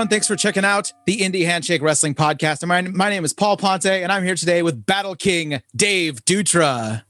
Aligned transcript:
everyone. 0.00 0.08
Thanks 0.08 0.26
for 0.26 0.36
checking 0.36 0.64
out 0.64 0.90
the 1.04 1.18
Indie 1.18 1.44
Handshake 1.44 1.82
Wrestling 1.82 2.14
Podcast. 2.14 2.66
My, 2.66 2.80
my 2.80 3.10
name 3.10 3.22
is 3.22 3.34
Paul 3.34 3.58
Ponte, 3.58 3.84
and 3.84 4.10
I'm 4.10 4.24
here 4.24 4.34
today 4.34 4.62
with 4.62 4.86
Battle 4.86 5.14
King 5.14 5.60
Dave 5.76 6.24
Dutra. 6.24 7.02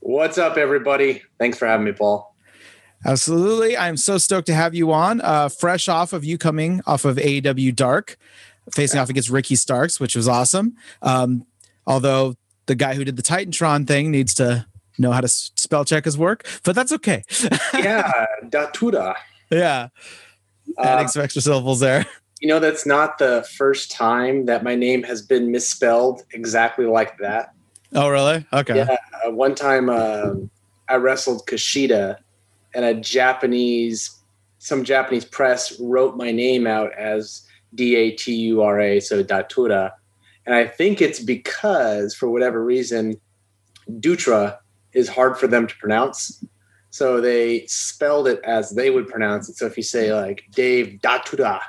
What's 0.00 0.36
up, 0.36 0.56
everybody? 0.56 1.22
Thanks 1.38 1.58
for 1.58 1.68
having 1.68 1.86
me, 1.86 1.92
Paul. 1.92 2.34
Absolutely. 3.06 3.76
I'm 3.76 3.96
so 3.96 4.18
stoked 4.18 4.48
to 4.48 4.54
have 4.54 4.74
you 4.74 4.90
on. 4.90 5.20
Uh, 5.20 5.48
fresh 5.48 5.88
off 5.88 6.12
of 6.12 6.24
you 6.24 6.36
coming 6.36 6.80
off 6.88 7.04
of 7.04 7.18
AEW 7.18 7.72
Dark, 7.72 8.16
facing 8.74 8.98
off 8.98 9.08
against 9.08 9.30
Ricky 9.30 9.54
Starks, 9.54 10.00
which 10.00 10.16
was 10.16 10.26
awesome. 10.26 10.74
Um, 11.02 11.46
although 11.86 12.34
the 12.66 12.74
guy 12.74 12.94
who 12.94 13.04
did 13.04 13.14
the 13.14 13.22
Titantron 13.22 13.86
thing 13.86 14.10
needs 14.10 14.34
to 14.34 14.66
know 14.98 15.12
how 15.12 15.20
to 15.20 15.28
spell 15.28 15.84
check 15.84 16.04
his 16.04 16.18
work, 16.18 16.44
but 16.64 16.74
that's 16.74 16.90
okay. 16.90 17.22
yeah, 17.74 18.26
Datura. 18.48 19.14
Yeah. 19.52 19.90
Adding 20.78 21.04
uh, 21.04 21.08
some 21.08 21.22
extra 21.22 21.40
syllables 21.40 21.78
there. 21.78 22.06
You 22.44 22.48
know, 22.48 22.60
that's 22.60 22.84
not 22.84 23.16
the 23.16 23.48
first 23.56 23.90
time 23.90 24.44
that 24.44 24.62
my 24.62 24.74
name 24.74 25.02
has 25.04 25.22
been 25.22 25.50
misspelled 25.50 26.24
exactly 26.32 26.84
like 26.84 27.16
that. 27.16 27.54
Oh, 27.94 28.10
really? 28.10 28.44
Okay. 28.52 28.76
Yeah. 28.76 28.98
Uh, 29.26 29.30
one 29.30 29.54
time 29.54 29.88
uh, 29.88 30.34
I 30.86 30.96
wrestled 30.96 31.46
Kushida 31.46 32.18
and 32.74 32.84
a 32.84 32.92
Japanese, 32.92 34.14
some 34.58 34.84
Japanese 34.84 35.24
press 35.24 35.80
wrote 35.80 36.18
my 36.18 36.32
name 36.32 36.66
out 36.66 36.92
as 36.92 37.48
D 37.74 37.96
A 37.96 38.10
T 38.10 38.34
U 38.34 38.60
R 38.60 38.78
A, 38.78 39.00
so 39.00 39.22
Datura. 39.22 39.94
And 40.44 40.54
I 40.54 40.66
think 40.66 41.00
it's 41.00 41.20
because, 41.20 42.14
for 42.14 42.28
whatever 42.28 42.62
reason, 42.62 43.18
Dutra 43.90 44.58
is 44.92 45.08
hard 45.08 45.38
for 45.38 45.46
them 45.46 45.66
to 45.66 45.74
pronounce. 45.76 46.44
So 46.90 47.22
they 47.22 47.64
spelled 47.68 48.28
it 48.28 48.40
as 48.44 48.72
they 48.72 48.90
would 48.90 49.08
pronounce 49.08 49.48
it. 49.48 49.56
So 49.56 49.64
if 49.64 49.78
you 49.78 49.82
say 49.82 50.12
like 50.12 50.44
Dave 50.50 51.00
Datura, 51.00 51.62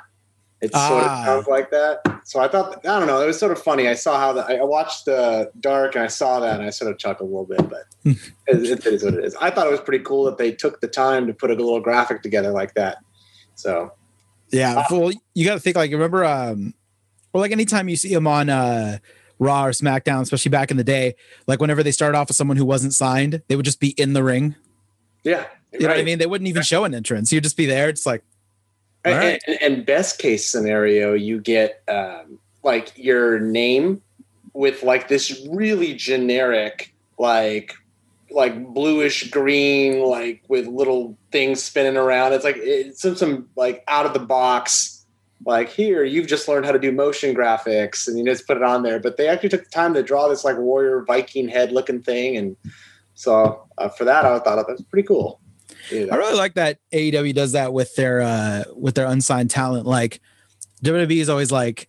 it 0.60 0.70
ah. 0.74 0.88
sort 0.88 1.04
of 1.04 1.10
ah. 1.10 1.24
sounds 1.24 1.46
like 1.46 1.70
that. 1.70 2.00
So 2.24 2.40
I 2.40 2.48
thought, 2.48 2.84
I 2.86 2.98
don't 2.98 3.06
know, 3.06 3.22
it 3.22 3.26
was 3.26 3.38
sort 3.38 3.52
of 3.52 3.62
funny. 3.62 3.88
I 3.88 3.94
saw 3.94 4.18
how 4.18 4.32
the, 4.32 4.42
I 4.42 4.62
watched 4.64 5.04
the 5.04 5.50
Dark 5.60 5.94
and 5.94 6.04
I 6.04 6.08
saw 6.08 6.40
that 6.40 6.58
and 6.58 6.66
I 6.66 6.70
sort 6.70 6.90
of 6.90 6.98
chuckled 6.98 7.30
a 7.30 7.32
little 7.32 7.46
bit, 7.46 7.68
but 7.68 7.84
it, 8.46 8.70
it 8.70 8.86
is 8.86 9.04
what 9.04 9.14
it 9.14 9.24
is. 9.24 9.34
I 9.36 9.50
thought 9.50 9.66
it 9.66 9.70
was 9.70 9.80
pretty 9.80 10.02
cool 10.04 10.24
that 10.24 10.38
they 10.38 10.52
took 10.52 10.80
the 10.80 10.88
time 10.88 11.26
to 11.26 11.34
put 11.34 11.50
a 11.50 11.54
little 11.54 11.80
graphic 11.80 12.22
together 12.22 12.50
like 12.50 12.74
that. 12.74 12.98
So, 13.54 13.92
yeah, 14.50 14.76
uh, 14.78 14.84
well, 14.90 15.12
you 15.34 15.44
got 15.44 15.54
to 15.54 15.60
think 15.60 15.76
like, 15.76 15.90
remember, 15.90 16.24
um, 16.24 16.74
or 17.32 17.40
like 17.40 17.52
anytime 17.52 17.88
you 17.88 17.96
see 17.96 18.12
him 18.12 18.26
on, 18.26 18.48
uh, 18.48 18.98
Raw 19.38 19.66
or 19.66 19.70
SmackDown, 19.72 20.22
especially 20.22 20.48
back 20.48 20.70
in 20.70 20.78
the 20.78 20.84
day, 20.84 21.14
like 21.46 21.60
whenever 21.60 21.82
they 21.82 21.92
started 21.92 22.16
off 22.16 22.28
with 22.28 22.38
someone 22.38 22.56
who 22.56 22.64
wasn't 22.64 22.94
signed, 22.94 23.42
they 23.48 23.56
would 23.56 23.66
just 23.66 23.80
be 23.80 23.90
in 23.90 24.14
the 24.14 24.24
ring 24.24 24.56
yeah. 25.26 25.46
You 25.72 25.80
know 25.80 25.88
what 25.88 25.98
I 25.98 26.04
mean? 26.04 26.18
They 26.18 26.26
wouldn't 26.26 26.46
even 26.48 26.62
show 26.62 26.84
an 26.84 26.94
entrance. 26.94 27.32
You'd 27.32 27.42
just 27.42 27.56
be 27.56 27.66
there. 27.66 27.88
It's 27.88 28.06
like, 28.06 28.22
right. 29.14 29.42
and, 29.46 29.62
and, 29.62 29.86
best 29.86 30.18
case 30.18 30.48
scenario, 30.48 31.14
you 31.14 31.40
get 31.40 31.82
um, 31.88 32.38
like 32.62 32.92
your 32.96 33.38
name 33.38 34.02
with 34.52 34.82
like 34.82 35.08
this 35.08 35.46
really 35.50 35.94
generic, 35.94 36.94
like, 37.18 37.74
like 38.30 38.66
bluish 38.74 39.30
green, 39.30 40.00
like 40.00 40.42
with 40.48 40.66
little 40.66 41.16
things 41.30 41.62
spinning 41.62 41.96
around. 41.96 42.32
It's 42.32 42.44
like 42.44 42.56
it's 42.58 43.00
some, 43.00 43.16
some 43.16 43.48
like 43.56 43.84
out 43.88 44.06
of 44.06 44.12
the 44.12 44.18
box, 44.18 45.06
like 45.44 45.68
here 45.68 46.02
you've 46.04 46.26
just 46.26 46.48
learned 46.48 46.66
how 46.66 46.72
to 46.72 46.78
do 46.78 46.90
motion 46.90 47.34
graphics 47.34 48.08
and 48.08 48.18
you 48.18 48.24
just 48.24 48.46
put 48.46 48.56
it 48.56 48.62
on 48.62 48.82
there. 48.82 48.98
But 48.98 49.16
they 49.16 49.28
actually 49.28 49.50
took 49.50 49.64
the 49.64 49.70
time 49.70 49.94
to 49.94 50.02
draw 50.02 50.28
this 50.28 50.44
like 50.44 50.58
warrior 50.58 51.04
Viking 51.04 51.48
head 51.48 51.72
looking 51.72 52.02
thing 52.02 52.36
and 52.36 52.56
so 53.16 53.66
uh, 53.78 53.88
for 53.88 54.04
that, 54.04 54.24
I 54.26 54.38
thought 54.38 54.56
that 54.56 54.68
was 54.68 54.82
pretty 54.82 55.06
cool. 55.08 55.40
I 55.92 56.16
really 56.16 56.36
like 56.36 56.54
that 56.54 56.78
AEW 56.92 57.34
does 57.34 57.52
that 57.52 57.72
with 57.72 57.94
their 57.96 58.20
uh, 58.20 58.64
with 58.74 58.94
their 58.94 59.06
unsigned 59.06 59.50
talent. 59.50 59.86
Like 59.86 60.20
WWE 60.82 61.18
is 61.20 61.28
always 61.28 61.52
like, 61.52 61.88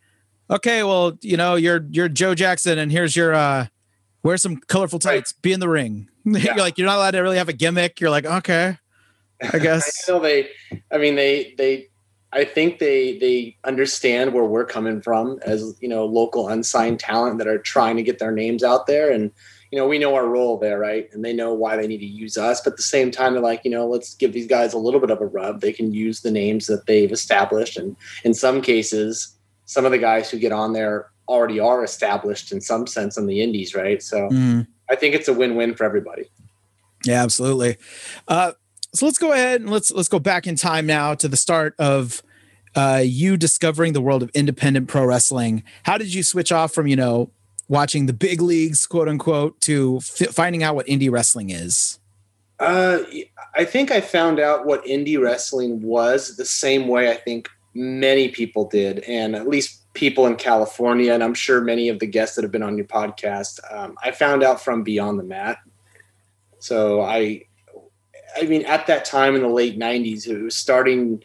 okay, 0.50 0.84
well, 0.84 1.18
you 1.22 1.38
know, 1.38 1.56
you're 1.56 1.86
you're 1.92 2.10
Joe 2.10 2.36
Jackson, 2.36 2.78
and 2.78 2.92
here's 2.92 3.16
your 3.16 3.34
uh, 3.34 3.68
wear 4.24 4.38
some 4.38 4.58
colorful 4.58 5.00
tights, 5.00 5.34
right. 5.36 5.42
be 5.42 5.54
in 5.54 5.60
the 5.60 5.70
ring. 5.70 6.10
Yeah. 6.28 6.56
you're 6.56 6.58
like, 6.58 6.78
you're 6.78 6.88
not 6.88 6.98
allowed 6.98 7.12
to 7.12 7.22
really 7.22 7.38
have 7.38 7.48
a 7.48 7.54
gimmick. 7.54 8.02
You're 8.02 8.10
like, 8.10 8.26
okay, 8.26 8.78
I 9.42 9.60
guess. 9.62 10.04
so 10.04 10.20
they, 10.20 10.50
I 10.92 10.98
mean, 10.98 11.16
they 11.16 11.56
they 11.58 11.88
I 12.34 12.44
think 12.44 12.80
they 12.80 13.18
they 13.18 13.56
understand 13.64 14.34
where 14.34 14.44
we're 14.44 14.66
coming 14.66 15.02
from 15.02 15.40
as 15.44 15.78
you 15.80 15.88
know 15.88 16.06
local 16.06 16.50
unsigned 16.50 17.00
talent 17.00 17.38
that 17.38 17.48
are 17.48 17.58
trying 17.58 17.96
to 17.96 18.04
get 18.04 18.20
their 18.20 18.32
names 18.32 18.64
out 18.64 18.88
there 18.88 19.10
and 19.10 19.32
you 19.72 19.78
know, 19.78 19.88
we 19.88 20.00
know 20.00 20.16
our 20.16 20.28
role 20.28 20.58
there, 20.58 20.80
right? 20.80 21.10
And 21.12 21.24
they 21.24 21.34
know 21.34 21.54
why 21.54 21.76
they 21.76 21.88
need 21.88 22.00
to 22.00 22.06
use 22.06 22.38
us. 22.38 22.62
But 22.62 22.74
at 22.74 22.78
the 22.78 22.84
same 22.84 23.12
time, 23.12 23.34
they're 23.34 23.42
like, 23.42 23.62
you 23.66 23.72
know, 23.72 23.88
let's 23.88 24.16
give 24.16 24.34
these 24.34 24.48
guys 24.48 24.74
a 24.74 24.78
little 24.78 25.00
bit 25.00 25.10
of 25.10 25.22
a 25.22 25.26
rub. 25.26 25.62
They 25.62 25.74
can 25.74 25.94
use 25.94 26.22
the 26.22 26.32
names 26.32 26.68
that 26.68 26.86
they've 26.86 27.12
established. 27.12 27.78
And 27.78 27.96
in 28.24 28.34
some 28.34 28.62
cases, 28.62 29.36
some 29.66 29.86
of 29.86 29.92
the 29.92 29.98
guys 29.98 30.30
who 30.30 30.40
get 30.40 30.52
on 30.52 30.74
there 30.74 31.10
already 31.28 31.60
are 31.60 31.84
established 31.84 32.52
in 32.52 32.62
some 32.62 32.88
sense 32.88 33.18
on 33.18 33.26
the 33.26 33.42
indies, 33.42 33.76
right? 33.76 34.02
So 34.02 34.30
mm. 34.30 34.66
I 34.90 34.96
think 34.96 35.14
it's 35.14 35.28
a 35.28 35.34
win-win 35.34 35.76
for 35.76 35.84
everybody. 35.84 36.30
Yeah, 37.04 37.22
absolutely. 37.24 37.78
Uh, 38.28 38.54
so 38.94 39.06
let's 39.06 39.18
go 39.18 39.34
ahead 39.34 39.62
and 39.62 39.70
let's 39.70 39.92
let's 39.92 40.08
go 40.08 40.20
back 40.20 40.48
in 40.48 40.56
time 40.56 40.86
now 40.86 41.14
to 41.16 41.28
the 41.28 41.38
start 41.38 41.76
of 41.78 42.24
uh, 42.76 43.02
you 43.04 43.38
discovering 43.38 43.94
the 43.94 44.02
world 44.02 44.24
of 44.24 44.30
independent 44.34 44.88
pro 44.88 45.06
wrestling. 45.06 45.64
How 45.84 45.98
did 45.98 46.14
you 46.14 46.24
switch 46.24 46.52
off 46.52 46.74
from 46.74 46.88
you 46.88 46.96
know 46.96 47.32
watching 47.68 48.06
the 48.06 48.14
big 48.14 48.42
leagues, 48.42 48.86
quote 48.86 49.08
unquote, 49.08 49.60
to 49.62 49.98
f- 49.98 50.34
finding 50.34 50.64
out 50.64 50.76
what 50.76 50.88
indie 50.88 51.12
wrestling 51.12 51.50
is? 51.50 52.00
Uh, 52.60 53.00
I 53.56 53.66
think 53.66 53.92
I 53.92 54.02
found 54.02 54.40
out 54.40 54.66
what 54.66 54.84
indie 54.86 55.22
wrestling 55.22 55.82
was 55.82 56.38
the 56.38 56.46
same 56.46 56.88
way 56.88 57.12
I 57.12 57.16
think 57.16 57.50
many 57.74 58.30
people 58.30 58.68
did, 58.68 59.00
and 59.00 59.36
at 59.36 59.48
least 59.48 59.84
people 59.94 60.26
in 60.26 60.36
California, 60.36 61.14
and 61.14 61.24
I'm 61.24 61.34
sure 61.34 61.62
many 61.62 61.90
of 61.90 62.00
the 62.00 62.08
guests 62.08 62.36
that 62.36 62.44
have 62.44 62.52
been 62.52 62.64
on 62.64 62.78
your 62.78 62.88
podcast. 62.88 63.60
Um, 63.72 63.96
I 64.04 64.12
found 64.12 64.44
out 64.44 64.62
from 64.62 64.84
Beyond 64.84 65.20
the 65.20 65.24
Mat. 65.24 65.58
So 66.60 67.02
I, 67.02 67.44
I 68.36 68.44
mean, 68.44 68.66
at 68.66 68.88
that 68.88 69.06
time 69.06 69.36
in 69.36 69.42
the 69.42 69.50
late 69.50 69.78
'90s, 69.78 70.28
it 70.28 70.42
was 70.42 70.56
starting 70.56 71.24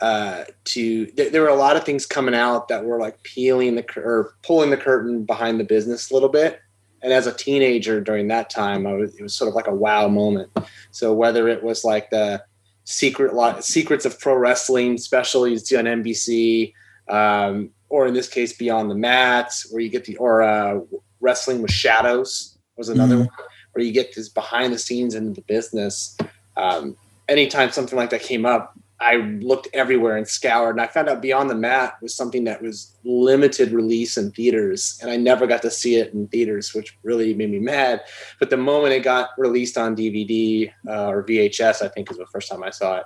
uh, 0.00 0.44
to 0.64 1.06
th- 1.06 1.32
there 1.32 1.42
were 1.42 1.48
a 1.48 1.54
lot 1.54 1.76
of 1.76 1.84
things 1.84 2.06
coming 2.06 2.34
out 2.34 2.68
that 2.68 2.84
were 2.84 2.98
like 2.98 3.22
peeling 3.22 3.76
the 3.76 3.82
cur- 3.82 4.02
or 4.02 4.34
pulling 4.42 4.70
the 4.70 4.76
curtain 4.76 5.24
behind 5.24 5.58
the 5.58 5.64
business 5.64 6.10
a 6.10 6.14
little 6.14 6.28
bit. 6.28 6.60
And 7.02 7.12
as 7.12 7.26
a 7.26 7.32
teenager 7.32 8.00
during 8.00 8.28
that 8.28 8.50
time, 8.50 8.86
I 8.86 8.94
was, 8.94 9.14
it 9.14 9.22
was 9.22 9.34
sort 9.34 9.48
of 9.48 9.54
like 9.54 9.66
a 9.66 9.74
wow 9.74 10.08
moment. 10.08 10.50
So 10.90 11.12
whether 11.12 11.48
it 11.48 11.62
was 11.62 11.84
like 11.84 12.10
the 12.10 12.42
secret 12.84 13.34
lot, 13.34 13.64
secrets 13.64 14.04
of 14.04 14.18
pro 14.18 14.34
wrestling 14.34 14.98
special 14.98 15.46
you 15.46 15.58
see 15.58 15.76
on 15.76 15.84
NBC, 15.84 16.72
um, 17.08 17.70
or 17.88 18.06
in 18.06 18.14
this 18.14 18.28
case, 18.28 18.52
Beyond 18.52 18.90
the 18.90 18.94
Mats, 18.94 19.70
where 19.70 19.80
you 19.80 19.88
get 19.88 20.04
the 20.04 20.16
or 20.16 20.42
uh, 20.42 20.80
Wrestling 21.20 21.62
with 21.62 21.70
Shadows 21.70 22.58
was 22.76 22.88
another 22.88 23.16
mm. 23.16 23.20
one 23.20 23.28
where 23.72 23.84
you 23.84 23.92
get 23.92 24.14
this 24.14 24.28
behind 24.28 24.72
the 24.72 24.78
scenes 24.78 25.14
into 25.14 25.32
the 25.32 25.42
business. 25.42 26.16
Um, 26.56 26.96
anytime 27.28 27.70
something 27.70 27.96
like 27.96 28.10
that 28.10 28.22
came 28.22 28.46
up, 28.46 28.78
I 28.98 29.16
looked 29.16 29.68
everywhere 29.74 30.16
and 30.16 30.26
scoured, 30.26 30.76
and 30.76 30.80
I 30.80 30.86
found 30.86 31.08
out 31.08 31.20
Beyond 31.20 31.50
the 31.50 31.54
Mat 31.54 31.96
was 32.00 32.14
something 32.14 32.44
that 32.44 32.62
was 32.62 32.96
limited 33.04 33.70
release 33.72 34.16
in 34.16 34.30
theaters, 34.30 34.98
and 35.02 35.10
I 35.10 35.16
never 35.16 35.46
got 35.46 35.60
to 35.62 35.70
see 35.70 35.96
it 35.96 36.14
in 36.14 36.28
theaters, 36.28 36.72
which 36.72 36.96
really 37.02 37.34
made 37.34 37.50
me 37.50 37.58
mad. 37.58 38.02
But 38.40 38.48
the 38.48 38.56
moment 38.56 38.94
it 38.94 39.02
got 39.02 39.30
released 39.36 39.76
on 39.76 39.96
DVD 39.96 40.72
uh, 40.88 41.08
or 41.08 41.22
VHS, 41.24 41.82
I 41.82 41.88
think 41.88 42.10
is 42.10 42.16
the 42.16 42.26
first 42.26 42.48
time 42.50 42.62
I 42.62 42.70
saw 42.70 43.00
it. 43.00 43.04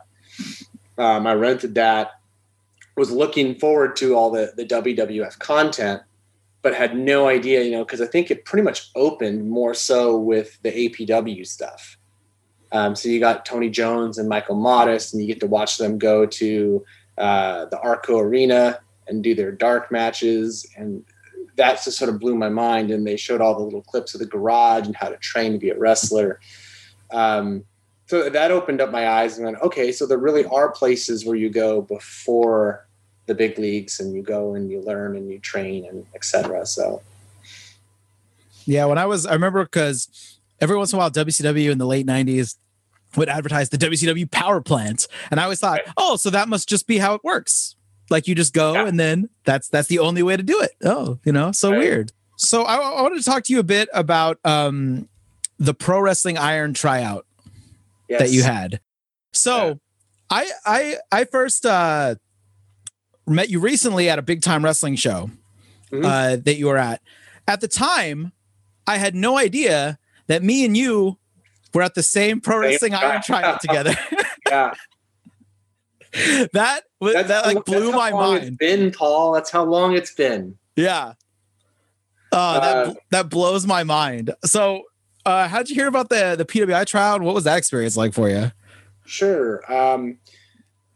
Um, 0.97 1.27
I 1.27 1.35
rented 1.35 1.75
that, 1.75 2.13
was 2.97 3.11
looking 3.11 3.59
forward 3.59 3.97
to 3.97 4.15
all 4.15 4.31
the 4.31 4.53
the 4.57 4.67
WWF 4.67 5.39
content, 5.41 6.03
but 6.63 6.75
had 6.75 6.97
no 6.97 7.27
idea, 7.27 7.63
you 7.63 7.73
know, 7.73 7.85
because 7.85 8.01
I 8.01 8.07
think 8.07 8.31
it 8.31 8.45
pretty 8.45 8.63
much 8.63 8.91
opened 8.95 9.51
more 9.51 9.75
so 9.75 10.17
with 10.17 10.61
the 10.63 10.71
APW 10.71 11.47
stuff. 11.47 11.97
Um, 12.73 12.95
so 12.95 13.09
you 13.09 13.21
got 13.21 13.45
Tony 13.45 13.69
Jones 13.69 14.19
and 14.19 14.29
Michael 14.29 14.57
Modest, 14.57 15.13
and 15.13 15.21
you 15.21 15.29
get 15.29 15.41
to 15.41 15.47
watch 15.47 15.79
them 15.79 15.99
go 15.99 16.27
to 16.27 16.85
uh, 17.19 17.67
the 17.67 17.79
Arco 17.81 18.19
Arena 18.19 18.81
and 19.09 19.23
do 19.23 19.35
their 19.35 19.53
dark 19.53 19.91
matches. 19.91 20.67
And 20.77 21.05
that 21.57 21.83
just 21.83 21.99
sort 21.99 22.09
of 22.09 22.21
blew 22.21 22.37
my 22.37 22.49
mind. 22.49 22.91
And 22.91 23.07
they 23.07 23.17
showed 23.17 23.41
all 23.41 23.57
the 23.57 23.65
little 23.65 23.83
clips 23.83 24.15
of 24.15 24.21
the 24.21 24.27
garage 24.27 24.87
and 24.87 24.97
how 24.97 25.09
to 25.09 25.17
train 25.17 25.53
to 25.53 25.59
be 25.59 25.71
a 25.71 25.79
wrestler. 25.79 26.41
Um, 27.11 27.65
so 28.07 28.29
that 28.29 28.51
opened 28.51 28.81
up 28.81 28.91
my 28.91 29.09
eyes 29.09 29.37
and 29.37 29.45
went, 29.45 29.61
okay, 29.63 29.93
so 29.93 30.07
there 30.07 30.19
really 30.19 30.45
are 30.47 30.71
places 30.71 31.25
where 31.25 31.37
you 31.37 31.49
go 31.49 31.83
before 31.83 32.87
the 33.27 33.35
big 33.35 33.59
leagues 33.59 34.01
and 34.01 34.15
you 34.15 34.23
go 34.23 34.55
and 34.55 34.71
you 34.71 34.81
learn 34.81 35.17
and 35.17 35.31
you 35.31 35.39
train 35.39 35.87
and 35.87 36.05
etc. 36.15 36.67
So 36.67 37.03
yeah, 38.65 38.85
when 38.87 38.99
I 38.99 39.07
was, 39.07 39.27
I 39.27 39.33
remember 39.35 39.63
because 39.65 40.40
every 40.61 40.77
once 40.77 40.93
in 40.93 40.97
a 40.97 40.99
while, 40.99 41.11
WCW 41.11 41.71
in 41.71 41.79
the 41.79 41.87
late 41.87 42.07
90s 42.07 42.57
would 43.17 43.29
advertise 43.29 43.71
the 43.71 43.79
WCW 43.79 44.31
power 44.31 44.61
plant. 44.61 45.09
And 45.31 45.41
I 45.41 45.45
always 45.45 45.61
thought, 45.61 45.81
oh, 45.97 46.17
so 46.17 46.31
that 46.31 46.49
must 46.49 46.69
just 46.69 46.87
be 46.87 46.99
how 46.99 47.15
it 47.15 47.25
works. 47.25 47.75
Like 48.09 48.27
you 48.27 48.35
just 48.35 48.53
go 48.53 48.75
yeah. 48.75 48.87
and 48.87 48.99
then 48.99 49.31
that's 49.45 49.69
that's 49.69 49.87
the 49.87 50.01
only 50.01 50.23
way 50.23 50.37
to 50.37 50.43
do 50.43 50.61
it. 50.61 50.73
Oh, 50.85 51.21
you 51.25 51.33
know, 51.33 51.53
so 51.53 51.71
right. 51.71 51.79
weird. 51.79 52.13
So 52.37 52.65
I, 52.65 52.77
I, 52.77 53.03
wanted 53.03 53.19
to 53.19 53.25
talk 53.25 53.45
to 53.45 53.53
you 53.53 53.61
a 53.61 53.65
bit 53.65 53.89
about 53.95 54.39
um 54.45 55.09
the 55.61 55.75
pro 55.75 56.01
wrestling 56.01 56.37
iron 56.37 56.75
tryout 56.75 57.25
yes. 58.09 58.21
that 58.21 58.31
you 58.31 58.43
had. 58.43 58.81
So 59.33 59.67
yeah. 59.67 59.75
I 60.29 60.51
I 60.67 60.97
I 61.13 61.25
first 61.25 61.65
uh 61.65 62.17
met 63.29 63.49
you 63.49 63.61
recently 63.61 64.09
at 64.09 64.19
a 64.19 64.23
big 64.23 64.43
time 64.43 64.65
wrestling 64.65 64.97
show 64.97 65.31
Mhm. 65.93 66.05
uh, 66.05 66.37
that 66.45 66.57
you 66.57 66.67
were 66.67 66.79
at. 66.79 67.03
At 67.47 67.61
the 67.61 67.69
time, 67.69 68.33
I 68.87 68.97
had 68.97 69.15
no 69.15 69.39
idea 69.39 69.99
that 70.31 70.45
me 70.45 70.65
and 70.65 70.77
you 70.77 71.19
were 71.75 71.83
at 71.83 71.95
the 71.95 72.03
same 72.05 72.41
pro 72.41 72.61
wrestling 72.61 72.95
iron 72.95 73.21
tryout 73.21 73.61
together. 73.61 73.95
Yeah, 74.49 74.75
that 76.53 76.83
was, 77.01 77.15
That's 77.15 77.29
that 77.29 77.47
like 77.47 77.65
blew 77.65 77.81
that's 77.81 77.93
how 77.93 77.99
my 77.99 78.11
mind. 78.13 78.59
Been 78.59 78.93
Paul. 78.93 79.33
That's 79.33 79.51
how 79.51 79.65
long 79.65 79.95
it's 79.95 80.13
been. 80.13 80.57
Yeah. 80.77 81.15
Uh, 82.33 82.61
that 82.61 82.77
Uh, 82.77 82.95
that 83.11 83.29
blows 83.29 83.67
my 83.67 83.83
mind. 83.83 84.33
So, 84.45 84.83
uh, 85.27 85.49
how'd 85.49 85.69
you 85.69 85.75
hear 85.75 85.89
about 85.89 86.09
the 86.09 86.37
the 86.39 86.45
PWI 86.45 86.87
trial? 86.87 87.17
And 87.17 87.25
what 87.25 87.35
was 87.35 87.45
that 87.45 87.59
experience 87.59 87.97
like 87.97 88.15
for 88.15 88.29
you? 88.29 88.53
Sure. 89.05 89.61
Um, 89.73 90.19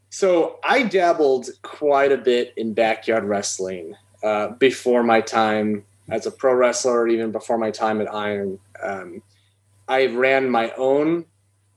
so 0.09 0.59
I 0.63 0.83
dabbled 0.83 1.49
quite 1.61 2.13
a 2.13 2.17
bit 2.17 2.53
in 2.55 2.73
backyard 2.73 3.25
wrestling 3.25 3.95
uh, 4.23 4.49
before 4.49 5.03
my 5.03 5.19
time 5.19 5.83
as 6.07 6.25
a 6.25 6.31
pro 6.31 6.53
wrestler, 6.53 7.01
or 7.01 7.07
even 7.09 7.33
before 7.33 7.57
my 7.57 7.71
time 7.71 7.99
at 7.99 8.13
Iron. 8.13 8.59
Um, 8.85 9.21
I 9.87 10.07
ran 10.07 10.49
my 10.49 10.71
own 10.77 11.25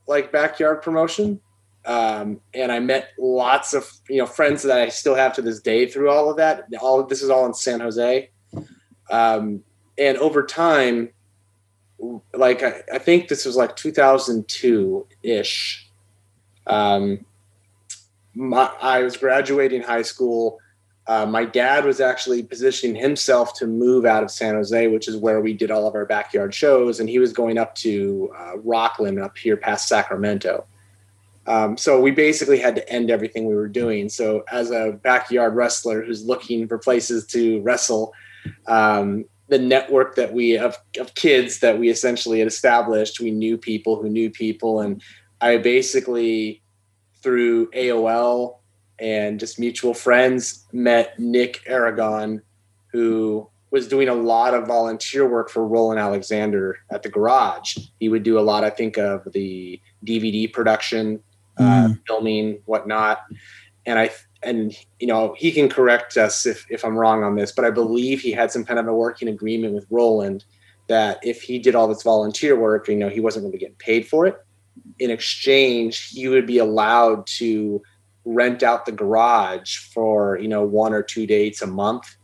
like 0.07 0.31
backyard 0.31 0.81
promotion, 0.81 1.39
um, 1.85 2.41
and 2.53 2.71
I 2.71 2.79
met 2.79 3.09
lots 3.17 3.73
of 3.73 3.89
you 4.09 4.17
know 4.17 4.25
friends 4.25 4.63
that 4.63 4.79
I 4.79 4.89
still 4.89 5.15
have 5.15 5.33
to 5.35 5.41
this 5.41 5.61
day 5.61 5.87
through 5.87 6.09
all 6.09 6.29
of 6.29 6.37
that. 6.37 6.65
All 6.81 7.03
this 7.03 7.21
is 7.21 7.29
all 7.29 7.45
in 7.45 7.53
San 7.53 7.79
Jose, 7.79 8.29
um, 9.11 9.63
and 9.97 10.17
over 10.17 10.43
time, 10.43 11.09
like 12.33 12.63
I, 12.63 12.81
I 12.93 12.97
think 12.97 13.27
this 13.27 13.45
was 13.45 13.55
like 13.55 13.75
2002 13.75 15.07
ish 15.23 15.89
um, 16.69 17.25
my, 18.35 18.71
I 18.79 19.01
was 19.01 19.17
graduating 19.17 19.81
high 19.81 20.03
school. 20.03 20.59
Uh, 21.09 21.25
my 21.25 21.43
dad 21.43 21.85
was 21.85 21.99
actually 21.99 22.43
positioning 22.43 22.95
himself 22.95 23.55
to 23.55 23.65
move 23.65 24.05
out 24.05 24.21
of 24.21 24.29
San 24.29 24.53
Jose, 24.53 24.87
which 24.89 25.07
is 25.07 25.17
where 25.17 25.41
we 25.41 25.53
did 25.55 25.71
all 25.71 25.87
of 25.87 25.95
our 25.95 26.05
backyard 26.05 26.53
shows, 26.53 26.99
and 26.99 27.09
he 27.09 27.17
was 27.17 27.33
going 27.33 27.57
up 27.57 27.73
to 27.73 28.31
uh, 28.37 28.53
Rocklin 28.57 29.19
up 29.19 29.35
here 29.35 29.57
past 29.57 29.87
Sacramento. 29.87 30.67
Um, 31.47 31.77
so 31.77 31.99
we 31.99 32.11
basically 32.11 32.59
had 32.59 32.75
to 32.75 32.87
end 32.87 33.09
everything 33.09 33.47
we 33.47 33.55
were 33.55 33.67
doing. 33.67 34.07
So 34.07 34.43
as 34.51 34.69
a 34.69 34.99
backyard 35.01 35.55
wrestler 35.55 36.03
who's 36.03 36.23
looking 36.23 36.67
for 36.67 36.77
places 36.77 37.25
to 37.27 37.59
wrestle, 37.61 38.13
um, 38.67 39.25
the 39.47 39.57
network 39.57 40.13
that 40.13 40.31
we 40.31 40.59
of, 40.59 40.77
of 40.99 41.15
kids 41.15 41.57
that 41.61 41.79
we 41.79 41.89
essentially 41.89 42.37
had 42.37 42.47
established, 42.47 43.19
we 43.19 43.31
knew 43.31 43.57
people 43.57 43.99
who 43.99 44.09
knew 44.09 44.29
people, 44.29 44.79
and 44.79 45.01
I 45.41 45.57
basically 45.57 46.61
through 47.23 47.71
AOL 47.71 48.58
and 48.99 49.39
just 49.39 49.59
mutual 49.59 49.93
friends 49.93 50.65
met 50.71 51.17
Nick 51.19 51.61
Aragon, 51.65 52.41
who 52.91 53.49
was 53.71 53.87
doing 53.87 54.09
a 54.09 54.13
lot 54.13 54.53
of 54.53 54.67
volunteer 54.67 55.27
work 55.27 55.49
for 55.49 55.65
Roland 55.67 55.99
Alexander 55.99 56.77
at 56.91 57.03
the 57.03 57.09
garage. 57.09 57.77
He 57.99 58.09
would 58.09 58.23
do 58.23 58.39
a 58.39 58.41
lot, 58.41 58.63
I 58.63 58.69
think, 58.69 58.97
of 58.97 59.31
the 59.31 59.79
DVD 60.05 60.51
production, 60.51 61.21
uh, 61.57 61.89
filming, 62.07 62.61
whatnot. 62.65 63.19
And 63.85 63.99
I 63.99 64.11
and 64.41 64.73
you 64.99 65.07
know 65.07 65.35
he 65.37 65.51
can 65.51 65.69
correct 65.69 66.15
us 66.15 66.45
if 66.45 66.65
if 66.69 66.85
I'm 66.85 66.97
wrong 66.97 67.23
on 67.23 67.35
this, 67.35 67.51
but 67.51 67.65
I 67.65 67.71
believe 67.71 68.21
he 68.21 68.31
had 68.31 68.51
some 68.51 68.65
kind 68.65 68.79
of 68.79 68.87
a 68.87 68.93
working 68.93 69.27
agreement 69.27 69.73
with 69.73 69.85
Roland 69.89 70.45
that 70.87 71.19
if 71.21 71.41
he 71.41 71.59
did 71.59 71.75
all 71.75 71.87
this 71.87 72.01
volunteer 72.01 72.59
work, 72.59 72.87
you 72.87 72.95
know, 72.95 73.09
he 73.09 73.19
wasn't 73.19 73.43
going 73.43 73.51
to 73.51 73.59
get 73.59 73.77
paid 73.77 74.07
for 74.07 74.25
it 74.25 74.35
in 74.99 75.09
exchange, 75.09 76.09
he 76.09 76.27
would 76.27 76.45
be 76.45 76.57
allowed 76.57 77.25
to 77.27 77.81
rent 78.29 78.61
out 78.61 78.85
the 78.85 78.91
garage 78.91 79.77
for 79.77 80.37
you 80.37 80.47
know 80.47 80.63
one 80.63 80.93
or 80.93 81.01
two 81.01 81.25
dates 81.25 81.61
a 81.61 81.67
month 81.67 82.15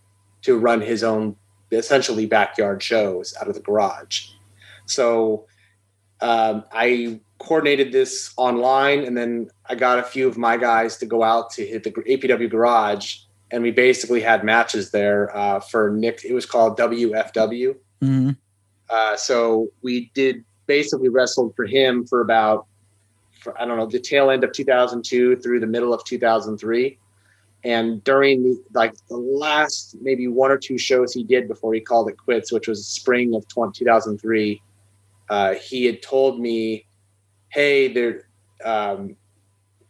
to 0.43 0.57
run 0.57 0.81
his 0.81 1.03
own 1.03 1.35
essentially 1.71 2.25
backyard 2.25 2.81
shows 2.81 3.33
out 3.41 3.47
of 3.47 3.55
the 3.55 3.61
garage. 3.61 4.29
So 4.85 5.47
um, 6.21 6.63
I 6.71 7.19
coordinated 7.39 7.91
this 7.91 8.31
online, 8.37 9.03
and 9.03 9.17
then 9.17 9.49
I 9.67 9.75
got 9.75 9.99
a 9.99 10.03
few 10.03 10.27
of 10.27 10.37
my 10.37 10.57
guys 10.57 10.97
to 10.97 11.05
go 11.05 11.23
out 11.23 11.49
to 11.51 11.65
hit 11.65 11.83
the 11.83 11.91
APW 11.91 12.49
garage, 12.49 13.17
and 13.51 13.63
we 13.63 13.71
basically 13.71 14.21
had 14.21 14.43
matches 14.43 14.91
there 14.91 15.35
uh, 15.35 15.59
for 15.59 15.89
Nick. 15.89 16.23
It 16.23 16.33
was 16.33 16.45
called 16.45 16.77
WFW. 16.77 17.75
Mhm. 18.01 18.37
Uh, 18.89 19.15
so 19.15 19.69
we 19.81 20.11
did 20.13 20.45
basically 20.67 21.09
wrestled 21.09 21.55
for 21.55 21.65
him 21.65 22.05
for 22.05 22.21
about 22.21 22.67
I 23.59 23.65
don't 23.65 23.77
know 23.77 23.85
the 23.85 23.99
tail 23.99 24.29
end 24.29 24.43
of 24.43 24.51
2002 24.51 25.37
through 25.37 25.59
the 25.59 25.67
middle 25.67 25.93
of 25.93 26.03
2003, 26.05 26.97
and 27.63 28.03
during 28.03 28.43
the 28.43 28.63
like 28.73 28.93
the 29.07 29.17
last 29.17 29.95
maybe 30.01 30.27
one 30.27 30.51
or 30.51 30.57
two 30.57 30.77
shows 30.77 31.13
he 31.13 31.23
did 31.23 31.47
before 31.47 31.73
he 31.73 31.81
called 31.81 32.09
it 32.09 32.17
quits, 32.17 32.51
which 32.51 32.67
was 32.67 32.85
spring 32.87 33.33
of 33.35 33.47
20, 33.47 33.77
2003, 33.77 34.61
uh, 35.29 35.53
he 35.55 35.85
had 35.85 36.01
told 36.01 36.39
me, 36.39 36.85
"Hey, 37.49 37.91
there." 37.91 38.27
Um, 38.63 39.17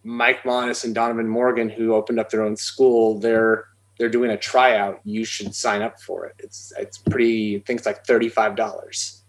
Mike 0.05 0.45
Modest 0.45 0.85
and 0.85 0.93
Donovan 0.93 1.27
Morgan, 1.27 1.67
who 1.67 1.95
opened 1.95 2.19
up 2.19 2.29
their 2.29 2.43
own 2.43 2.55
school, 2.55 3.19
they're 3.19 3.65
they're 3.97 4.09
doing 4.09 4.31
a 4.31 4.37
tryout. 4.37 4.99
You 5.03 5.25
should 5.25 5.55
sign 5.55 5.81
up 5.81 5.99
for 5.99 6.25
it. 6.25 6.35
It's 6.39 6.71
it's 6.77 6.97
pretty. 6.97 7.57
I 7.57 7.59
think 7.65 7.79
it's 7.79 7.85
like 7.85 8.05
thirty 8.05 8.29
five 8.29 8.55
dollars, 8.55 9.23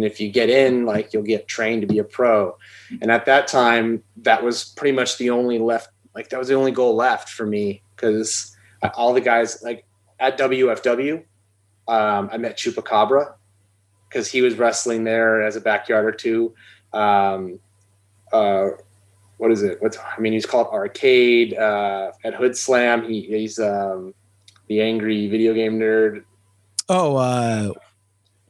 and 0.00 0.10
if 0.10 0.18
you 0.18 0.30
get 0.30 0.48
in, 0.48 0.86
like 0.86 1.12
you'll 1.12 1.22
get 1.22 1.46
trained 1.46 1.82
to 1.82 1.86
be 1.86 1.98
a 1.98 2.04
pro. 2.04 2.56
And 3.02 3.10
at 3.10 3.26
that 3.26 3.46
time, 3.46 4.02
that 4.22 4.42
was 4.42 4.64
pretty 4.64 4.96
much 4.96 5.18
the 5.18 5.28
only 5.28 5.58
left. 5.58 5.90
Like 6.14 6.30
that 6.30 6.38
was 6.38 6.48
the 6.48 6.54
only 6.54 6.72
goal 6.72 6.96
left 6.96 7.28
for 7.28 7.44
me 7.44 7.82
because 7.94 8.56
all 8.94 9.12
the 9.12 9.20
guys 9.20 9.62
like 9.62 9.84
at 10.18 10.38
WFW, 10.38 11.22
um, 11.86 12.30
I 12.32 12.38
met 12.38 12.56
Chupacabra 12.56 13.34
because 14.08 14.26
he 14.26 14.40
was 14.40 14.54
wrestling 14.54 15.04
there 15.04 15.42
as 15.42 15.56
a 15.56 15.60
backyard 15.60 16.06
or 16.06 16.12
two. 16.12 16.54
Um, 16.94 17.60
uh, 18.32 18.68
what 19.36 19.52
is 19.52 19.62
it? 19.62 19.82
What's 19.82 19.98
I 19.98 20.18
mean? 20.18 20.32
He's 20.32 20.46
called 20.46 20.68
Arcade 20.68 21.58
uh, 21.58 22.12
at 22.24 22.34
Hood 22.34 22.56
Slam. 22.56 23.04
He, 23.04 23.20
he's 23.20 23.58
um, 23.58 24.14
the 24.66 24.80
angry 24.80 25.28
video 25.28 25.52
game 25.52 25.78
nerd. 25.78 26.24
Oh, 26.88 27.16
uh, 27.16 27.74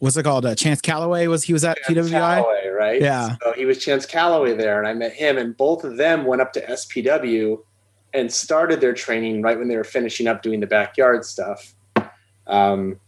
what's 0.00 0.16
it 0.16 0.24
called? 0.24 0.44
Uh, 0.44 0.54
Chance 0.54 0.80
Calloway 0.80 1.26
was 1.28 1.44
he 1.44 1.52
was 1.52 1.64
at 1.64 1.78
Chance 1.84 2.10
PWI? 2.10 2.10
Calloway, 2.10 2.68
right? 2.68 3.00
Yeah. 3.00 3.36
So 3.42 3.52
he 3.52 3.64
was 3.64 3.78
Chance 3.78 4.06
Calloway 4.06 4.54
there, 4.54 4.78
and 4.78 4.88
I 4.88 4.94
met 4.94 5.12
him, 5.12 5.38
and 5.38 5.56
both 5.56 5.84
of 5.84 5.96
them 5.96 6.24
went 6.24 6.42
up 6.42 6.52
to 6.54 6.66
SPW 6.66 7.58
and 8.12 8.32
started 8.32 8.80
their 8.80 8.92
training 8.92 9.40
right 9.40 9.56
when 9.56 9.68
they 9.68 9.76
were 9.76 9.84
finishing 9.84 10.26
up 10.26 10.42
doing 10.42 10.58
the 10.60 10.66
backyard 10.66 11.24
stuff. 11.24 11.74
Um, 12.46 12.98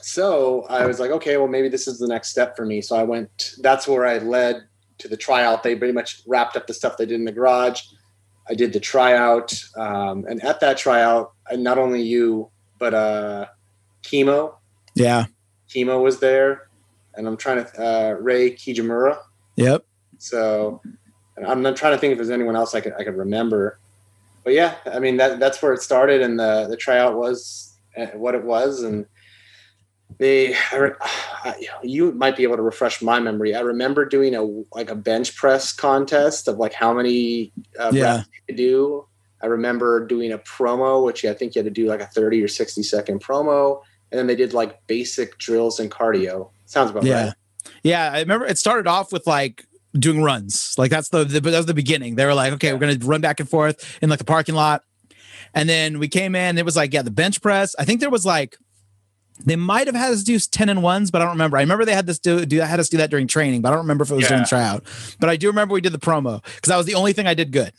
so 0.00 0.62
I 0.68 0.86
was 0.86 0.98
like, 0.98 1.12
okay, 1.12 1.36
well, 1.36 1.46
maybe 1.46 1.68
this 1.68 1.86
is 1.86 1.98
the 1.98 2.08
next 2.08 2.28
step 2.28 2.56
for 2.56 2.66
me. 2.66 2.80
So 2.80 2.96
I 2.96 3.04
went. 3.04 3.54
That's 3.60 3.86
where 3.86 4.06
I 4.06 4.18
led 4.18 4.64
to 4.98 5.08
the 5.08 5.16
tryout. 5.16 5.62
They 5.62 5.76
pretty 5.76 5.94
much 5.94 6.22
wrapped 6.26 6.56
up 6.56 6.66
the 6.66 6.74
stuff 6.74 6.96
they 6.96 7.06
did 7.06 7.14
in 7.14 7.24
the 7.24 7.32
garage. 7.32 7.82
I 8.48 8.54
did 8.54 8.72
the 8.74 8.80
tryout, 8.80 9.54
um, 9.76 10.26
and 10.28 10.42
at 10.44 10.60
that 10.60 10.76
tryout, 10.76 11.32
not 11.52 11.78
only 11.78 12.02
you, 12.02 12.50
but 12.78 12.92
uh, 12.92 13.46
Chemo, 14.02 14.56
Yeah. 14.94 15.24
Chemo 15.74 16.02
was 16.02 16.20
there, 16.20 16.68
and 17.14 17.26
I'm 17.26 17.36
trying 17.36 17.64
to 17.64 17.82
uh, 17.84 18.10
Ray 18.20 18.52
Kijimura. 18.52 19.18
Yep. 19.56 19.84
So 20.18 20.80
and 21.36 21.46
I'm 21.46 21.62
not 21.62 21.76
trying 21.76 21.92
to 21.92 21.98
think 21.98 22.12
if 22.12 22.18
there's 22.18 22.30
anyone 22.30 22.56
else 22.56 22.74
I 22.74 22.80
could 22.80 22.94
I 22.98 23.04
could 23.04 23.16
remember. 23.16 23.78
But 24.44 24.52
yeah, 24.52 24.74
I 24.86 24.98
mean 25.00 25.16
that 25.16 25.40
that's 25.40 25.60
where 25.62 25.72
it 25.72 25.82
started, 25.82 26.22
and 26.22 26.38
the 26.38 26.66
the 26.68 26.76
tryout 26.76 27.16
was 27.16 27.76
uh, 27.96 28.06
what 28.14 28.34
it 28.34 28.44
was, 28.44 28.82
and 28.82 29.06
they 30.18 30.54
I 30.54 30.90
I- 31.44 31.68
you 31.82 32.12
might 32.12 32.36
be 32.36 32.42
able 32.44 32.56
to 32.56 32.62
refresh 32.62 33.02
my 33.02 33.18
memory. 33.20 33.54
I 33.54 33.60
remember 33.60 34.04
doing 34.04 34.34
a 34.34 34.42
like 34.74 34.90
a 34.90 34.94
bench 34.94 35.34
press 35.36 35.72
contest 35.72 36.46
of 36.48 36.58
like 36.58 36.72
how 36.72 36.92
many 36.94 37.52
uh, 37.78 37.90
Yeah. 37.92 38.16
reps 38.16 38.28
you 38.32 38.40
could 38.48 38.56
do. 38.56 39.06
I 39.42 39.46
remember 39.46 40.06
doing 40.06 40.32
a 40.32 40.38
promo, 40.38 41.04
which 41.04 41.24
I 41.24 41.34
think 41.34 41.54
you 41.54 41.58
had 41.60 41.66
to 41.66 41.70
do 41.70 41.86
like 41.86 42.00
a 42.00 42.06
30 42.06 42.42
or 42.42 42.48
60 42.48 42.82
second 42.82 43.22
promo, 43.22 43.82
and 44.14 44.18
then 44.20 44.28
they 44.28 44.36
did 44.36 44.54
like 44.54 44.86
basic 44.86 45.38
drills 45.38 45.80
and 45.80 45.90
cardio. 45.90 46.48
Sounds 46.66 46.92
about 46.92 47.02
Yeah. 47.02 47.24
right. 47.24 47.34
Yeah. 47.82 48.12
I 48.12 48.20
remember 48.20 48.46
it 48.46 48.58
started 48.58 48.86
off 48.86 49.12
with 49.12 49.26
like 49.26 49.66
doing 49.98 50.22
runs. 50.22 50.76
Like 50.78 50.92
that's 50.92 51.08
the, 51.08 51.24
the 51.24 51.40
that 51.40 51.56
was 51.56 51.66
the 51.66 51.74
beginning. 51.74 52.14
They 52.14 52.24
were 52.24 52.32
like, 52.32 52.52
okay, 52.52 52.72
we're 52.72 52.78
gonna 52.78 52.96
run 53.02 53.20
back 53.20 53.40
and 53.40 53.48
forth 53.48 53.98
in 54.00 54.08
like 54.08 54.20
the 54.20 54.24
parking 54.24 54.54
lot. 54.54 54.82
And 55.52 55.68
then 55.68 55.98
we 55.98 56.06
came 56.06 56.36
in, 56.36 56.58
it 56.58 56.64
was 56.64 56.76
like, 56.76 56.94
yeah, 56.94 57.02
the 57.02 57.10
bench 57.10 57.42
press. 57.42 57.74
I 57.76 57.84
think 57.84 57.98
there 57.98 58.08
was 58.08 58.24
like 58.24 58.56
they 59.44 59.56
might 59.56 59.88
have 59.88 59.96
had 59.96 60.12
us 60.12 60.22
do 60.22 60.38
10 60.38 60.68
and 60.68 60.80
ones, 60.80 61.10
but 61.10 61.20
I 61.20 61.24
don't 61.24 61.34
remember. 61.34 61.56
I 61.56 61.60
remember 61.62 61.84
they 61.84 61.92
had 61.94 62.06
this 62.06 62.20
do, 62.20 62.46
do 62.46 62.60
had 62.60 62.78
us 62.78 62.88
do 62.88 62.98
that 62.98 63.10
during 63.10 63.26
training, 63.26 63.62
but 63.62 63.70
I 63.70 63.72
don't 63.72 63.82
remember 63.84 64.04
if 64.04 64.12
it 64.12 64.14
was 64.14 64.28
during 64.28 64.44
tryout. 64.44 64.84
But 65.18 65.28
I 65.28 65.34
do 65.34 65.48
remember 65.48 65.74
we 65.74 65.80
did 65.80 65.90
the 65.92 65.98
promo 65.98 66.40
because 66.44 66.68
that 66.68 66.76
was 66.76 66.86
the 66.86 66.94
only 66.94 67.14
thing 67.14 67.26
I 67.26 67.34
did 67.34 67.50
good. 67.50 67.72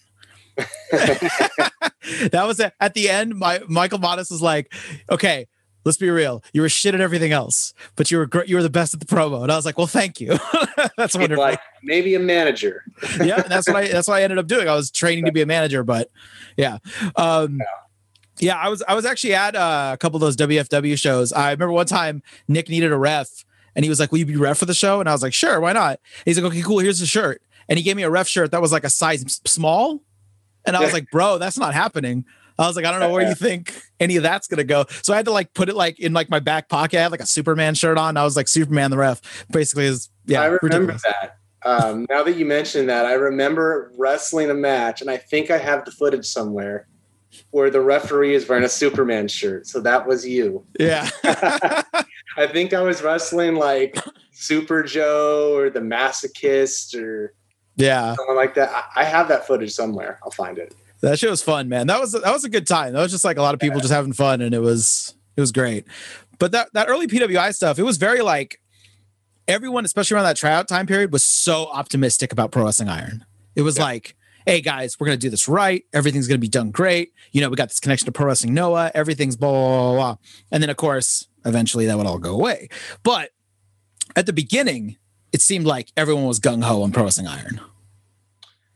that 0.92 2.44
was 2.46 2.60
it. 2.60 2.74
At 2.82 2.94
the 2.94 3.10
end, 3.10 3.36
my 3.36 3.62
Michael 3.70 4.00
Modest 4.00 4.32
was 4.32 4.42
like, 4.42 4.74
okay, 5.10 5.48
let's 5.86 5.98
be 5.98 6.10
real. 6.10 6.44
You 6.52 6.62
were 6.62 6.70
shit 6.70 6.94
at 6.96 7.02
everything 7.02 7.32
else, 7.32 7.74
but 7.96 8.12
you 8.12 8.18
were 8.18 8.26
great. 8.26 8.50
You 8.50 8.56
were 8.58 8.64
the 8.64 8.70
best 8.70 8.94
at 8.94 9.00
the 9.00 9.06
promo. 9.06 9.44
And 9.44 9.52
I 9.52 9.56
was 9.56 9.66
like, 9.66 9.78
well, 9.78 9.88
thank 9.88 10.20
you. 10.20 10.38
that's 10.98 11.16
wonderful. 11.16 11.44
Like 11.44 11.62
maybe 11.84 12.16
a 12.16 12.20
manager. 12.20 12.84
yeah, 13.24 13.44
that's 13.44 13.68
what 13.68 13.78
I 13.78 13.88
that's 13.88 14.08
what 14.08 14.16
I 14.16 14.24
ended 14.24 14.40
up 14.40 14.48
doing. 14.48 14.68
I 14.68 14.76
was 14.76 14.92
training 14.92 15.26
to 15.26 15.32
be 15.32 15.42
a 15.42 15.46
manager, 15.46 15.84
but 15.84 16.10
yeah. 16.58 16.80
Um 17.16 17.62
Yeah, 18.40 18.58
I 18.58 18.68
was 18.68 18.84
I 18.88 18.96
was 18.96 19.06
actually 19.06 19.36
at 19.36 19.56
uh, 19.56 19.92
a 19.94 19.98
couple 19.98 20.18
of 20.18 20.22
those 20.22 20.36
WFW 20.36 21.00
shows. 21.00 21.32
I 21.32 21.52
remember 21.52 21.72
one 21.72 21.86
time 21.86 22.22
Nick 22.48 22.68
needed 22.68 22.92
a 22.92 22.98
ref, 22.98 23.46
and 23.76 23.86
he 23.86 23.90
was 23.90 24.00
like, 24.00 24.12
"Will 24.12 24.20
you 24.20 24.26
be 24.26 24.36
ref 24.36 24.58
for 24.58 24.66
the 24.66 24.74
show?" 24.74 25.00
And 25.00 25.08
I 25.08 25.14
was 25.14 25.22
like, 25.22 25.34
"Sure, 25.34 25.62
why 25.62 25.72
not?" 25.72 26.00
he's 26.26 26.38
like, 26.38 26.52
"Okay, 26.52 26.62
cool. 26.62 26.80
Here's 26.80 27.00
the 27.00 27.06
shirt." 27.06 27.42
And 27.70 27.78
he 27.80 27.84
gave 27.84 27.96
me 27.96 28.04
a 28.04 28.10
ref 28.10 28.28
shirt 28.28 28.52
that 28.52 28.62
was 28.62 28.72
like 28.72 28.84
a 28.84 28.90
size 28.90 29.24
small, 29.46 30.02
and 30.66 30.76
I 30.76 30.82
was 30.82 30.94
like, 30.94 31.10
"Bro, 31.12 31.38
that's 31.38 31.58
not 31.58 31.74
happening." 31.74 32.26
I 32.58 32.68
was 32.68 32.76
like, 32.76 32.86
I 32.86 32.92
don't 32.92 33.00
know 33.00 33.12
where 33.12 33.28
you 33.28 33.36
think 33.40 33.74
any 34.00 34.16
of 34.18 34.24
that's 34.24 34.48
gonna 34.48 34.64
go. 34.64 34.86
So 35.02 35.14
I 35.14 35.18
had 35.18 35.26
to 35.26 35.32
like 35.32 35.54
put 35.54 35.70
it 35.70 35.76
like 35.76 36.00
in 36.00 36.14
like 36.14 36.30
my 36.30 36.40
back 36.40 36.70
pocket. 36.70 36.98
I 36.98 37.04
had 37.04 37.12
like 37.12 37.22
a 37.22 37.26
Superman 37.26 37.76
shirt 37.76 37.98
on. 37.98 38.18
I 38.18 38.24
was 38.24 38.36
like 38.36 38.48
Superman 38.48 38.92
the 38.92 38.98
ref. 38.98 39.46
Basically, 39.52 39.86
is 39.86 40.10
yeah. 40.26 40.42
I 40.42 40.46
remember 40.46 40.94
ridiculous. 40.94 41.04
that. 41.04 41.38
Um, 41.66 42.06
now 42.10 42.22
that 42.22 42.36
you 42.36 42.46
mentioned 42.46 42.90
that, 42.90 43.06
I 43.06 43.14
remember 43.14 43.92
wrestling 43.98 44.52
a 44.52 44.54
match, 44.54 45.02
and 45.02 45.10
I 45.10 45.18
think 45.18 45.50
I 45.50 45.58
have 45.58 45.84
the 45.84 45.92
footage 45.92 46.26
somewhere 46.26 46.88
where 47.52 47.70
the 47.70 47.82
referee 47.82 48.36
is 48.36 48.48
wearing 48.48 48.64
a 48.64 48.70
Superman 48.70 49.28
shirt. 49.28 49.68
So 49.68 49.82
that 49.82 50.08
was 50.08 50.26
you. 50.26 50.66
Yeah. 50.80 51.10
I 51.24 52.48
think 52.48 52.74
I 52.74 52.82
was 52.82 53.02
wrestling 53.02 53.56
like 53.56 53.98
Super 54.32 54.84
Joe 54.84 55.56
or 55.56 55.70
the 55.70 55.80
Masochist 55.80 56.96
or 57.02 57.34
yeah, 57.78 58.16
something 58.16 58.36
like 58.36 58.56
that. 58.56 58.90
I 58.96 59.04
have 59.04 59.28
that 59.28 59.48
footage 59.48 59.74
somewhere. 59.74 60.20
I'll 60.24 60.32
find 60.32 60.58
it. 60.58 60.74
That 61.02 61.20
shit 61.20 61.30
was 61.30 61.44
fun, 61.44 61.70
man. 61.70 61.88
That 61.88 62.00
was 62.00 62.14
that 62.14 62.32
was 62.32 62.44
a 62.44 62.50
good 62.50 62.68
time. 62.68 62.94
That 62.94 63.02
was 63.02 63.12
just 63.12 63.26
like 63.26 63.38
a 63.38 63.42
lot 63.42 63.54
of 63.54 63.60
people 63.60 63.78
yeah. 63.78 63.82
just 63.82 63.94
having 63.94 64.14
fun, 64.14 64.42
and 64.42 64.54
it 64.54 64.62
was 64.62 65.16
it 65.36 65.42
was 65.42 65.52
great. 65.52 65.86
But 66.40 66.52
that 66.52 66.74
that 66.74 66.88
early 66.88 67.08
PWI 67.08 67.54
stuff, 67.54 67.80
it 67.80 67.84
was 67.84 67.98
very 67.98 68.22
like 68.22 68.60
everyone, 69.48 69.86
especially 69.86 70.16
around 70.16 70.26
that 70.26 70.38
tryout 70.38 70.68
time 70.68 70.88
period, 70.88 71.12
was 71.12 71.24
so 71.24 71.68
optimistic 71.68 72.32
about 72.32 72.52
Pro 72.52 72.64
Wrestling 72.64 72.90
Iron. 72.90 73.26
It 73.56 73.62
was 73.62 73.78
yeah. 73.78 73.84
like, 73.84 74.16
hey 74.46 74.62
guys, 74.62 75.00
we're 75.00 75.08
gonna 75.08 75.18
do 75.18 75.30
this 75.30 75.48
right. 75.48 75.84
Everything's 75.94 76.28
gonna 76.28 76.40
be 76.40 76.48
done 76.48 76.72
great. 76.72 77.14
You 77.32 77.42
know, 77.42 77.50
we 77.50 77.56
got 77.56 77.70
this 77.70 77.80
connection 77.80 78.06
to 78.06 78.12
Pro 78.12 78.28
Wrestling 78.28 78.54
Noah. 78.54 78.92
Everything's 78.96 79.36
blah 79.36 79.52
blah 79.52 79.62
blah. 79.62 79.94
blah. 79.94 80.18
And 80.52 80.64
then 80.64 80.70
of 80.70 80.78
course, 80.78 81.28
eventually 81.46 81.86
that 81.86 81.98
would 81.98 82.08
all 82.08 82.20
go 82.20 82.34
away. 82.34 82.70
But 83.04 83.32
at 84.16 84.26
the 84.26 84.34
beginning, 84.34 84.98
it 85.32 85.42
seemed 85.42 85.66
like 85.66 85.92
everyone 85.98 86.26
was 86.26 86.40
gung 86.40 86.64
ho 86.64 86.82
on 86.82 86.92
Pro 86.92 87.04
Wrestling 87.04 87.28
Iron. 87.28 87.60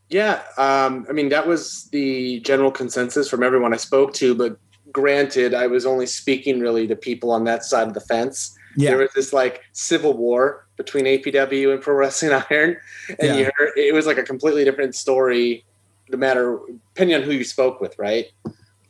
Yeah, 0.10 0.42
um, 0.58 1.06
I 1.08 1.14
mean 1.14 1.30
that 1.30 1.48
was 1.48 1.88
the 1.92 2.40
general 2.40 2.72
consensus 2.72 3.30
from 3.30 3.44
everyone 3.44 3.74
I 3.74 3.78
spoke 3.78 4.14
to. 4.16 4.34
But 4.34 4.58
granted, 4.92 5.54
I 5.54 5.68
was 5.68 5.86
only 5.86 6.08
speaking 6.08 6.60
really 6.60 6.88
to 6.88 6.96
people 6.96 7.32
on 7.32 7.44
that 7.44 7.64
side 7.64 7.88
of 7.88 7.94
the 7.94 8.02
fence. 8.02 8.56
Yeah. 8.76 8.92
There 8.92 9.00
was 9.00 9.14
this 9.14 9.34
like 9.34 9.62
civil 9.72 10.14
war 10.18 10.68
between 10.78 11.06
APW 11.06 11.74
and 11.74 11.82
Pro 11.82 11.96
Wrestling 11.96 12.32
Iron, 12.50 12.78
and 13.10 13.18
yeah. 13.22 13.36
you 13.36 13.52
heard 13.56 13.72
it 13.76 13.94
was 13.94 14.08
like 14.08 14.18
a 14.18 14.24
completely 14.24 14.64
different 14.64 14.96
story, 14.96 15.64
no 16.10 16.18
matter 16.18 16.60
depending 16.96 17.16
on 17.16 17.24
who 17.24 17.32
you 17.32 17.44
spoke 17.44 17.80
with, 17.80 17.98
right? 18.00 18.26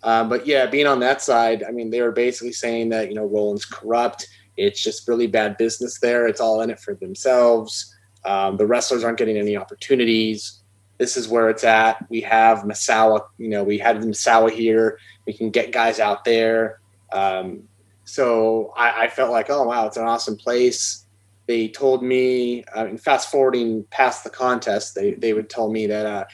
Um, 0.03 0.29
but 0.29 0.47
yeah, 0.47 0.65
being 0.67 0.87
on 0.87 1.01
that 1.01 1.21
side, 1.21 1.63
I 1.67 1.71
mean, 1.71 1.89
they 1.89 2.01
were 2.01 2.13
basically 2.13 2.53
saying 2.53 2.89
that 2.89 3.09
you 3.09 3.15
know 3.15 3.25
Roland's 3.25 3.65
corrupt. 3.65 4.27
It's 4.55 4.81
just 4.81 5.07
really 5.07 5.27
bad 5.27 5.57
business 5.57 5.99
there. 5.99 6.27
It's 6.27 6.39
all 6.39 6.61
in 6.61 6.69
it 6.69 6.79
for 6.79 6.95
themselves. 6.95 7.93
Um, 8.25 8.57
the 8.57 8.65
wrestlers 8.65 9.03
aren't 9.03 9.17
getting 9.17 9.37
any 9.37 9.55
opportunities 9.55 10.58
this 10.99 11.15
is 11.17 11.27
where 11.27 11.49
it's 11.49 11.63
at. 11.63 12.05
We 12.09 12.21
have 12.21 12.59
Misawa, 12.59 13.21
you 13.37 13.47
know, 13.47 13.63
we 13.63 13.79
had 13.79 13.97
Misawa 14.01 14.51
here. 14.51 14.99
We 15.25 15.33
can 15.33 15.49
get 15.49 15.71
guys 15.71 15.99
out 15.99 16.25
there. 16.25 16.81
Um, 17.11 17.63
so 18.03 18.73
I, 18.75 19.05
I, 19.05 19.07
felt 19.07 19.31
like, 19.31 19.49
oh 19.49 19.63
wow, 19.63 19.87
it's 19.87 19.97
an 19.97 20.03
awesome 20.03 20.35
place. 20.35 21.05
They 21.47 21.69
told 21.69 22.03
me, 22.03 22.63
uh, 22.75 22.85
and 22.85 23.01
fast 23.01 23.31
forwarding 23.31 23.85
past 23.89 24.23
the 24.23 24.29
contest, 24.29 24.93
they 24.93 25.13
they 25.13 25.33
would 25.33 25.49
tell 25.49 25.71
me 25.71 25.87
that 25.87 26.05
uh, 26.05 26.25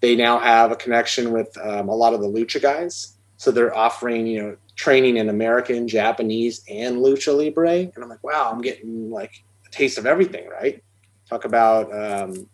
they 0.00 0.16
now 0.16 0.38
have 0.38 0.70
a 0.70 0.76
connection 0.76 1.32
with 1.32 1.54
um, 1.58 1.88
a 1.88 1.94
lot 1.94 2.14
of 2.14 2.20
the 2.20 2.28
lucha 2.28 2.62
guys. 2.62 3.18
So 3.36 3.50
they're 3.50 3.76
offering, 3.76 4.26
you 4.26 4.42
know, 4.42 4.56
training 4.76 5.18
in 5.18 5.28
American, 5.28 5.88
Japanese, 5.88 6.64
and 6.70 6.98
lucha 6.98 7.36
libre. 7.36 7.90
And 7.94 8.02
I'm 8.02 8.08
like, 8.08 8.24
wow, 8.24 8.50
I'm 8.50 8.62
getting 8.62 9.10
like 9.10 9.42
a 9.66 9.70
taste 9.70 9.98
of 9.98 10.06
everything, 10.06 10.48
right? 10.48 10.82
Talk 11.28 11.44
about 11.44 11.92
um, 11.92 12.48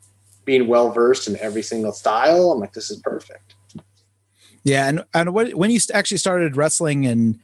being 0.50 0.66
well 0.66 0.90
versed 0.90 1.28
in 1.28 1.36
every 1.36 1.62
single 1.62 1.92
style. 1.92 2.50
I'm 2.50 2.58
like, 2.58 2.72
this 2.72 2.90
is 2.90 2.98
perfect. 3.02 3.54
Yeah, 4.64 4.88
and 4.88 5.04
and 5.14 5.32
what, 5.32 5.54
when 5.54 5.70
you 5.70 5.78
actually 5.94 6.16
started 6.16 6.56
wrestling 6.56 7.06
and 7.06 7.38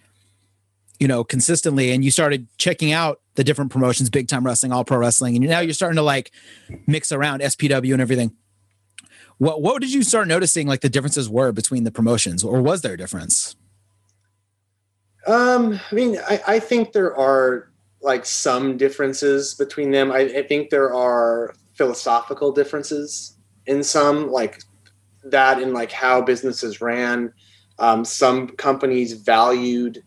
you 0.99 1.07
know 1.07 1.23
consistently, 1.23 1.93
and 1.93 2.05
you 2.05 2.11
started 2.11 2.49
checking 2.59 2.91
out 2.91 3.21
the 3.37 3.45
different 3.45 3.71
promotions, 3.71 4.11
big 4.11 4.27
time 4.27 4.45
wrestling, 4.45 4.73
all 4.73 4.85
pro 4.85 4.99
wrestling, 4.99 5.37
and 5.37 5.47
now 5.47 5.61
you're 5.61 5.73
starting 5.73 5.95
to 5.95 6.03
like 6.03 6.33
mix 6.89 7.13
around 7.13 7.43
SPW 7.43 7.93
and 7.93 8.03
everything. 8.03 8.33
What 9.39 9.63
what 9.63 9.81
did 9.81 9.93
you 9.93 10.03
start 10.03 10.27
noticing 10.27 10.67
like 10.67 10.81
the 10.81 10.89
differences 10.89 11.29
were 11.29 11.53
between 11.53 11.85
the 11.85 11.93
promotions, 11.93 12.43
or 12.43 12.61
was 12.61 12.83
there 12.83 12.95
a 12.95 12.99
difference? 12.99 13.55
Um, 15.29 15.79
I 15.93 15.95
mean, 15.95 16.19
I, 16.29 16.43
I 16.49 16.59
think 16.59 16.91
there 16.91 17.17
are 17.17 17.71
like 18.03 18.27
some 18.27 18.77
differences 18.77 19.55
between 19.55 19.93
them. 19.93 20.11
I, 20.11 20.23
I 20.23 20.43
think 20.43 20.71
there 20.71 20.93
are 20.93 21.55
philosophical 21.77 22.53
differences 22.53 23.37
in 23.67 23.83
some 23.83 24.31
like 24.31 24.63
that 25.25 25.61
in 25.61 25.73
like 25.73 25.93
how 25.93 26.23
businesses 26.23 26.81
ran. 26.81 27.33
Um, 27.79 28.05
some 28.05 28.49
companies 28.49 29.13
valued 29.13 30.03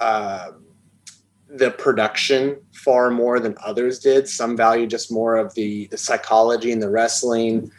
uh, 0.00 0.52
the 1.48 1.70
production 1.72 2.60
far 2.72 3.10
more 3.10 3.38
than 3.38 3.56
others 3.62 3.98
did. 3.98 4.28
Some 4.28 4.56
value 4.56 4.86
just 4.86 5.12
more 5.12 5.36
of 5.36 5.54
the 5.54 5.86
the 5.88 5.98
psychology 5.98 6.72
and 6.72 6.82
the 6.82 6.90
wrestling. 6.90 7.70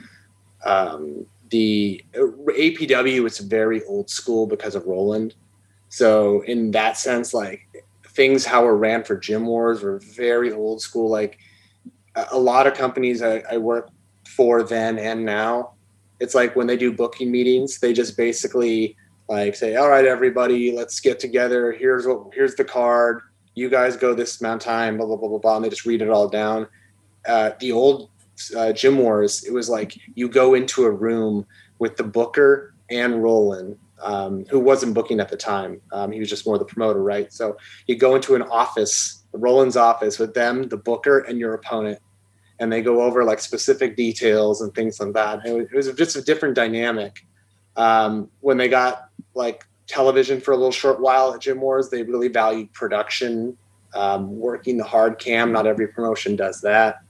Um, 0.63 1.25
the 1.49 2.03
apw 2.15 3.23
was 3.23 3.37
very 3.39 3.83
old 3.85 4.09
school 4.09 4.47
because 4.47 4.75
of 4.75 4.85
roland. 4.85 5.35
So 5.89 6.41
in 6.41 6.71
that 6.71 6.97
sense 6.97 7.33
like 7.33 7.61
things 8.07 8.45
how 8.45 8.65
it 8.65 8.71
ran 8.71 9.03
for 9.03 9.17
gym 9.17 9.45
wars 9.45 9.83
were 9.83 9.99
very 9.99 10.51
old 10.51 10.81
school. 10.81 11.09
Like 11.09 11.37
a 12.31 12.37
lot 12.37 12.67
of 12.67 12.73
companies 12.73 13.21
I, 13.21 13.43
I 13.51 13.57
work 13.57 13.89
for 14.27 14.63
then 14.63 14.97
and 14.97 15.25
now, 15.25 15.73
it's 16.19 16.35
like 16.35 16.55
when 16.55 16.67
they 16.67 16.77
do 16.77 16.93
booking 16.93 17.31
meetings, 17.31 17.79
they 17.79 17.93
just 17.93 18.17
basically 18.17 18.95
like 19.27 19.55
say, 19.55 19.75
"All 19.75 19.89
right, 19.89 20.05
everybody, 20.05 20.71
let's 20.71 20.99
get 20.99 21.19
together. 21.19 21.71
Here's 21.71 22.07
what 22.07 22.33
here's 22.33 22.55
the 22.55 22.63
card. 22.63 23.21
You 23.53 23.69
guys 23.69 23.97
go 23.97 24.13
this 24.13 24.39
amount 24.39 24.61
of 24.61 24.65
time." 24.65 24.97
Blah 24.97 25.07
blah 25.07 25.17
blah 25.17 25.29
blah 25.29 25.39
blah. 25.39 25.55
And 25.57 25.65
they 25.65 25.69
just 25.69 25.85
read 25.85 26.01
it 26.01 26.09
all 26.09 26.29
down. 26.29 26.67
Uh, 27.27 27.51
the 27.59 27.71
old 27.71 28.09
uh, 28.55 28.71
Gym 28.71 28.97
Wars, 28.97 29.43
it 29.43 29.53
was 29.53 29.69
like 29.69 29.97
you 30.15 30.29
go 30.29 30.53
into 30.53 30.85
a 30.85 30.91
room 30.91 31.45
with 31.79 31.97
the 31.97 32.03
booker 32.03 32.73
and 32.89 33.23
Roland, 33.23 33.77
um, 34.01 34.45
who 34.49 34.59
wasn't 34.59 34.93
booking 34.93 35.19
at 35.19 35.29
the 35.29 35.37
time. 35.37 35.81
Um, 35.91 36.11
he 36.11 36.19
was 36.19 36.29
just 36.29 36.45
more 36.45 36.57
the 36.57 36.65
promoter, 36.65 37.01
right? 37.01 37.31
So 37.33 37.57
you 37.87 37.97
go 37.97 38.15
into 38.15 38.35
an 38.35 38.43
office, 38.43 39.23
Roland's 39.33 39.77
office, 39.77 40.19
with 40.19 40.33
them, 40.33 40.69
the 40.69 40.77
booker, 40.77 41.19
and 41.19 41.39
your 41.39 41.53
opponent, 41.55 41.99
and 42.59 42.71
they 42.71 42.81
go 42.81 43.01
over 43.01 43.23
like 43.23 43.39
specific 43.39 43.95
details 43.95 44.61
and 44.61 44.73
things 44.73 44.99
like 44.99 45.13
that. 45.13 45.45
It 45.45 45.73
was, 45.73 45.91
just 45.93 46.15
a 46.15 46.21
different 46.21 46.55
dynamic. 46.55 47.25
Um, 47.75 48.29
when 48.39 48.57
they 48.57 48.69
got 48.69 49.09
like 49.33 49.65
television 49.87 50.39
for 50.39 50.51
a 50.51 50.55
little 50.55 50.71
short 50.71 51.01
while 51.01 51.33
at 51.33 51.41
Gym 51.41 51.59
Wars, 51.59 51.89
they 51.89 52.03
really 52.03 52.29
valued 52.29 52.71
production, 52.73 53.57
um, 53.93 54.39
working 54.39 54.77
the 54.77 54.83
hard 54.83 55.19
cam. 55.19 55.51
Not 55.51 55.67
every 55.67 55.87
promotion 55.87 56.35
does 56.35 56.61
that. 56.61 57.01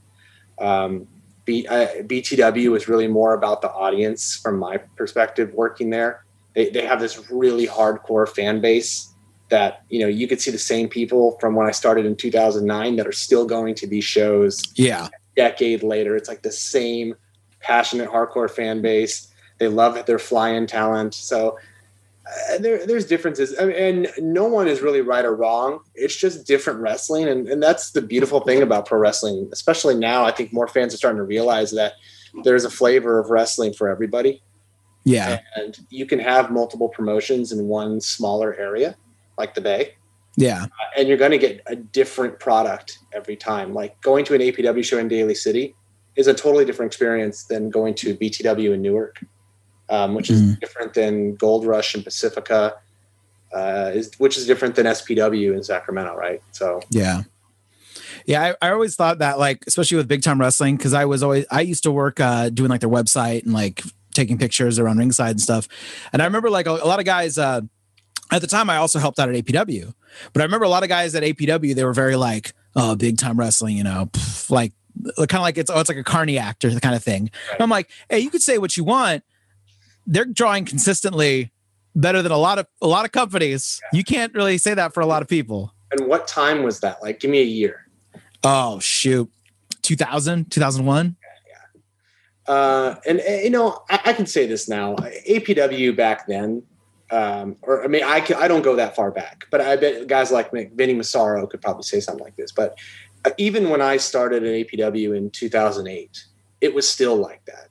Um, 0.59 1.07
B, 1.45 1.67
uh, 1.67 1.87
BTW 2.01 2.71
was 2.71 2.87
really 2.87 3.07
more 3.07 3.35
about 3.35 3.61
the 3.61 3.69
audience 3.69 4.35
from 4.35 4.57
my 4.57 4.77
perspective 4.77 5.53
working 5.53 5.91
there. 5.91 6.25
They, 6.55 6.69
they 6.69 6.85
have 6.85 6.99
this 6.99 7.29
really 7.29 7.67
hardcore 7.67 8.27
fan 8.27 8.61
base 8.61 9.13
that 9.49 9.83
you 9.89 9.99
know 9.99 10.07
you 10.07 10.27
could 10.27 10.41
see 10.41 10.49
the 10.49 10.57
same 10.57 10.89
people 10.89 11.37
from 11.39 11.53
when 11.53 11.67
I 11.67 11.71
started 11.71 12.05
in 12.05 12.15
2009 12.15 12.95
that 12.95 13.05
are 13.05 13.11
still 13.11 13.45
going 13.45 13.75
to 13.75 13.87
these 13.87 14.03
shows. 14.03 14.63
Yeah, 14.75 15.09
decade 15.35 15.83
later. 15.83 16.15
It's 16.15 16.29
like 16.29 16.41
the 16.43 16.51
same 16.51 17.15
passionate 17.59 18.09
hardcore 18.09 18.49
fan 18.49 18.81
base. 18.81 19.27
They 19.59 19.67
love 19.67 20.05
their 20.05 20.19
fly-in 20.19 20.67
talent. 20.67 21.13
So 21.13 21.57
uh, 22.27 22.57
there, 22.57 22.85
there's 22.85 23.05
differences, 23.05 23.55
I 23.59 23.65
mean, 23.65 23.75
and 23.75 24.07
no 24.19 24.45
one 24.45 24.67
is 24.67 24.81
really 24.81 25.01
right 25.01 25.23
or 25.23 25.35
wrong. 25.35 25.79
It's 25.93 26.15
just 26.15 26.47
different 26.47 26.79
wrestling, 26.79 27.27
and, 27.27 27.47
and 27.47 27.61
that's 27.61 27.91
the 27.91 28.01
beautiful 28.01 28.39
thing 28.39 28.63
about 28.63 28.87
pro 28.87 28.97
wrestling. 28.97 29.47
Especially 29.51 29.95
now, 29.95 30.25
I 30.25 30.31
think 30.31 30.51
more 30.51 30.67
fans 30.67 30.93
are 30.93 30.97
starting 30.97 31.19
to 31.19 31.23
realize 31.23 31.71
that 31.71 31.93
there's 32.43 32.65
a 32.65 32.69
flavor 32.69 33.19
of 33.19 33.29
wrestling 33.29 33.73
for 33.73 33.87
everybody. 33.89 34.41
Yeah, 35.03 35.39
and 35.55 35.77
you 35.91 36.07
can 36.07 36.17
have 36.17 36.49
multiple 36.49 36.89
promotions 36.89 37.51
in 37.51 37.67
one 37.67 38.01
smaller 38.01 38.55
area, 38.55 38.97
like 39.37 39.53
the 39.53 39.61
Bay. 39.61 39.93
Yeah. 40.37 40.63
Uh, 40.63 40.67
and 40.97 41.07
you're 41.07 41.17
going 41.17 41.31
to 41.31 41.37
get 41.37 41.61
a 41.65 41.75
different 41.75 42.39
product 42.39 42.99
every 43.13 43.35
time. 43.35 43.73
Like 43.73 43.99
going 44.01 44.25
to 44.25 44.35
an 44.35 44.41
APW 44.41 44.83
show 44.83 44.97
in 44.97 45.07
Daly 45.07 45.35
City 45.35 45.75
is 46.15 46.27
a 46.27 46.33
totally 46.33 46.65
different 46.65 46.91
experience 46.91 47.45
than 47.45 47.69
going 47.69 47.93
to 47.95 48.15
BTW 48.15 48.73
in 48.73 48.81
Newark, 48.81 49.23
um, 49.89 50.13
which 50.15 50.29
is 50.29 50.41
mm. 50.41 50.59
different 50.59 50.93
than 50.93 51.35
Gold 51.35 51.65
Rush 51.65 51.95
in 51.95 52.03
Pacifica, 52.03 52.75
uh, 53.53 53.91
is 53.93 54.11
which 54.17 54.37
is 54.37 54.45
different 54.45 54.75
than 54.75 54.85
SPW 54.85 55.55
in 55.55 55.63
Sacramento, 55.63 56.15
right? 56.15 56.41
So 56.51 56.81
yeah. 56.89 57.23
Yeah, 58.25 58.55
I, 58.61 58.69
I 58.69 58.71
always 58.71 58.95
thought 58.95 59.19
that 59.19 59.37
like, 59.37 59.63
especially 59.67 59.97
with 59.97 60.07
big 60.07 60.23
time 60.23 60.41
wrestling, 60.41 60.77
because 60.77 60.93
I 60.93 61.05
was 61.05 61.21
always 61.21 61.45
I 61.51 61.61
used 61.61 61.83
to 61.83 61.91
work 61.91 62.19
uh, 62.19 62.49
doing 62.49 62.69
like 62.69 62.81
their 62.81 62.89
website 62.89 63.43
and 63.43 63.53
like 63.53 63.83
taking 64.13 64.37
pictures 64.37 64.79
around 64.79 64.97
ringside 64.97 65.31
and 65.31 65.41
stuff. 65.41 65.67
And 66.11 66.21
I 66.21 66.25
remember 66.25 66.49
like 66.49 66.65
a, 66.65 66.71
a 66.71 66.87
lot 66.87 66.99
of 66.99 67.05
guys 67.05 67.37
uh, 67.37 67.61
at 68.31 68.41
the 68.41 68.47
time 68.47 68.69
I 68.69 68.77
also 68.77 68.99
helped 68.99 69.19
out 69.19 69.29
at 69.29 69.35
APW. 69.35 69.93
But 70.33 70.41
I 70.41 70.45
remember 70.45 70.65
a 70.65 70.69
lot 70.69 70.83
of 70.83 70.89
guys 70.89 71.15
at 71.15 71.23
APW, 71.23 71.75
they 71.75 71.83
were 71.83 71.93
very 71.93 72.15
like, 72.15 72.53
oh, 72.75 72.95
big 72.95 73.17
time 73.17 73.39
wrestling, 73.39 73.77
you 73.77 73.83
know, 73.83 74.09
pff, 74.11 74.49
like 74.49 74.73
kind 75.17 75.33
of 75.33 75.41
like 75.41 75.57
it's 75.57 75.69
oh, 75.69 75.79
it's 75.79 75.89
like 75.89 75.97
a 75.97 76.03
carny 76.03 76.37
actor 76.37 76.69
kind 76.79 76.95
of 76.95 77.03
thing. 77.03 77.29
Right. 77.51 77.61
I'm 77.61 77.69
like, 77.69 77.89
hey, 78.09 78.19
you 78.19 78.29
could 78.29 78.41
say 78.41 78.57
what 78.57 78.77
you 78.77 78.83
want. 78.83 79.23
They're 80.07 80.25
drawing 80.25 80.65
consistently 80.65 81.51
better 81.95 82.21
than 82.21 82.31
a 82.31 82.37
lot 82.37 82.59
of 82.59 82.67
a 82.81 82.87
lot 82.87 83.05
of 83.05 83.11
companies. 83.11 83.79
Yeah. 83.91 83.97
You 83.97 84.03
can't 84.03 84.33
really 84.33 84.57
say 84.57 84.73
that 84.73 84.93
for 84.93 85.01
a 85.01 85.05
lot 85.05 85.21
of 85.21 85.27
people. 85.27 85.73
And 85.91 86.07
what 86.07 86.27
time 86.27 86.63
was 86.63 86.79
that? 86.81 87.01
Like, 87.01 87.19
give 87.19 87.31
me 87.31 87.41
a 87.41 87.45
year. 87.45 87.87
Oh 88.43 88.79
shoot, 88.79 89.29
2000, 89.81 90.51
2001. 90.51 91.15
Uh, 92.47 92.95
and, 93.07 93.19
and, 93.21 93.43
you 93.43 93.49
know, 93.49 93.81
I, 93.89 93.99
I, 94.05 94.13
can 94.13 94.27
say 94.27 94.45
this 94.45 94.69
now. 94.69 94.95
APW 95.27 95.95
back 95.95 96.27
then, 96.27 96.61
um, 97.11 97.57
or 97.61 97.83
I 97.83 97.87
mean, 97.87 98.03
I 98.03 98.19
can, 98.19 98.37
I 98.37 98.47
don't 98.47 98.63
go 98.63 98.75
that 98.75 98.95
far 98.95 99.11
back, 99.11 99.45
but 99.51 99.61
I 99.61 99.75
bet 99.75 100.07
guys 100.07 100.31
like 100.31 100.51
Vinny 100.51 100.93
Massaro 100.93 101.45
could 101.45 101.61
probably 101.61 101.83
say 101.83 101.99
something 101.99 102.23
like 102.23 102.35
this. 102.35 102.51
But 102.51 102.77
uh, 103.25 103.31
even 103.37 103.69
when 103.69 103.81
I 103.81 103.97
started 103.97 104.43
at 104.43 104.67
APW 104.67 105.15
in 105.15 105.29
2008, 105.29 106.25
it 106.61 106.73
was 106.73 106.87
still 106.87 107.15
like 107.15 107.45
that. 107.45 107.69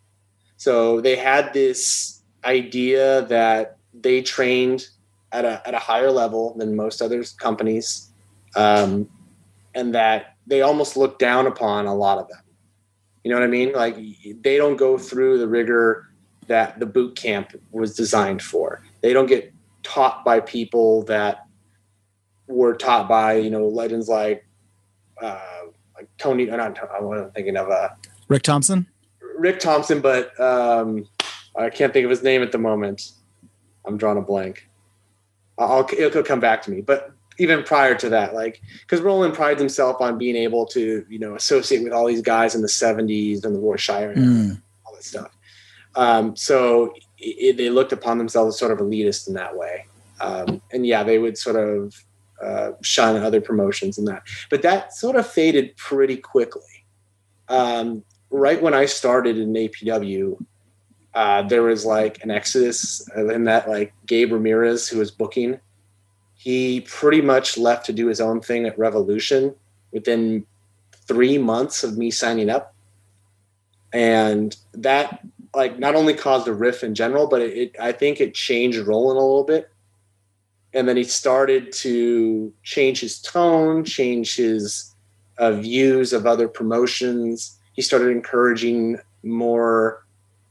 So 0.56 1.00
they 1.00 1.16
had 1.16 1.52
this 1.52 2.22
idea 2.44 3.22
that 3.22 3.78
they 3.92 4.22
trained 4.22 4.88
at 5.32 5.44
a, 5.44 5.66
at 5.66 5.74
a 5.74 5.78
higher 5.78 6.12
level 6.12 6.54
than 6.56 6.76
most 6.76 7.02
other 7.02 7.24
companies, 7.38 8.10
um, 8.54 9.08
and 9.74 9.94
that 9.94 10.36
they 10.46 10.62
almost 10.62 10.96
looked 10.96 11.18
down 11.18 11.46
upon 11.46 11.86
a 11.86 11.94
lot 11.94 12.18
of 12.18 12.28
them. 12.28 12.40
You 13.24 13.30
know 13.30 13.38
what 13.38 13.44
I 13.44 13.48
mean? 13.48 13.72
Like 13.72 13.96
they 14.42 14.56
don't 14.56 14.76
go 14.76 14.96
through 14.96 15.38
the 15.38 15.48
rigor 15.48 16.10
that 16.46 16.78
the 16.78 16.86
boot 16.86 17.16
camp 17.16 17.60
was 17.72 17.96
designed 17.96 18.42
for. 18.42 18.83
They 19.04 19.12
don't 19.12 19.26
get 19.26 19.52
taught 19.82 20.24
by 20.24 20.40
people 20.40 21.02
that 21.02 21.46
were 22.46 22.74
taught 22.74 23.06
by 23.06 23.34
you 23.34 23.50
know 23.50 23.68
legends 23.68 24.08
like 24.08 24.46
uh, 25.20 25.38
like 25.94 26.08
Tony. 26.16 26.48
Or 26.48 26.56
not 26.56 26.78
I'm 26.90 27.30
thinking 27.32 27.58
of 27.58 27.68
uh, 27.68 27.90
Rick 28.28 28.44
Thompson. 28.44 28.86
Rick 29.36 29.60
Thompson, 29.60 30.00
but 30.00 30.40
um, 30.40 31.06
I 31.54 31.68
can't 31.68 31.92
think 31.92 32.04
of 32.04 32.10
his 32.10 32.22
name 32.22 32.40
at 32.40 32.50
the 32.50 32.56
moment. 32.56 33.12
I'm 33.84 33.98
drawing 33.98 34.16
a 34.16 34.22
blank. 34.22 34.70
I'll 35.58 35.86
it'll 35.98 36.22
come 36.22 36.40
back 36.40 36.62
to 36.62 36.70
me. 36.70 36.80
But 36.80 37.12
even 37.36 37.62
prior 37.62 37.94
to 37.96 38.08
that, 38.08 38.32
like 38.32 38.62
because 38.80 39.02
Roland 39.02 39.34
prides 39.34 39.60
himself 39.60 40.00
on 40.00 40.16
being 40.16 40.34
able 40.34 40.64
to 40.68 41.04
you 41.10 41.18
know 41.18 41.34
associate 41.34 41.84
with 41.84 41.92
all 41.92 42.06
these 42.06 42.22
guys 42.22 42.54
in 42.54 42.62
the 42.62 42.68
70s 42.68 43.44
and 43.44 43.54
the 43.54 43.60
Roy 43.60 43.76
Shire 43.76 44.12
and 44.12 44.24
mm. 44.24 44.62
all 44.86 44.94
that 44.94 45.04
stuff. 45.04 45.36
Um, 45.94 46.34
so 46.36 46.94
it, 47.24 47.56
they 47.56 47.70
looked 47.70 47.92
upon 47.92 48.18
themselves 48.18 48.54
as 48.54 48.58
sort 48.58 48.72
of 48.72 48.78
elitist 48.78 49.28
in 49.28 49.34
that 49.34 49.56
way. 49.56 49.86
Um, 50.20 50.60
and 50.72 50.86
yeah, 50.86 51.02
they 51.02 51.18
would 51.18 51.36
sort 51.36 51.56
of 51.56 51.94
uh, 52.42 52.72
shun 52.82 53.16
other 53.16 53.40
promotions 53.40 53.98
and 53.98 54.06
that. 54.08 54.22
But 54.50 54.62
that 54.62 54.92
sort 54.92 55.16
of 55.16 55.26
faded 55.26 55.76
pretty 55.76 56.16
quickly. 56.16 56.62
Um, 57.48 58.04
right 58.30 58.60
when 58.60 58.74
I 58.74 58.86
started 58.86 59.38
in 59.38 59.52
APW, 59.52 60.44
uh, 61.14 61.42
there 61.42 61.62
was 61.62 61.84
like 61.84 62.22
an 62.24 62.30
exodus 62.30 63.08
in 63.16 63.44
that 63.44 63.68
like 63.68 63.92
Gabe 64.06 64.32
Ramirez, 64.32 64.88
who 64.88 64.98
was 64.98 65.10
booking, 65.10 65.60
he 66.34 66.80
pretty 66.82 67.20
much 67.20 67.56
left 67.56 67.86
to 67.86 67.92
do 67.92 68.08
his 68.08 68.20
own 68.20 68.40
thing 68.40 68.66
at 68.66 68.78
Revolution 68.78 69.54
within 69.92 70.44
three 71.06 71.38
months 71.38 71.84
of 71.84 71.96
me 71.96 72.10
signing 72.10 72.50
up. 72.50 72.74
And 73.92 74.56
that 74.72 75.20
like 75.56 75.78
not 75.78 75.94
only 75.94 76.14
caused 76.14 76.48
a 76.48 76.52
riff 76.52 76.82
in 76.82 76.94
general, 76.94 77.26
but 77.26 77.40
it, 77.40 77.56
it 77.56 77.76
I 77.80 77.92
think 77.92 78.20
it 78.20 78.34
changed 78.34 78.78
Roland 78.78 79.18
a 79.18 79.22
little 79.22 79.44
bit. 79.44 79.70
And 80.72 80.88
then 80.88 80.96
he 80.96 81.04
started 81.04 81.72
to 81.72 82.52
change 82.64 83.00
his 83.00 83.20
tone, 83.20 83.84
change 83.84 84.36
his 84.36 84.92
uh, 85.38 85.52
views 85.52 86.12
of 86.12 86.26
other 86.26 86.48
promotions. 86.48 87.58
He 87.72 87.82
started 87.82 88.08
encouraging 88.08 88.98
more 89.22 90.04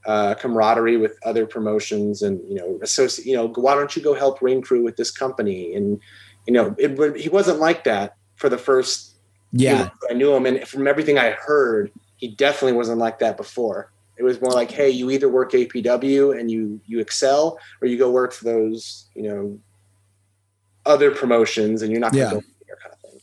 uh, 0.05 0.33
camaraderie 0.35 0.97
with 0.97 1.17
other 1.23 1.45
promotions, 1.45 2.21
and 2.21 2.41
you 2.47 2.55
know, 2.55 2.79
associate. 2.81 3.25
You 3.25 3.35
know, 3.35 3.47
why 3.47 3.75
don't 3.75 3.95
you 3.95 4.01
go 4.01 4.13
help 4.13 4.41
Ring 4.41 4.61
Crew 4.61 4.83
with 4.83 4.97
this 4.97 5.11
company? 5.11 5.75
And 5.75 5.99
you 6.47 6.53
know, 6.53 6.75
it, 6.77 7.17
he 7.17 7.29
wasn't 7.29 7.59
like 7.59 7.83
that 7.85 8.15
for 8.35 8.49
the 8.49 8.57
first. 8.57 9.11
Yeah, 9.51 9.89
I 10.09 10.13
knew 10.13 10.33
him, 10.33 10.45
and 10.45 10.67
from 10.67 10.87
everything 10.87 11.17
I 11.17 11.31
heard, 11.31 11.91
he 12.17 12.27
definitely 12.27 12.75
wasn't 12.75 12.97
like 12.97 13.19
that 13.19 13.37
before. 13.37 13.92
It 14.17 14.23
was 14.23 14.39
more 14.41 14.51
like, 14.51 14.69
hey, 14.69 14.89
you 14.89 15.09
either 15.09 15.27
work 15.27 15.51
APW 15.53 16.39
and 16.39 16.51
you 16.51 16.79
you 16.85 16.99
excel, 16.99 17.59
or 17.81 17.87
you 17.87 17.97
go 17.97 18.11
work 18.11 18.31
for 18.31 18.45
those, 18.45 19.09
you 19.15 19.23
know, 19.23 19.59
other 20.85 21.11
promotions, 21.11 21.81
and 21.81 21.91
you're 21.91 21.99
not 21.99 22.13
going 22.13 22.29
to 22.29 22.35
yeah. 22.35 22.41
go 22.41 22.47
there 22.67 22.77
kind 22.81 22.93
of 22.93 22.99
thing. 22.99 23.19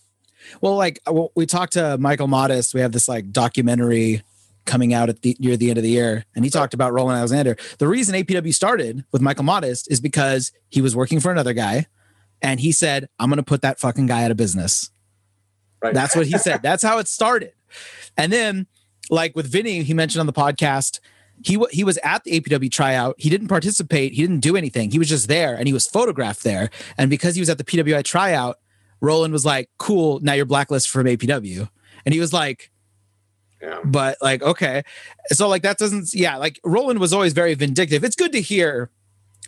Well, 0.60 0.76
like 0.76 1.00
uh, 1.06 1.12
well, 1.12 1.32
we 1.36 1.46
talked 1.46 1.74
to 1.74 1.96
Michael 1.98 2.26
Modest. 2.26 2.74
We 2.74 2.80
have 2.80 2.92
this 2.92 3.08
like 3.08 3.30
documentary 3.30 4.22
coming 4.64 4.92
out 4.92 5.08
at 5.08 5.22
the 5.22 5.36
near 5.38 5.56
the 5.56 5.70
end 5.70 5.78
of 5.78 5.84
the 5.84 5.90
year, 5.90 6.24
and 6.34 6.44
he 6.44 6.50
talked 6.50 6.74
about 6.74 6.92
Roland 6.92 7.18
Alexander. 7.18 7.56
The 7.78 7.88
reason 7.88 8.14
APW 8.14 8.52
started 8.52 9.04
with 9.12 9.22
Michael 9.22 9.44
Modest 9.44 9.90
is 9.90 10.00
because 10.00 10.52
he 10.68 10.80
was 10.80 10.96
working 10.96 11.20
for 11.20 11.30
another 11.30 11.52
guy, 11.52 11.86
and 12.42 12.60
he 12.60 12.72
said, 12.72 13.08
"I'm 13.18 13.28
going 13.28 13.38
to 13.38 13.42
put 13.42 13.62
that 13.62 13.78
fucking 13.78 14.06
guy 14.06 14.24
out 14.24 14.30
of 14.30 14.36
business." 14.36 14.90
Right. 15.82 15.94
That's 15.94 16.14
what 16.14 16.26
he 16.26 16.36
said. 16.36 16.62
That's 16.62 16.82
how 16.82 16.98
it 16.98 17.08
started, 17.08 17.52
and 18.16 18.32
then 18.32 18.66
like 19.10 19.36
with 19.36 19.46
Vinny, 19.46 19.82
he 19.82 19.94
mentioned 19.94 20.20
on 20.20 20.26
the 20.26 20.32
podcast, 20.32 21.00
he 21.42 21.62
he 21.70 21.84
was 21.84 21.98
at 21.98 22.24
the 22.24 22.40
APW 22.40 22.70
tryout. 22.70 23.14
He 23.18 23.30
didn't 23.30 23.48
participate. 23.48 24.12
He 24.12 24.22
didn't 24.22 24.40
do 24.40 24.56
anything. 24.56 24.90
He 24.90 24.98
was 24.98 25.08
just 25.08 25.28
there, 25.28 25.54
and 25.54 25.66
he 25.66 25.72
was 25.72 25.86
photographed 25.86 26.42
there. 26.42 26.70
And 26.96 27.10
because 27.10 27.34
he 27.34 27.40
was 27.40 27.48
at 27.48 27.58
the 27.58 27.64
PWI 27.64 28.04
tryout, 28.04 28.58
Roland 29.00 29.32
was 29.32 29.44
like, 29.44 29.70
"Cool, 29.78 30.20
now 30.20 30.34
you're 30.34 30.46
blacklisted 30.46 30.90
from 30.90 31.06
APW." 31.06 31.68
And 32.04 32.14
he 32.14 32.20
was 32.20 32.32
like, 32.32 32.70
yeah. 33.60 33.80
But 33.84 34.16
like, 34.20 34.42
okay. 34.42 34.82
So 35.28 35.48
like 35.48 35.62
that 35.62 35.78
doesn't 35.78 36.14
yeah, 36.14 36.36
like 36.36 36.60
Roland 36.64 36.98
was 36.98 37.12
always 37.12 37.32
very 37.32 37.54
vindictive. 37.54 38.04
It's 38.04 38.16
good 38.16 38.32
to 38.32 38.40
hear 38.40 38.90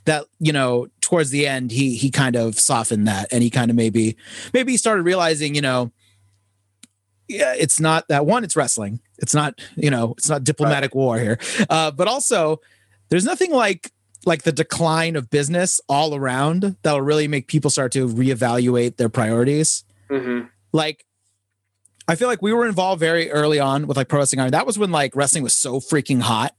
that, 0.05 0.27
you 0.39 0.53
know, 0.53 0.89
towards 1.01 1.31
the 1.31 1.47
end 1.47 1.71
he 1.71 1.97
he 1.97 2.11
kind 2.11 2.37
of 2.37 2.59
softened 2.59 3.07
that 3.09 3.33
and 3.33 3.43
he 3.43 3.51
kind 3.51 3.71
of 3.71 3.77
maybe 3.77 4.17
maybe 4.53 4.73
he 4.73 4.77
started 4.77 5.03
realizing, 5.05 5.55
you 5.55 5.63
know, 5.63 5.93
yeah, 7.29 7.55
it's 7.57 7.81
not 7.81 8.09
that 8.09 8.27
one, 8.27 8.45
it's 8.45 8.57
wrestling. 8.57 9.01
It's 9.19 9.35
not, 9.35 9.61
you 9.77 9.91
know, 9.91 10.15
it's 10.19 10.29
not 10.29 10.45
diplomatic 10.45 10.91
right. 10.91 10.97
war 10.97 11.19
here. 11.19 11.39
Uh, 11.71 11.91
but 11.91 12.09
also 12.09 12.61
there's 13.09 13.25
nothing 13.25 13.53
like 13.53 13.93
like 14.25 14.43
the 14.43 14.53
decline 14.53 15.17
of 15.17 15.31
business 15.31 15.81
all 15.89 16.15
around 16.15 16.77
that'll 16.83 17.01
really 17.01 17.27
make 17.27 17.49
people 17.49 17.71
start 17.71 17.93
to 17.93 18.09
reevaluate 18.09 18.97
their 18.97 19.09
priorities. 19.09 19.85
Mm-hmm. 20.09 20.47
Like 20.73 21.05
I 22.09 22.15
feel 22.15 22.29
like 22.29 22.43
we 22.43 22.53
were 22.53 22.67
involved 22.67 23.01
very 23.01 23.31
early 23.31 23.59
on 23.59 23.87
with 23.87 23.97
like 23.97 24.09
pro 24.09 24.21
wrestling 24.21 24.41
iron. 24.41 24.51
That 24.53 24.67
was 24.67 24.79
when 24.79 24.91
like 24.91 25.17
wrestling 25.17 25.43
was 25.43 25.55
so 25.55 25.81
freaking 25.81 26.21
hot. 26.21 26.55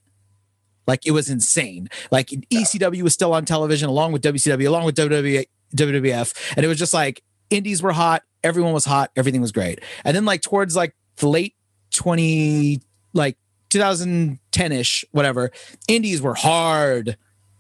Like 0.87 1.05
it 1.05 1.11
was 1.11 1.29
insane. 1.29 1.89
Like 2.11 2.27
ECW 2.27 3.01
was 3.03 3.13
still 3.13 3.33
on 3.33 3.45
television 3.45 3.89
along 3.89 4.11
with 4.11 4.21
WCW, 4.21 4.67
along 4.67 4.85
with 4.85 4.95
WWE, 4.95 5.45
WWF. 5.75 6.53
And 6.55 6.65
it 6.65 6.67
was 6.67 6.77
just 6.77 6.93
like 6.93 7.23
indies 7.49 7.81
were 7.81 7.93
hot. 7.93 8.23
Everyone 8.43 8.73
was 8.73 8.85
hot. 8.85 9.11
Everything 9.15 9.41
was 9.41 9.51
great. 9.51 9.79
And 10.03 10.15
then 10.15 10.25
like 10.25 10.41
towards 10.41 10.75
like 10.75 10.95
the 11.17 11.27
late 11.27 11.55
20, 11.91 12.81
like 13.13 13.37
2010 13.69 14.71
ish, 14.71 15.05
whatever, 15.11 15.51
indies 15.87 16.21
were 16.21 16.35
hard, 16.35 17.17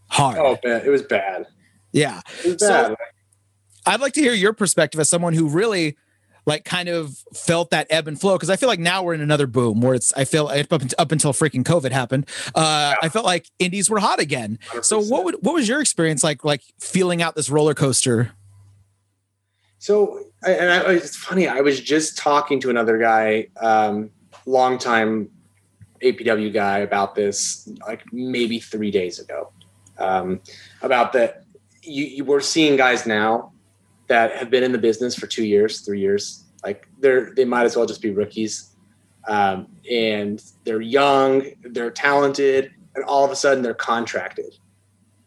hard. 0.07 0.37
Oh, 0.37 0.57
man. 0.67 0.81
It 0.85 0.89
was 0.89 1.01
bad. 1.03 1.47
Yeah. 1.91 2.21
Was 2.45 2.55
bad. 2.57 2.87
So 2.87 2.95
I'd 3.85 4.01
like 4.01 4.13
to 4.13 4.21
hear 4.21 4.33
your 4.33 4.53
perspective 4.53 4.99
as 4.99 5.09
someone 5.09 5.33
who 5.33 5.47
really 5.47 5.97
like 6.45 6.65
kind 6.65 6.89
of 6.89 7.17
felt 7.33 7.69
that 7.69 7.87
ebb 7.89 8.07
and 8.07 8.19
flow 8.19 8.35
because 8.35 8.49
I 8.49 8.55
feel 8.55 8.67
like 8.67 8.79
now 8.79 9.03
we're 9.03 9.13
in 9.13 9.21
another 9.21 9.47
boom 9.47 9.81
where 9.81 9.93
it's 9.93 10.11
I 10.13 10.25
feel 10.25 10.47
up, 10.47 10.73
up 10.73 11.11
until 11.11 11.33
freaking 11.33 11.63
COVID 11.63 11.91
happened. 11.91 12.27
Uh, 12.53 12.93
yeah. 12.93 12.95
I 13.01 13.09
felt 13.09 13.25
like 13.25 13.49
indies 13.59 13.89
were 13.89 13.99
hot 13.99 14.19
again. 14.19 14.59
100%. 14.69 14.85
So 14.85 15.01
what 15.01 15.23
would 15.25 15.35
what 15.41 15.53
was 15.53 15.67
your 15.67 15.79
experience 15.79 16.23
like 16.23 16.43
like 16.43 16.61
feeling 16.79 17.21
out 17.21 17.35
this 17.35 17.49
roller 17.49 17.73
coaster? 17.73 18.31
So 19.79 20.25
and 20.51 20.71
I, 20.71 20.93
it's 20.93 21.15
funny. 21.15 21.47
I 21.47 21.61
was 21.61 21.79
just 21.79 22.17
talking 22.17 22.59
to 22.61 22.69
another 22.69 22.97
guy, 22.97 23.47
um, 23.61 24.09
longtime 24.45 25.29
APW 26.01 26.53
guy, 26.53 26.79
about 26.79 27.15
this 27.15 27.69
like 27.85 28.03
maybe 28.11 28.59
three 28.59 28.91
days 28.91 29.19
ago. 29.19 29.51
Um, 29.97 30.41
about 30.81 31.13
that, 31.13 31.43
you, 31.81 32.05
you 32.05 32.25
we're 32.25 32.41
seeing 32.41 32.75
guys 32.75 33.05
now 33.05 33.51
that 34.07 34.35
have 34.35 34.49
been 34.49 34.63
in 34.63 34.71
the 34.71 34.77
business 34.77 35.15
for 35.15 35.27
two 35.27 35.45
years, 35.45 35.81
three 35.81 35.99
years. 35.99 36.45
Like 36.63 36.87
they're 36.99 37.33
they 37.35 37.45
might 37.45 37.65
as 37.65 37.75
well 37.75 37.85
just 37.85 38.01
be 38.01 38.11
rookies, 38.11 38.75
um, 39.27 39.67
and 39.89 40.43
they're 40.63 40.81
young, 40.81 41.43
they're 41.63 41.91
talented, 41.91 42.71
and 42.95 43.03
all 43.05 43.25
of 43.25 43.31
a 43.31 43.35
sudden 43.35 43.63
they're 43.63 43.73
contracted. 43.73 44.57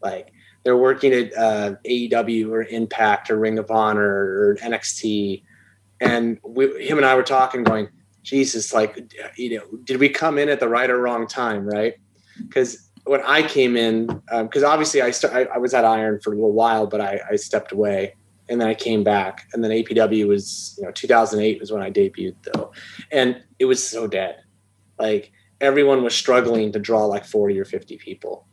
Like 0.01 0.31
they're 0.67 0.75
working 0.75 1.13
at 1.13 1.33
uh, 1.37 1.75
AEW 1.85 2.51
or 2.51 2.63
Impact 2.63 3.31
or 3.31 3.37
Ring 3.37 3.57
of 3.57 3.71
Honor 3.71 4.03
or 4.03 4.57
NXT, 4.61 5.41
and 6.01 6.37
we, 6.43 6.85
him 6.85 6.97
and 6.97 7.05
I 7.05 7.15
were 7.15 7.23
talking, 7.23 7.63
going, 7.63 7.87
Jesus, 8.21 8.73
like 8.73 9.13
you 9.37 9.57
know, 9.57 9.77
did 9.85 9.97
we 9.97 10.09
come 10.09 10.37
in 10.37 10.49
at 10.49 10.59
the 10.59 10.67
right 10.67 10.89
or 10.89 10.99
wrong 10.99 11.25
time, 11.25 11.65
right? 11.65 11.93
Because 12.45 12.89
when 13.05 13.21
I 13.21 13.47
came 13.47 13.77
in, 13.77 14.07
because 14.29 14.63
um, 14.63 14.69
obviously 14.69 15.01
I, 15.01 15.11
st- 15.11 15.31
I, 15.31 15.43
I 15.43 15.57
was 15.57 15.73
at 15.73 15.85
Iron 15.85 16.19
for 16.19 16.33
a 16.33 16.35
little 16.35 16.51
while, 16.51 16.85
but 16.85 16.99
I, 16.99 17.21
I 17.31 17.37
stepped 17.37 17.71
away 17.71 18.15
and 18.49 18.59
then 18.59 18.67
I 18.67 18.73
came 18.73 19.05
back, 19.05 19.47
and 19.53 19.63
then 19.63 19.71
APW 19.71 20.27
was 20.27 20.75
you 20.77 20.83
know 20.83 20.91
2008 20.91 21.61
was 21.61 21.71
when 21.71 21.81
I 21.81 21.89
debuted 21.89 22.35
though, 22.43 22.73
and 23.09 23.41
it 23.57 23.63
was 23.63 23.81
so 23.81 24.05
dead. 24.05 24.41
Like 24.99 25.31
everyone 25.61 26.03
was 26.03 26.13
struggling 26.13 26.73
to 26.73 26.79
draw 26.79 27.05
like 27.05 27.23
40 27.23 27.57
or 27.57 27.63
50 27.63 27.95
people. 27.99 28.45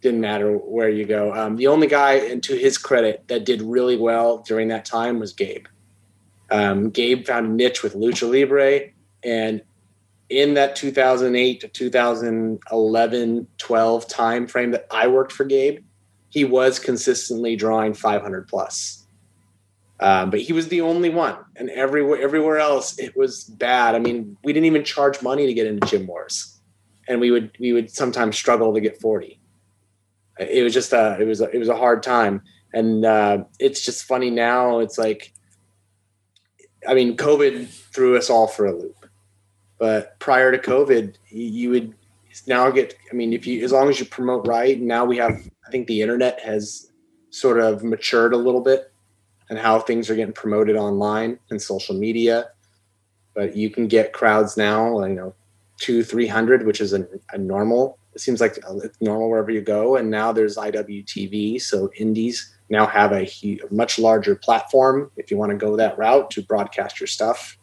Didn't 0.00 0.20
matter 0.20 0.56
where 0.56 0.88
you 0.88 1.04
go. 1.04 1.34
Um, 1.34 1.56
the 1.56 1.66
only 1.66 1.88
guy, 1.88 2.14
and 2.14 2.42
to 2.44 2.56
his 2.56 2.78
credit, 2.78 3.24
that 3.28 3.44
did 3.44 3.62
really 3.62 3.96
well 3.96 4.38
during 4.38 4.68
that 4.68 4.84
time 4.84 5.18
was 5.18 5.32
Gabe. 5.32 5.66
Um, 6.50 6.90
Gabe 6.90 7.26
found 7.26 7.46
a 7.46 7.50
niche 7.50 7.82
with 7.82 7.94
Lucha 7.94 8.30
Libre, 8.30 8.90
and 9.24 9.62
in 10.28 10.54
that 10.54 10.76
2008 10.76 11.60
to 11.60 11.68
2011 11.68 13.46
12 13.58 14.08
time 14.08 14.46
frame 14.46 14.70
that 14.70 14.86
I 14.90 15.08
worked 15.08 15.32
for 15.32 15.44
Gabe, 15.44 15.80
he 16.28 16.44
was 16.44 16.78
consistently 16.78 17.56
drawing 17.56 17.94
500 17.94 18.46
plus. 18.46 19.06
Um, 20.00 20.30
but 20.30 20.40
he 20.40 20.52
was 20.52 20.68
the 20.68 20.80
only 20.80 21.08
one, 21.08 21.38
and 21.56 21.70
everywhere 21.70 22.22
everywhere 22.22 22.58
else 22.58 22.96
it 23.00 23.16
was 23.16 23.44
bad. 23.44 23.96
I 23.96 23.98
mean, 23.98 24.36
we 24.44 24.52
didn't 24.52 24.66
even 24.66 24.84
charge 24.84 25.22
money 25.22 25.46
to 25.46 25.52
get 25.52 25.66
into 25.66 25.88
gym 25.88 26.06
wars, 26.06 26.60
and 27.08 27.20
we 27.20 27.32
would 27.32 27.50
we 27.58 27.72
would 27.72 27.90
sometimes 27.90 28.36
struggle 28.36 28.72
to 28.74 28.80
get 28.80 29.00
40. 29.00 29.40
It 30.38 30.62
was 30.62 30.74
just 30.74 30.92
a 30.92 31.18
it 31.20 31.26
was 31.26 31.40
a, 31.40 31.50
it 31.50 31.58
was 31.58 31.68
a 31.68 31.76
hard 31.76 32.02
time, 32.02 32.42
and 32.72 33.04
uh, 33.04 33.44
it's 33.58 33.84
just 33.84 34.04
funny 34.04 34.30
now. 34.30 34.78
It's 34.78 34.98
like, 34.98 35.32
I 36.88 36.94
mean, 36.94 37.16
COVID 37.16 37.68
threw 37.68 38.16
us 38.16 38.30
all 38.30 38.46
for 38.46 38.66
a 38.66 38.72
loop 38.72 38.98
but 39.78 40.18
prior 40.18 40.50
to 40.50 40.58
COVID, 40.58 41.14
you 41.30 41.70
would 41.70 41.94
now 42.46 42.70
get. 42.70 42.94
I 43.10 43.14
mean, 43.14 43.32
if 43.32 43.46
you 43.46 43.64
as 43.64 43.72
long 43.72 43.88
as 43.88 43.98
you 43.98 44.06
promote 44.06 44.46
right, 44.46 44.78
now 44.80 45.04
we 45.04 45.16
have. 45.16 45.40
I 45.66 45.70
think 45.70 45.86
the 45.86 46.02
internet 46.02 46.40
has 46.40 46.90
sort 47.30 47.60
of 47.60 47.84
matured 47.84 48.32
a 48.32 48.36
little 48.36 48.60
bit, 48.60 48.92
and 49.48 49.58
how 49.58 49.78
things 49.78 50.10
are 50.10 50.16
getting 50.16 50.34
promoted 50.34 50.76
online 50.76 51.38
and 51.50 51.62
social 51.62 51.94
media. 51.94 52.50
But 53.34 53.56
you 53.56 53.70
can 53.70 53.86
get 53.86 54.12
crowds 54.12 54.56
now, 54.56 55.04
you 55.04 55.14
know, 55.14 55.34
two, 55.78 56.02
three 56.02 56.26
hundred, 56.26 56.66
which 56.66 56.80
is 56.80 56.92
a, 56.92 57.06
a 57.32 57.38
normal. 57.38 57.98
It 58.18 58.22
seems 58.22 58.40
like 58.40 58.58
it's 58.82 59.00
normal 59.00 59.30
wherever 59.30 59.52
you 59.52 59.60
go. 59.60 59.94
And 59.94 60.10
now 60.10 60.32
there's 60.32 60.56
IWTV, 60.56 61.62
so 61.62 61.88
indies 61.96 62.52
now 62.68 62.84
have 62.84 63.12
a, 63.12 63.30
much 63.70 63.96
larger 63.96 64.34
platform 64.34 65.12
if 65.16 65.30
you 65.30 65.36
want 65.36 65.52
to 65.52 65.56
go 65.56 65.76
that 65.76 65.96
route 65.96 66.32
to 66.32 66.42
broadcast 66.42 66.98
your 66.98 67.06
stuff. 67.06 67.56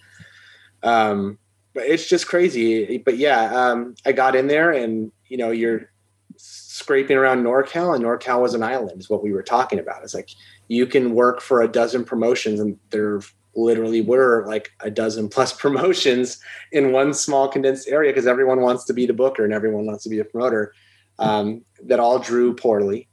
Um, 0.82 1.38
but 1.74 1.84
it's 1.84 2.08
just 2.08 2.30
crazy. 2.30 3.00
But 3.00 3.18
yeah, 3.18 3.54
um, 3.54 3.96
I 4.06 4.14
got 4.14 4.34
in 4.34 4.48
there, 4.48 4.72
and 4.72 5.12
you 5.28 5.36
know, 5.36 5.52
you're 5.52 5.92
scraping 6.38 7.18
around 7.18 7.44
NorCal, 7.44 7.94
and 7.94 8.06
NorCal 8.06 8.42
was 8.42 8.54
an 8.54 8.64
island, 8.64 9.02
is 9.02 9.10
what 9.10 9.22
we 9.22 9.34
were 9.34 9.44
talking 9.44 9.78
about. 9.78 10.04
It's 10.04 10.14
like 10.14 10.30
you 10.70 10.86
can 10.86 11.16
work 11.16 11.42
for 11.42 11.62
a 11.62 11.68
dozen 11.68 12.06
promotions, 12.06 12.62
and 12.62 12.80
there 12.92 13.20
literally 13.56 14.02
were 14.02 14.46
like 14.48 14.72
a 14.82 14.92
dozen 14.92 15.30
plus 15.30 15.54
promotions 15.60 16.40
in 16.72 16.92
one 16.92 17.14
small 17.14 17.48
condensed 17.48 17.88
area 17.88 18.12
because 18.12 18.28
everyone 18.28 18.62
wants 18.62 18.86
to 18.86 18.94
be 18.94 19.06
the 19.06 19.14
booker 19.14 19.44
and 19.44 19.54
everyone 19.54 19.86
wants 19.86 20.04
to 20.04 20.10
be 20.10 20.20
a 20.20 20.26
promoter. 20.26 20.74
Um, 21.18 21.64
that 21.84 22.02
all 22.02 22.20
drew 22.20 22.54
poorly, 22.54 23.08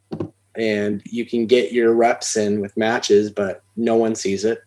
and 0.56 1.00
you 1.04 1.24
can 1.24 1.46
get 1.46 1.70
your 1.70 1.94
reps 1.94 2.36
in 2.36 2.60
with 2.60 2.76
matches, 2.76 3.30
but 3.30 3.62
no 3.76 3.94
one 3.94 4.16
sees 4.16 4.44
it 4.44 4.58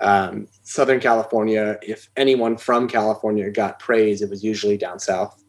um, 0.00 0.48
Southern 0.62 1.00
California, 1.00 1.78
if 1.82 2.10
anyone 2.16 2.56
from 2.56 2.88
California 2.88 3.50
got 3.50 3.78
praise, 3.78 4.22
it 4.22 4.30
was 4.30 4.44
usually 4.44 4.76
down 4.76 4.98
south. 4.98 5.42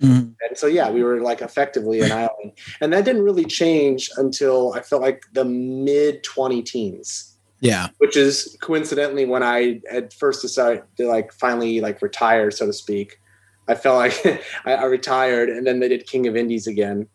Mm-hmm. 0.00 0.30
And 0.48 0.58
so, 0.58 0.66
yeah, 0.66 0.90
we 0.90 1.02
were 1.02 1.20
like 1.20 1.40
effectively 1.40 2.00
an 2.00 2.12
island. 2.12 2.52
And 2.80 2.92
that 2.92 3.04
didn't 3.04 3.22
really 3.22 3.44
change 3.44 4.10
until 4.16 4.72
I 4.74 4.82
felt 4.82 5.02
like 5.02 5.24
the 5.32 5.44
mid 5.44 6.24
20 6.24 6.62
teens. 6.62 7.33
Yeah. 7.64 7.88
Which 7.96 8.14
is 8.14 8.58
coincidentally 8.60 9.24
when 9.24 9.42
I 9.42 9.80
had 9.90 10.12
first 10.12 10.42
decided 10.42 10.82
to 10.98 11.08
like 11.08 11.32
finally 11.32 11.80
like 11.80 12.02
retire, 12.02 12.50
so 12.50 12.66
to 12.66 12.74
speak. 12.74 13.18
I 13.66 13.74
felt 13.74 13.96
like 13.96 14.42
I, 14.66 14.74
I, 14.74 14.84
retired 14.84 15.48
and 15.48 15.66
then 15.66 15.80
they 15.80 15.88
did 15.88 16.06
King 16.06 16.26
of 16.26 16.36
Indies 16.36 16.66
again, 16.66 17.08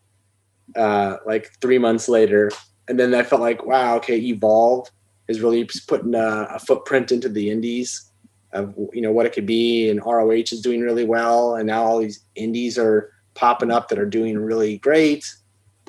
uh, 0.76 1.18
like 1.28 1.52
three 1.62 1.78
months 1.78 2.10
later. 2.10 2.50
And 2.88 3.00
then 3.00 3.14
I 3.14 3.22
felt 3.22 3.42
like, 3.42 3.64
wow, 3.64 3.98
okay, 3.98 4.18
evolve 4.18 4.90
is 5.28 5.40
really 5.40 5.70
putting 5.88 6.16
a, 6.16 6.48
a, 6.50 6.58
footprint 6.58 7.12
into 7.12 7.30
the 7.30 7.52
indies 7.52 8.12
of 8.52 8.74
you 8.92 9.02
know 9.02 9.12
what 9.12 9.28
it 9.28 9.34
could 9.34 9.46
be 9.46 9.92
and 9.92 10.02
roh 10.04 10.32
is 10.32 10.60
doing 10.62 10.82
really 10.82 11.06
well 11.06 11.54
and 11.54 11.68
now 11.68 11.84
all 11.84 12.00
these 12.00 12.26
indies 12.34 12.80
are 12.80 13.12
popping 13.36 13.70
up 13.70 13.90
that 13.90 14.00
are 14.00 14.08
doing 14.08 14.36
really 14.40 14.80
great 14.80 15.24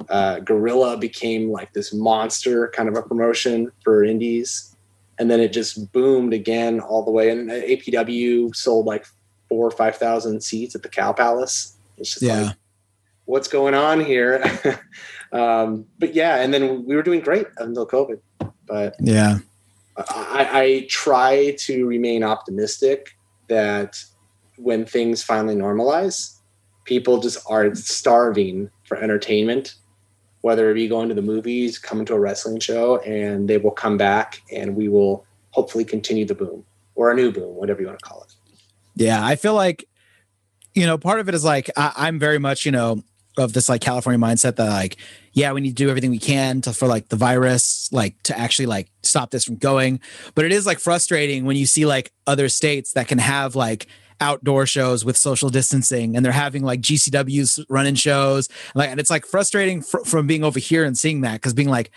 uh, 0.08 0.40
Guerrilla 0.40 0.96
became 0.96 1.50
like 1.50 1.72
this 1.72 1.92
monster 1.92 2.72
kind 2.74 2.88
of 2.88 2.96
a 2.96 3.02
promotion 3.02 3.70
for 3.84 4.04
indies. 4.04 4.74
And 5.18 5.30
then 5.30 5.40
it 5.40 5.52
just 5.52 5.92
boomed 5.92 6.32
again 6.32 6.80
all 6.80 7.04
the 7.04 7.10
way. 7.10 7.30
And 7.30 7.50
apw 7.50 8.56
sold 8.56 8.86
like 8.86 9.06
four 9.48 9.66
or 9.66 9.70
five 9.70 9.96
thousand 9.96 10.42
seats 10.42 10.74
at 10.74 10.82
the 10.82 10.88
cow 10.88 11.12
palace. 11.12 11.76
It's 11.98 12.14
just 12.14 12.22
yeah. 12.22 12.42
like 12.42 12.56
what's 13.26 13.48
going 13.48 13.74
on 13.74 14.00
here? 14.00 14.42
Um, 15.32 15.86
but 16.00 16.12
yeah 16.12 16.42
and 16.42 16.52
then 16.52 16.84
we 16.84 16.96
were 16.96 17.04
doing 17.04 17.20
great 17.20 17.46
until 17.58 17.86
covid. 17.86 18.18
But 18.66 18.96
yeah, 18.98 19.38
I, 19.96 20.48
I 20.52 20.86
try 20.88 21.54
to 21.60 21.86
remain 21.86 22.24
optimistic 22.24 23.16
that 23.48 24.02
when 24.56 24.84
things 24.84 25.22
finally 25.22 25.56
normalize, 25.56 26.38
people 26.84 27.20
just 27.20 27.38
are 27.48 27.74
starving 27.74 28.70
for 28.84 28.96
entertainment, 28.96 29.74
whether 30.42 30.70
it 30.70 30.74
be 30.74 30.88
going 30.88 31.08
to 31.08 31.14
the 31.14 31.22
movies, 31.22 31.78
coming 31.78 32.06
to 32.06 32.14
a 32.14 32.20
wrestling 32.20 32.60
show, 32.60 32.98
and 32.98 33.48
they 33.48 33.58
will 33.58 33.70
come 33.70 33.96
back 33.96 34.40
and 34.50 34.74
we 34.74 34.88
will 34.88 35.24
hopefully 35.50 35.84
continue 35.84 36.24
the 36.24 36.34
boom 36.34 36.64
or 36.94 37.10
a 37.10 37.14
new 37.14 37.30
boom, 37.30 37.54
whatever 37.56 37.80
you 37.80 37.86
want 37.86 37.98
to 37.98 38.04
call 38.04 38.22
it. 38.22 38.34
Yeah, 38.94 39.24
I 39.24 39.36
feel 39.36 39.54
like, 39.54 39.86
you 40.74 40.86
know, 40.86 40.98
part 40.98 41.20
of 41.20 41.28
it 41.28 41.34
is 41.34 41.44
like 41.44 41.70
I, 41.76 42.08
am 42.08 42.18
very 42.18 42.38
much, 42.38 42.64
you 42.64 42.72
know, 42.72 43.02
of 43.36 43.52
this 43.52 43.68
like 43.68 43.80
California 43.80 44.18
mindset 44.18 44.56
that 44.56 44.68
like, 44.68 44.96
yeah, 45.32 45.52
we 45.52 45.60
need 45.60 45.70
to 45.70 45.74
do 45.74 45.88
everything 45.88 46.10
we 46.10 46.18
can 46.18 46.60
to 46.62 46.72
for 46.72 46.88
like 46.88 47.08
the 47.08 47.16
virus, 47.16 47.90
like 47.92 48.20
to 48.24 48.38
actually 48.38 48.66
like 48.66 48.90
stop 49.02 49.30
this 49.30 49.44
from 49.44 49.56
going. 49.56 50.00
But 50.34 50.44
it 50.44 50.52
is 50.52 50.66
like 50.66 50.78
frustrating 50.78 51.44
when 51.44 51.56
you 51.56 51.66
see 51.66 51.86
like 51.86 52.12
other 52.26 52.48
states 52.48 52.92
that 52.92 53.08
can 53.08 53.18
have 53.18 53.54
like 53.54 53.86
outdoor 54.20 54.66
shows 54.66 55.04
with 55.04 55.16
social 55.16 55.48
distancing 55.48 56.16
and 56.16 56.24
they're 56.24 56.32
having 56.32 56.62
like 56.62 56.80
GCWs 56.80 57.64
running 57.68 57.94
shows. 57.94 58.48
Like, 58.74 58.90
and 58.90 59.00
it's 59.00 59.10
like 59.10 59.26
frustrating 59.26 59.82
fr- 59.82 60.04
from 60.04 60.26
being 60.26 60.44
over 60.44 60.58
here 60.58 60.84
and 60.84 60.96
seeing 60.96 61.22
that 61.22 61.34
because 61.34 61.54
being 61.54 61.68
like, 61.68 61.90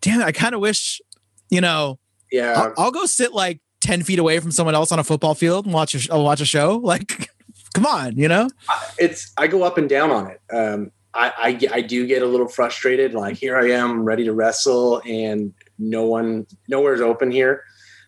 damn, 0.00 0.22
I 0.22 0.32
kind 0.32 0.54
of 0.54 0.60
wish, 0.60 1.00
you 1.50 1.60
know, 1.60 1.98
yeah, 2.30 2.54
I'll, 2.56 2.74
I'll, 2.86 2.90
go 2.90 3.06
sit 3.06 3.32
like 3.32 3.60
10 3.80 4.02
feet 4.02 4.18
away 4.18 4.40
from 4.40 4.50
someone 4.50 4.74
else 4.74 4.90
on 4.90 4.98
a 4.98 5.04
football 5.04 5.34
field 5.34 5.64
and 5.64 5.72
watch 5.72 5.94
a, 5.94 6.12
I'll 6.12 6.24
watch 6.24 6.40
a 6.40 6.46
show. 6.46 6.76
Like, 6.82 7.30
come 7.74 7.86
on, 7.86 8.16
you 8.16 8.26
know? 8.26 8.48
It's, 8.98 9.32
I 9.36 9.46
go 9.46 9.62
up 9.62 9.76
and 9.76 9.88
down 9.88 10.10
on 10.10 10.30
it. 10.30 10.40
Um, 10.52 10.92
I, 11.14 11.32
I, 11.36 11.76
I 11.76 11.80
do 11.82 12.06
get 12.06 12.22
a 12.22 12.26
little 12.26 12.48
frustrated. 12.48 13.14
Like 13.14 13.36
here 13.36 13.56
I 13.56 13.70
am 13.70 14.04
ready 14.04 14.24
to 14.24 14.32
wrestle 14.32 15.02
and 15.06 15.52
no 15.78 16.04
one, 16.04 16.46
nowhere's 16.68 17.00
open 17.00 17.30
here. 17.30 17.64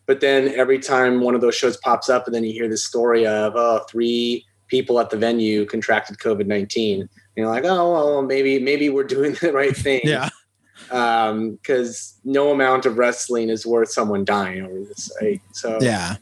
But 0.09 0.21
then 0.21 0.49
every 0.49 0.81
time 0.81 1.21
one 1.21 1.37
of 1.37 1.41
those 1.43 1.55
shows 1.55 1.77
pops 1.77 2.09
up 2.09 2.27
and 2.27 2.35
then 2.35 2.43
you 2.43 2.53
hear 2.53 2.67
this 2.67 2.85
story 2.85 3.27
of, 3.27 3.53
oh, 3.55 3.85
three 3.89 4.45
people 4.67 4.99
at 4.99 5.11
the 5.11 5.17
venue 5.17 5.65
contracted 5.67 6.19
COVID-19. 6.19 7.09
you're 7.37 7.47
like, 7.47 7.65
oh, 7.65 7.93
well, 7.93 8.23
maybe, 8.23 8.59
maybe 8.59 8.89
we're 8.89 9.05
doing 9.05 9.35
the 9.41 9.53
right 9.53 9.77
thing. 9.77 10.01
yeah. 10.03 10.31
Um, 10.91 11.59
cause 11.65 12.19
no 12.25 12.51
amount 12.51 12.87
of 12.87 12.97
wrestling 12.97 13.51
is 13.51 13.67
worth 13.67 13.91
someone 13.91 14.25
dying 14.25 14.65
over 14.65 14.81
this. 14.81 15.13
Right? 15.21 15.43
So 15.53 15.79
yeah, 15.83 16.17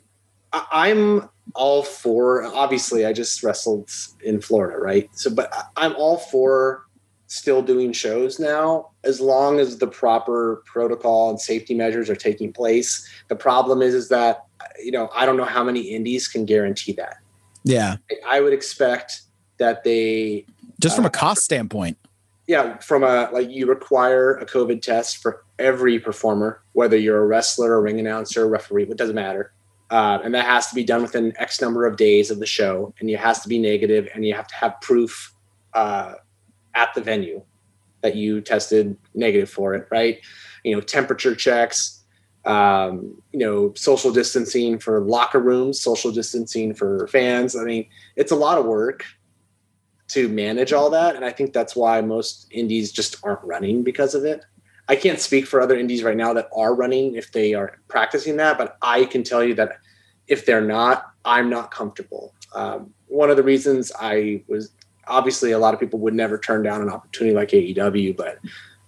I, 0.53 0.67
I'm, 0.73 1.29
all 1.55 1.83
for 1.83 2.45
obviously 2.45 3.07
I 3.07 3.13
just 3.13 3.43
wrestled 3.43 3.89
in 4.23 4.41
Florida, 4.41 4.79
right? 4.79 5.09
So 5.13 5.31
but 5.31 5.53
I'm 5.77 5.95
all 5.97 6.19
for 6.19 6.86
still 7.27 7.63
doing 7.63 7.93
shows 7.93 8.39
now 8.39 8.91
as 9.05 9.21
long 9.21 9.59
as 9.59 9.79
the 9.79 9.87
proper 9.87 10.63
protocol 10.67 11.31
and 11.31 11.41
safety 11.41 11.75
measures 11.75 12.09
are 12.09 12.17
taking 12.17 12.53
place. 12.53 13.09
The 13.29 13.37
problem 13.37 13.83
is 13.83 13.95
is 13.95 14.09
that 14.09 14.45
you 14.83 14.93
know, 14.93 15.11
I 15.15 15.27
don't 15.27 15.37
know 15.37 15.45
how 15.45 15.65
many 15.65 15.81
indies 15.81 16.29
can 16.29 16.45
guarantee 16.45 16.93
that. 16.93 17.19
Yeah. 17.65 17.97
I 18.27 18.41
would 18.41 18.53
expect 18.53 19.23
that 19.59 19.85
they 19.85 20.47
just 20.81 20.97
from 20.97 21.05
uh, 21.05 21.09
a 21.09 21.11
cost 21.11 21.43
standpoint. 21.43 21.99
Yeah, 22.47 22.79
from 22.79 23.03
a 23.03 23.29
like 23.33 23.51
you 23.51 23.67
require 23.67 24.35
a 24.37 24.47
COVID 24.47 24.83
test 24.83 25.19
for 25.19 25.45
every 25.59 25.99
performer, 25.99 26.63
whether 26.73 26.97
you're 26.97 27.23
a 27.23 27.27
wrestler, 27.27 27.75
a 27.75 27.81
ring 27.81 27.99
announcer, 27.99 28.47
referee, 28.49 28.85
it 28.85 28.97
doesn't 28.97 29.17
matter 29.17 29.53
uh, 29.91 30.19
and 30.25 30.35
that 30.35 30.45
has 30.45 30.69
to 30.69 30.75
be 30.75 30.85
done 30.85 31.03
within 31.03 31.33
X 31.39 31.61
number 31.61 31.87
of 31.87 31.97
days 31.97 32.31
of 32.31 32.41
the 32.41 32.47
show, 32.47 32.93
and 32.99 33.09
it 33.09 33.19
has 33.19 33.41
to 33.43 33.49
be 33.49 33.59
negative, 33.59 34.09
and 34.15 34.25
you 34.25 34.35
have 34.35 34.47
to 34.49 34.55
have 34.55 34.81
proof 34.81 35.33
uh, 35.75 36.15
at 36.77 36.95
the 36.95 37.01
venue 37.01 37.43
that 38.03 38.15
you 38.15 38.41
tested 38.41 38.97
negative 39.15 39.51
for 39.51 39.75
it, 39.75 39.89
right? 39.91 40.21
You 40.63 40.77
know, 40.77 40.81
temperature 40.81 41.35
checks, 41.35 42.05
um, 42.45 43.21
you 43.33 43.41
know, 43.41 43.73
social 43.75 44.13
distancing 44.13 44.79
for 44.79 45.01
locker 45.01 45.41
rooms, 45.41 45.81
social 45.81 46.13
distancing 46.13 46.75
for 46.75 47.09
fans. 47.09 47.57
I 47.57 47.65
mean, 47.65 47.89
it's 48.15 48.31
a 48.31 48.37
lot 48.37 48.59
of 48.59 48.67
work. 48.67 49.05
to 50.09 50.29
manage 50.29 50.73
all 50.73 50.89
that. 50.91 51.17
And 51.17 51.25
I 51.25 51.33
think 51.33 51.53
that's 51.53 51.75
why 51.75 52.01
most 52.01 52.47
indies 52.53 52.93
just 52.93 53.17
aren't 53.25 53.43
running 53.43 53.83
because 53.83 54.15
of 54.15 54.25
it. 54.25 54.45
I 54.89 54.95
can't 54.95 55.19
speak 55.19 55.47
for 55.47 55.61
other 55.61 55.77
indies 55.77 56.05
right 56.05 56.17
now 56.17 56.33
that 56.35 56.49
are 56.55 56.75
running 56.77 57.17
if 57.17 57.33
they 57.33 57.55
are 57.55 57.81
practicing 57.89 58.37
that, 58.37 58.57
but 58.57 58.77
I 58.83 59.05
can 59.07 59.25
tell 59.25 59.43
you 59.43 59.55
that 59.55 59.79
if 60.29 60.47
they're 60.47 60.61
not, 60.61 61.07
I'm 61.25 61.51
not 61.51 61.73
comfortable. 61.73 62.35
Um, 62.55 62.95
one 63.09 63.31
of 63.31 63.37
the 63.37 63.43
reasons 63.43 63.91
I 63.99 64.45
was 64.47 64.71
obviously 65.07 65.53
a 65.53 65.59
lot 65.59 65.75
of 65.75 65.81
people 65.81 65.99
would 66.01 66.15
never 66.15 66.39
turn 66.39 66.63
down 66.63 66.83
an 66.83 66.91
opportunity 66.91 67.35
like 67.35 67.51
AEW, 67.51 68.17
but 68.17 68.39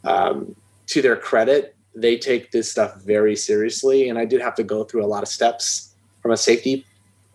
um, 0.04 0.54
to 0.86 1.02
their 1.02 1.16
credit, 1.16 1.76
they 1.94 2.16
take 2.16 2.50
this 2.50 2.70
stuff 2.70 3.00
very 3.02 3.36
seriously. 3.36 4.08
And 4.08 4.18
I 4.18 4.24
did 4.24 4.40
have 4.40 4.54
to 4.56 4.64
go 4.64 4.84
through 4.84 5.04
a 5.04 5.06
lot 5.06 5.22
of 5.22 5.28
steps 5.28 5.94
from 6.22 6.32
a 6.32 6.36
safety 6.36 6.84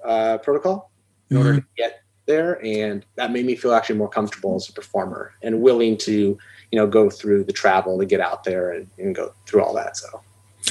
uh, 0.04 0.38
protocol 0.40 0.90
in 1.30 1.38
mm-hmm. 1.38 1.48
order 1.48 1.60
to 1.62 1.68
get 1.78 2.02
there, 2.26 2.64
and 2.66 3.06
that 3.16 3.32
made 3.32 3.46
me 3.46 3.56
feel 3.56 3.74
actually 3.74 3.98
more 3.98 4.10
comfortable 4.10 4.56
as 4.56 4.70
a 4.70 4.74
performer 4.74 5.34
and 5.42 5.62
willing 5.62 5.98
to, 5.98 6.38
you 6.72 6.80
know, 6.80 6.88
go 6.88 7.10
through 7.10 7.44
the 7.44 7.52
travel 7.52 7.98
to 8.00 8.06
get 8.06 8.22
out 8.22 8.44
there 8.44 8.72
and, 8.72 8.88
and 8.98 9.16
go 9.16 9.34
through 9.46 9.62
all 9.62 9.74
that. 9.74 9.98
So. 9.98 10.22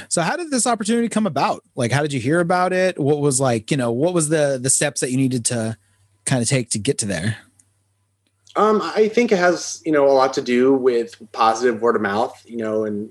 So 0.08 0.22
how 0.22 0.36
did 0.36 0.50
this 0.50 0.66
opportunity 0.66 1.08
come 1.10 1.26
about? 1.26 1.62
Like 1.74 1.92
how 1.92 2.00
did 2.00 2.14
you 2.14 2.20
hear 2.20 2.40
about 2.40 2.72
it? 2.72 2.98
What 2.98 3.20
was 3.20 3.40
like, 3.40 3.70
you 3.70 3.76
know, 3.76 3.92
what 3.92 4.14
was 4.14 4.30
the 4.30 4.58
the 4.60 4.70
steps 4.70 5.02
that 5.02 5.10
you 5.10 5.18
needed 5.18 5.44
to 5.46 5.76
kind 6.24 6.40
of 6.40 6.48
take 6.48 6.70
to 6.70 6.78
get 6.78 6.96
to 6.98 7.06
there? 7.06 7.36
Um, 8.54 8.82
I 8.82 9.08
think 9.08 9.32
it 9.32 9.38
has, 9.38 9.82
you 9.84 9.92
know, 9.92 10.06
a 10.06 10.12
lot 10.12 10.34
to 10.34 10.42
do 10.42 10.74
with 10.74 11.14
positive 11.32 11.80
word 11.80 11.96
of 11.96 12.02
mouth, 12.02 12.42
you 12.46 12.58
know, 12.58 12.84
and 12.84 13.10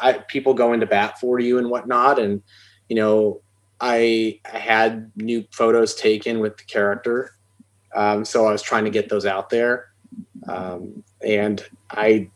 I, 0.00 0.12
people 0.28 0.52
going 0.52 0.80
to 0.80 0.86
bat 0.86 1.18
for 1.18 1.38
you 1.38 1.58
and 1.58 1.70
whatnot. 1.70 2.18
And, 2.18 2.42
you 2.88 2.96
know, 2.96 3.40
I, 3.80 4.40
I 4.52 4.58
had 4.58 5.10
new 5.16 5.44
photos 5.50 5.94
taken 5.94 6.40
with 6.40 6.58
the 6.58 6.64
character. 6.64 7.32
Um, 7.94 8.24
so 8.24 8.46
I 8.46 8.52
was 8.52 8.62
trying 8.62 8.84
to 8.84 8.90
get 8.90 9.08
those 9.08 9.24
out 9.24 9.50
there. 9.50 9.88
Um, 10.48 11.02
and 11.26 11.64
I 11.90 12.30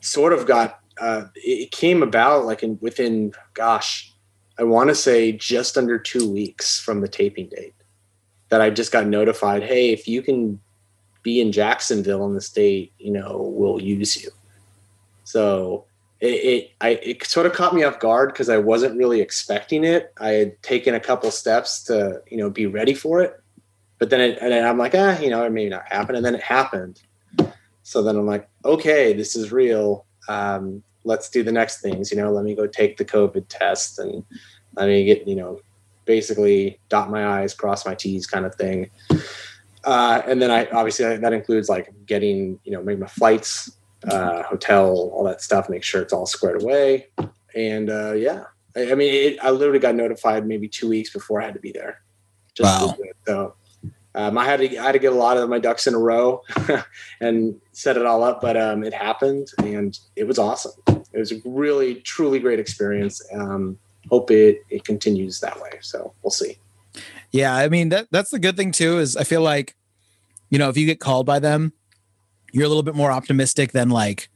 sort 0.00 0.32
of 0.32 0.46
got, 0.46 0.80
uh, 1.00 1.26
it 1.36 1.70
came 1.70 2.02
about 2.02 2.46
like 2.46 2.62
in 2.62 2.78
within, 2.80 3.32
gosh, 3.54 4.12
I 4.58 4.64
want 4.64 4.90
to 4.90 4.94
say 4.94 5.32
just 5.32 5.78
under 5.78 5.98
two 5.98 6.30
weeks 6.30 6.80
from 6.80 7.00
the 7.00 7.08
taping 7.08 7.48
date 7.48 7.74
that 8.48 8.60
I 8.60 8.70
just 8.70 8.92
got 8.92 9.06
notified, 9.06 9.62
Hey, 9.62 9.90
if 9.90 10.06
you 10.08 10.20
can 10.20 10.60
be 11.22 11.40
in 11.40 11.52
Jacksonville 11.52 12.26
in 12.26 12.34
the 12.34 12.40
state, 12.40 12.92
you 12.98 13.12
know, 13.12 13.52
we'll 13.54 13.80
use 13.80 14.22
you. 14.22 14.30
So 15.24 15.86
it, 16.20 16.26
it 16.26 16.70
I 16.80 16.90
it 17.02 17.24
sort 17.26 17.46
of 17.46 17.52
caught 17.52 17.74
me 17.74 17.82
off 17.82 17.98
guard 17.98 18.32
because 18.32 18.48
I 18.48 18.56
wasn't 18.56 18.96
really 18.96 19.20
expecting 19.20 19.82
it. 19.84 20.12
I 20.20 20.30
had 20.30 20.62
taken 20.62 20.94
a 20.94 21.00
couple 21.00 21.30
steps 21.30 21.82
to 21.84 22.22
you 22.30 22.36
know 22.36 22.48
be 22.48 22.66
ready 22.66 22.94
for 22.94 23.20
it, 23.20 23.40
but 23.98 24.10
then 24.10 24.20
it, 24.20 24.38
and 24.40 24.54
I'm 24.54 24.78
like 24.78 24.94
ah 24.94 25.18
you 25.18 25.30
know 25.30 25.44
it 25.44 25.50
may 25.50 25.68
not 25.68 25.90
happen, 25.90 26.14
and 26.14 26.24
then 26.24 26.36
it 26.36 26.42
happened. 26.42 27.02
So 27.82 28.02
then 28.02 28.16
I'm 28.16 28.26
like 28.26 28.48
okay 28.64 29.12
this 29.12 29.34
is 29.34 29.50
real. 29.50 30.06
Um, 30.28 30.84
let's 31.04 31.28
do 31.28 31.42
the 31.42 31.50
next 31.50 31.80
things. 31.80 32.12
You 32.12 32.18
know, 32.18 32.30
let 32.30 32.44
me 32.44 32.54
go 32.54 32.68
take 32.68 32.96
the 32.96 33.04
COVID 33.04 33.46
test 33.48 33.98
and 33.98 34.24
let 34.76 34.86
me 34.86 35.04
get 35.04 35.26
you 35.26 35.34
know 35.34 35.60
basically 36.04 36.78
dot 36.88 37.10
my 37.10 37.42
i's 37.42 37.54
cross 37.54 37.84
my 37.84 37.96
t's 37.96 38.26
kind 38.28 38.46
of 38.46 38.54
thing. 38.54 38.90
Uh, 39.84 40.22
and 40.26 40.40
then 40.40 40.50
I 40.50 40.66
obviously 40.66 41.16
that 41.16 41.32
includes 41.32 41.68
like 41.68 41.92
getting 42.06 42.58
you 42.64 42.72
know 42.72 42.82
maybe 42.82 43.00
my 43.00 43.06
flights 43.06 43.76
uh, 44.08 44.42
hotel, 44.42 45.10
all 45.12 45.24
that 45.24 45.40
stuff, 45.40 45.68
make 45.68 45.84
sure 45.84 46.02
it's 46.02 46.12
all 46.12 46.26
squared 46.26 46.62
away. 46.62 47.08
And 47.54 47.90
uh, 47.90 48.12
yeah, 48.12 48.44
I, 48.76 48.92
I 48.92 48.94
mean, 48.94 49.14
it, 49.14 49.38
I 49.42 49.50
literally 49.50 49.78
got 49.78 49.94
notified 49.94 50.46
maybe 50.46 50.68
two 50.68 50.88
weeks 50.88 51.12
before 51.12 51.40
I 51.40 51.44
had 51.44 51.54
to 51.54 51.60
be 51.60 51.72
there. 51.72 52.02
Just 52.54 52.80
wow. 52.80 52.96
So 53.26 53.54
um, 54.14 54.36
I 54.36 54.44
had 54.44 54.60
to 54.60 54.76
I 54.76 54.84
had 54.84 54.92
to 54.92 54.98
get 54.98 55.12
a 55.12 55.16
lot 55.16 55.36
of 55.36 55.48
my 55.48 55.58
ducks 55.58 55.86
in 55.86 55.94
a 55.94 55.98
row 55.98 56.42
and 57.20 57.60
set 57.72 57.96
it 57.96 58.04
all 58.04 58.22
up, 58.22 58.40
but 58.40 58.56
um, 58.56 58.84
it 58.84 58.92
happened 58.92 59.48
and 59.58 59.98
it 60.16 60.24
was 60.24 60.38
awesome. 60.38 60.72
It 60.86 61.18
was 61.18 61.32
a 61.32 61.40
really 61.44 61.96
truly 61.96 62.38
great 62.38 62.60
experience. 62.60 63.22
Um, 63.32 63.78
hope 64.10 64.30
it 64.30 64.62
it 64.68 64.84
continues 64.84 65.40
that 65.40 65.60
way. 65.60 65.78
So 65.80 66.12
we'll 66.22 66.30
see. 66.30 66.58
Yeah, 67.32 67.54
I 67.54 67.68
mean 67.68 67.88
that 67.88 68.08
that's 68.10 68.30
the 68.30 68.38
good 68.38 68.56
thing 68.56 68.72
too 68.72 68.98
is 68.98 69.16
I 69.16 69.24
feel 69.24 69.42
like 69.42 69.74
you 70.50 70.58
know 70.58 70.68
if 70.68 70.76
you 70.76 70.86
get 70.86 71.00
called 71.00 71.26
by 71.26 71.38
them 71.38 71.72
you're 72.52 72.64
a 72.64 72.68
little 72.68 72.82
bit 72.82 72.94
more 72.94 73.10
optimistic 73.10 73.72
than 73.72 73.88
like 73.88 74.28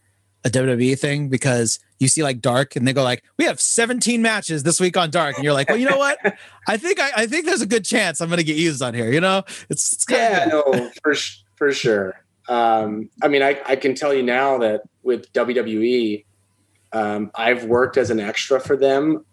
a 0.44 0.50
WWE 0.50 0.98
thing 0.98 1.28
because 1.28 1.78
you 1.98 2.08
see 2.08 2.22
like 2.22 2.40
Dark 2.40 2.76
and 2.76 2.86
they 2.86 2.92
go 2.92 3.02
like, 3.02 3.22
we 3.38 3.44
have 3.44 3.60
17 3.60 4.20
matches 4.22 4.62
this 4.62 4.80
week 4.80 4.96
on 4.96 5.10
Dark, 5.10 5.36
and 5.36 5.44
you're 5.44 5.52
like, 5.52 5.68
well, 5.68 5.78
you 5.78 5.88
know 5.88 5.98
what? 5.98 6.18
I 6.68 6.76
think 6.76 6.98
I, 6.98 7.10
I 7.16 7.26
think 7.26 7.46
there's 7.46 7.62
a 7.62 7.66
good 7.66 7.84
chance 7.84 8.20
I'm 8.20 8.28
going 8.28 8.38
to 8.38 8.44
get 8.44 8.56
used 8.56 8.82
on 8.82 8.94
here. 8.94 9.12
You 9.12 9.20
know, 9.20 9.44
it's, 9.68 9.92
it's 9.92 10.06
yeah, 10.08 10.46
no, 10.46 10.90
for 11.02 11.14
for 11.56 11.72
sure. 11.72 12.22
Um, 12.48 13.10
I 13.22 13.28
mean, 13.28 13.42
I, 13.42 13.60
I 13.66 13.76
can 13.76 13.94
tell 13.94 14.14
you 14.14 14.22
now 14.22 14.58
that 14.58 14.82
with 15.02 15.32
WWE, 15.32 16.24
um, 16.92 17.30
I've 17.34 17.64
worked 17.64 17.96
as 17.96 18.10
an 18.10 18.20
extra 18.20 18.60
for 18.60 18.76
them. 18.76 19.24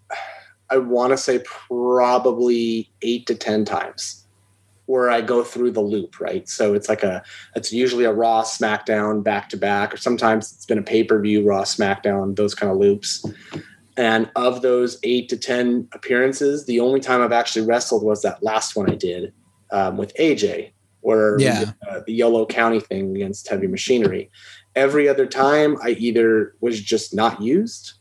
I 0.74 0.78
want 0.78 1.12
to 1.12 1.16
say 1.16 1.38
probably 1.68 2.90
eight 3.02 3.26
to 3.26 3.34
ten 3.36 3.64
times 3.64 4.24
where 4.86 5.08
I 5.08 5.20
go 5.20 5.42
through 5.42 5.70
the 5.70 5.80
loop, 5.80 6.20
right? 6.20 6.48
So 6.48 6.74
it's 6.74 6.88
like 6.88 7.02
a, 7.02 7.22
it's 7.54 7.72
usually 7.72 8.04
a 8.04 8.12
Raw, 8.12 8.42
SmackDown 8.42 9.22
back 9.22 9.48
to 9.50 9.56
back, 9.56 9.94
or 9.94 9.96
sometimes 9.96 10.52
it's 10.52 10.66
been 10.66 10.78
a 10.78 10.82
pay 10.82 11.04
per 11.04 11.20
view, 11.20 11.46
Raw, 11.46 11.62
SmackDown, 11.62 12.36
those 12.36 12.54
kind 12.54 12.70
of 12.70 12.78
loops. 12.78 13.24
And 13.96 14.30
of 14.34 14.62
those 14.62 14.98
eight 15.04 15.28
to 15.28 15.36
10 15.36 15.88
appearances, 15.92 16.66
the 16.66 16.80
only 16.80 17.00
time 17.00 17.22
I've 17.22 17.32
actually 17.32 17.64
wrestled 17.64 18.02
was 18.02 18.22
that 18.22 18.42
last 18.42 18.74
one 18.74 18.90
I 18.90 18.96
did 18.96 19.32
um, 19.70 19.96
with 19.96 20.12
AJ, 20.16 20.72
where 21.00 21.40
yeah. 21.40 21.72
uh, 21.88 22.00
the 22.04 22.12
Yolo 22.12 22.44
County 22.44 22.80
thing 22.80 23.14
against 23.14 23.48
Heavy 23.48 23.68
Machinery. 23.68 24.28
Every 24.74 25.08
other 25.08 25.26
time, 25.26 25.78
I 25.82 25.90
either 25.90 26.56
was 26.60 26.80
just 26.80 27.14
not 27.14 27.40
used 27.40 27.92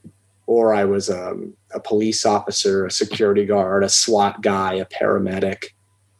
or 0.47 0.73
I 0.73 0.83
was 0.85 1.09
um, 1.09 1.53
a 1.73 1.79
police 1.79 2.25
officer, 2.25 2.85
a 2.85 2.91
security 2.91 3.45
guard, 3.45 3.83
a 3.83 3.89
SWAT 3.89 4.41
guy, 4.41 4.73
a 4.75 4.85
paramedic 4.85 5.69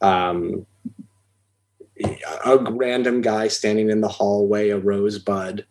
um, 0.04 0.66
a 2.44 2.58
random 2.72 3.20
guy 3.20 3.48
standing 3.48 3.90
in 3.90 4.00
the 4.00 4.08
hallway, 4.08 4.70
a 4.70 4.78
rosebud. 4.78 5.66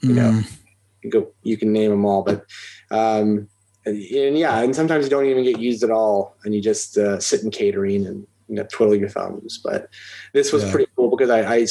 You 0.00 0.14
know, 0.14 0.30
mm. 0.30 0.58
you 1.02 1.10
go, 1.10 1.30
you 1.42 1.58
can 1.58 1.72
name 1.72 1.90
them 1.90 2.06
all, 2.06 2.22
but 2.22 2.46
um, 2.90 3.48
and, 3.84 3.96
and, 3.96 4.38
yeah, 4.38 4.60
and 4.60 4.74
sometimes 4.74 5.04
you 5.04 5.10
don't 5.10 5.26
even 5.26 5.44
get 5.44 5.58
used 5.58 5.82
at 5.82 5.90
all, 5.90 6.36
and 6.44 6.54
you 6.54 6.62
just 6.62 6.96
uh, 6.96 7.20
sit 7.20 7.42
in 7.42 7.50
catering 7.50 8.06
and 8.06 8.26
you 8.48 8.56
know, 8.56 8.66
twiddle 8.72 8.96
your 8.96 9.10
thumbs. 9.10 9.60
But 9.62 9.88
this 10.32 10.52
was 10.52 10.64
yeah. 10.64 10.70
pretty 10.70 10.90
cool 10.96 11.10
because 11.10 11.28
I, 11.28 11.54
I 11.54 11.66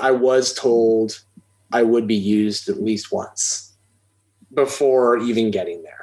I 0.00 0.10
was 0.10 0.52
told 0.52 1.20
I 1.72 1.84
would 1.84 2.08
be 2.08 2.16
used 2.16 2.68
at 2.68 2.82
least 2.82 3.12
once 3.12 3.76
before 4.52 5.18
even 5.18 5.52
getting 5.52 5.82
there. 5.84 5.97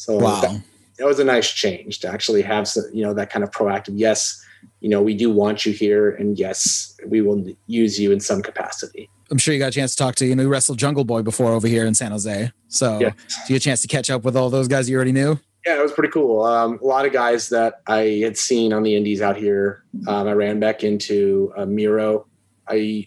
So 0.00 0.16
wow. 0.16 0.40
that, 0.40 0.62
that 0.96 1.06
was 1.06 1.18
a 1.18 1.24
nice 1.24 1.52
change 1.52 1.98
to 1.98 2.08
actually 2.08 2.40
have 2.40 2.66
some, 2.66 2.84
you 2.90 3.02
know 3.02 3.12
that 3.12 3.28
kind 3.28 3.44
of 3.44 3.50
proactive. 3.50 3.92
Yes, 3.96 4.42
you 4.80 4.88
know, 4.88 5.02
we 5.02 5.14
do 5.14 5.30
want 5.30 5.66
you 5.66 5.74
here, 5.74 6.12
and 6.12 6.38
yes, 6.38 6.96
we 7.06 7.20
will 7.20 7.44
use 7.66 8.00
you 8.00 8.10
in 8.10 8.18
some 8.18 8.40
capacity. 8.40 9.10
I'm 9.30 9.36
sure 9.36 9.52
you 9.52 9.60
got 9.60 9.68
a 9.68 9.72
chance 9.72 9.94
to 9.94 10.02
talk 10.02 10.14
to, 10.14 10.26
you 10.26 10.34
know, 10.34 10.44
you 10.44 10.48
wrestled 10.48 10.78
Jungle 10.78 11.04
Boy 11.04 11.20
before 11.20 11.52
over 11.52 11.68
here 11.68 11.84
in 11.84 11.92
San 11.92 12.12
Jose. 12.12 12.50
So 12.68 12.98
yeah. 12.98 13.10
you 13.42 13.48
get 13.48 13.56
a 13.56 13.60
chance 13.60 13.82
to 13.82 13.88
catch 13.88 14.08
up 14.08 14.24
with 14.24 14.38
all 14.38 14.48
those 14.48 14.68
guys 14.68 14.88
you 14.88 14.96
already 14.96 15.12
knew? 15.12 15.38
Yeah, 15.66 15.78
it 15.78 15.82
was 15.82 15.92
pretty 15.92 16.10
cool. 16.10 16.44
Um, 16.44 16.78
a 16.82 16.86
lot 16.86 17.04
of 17.04 17.12
guys 17.12 17.50
that 17.50 17.82
I 17.86 18.22
had 18.24 18.38
seen 18.38 18.72
on 18.72 18.82
the 18.82 18.96
indies 18.96 19.20
out 19.20 19.36
here. 19.36 19.84
Um, 20.08 20.26
I 20.26 20.32
ran 20.32 20.60
back 20.60 20.82
into 20.82 21.52
uh, 21.58 21.66
Miro. 21.66 22.26
I, 22.66 23.06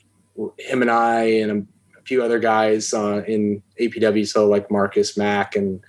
him 0.60 0.84
and 0.84 0.92
I 0.92 1.24
and 1.24 1.68
a 1.98 2.02
few 2.04 2.24
other 2.24 2.38
guys 2.38 2.94
uh, 2.94 3.24
in 3.28 3.64
APW, 3.82 4.28
so 4.28 4.48
like 4.48 4.70
Marcus 4.70 5.18
Mack 5.18 5.56
and 5.56 5.82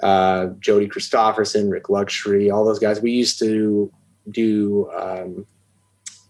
uh, 0.00 0.48
Jody 0.58 0.86
Christopherson, 0.86 1.70
Rick 1.70 1.88
Luxury, 1.88 2.50
all 2.50 2.64
those 2.64 2.78
guys. 2.78 3.00
We 3.00 3.12
used 3.12 3.38
to 3.40 3.92
do 4.30 4.90
um, 4.90 5.46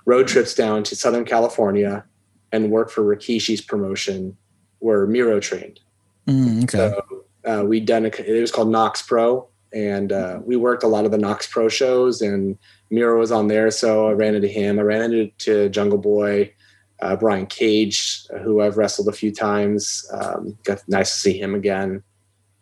road 0.06 0.28
trips 0.28 0.54
down 0.54 0.82
to 0.84 0.96
Southern 0.96 1.24
California 1.24 2.04
and 2.52 2.70
work 2.70 2.90
for 2.90 3.02
Rikishi's 3.02 3.60
promotion 3.60 4.36
where 4.78 5.06
Miro 5.06 5.40
trained. 5.40 5.80
Mm, 6.26 6.64
okay. 6.64 6.78
So 6.78 7.24
uh, 7.44 7.64
we'd 7.64 7.86
done 7.86 8.04
a, 8.04 8.08
it 8.08 8.40
was 8.40 8.52
called 8.52 8.68
KnokX 8.68 9.06
Pro, 9.06 9.48
and 9.72 10.12
uh, 10.12 10.40
we 10.44 10.56
worked 10.56 10.82
a 10.82 10.88
lot 10.88 11.04
of 11.04 11.10
the 11.10 11.18
KnokX 11.18 11.50
Pro 11.50 11.68
shows, 11.68 12.22
and 12.22 12.56
Miro 12.90 13.18
was 13.18 13.32
on 13.32 13.48
there. 13.48 13.70
So 13.70 14.08
I 14.08 14.12
ran 14.12 14.34
into 14.34 14.48
him. 14.48 14.78
I 14.78 14.82
ran 14.82 15.12
into 15.12 15.68
Jungle 15.68 15.98
Boy, 15.98 16.52
uh, 17.00 17.16
Brian 17.16 17.46
Cage, 17.46 18.26
who 18.42 18.60
I've 18.60 18.76
wrestled 18.76 19.08
a 19.08 19.12
few 19.12 19.32
times. 19.32 20.08
Um, 20.12 20.56
got 20.64 20.82
nice 20.88 21.12
to 21.12 21.18
see 21.18 21.38
him 21.38 21.54
again. 21.54 22.02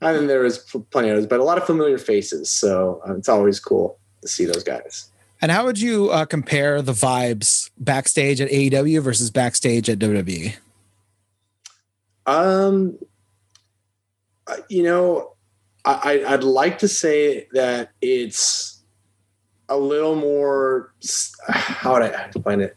And 0.01 0.17
then 0.17 0.27
there 0.27 0.41
was 0.41 0.59
plenty 0.91 1.09
of 1.09 1.15
others, 1.15 1.27
but 1.27 1.41
a 1.41 1.45
lot 1.45 1.59
of 1.59 1.65
familiar 1.65 1.99
faces. 1.99 2.51
So 2.51 3.03
uh, 3.09 3.15
it's 3.15 3.29
always 3.29 3.59
cool 3.59 3.99
to 4.23 4.29
see 4.29 4.45
those 4.45 4.63
guys. 4.63 5.11
And 5.41 5.51
how 5.51 5.65
would 5.65 5.81
you 5.81 6.11
uh, 6.11 6.25
compare 6.25 6.83
the 6.83 6.93
vibes 6.93 7.71
backstage 7.79 8.41
at 8.41 8.51
AEW 8.51 9.03
versus 9.03 9.31
backstage 9.31 9.89
at 9.89 9.99
WWE? 9.99 10.55
Um, 12.27 12.99
you 14.69 14.83
know, 14.83 15.35
I, 15.85 16.25
I'd 16.27 16.43
like 16.43 16.79
to 16.79 16.89
say 16.89 17.47
that 17.53 17.91
it's 18.01 18.83
a 19.69 19.77
little 19.77 20.17
more. 20.17 20.93
How 21.49 21.95
would 21.95 22.03
I 22.03 22.25
explain 22.25 22.61
it? 22.61 22.77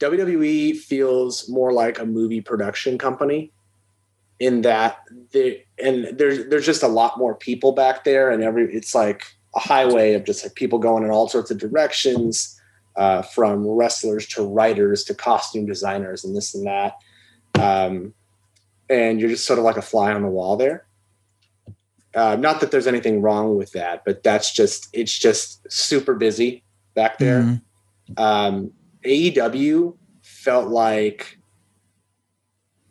WWE 0.00 0.76
feels 0.76 1.48
more 1.48 1.72
like 1.72 1.98
a 1.98 2.04
movie 2.04 2.40
production 2.40 2.98
company 2.98 3.52
in 4.44 4.60
that 4.60 4.98
the 5.32 5.58
and 5.82 6.18
there's 6.18 6.46
there's 6.48 6.66
just 6.66 6.82
a 6.82 6.88
lot 6.88 7.18
more 7.18 7.34
people 7.34 7.72
back 7.72 8.04
there 8.04 8.30
and 8.30 8.42
every 8.42 8.70
it's 8.74 8.94
like 8.94 9.24
a 9.56 9.58
highway 9.58 10.12
of 10.12 10.24
just 10.24 10.44
like 10.44 10.54
people 10.54 10.78
going 10.78 11.02
in 11.02 11.10
all 11.10 11.28
sorts 11.28 11.50
of 11.50 11.56
directions 11.56 12.60
uh, 12.96 13.22
from 13.22 13.66
wrestlers 13.66 14.26
to 14.26 14.42
writers 14.42 15.02
to 15.04 15.14
costume 15.14 15.64
designers 15.64 16.24
and 16.24 16.36
this 16.36 16.54
and 16.54 16.66
that. 16.66 16.96
Um, 17.58 18.12
and 18.90 19.18
you're 19.18 19.30
just 19.30 19.46
sort 19.46 19.58
of 19.58 19.64
like 19.64 19.78
a 19.78 19.82
fly 19.82 20.12
on 20.12 20.20
the 20.20 20.28
wall 20.28 20.56
there. 20.56 20.84
Uh, 22.14 22.36
not 22.36 22.60
that 22.60 22.70
there's 22.70 22.86
anything 22.86 23.22
wrong 23.22 23.56
with 23.56 23.72
that 23.72 24.04
but 24.04 24.22
that's 24.22 24.52
just 24.52 24.88
it's 24.92 25.18
just 25.18 25.66
super 25.72 26.14
busy 26.14 26.62
back 26.94 27.16
there. 27.18 27.40
Mm-hmm. 27.40 28.22
um, 28.22 28.72
aew 29.04 29.96
felt 30.22 30.68
like 30.68 31.38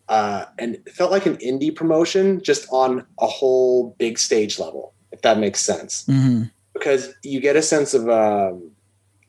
uh, 0.10 0.46
and 0.60 0.76
it 0.76 0.90
felt 0.90 1.12
like 1.12 1.26
an 1.26 1.38
indie 1.38 1.74
promotion 1.74 2.42
just 2.42 2.68
on 2.72 3.06
a 3.20 3.28
whole 3.28 3.96
big 3.98 4.20
stage 4.20 4.60
level, 4.60 4.94
if 5.12 5.22
that 5.22 5.40
makes 5.40 5.62
sense. 5.62 6.06
Mm-hmm. 6.06 6.44
Because 6.74 7.14
you 7.24 7.40
get 7.40 7.56
a 7.56 7.62
sense 7.62 7.94
of 7.94 8.10
um, 8.10 8.72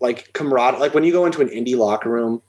like 0.00 0.32
camaraderie. 0.32 0.80
Like 0.80 0.94
when 0.94 1.04
you 1.04 1.12
go 1.12 1.26
into 1.26 1.40
an 1.40 1.48
indie 1.48 1.76
locker 1.76 2.10
room, 2.10 2.42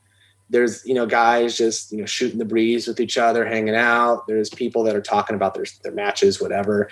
there's 0.50 0.86
you 0.86 0.94
know 0.94 1.06
guys 1.06 1.58
just 1.58 1.92
you 1.92 1.98
know 1.98 2.06
shooting 2.06 2.40
the 2.40 2.46
breeze 2.46 2.88
with 2.88 3.00
each 3.00 3.18
other, 3.18 3.46
hanging 3.46 3.76
out. 3.76 4.28
There's 4.28 4.50
people 4.50 4.84
that 4.84 4.96
are 4.96 5.02
talking 5.02 5.36
about 5.36 5.54
their 5.54 5.66
their 5.84 5.92
matches, 5.92 6.42
whatever. 6.42 6.90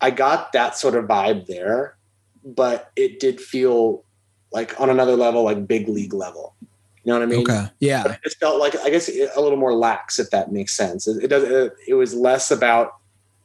I 0.00 0.10
got 0.10 0.52
that 0.52 0.76
sort 0.76 0.94
of 0.94 1.04
vibe 1.04 1.46
there, 1.46 1.96
but 2.44 2.90
it 2.96 3.20
did 3.20 3.40
feel 3.40 4.04
like 4.52 4.78
on 4.80 4.90
another 4.90 5.16
level, 5.16 5.44
like 5.44 5.66
big 5.66 5.88
league 5.88 6.14
level. 6.14 6.54
You 7.04 7.12
know 7.12 7.18
what 7.18 7.24
I 7.24 7.26
mean? 7.26 7.40
Okay. 7.40 7.66
Yeah. 7.80 8.16
It 8.24 8.34
felt 8.38 8.60
like 8.60 8.76
I 8.76 8.90
guess 8.90 9.08
a 9.08 9.40
little 9.40 9.58
more 9.58 9.74
lax, 9.74 10.18
if 10.18 10.30
that 10.30 10.52
makes 10.52 10.76
sense. 10.76 11.08
It, 11.08 11.24
it 11.24 11.28
does. 11.28 11.42
It, 11.42 11.72
it, 11.88 11.94
was 11.94 12.14
less 12.14 12.50
about 12.50 12.94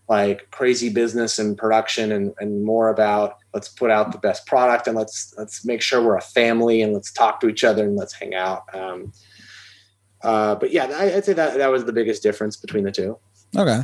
like 0.07 0.51
crazy 0.51 0.89
business 0.89 1.39
and 1.39 1.57
production, 1.57 2.11
and 2.11 2.33
and 2.39 2.63
more 2.63 2.89
about 2.89 3.37
let's 3.55 3.67
put 3.67 3.89
out 3.89 4.11
the 4.11 4.19
best 4.19 4.45
product 4.45 4.87
and 4.87 4.95
let's 4.95 5.33
let's 5.37 5.65
make 5.65 5.81
sure 5.81 6.03
we're 6.03 6.17
a 6.17 6.21
family 6.21 6.83
and 6.83 6.93
let's 6.93 7.11
talk 7.11 7.39
to 7.39 7.49
each 7.49 7.63
other 7.63 7.83
and 7.83 7.95
let's 7.95 8.13
hang 8.13 8.35
out. 8.35 8.63
Um, 8.75 9.11
uh, 10.21 10.55
but 10.55 10.71
yeah, 10.71 10.85
I, 10.85 11.15
I'd 11.15 11.25
say 11.25 11.33
that 11.33 11.57
that 11.57 11.71
was 11.71 11.85
the 11.85 11.93
biggest 11.93 12.21
difference 12.21 12.57
between 12.57 12.83
the 12.83 12.91
two. 12.91 13.17
Okay. 13.55 13.81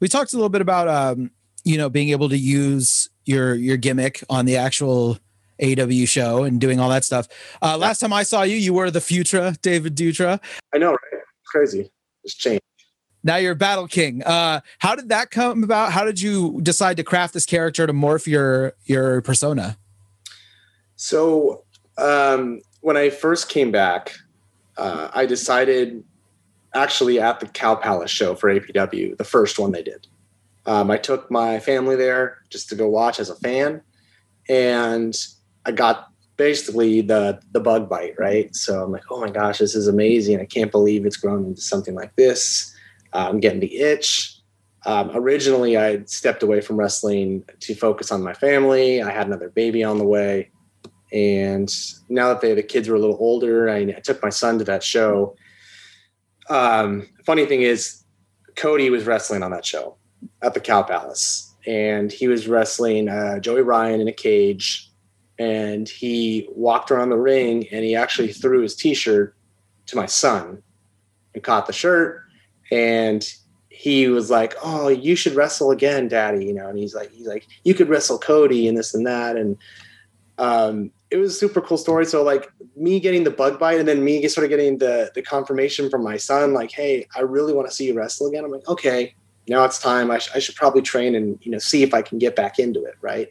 We 0.00 0.08
talked 0.08 0.32
a 0.32 0.36
little 0.36 0.48
bit 0.48 0.62
about 0.62 0.88
um, 0.88 1.30
you 1.62 1.78
know 1.78 1.88
being 1.88 2.08
able 2.08 2.28
to 2.28 2.38
use 2.38 3.08
your 3.24 3.54
your 3.54 3.76
gimmick 3.76 4.24
on 4.28 4.46
the 4.46 4.56
actual 4.56 5.18
AEW 5.60 6.08
show 6.08 6.44
and 6.44 6.60
doing 6.60 6.80
all 6.80 6.88
that 6.90 7.04
stuff. 7.04 7.28
Uh, 7.60 7.76
last 7.76 7.98
time 7.98 8.12
I 8.12 8.22
saw 8.22 8.42
you, 8.42 8.56
you 8.56 8.74
were 8.74 8.90
the 8.90 9.00
Futura, 9.00 9.60
David 9.60 9.96
Dutra. 9.96 10.40
I 10.74 10.78
know, 10.78 10.90
right? 10.90 11.22
crazy. 11.52 11.90
It's 12.24 12.34
changed. 12.34 12.62
Now 13.22 13.36
you're 13.36 13.54
Battle 13.54 13.86
King. 13.86 14.22
Uh, 14.24 14.60
how 14.78 14.96
did 14.96 15.10
that 15.10 15.30
come 15.30 15.62
about? 15.62 15.92
How 15.92 16.04
did 16.04 16.20
you 16.20 16.60
decide 16.62 16.96
to 16.96 17.04
craft 17.04 17.34
this 17.34 17.46
character 17.46 17.86
to 17.86 17.92
morph 17.92 18.26
your 18.26 18.74
your 18.84 19.20
persona? 19.22 19.76
So 20.96 21.64
um, 21.98 22.60
when 22.80 22.96
I 22.96 23.10
first 23.10 23.48
came 23.48 23.70
back, 23.70 24.12
uh, 24.76 25.08
I 25.14 25.26
decided 25.26 26.02
actually 26.74 27.20
at 27.20 27.38
the 27.38 27.46
Cow 27.46 27.76
Palace 27.76 28.10
show 28.10 28.34
for 28.34 28.52
APW, 28.52 29.16
the 29.16 29.24
first 29.24 29.58
one 29.58 29.72
they 29.72 29.82
did. 29.82 30.06
Um, 30.64 30.90
I 30.90 30.96
took 30.96 31.30
my 31.30 31.60
family 31.60 31.96
there 31.96 32.38
just 32.50 32.68
to 32.70 32.74
go 32.74 32.88
watch 32.88 33.20
as 33.20 33.30
a 33.30 33.36
fan, 33.36 33.82
and 34.48 35.14
I 35.64 35.72
got 35.72 36.12
basically 36.36 37.00
the 37.02 37.40
the 37.52 37.60
bug 37.60 37.88
bite, 37.88 38.14
right? 38.18 38.54
So 38.54 38.82
I'm 38.82 38.92
like, 38.92 39.04
oh 39.10 39.20
my 39.20 39.30
gosh, 39.30 39.58
this 39.58 39.74
is 39.74 39.88
amazing! 39.88 40.40
I 40.40 40.44
can't 40.44 40.72
believe 40.72 41.06
it's 41.06 41.16
grown 41.16 41.44
into 41.44 41.60
something 41.60 41.94
like 41.94 42.14
this. 42.16 42.74
Uh, 43.12 43.26
I'm 43.28 43.40
getting 43.40 43.60
the 43.60 43.76
itch. 43.76 44.38
Um, 44.84 45.12
originally, 45.14 45.76
I 45.76 46.02
stepped 46.04 46.42
away 46.42 46.60
from 46.60 46.76
wrestling 46.76 47.44
to 47.60 47.74
focus 47.74 48.10
on 48.10 48.22
my 48.22 48.34
family. 48.34 49.00
I 49.00 49.10
had 49.12 49.26
another 49.26 49.50
baby 49.50 49.84
on 49.84 49.98
the 49.98 50.04
way, 50.04 50.50
and 51.12 51.72
now 52.08 52.28
that 52.28 52.40
they, 52.40 52.54
the 52.54 52.62
kids 52.62 52.88
were 52.88 52.96
a 52.96 53.00
little 53.00 53.18
older, 53.20 53.68
I, 53.70 53.78
I 53.78 54.00
took 54.02 54.22
my 54.22 54.30
son 54.30 54.58
to 54.58 54.64
that 54.64 54.82
show. 54.82 55.36
Um, 56.50 57.08
funny 57.24 57.46
thing 57.46 57.62
is, 57.62 58.02
Cody 58.56 58.90
was 58.90 59.04
wrestling 59.04 59.42
on 59.42 59.52
that 59.52 59.64
show 59.64 59.96
at 60.42 60.54
the 60.54 60.60
Cow 60.60 60.82
Palace, 60.82 61.54
and 61.66 62.10
he 62.10 62.26
was 62.26 62.48
wrestling 62.48 63.08
uh, 63.08 63.38
Joey 63.38 63.62
Ryan 63.62 64.00
in 64.00 64.08
a 64.08 64.12
cage 64.12 64.91
and 65.42 65.88
he 65.88 66.48
walked 66.54 66.90
around 66.90 67.10
the 67.10 67.16
ring 67.16 67.66
and 67.72 67.84
he 67.84 67.96
actually 67.96 68.32
threw 68.32 68.62
his 68.62 68.76
t-shirt 68.76 69.34
to 69.86 69.96
my 69.96 70.06
son 70.06 70.62
and 71.34 71.42
caught 71.42 71.66
the 71.66 71.72
shirt. 71.72 72.22
And 72.70 73.26
he 73.68 74.06
was 74.06 74.30
like 74.30 74.54
oh 74.62 74.88
you 74.88 75.16
should 75.16 75.34
wrestle 75.34 75.70
again 75.70 76.06
daddy 76.06 76.44
you 76.44 76.52
know 76.52 76.68
and 76.68 76.78
he's 76.78 76.94
like 76.94 77.10
he's 77.10 77.26
like 77.26 77.46
you 77.64 77.72
could 77.72 77.88
wrestle 77.88 78.18
cody 78.18 78.68
and 78.68 78.76
this 78.76 78.94
and 78.94 79.06
that 79.06 79.34
and 79.36 79.56
um, 80.38 80.90
it 81.10 81.16
was 81.16 81.34
a 81.34 81.38
super 81.38 81.60
cool 81.60 81.76
story. 81.76 82.06
So 82.06 82.22
like 82.22 82.50
me 82.74 82.98
getting 83.00 83.24
the 83.24 83.30
bug 83.30 83.58
bite 83.58 83.78
and 83.78 83.86
then 83.86 84.02
me 84.02 84.26
sort 84.28 84.44
of 84.44 84.50
getting 84.50 84.78
the 84.78 85.10
the 85.14 85.22
confirmation 85.22 85.90
from 85.90 86.02
my 86.02 86.16
son 86.16 86.54
like 86.54 86.72
hey 86.72 87.06
i 87.14 87.20
really 87.20 87.52
want 87.52 87.68
to 87.68 87.74
see 87.74 87.86
you 87.86 87.94
wrestle 87.94 88.26
again 88.26 88.44
i'm 88.44 88.50
like 88.50 88.66
okay 88.66 89.14
now 89.48 89.64
it's 89.64 89.80
time. 89.80 90.10
I, 90.10 90.18
sh- 90.18 90.30
I 90.34 90.38
should 90.38 90.54
probably 90.54 90.82
train 90.82 91.14
and 91.14 91.38
you 91.42 91.50
know 91.50 91.58
see 91.58 91.82
if 91.82 91.92
i 91.92 92.00
can 92.00 92.18
get 92.18 92.34
back 92.34 92.58
into 92.58 92.82
it 92.84 92.94
right 93.00 93.28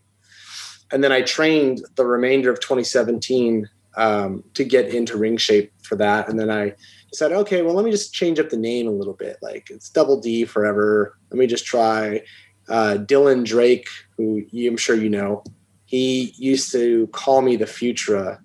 and 0.91 1.03
then 1.03 1.11
I 1.11 1.21
trained 1.21 1.83
the 1.95 2.05
remainder 2.05 2.51
of 2.51 2.59
2017 2.59 3.69
um, 3.97 4.43
to 4.53 4.63
get 4.63 4.93
into 4.93 5.17
ring 5.17 5.37
shape 5.37 5.71
for 5.83 5.95
that. 5.97 6.29
And 6.29 6.39
then 6.39 6.49
I 6.49 6.73
said, 7.13 7.31
okay, 7.31 7.61
well, 7.61 7.73
let 7.73 7.85
me 7.85 7.91
just 7.91 8.13
change 8.13 8.39
up 8.39 8.49
the 8.49 8.57
name 8.57 8.87
a 8.87 8.91
little 8.91 9.13
bit. 9.13 9.37
Like 9.41 9.69
it's 9.69 9.89
Double 9.89 10.19
D 10.19 10.45
forever. 10.45 11.17
Let 11.29 11.37
me 11.37 11.47
just 11.47 11.65
try 11.65 12.21
uh, 12.69 12.97
Dylan 12.99 13.45
Drake, 13.45 13.87
who 14.17 14.43
you, 14.49 14.69
I'm 14.69 14.77
sure 14.77 14.95
you 14.95 15.09
know. 15.09 15.43
He 15.85 16.33
used 16.37 16.71
to 16.71 17.07
call 17.07 17.41
me 17.41 17.57
the 17.57 17.65
Futura 17.65 18.39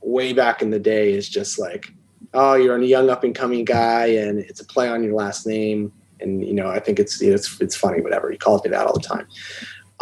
way 0.00 0.32
back 0.32 0.62
in 0.62 0.70
the 0.70 0.78
day. 0.78 1.12
Is 1.12 1.28
just 1.28 1.58
like, 1.58 1.92
oh, 2.34 2.54
you're 2.54 2.76
a 2.76 2.84
young 2.84 3.10
up 3.10 3.24
and 3.24 3.34
coming 3.34 3.64
guy, 3.64 4.06
and 4.06 4.38
it's 4.38 4.60
a 4.60 4.64
play 4.64 4.88
on 4.88 5.02
your 5.02 5.14
last 5.14 5.44
name. 5.44 5.92
And 6.20 6.46
you 6.46 6.54
know, 6.54 6.68
I 6.68 6.78
think 6.78 7.00
it's 7.00 7.20
it's 7.20 7.60
it's 7.60 7.74
funny, 7.74 8.00
whatever. 8.00 8.30
He 8.30 8.38
called 8.38 8.64
me 8.64 8.70
that 8.70 8.86
all 8.86 8.94
the 8.94 9.00
time. 9.00 9.26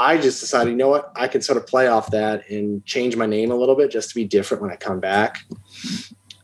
I 0.03 0.19
just 0.19 0.41
decided, 0.41 0.71
you 0.71 0.77
know 0.77 0.89
what, 0.89 1.13
I 1.15 1.29
can 1.29 1.43
sort 1.43 1.59
of 1.59 1.67
play 1.67 1.87
off 1.87 2.11
that 2.11 2.51
and 2.51 2.85
change 2.85 3.15
my 3.15 3.27
name 3.27 3.53
a 3.53 3.55
little 3.55 3.77
bit 3.77 3.93
just 3.93 4.09
to 4.09 4.17
be 4.17 4.25
different 4.25 4.61
when 4.61 4.73
I 4.73 4.75
come 4.75 4.99
back. 4.99 5.45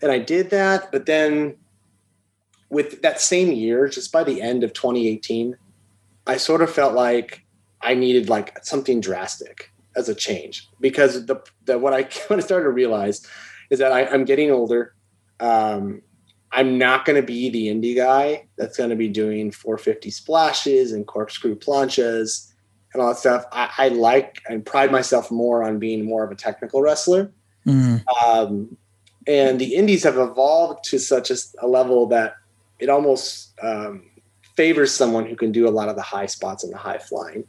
And 0.01 0.13
I 0.13 0.21
did 0.21 0.51
that, 0.51 0.93
but 0.93 1.07
then 1.07 1.57
with 2.71 3.03
that 3.03 3.21
same 3.21 3.51
year, 3.51 3.89
just 3.89 4.13
by 4.13 4.23
the 4.23 4.41
end 4.41 4.63
of 4.63 4.73
2018, 4.75 5.57
I 6.25 6.37
sort 6.37 6.63
of 6.63 6.71
felt 6.71 6.95
like 6.95 7.45
I 7.81 7.95
needed 7.95 8.29
like 8.29 8.65
something 8.65 9.01
drastic 9.01 9.73
as 9.97 10.09
a 10.09 10.15
change 10.15 10.69
because 10.81 11.27
the, 11.27 11.43
the 11.65 11.81
what 11.81 11.93
I 11.93 12.03
what 12.29 12.39
I 12.39 12.41
started 12.41 12.65
to 12.65 12.71
realize 12.71 13.27
is 13.71 13.81
that 13.81 13.91
I, 13.91 14.03
am 14.03 14.25
getting 14.25 14.53
older. 14.53 14.95
Um, 15.41 16.03
I'm 16.53 16.79
not 16.79 17.05
going 17.05 17.21
to 17.21 17.27
be 17.27 17.51
the 17.51 17.67
indie 17.67 17.97
guy 17.97 18.47
that's 18.57 18.77
going 18.77 18.91
to 18.91 18.97
be 18.97 19.09
doing 19.09 19.51
450 19.51 20.11
splashes 20.11 20.93
and 20.93 21.07
corkscrew 21.07 21.57
planchas 21.57 22.48
and 22.99 23.07
all 23.07 23.13
that 23.13 23.19
stuff. 23.21 23.45
I, 23.53 23.71
I, 23.79 23.89
like 23.89 24.43
and 24.49 24.67
pride 24.67 24.91
myself 24.91 25.31
more 25.31 25.63
on 25.63 25.79
being 25.79 26.05
more 26.05 26.25
of 26.25 26.33
a 26.33 26.35
technical 26.35 26.83
wrestler. 26.83 27.31
Mm. 27.65 28.03
Um, 28.23 28.77
and 29.27 29.61
the 29.61 29.75
indies 29.77 30.03
have 30.03 30.19
evolved 30.19 30.85
to 30.85 30.99
such 30.99 31.31
a, 31.31 31.37
a 31.61 31.69
level 31.69 32.07
that 32.07 32.35
it 32.81 32.89
almost 32.89 33.55
um, 33.63 34.11
favors 34.57 34.93
someone 34.93 35.27
who 35.27 35.37
can 35.37 35.53
do 35.53 35.69
a 35.69 35.71
lot 35.71 35.89
of 35.89 35.95
the 35.95 36.03
high 36.03 36.27
spots 36.27 36.65
and 36.65 36.73
the 36.73 36.79
high 36.79 36.99
flying. 36.99 37.45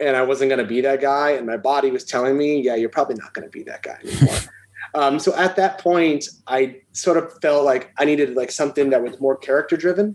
And 0.00 0.16
I 0.16 0.22
wasn't 0.22 0.50
going 0.50 0.58
to 0.58 0.66
be 0.66 0.80
that 0.82 1.00
guy, 1.00 1.30
and 1.30 1.46
my 1.46 1.56
body 1.56 1.90
was 1.90 2.04
telling 2.04 2.36
me, 2.36 2.60
"Yeah, 2.60 2.74
you're 2.74 2.90
probably 2.90 3.14
not 3.14 3.32
going 3.32 3.46
to 3.46 3.50
be 3.50 3.62
that 3.62 3.82
guy 3.82 3.98
anymore." 4.04 4.36
um, 4.94 5.18
so 5.18 5.34
at 5.36 5.56
that 5.56 5.78
point, 5.78 6.26
I 6.46 6.82
sort 6.92 7.16
of 7.16 7.32
felt 7.40 7.64
like 7.64 7.92
I 7.96 8.04
needed 8.04 8.36
like 8.36 8.50
something 8.50 8.90
that 8.90 9.02
was 9.02 9.18
more 9.20 9.38
character 9.38 9.74
driven 9.74 10.14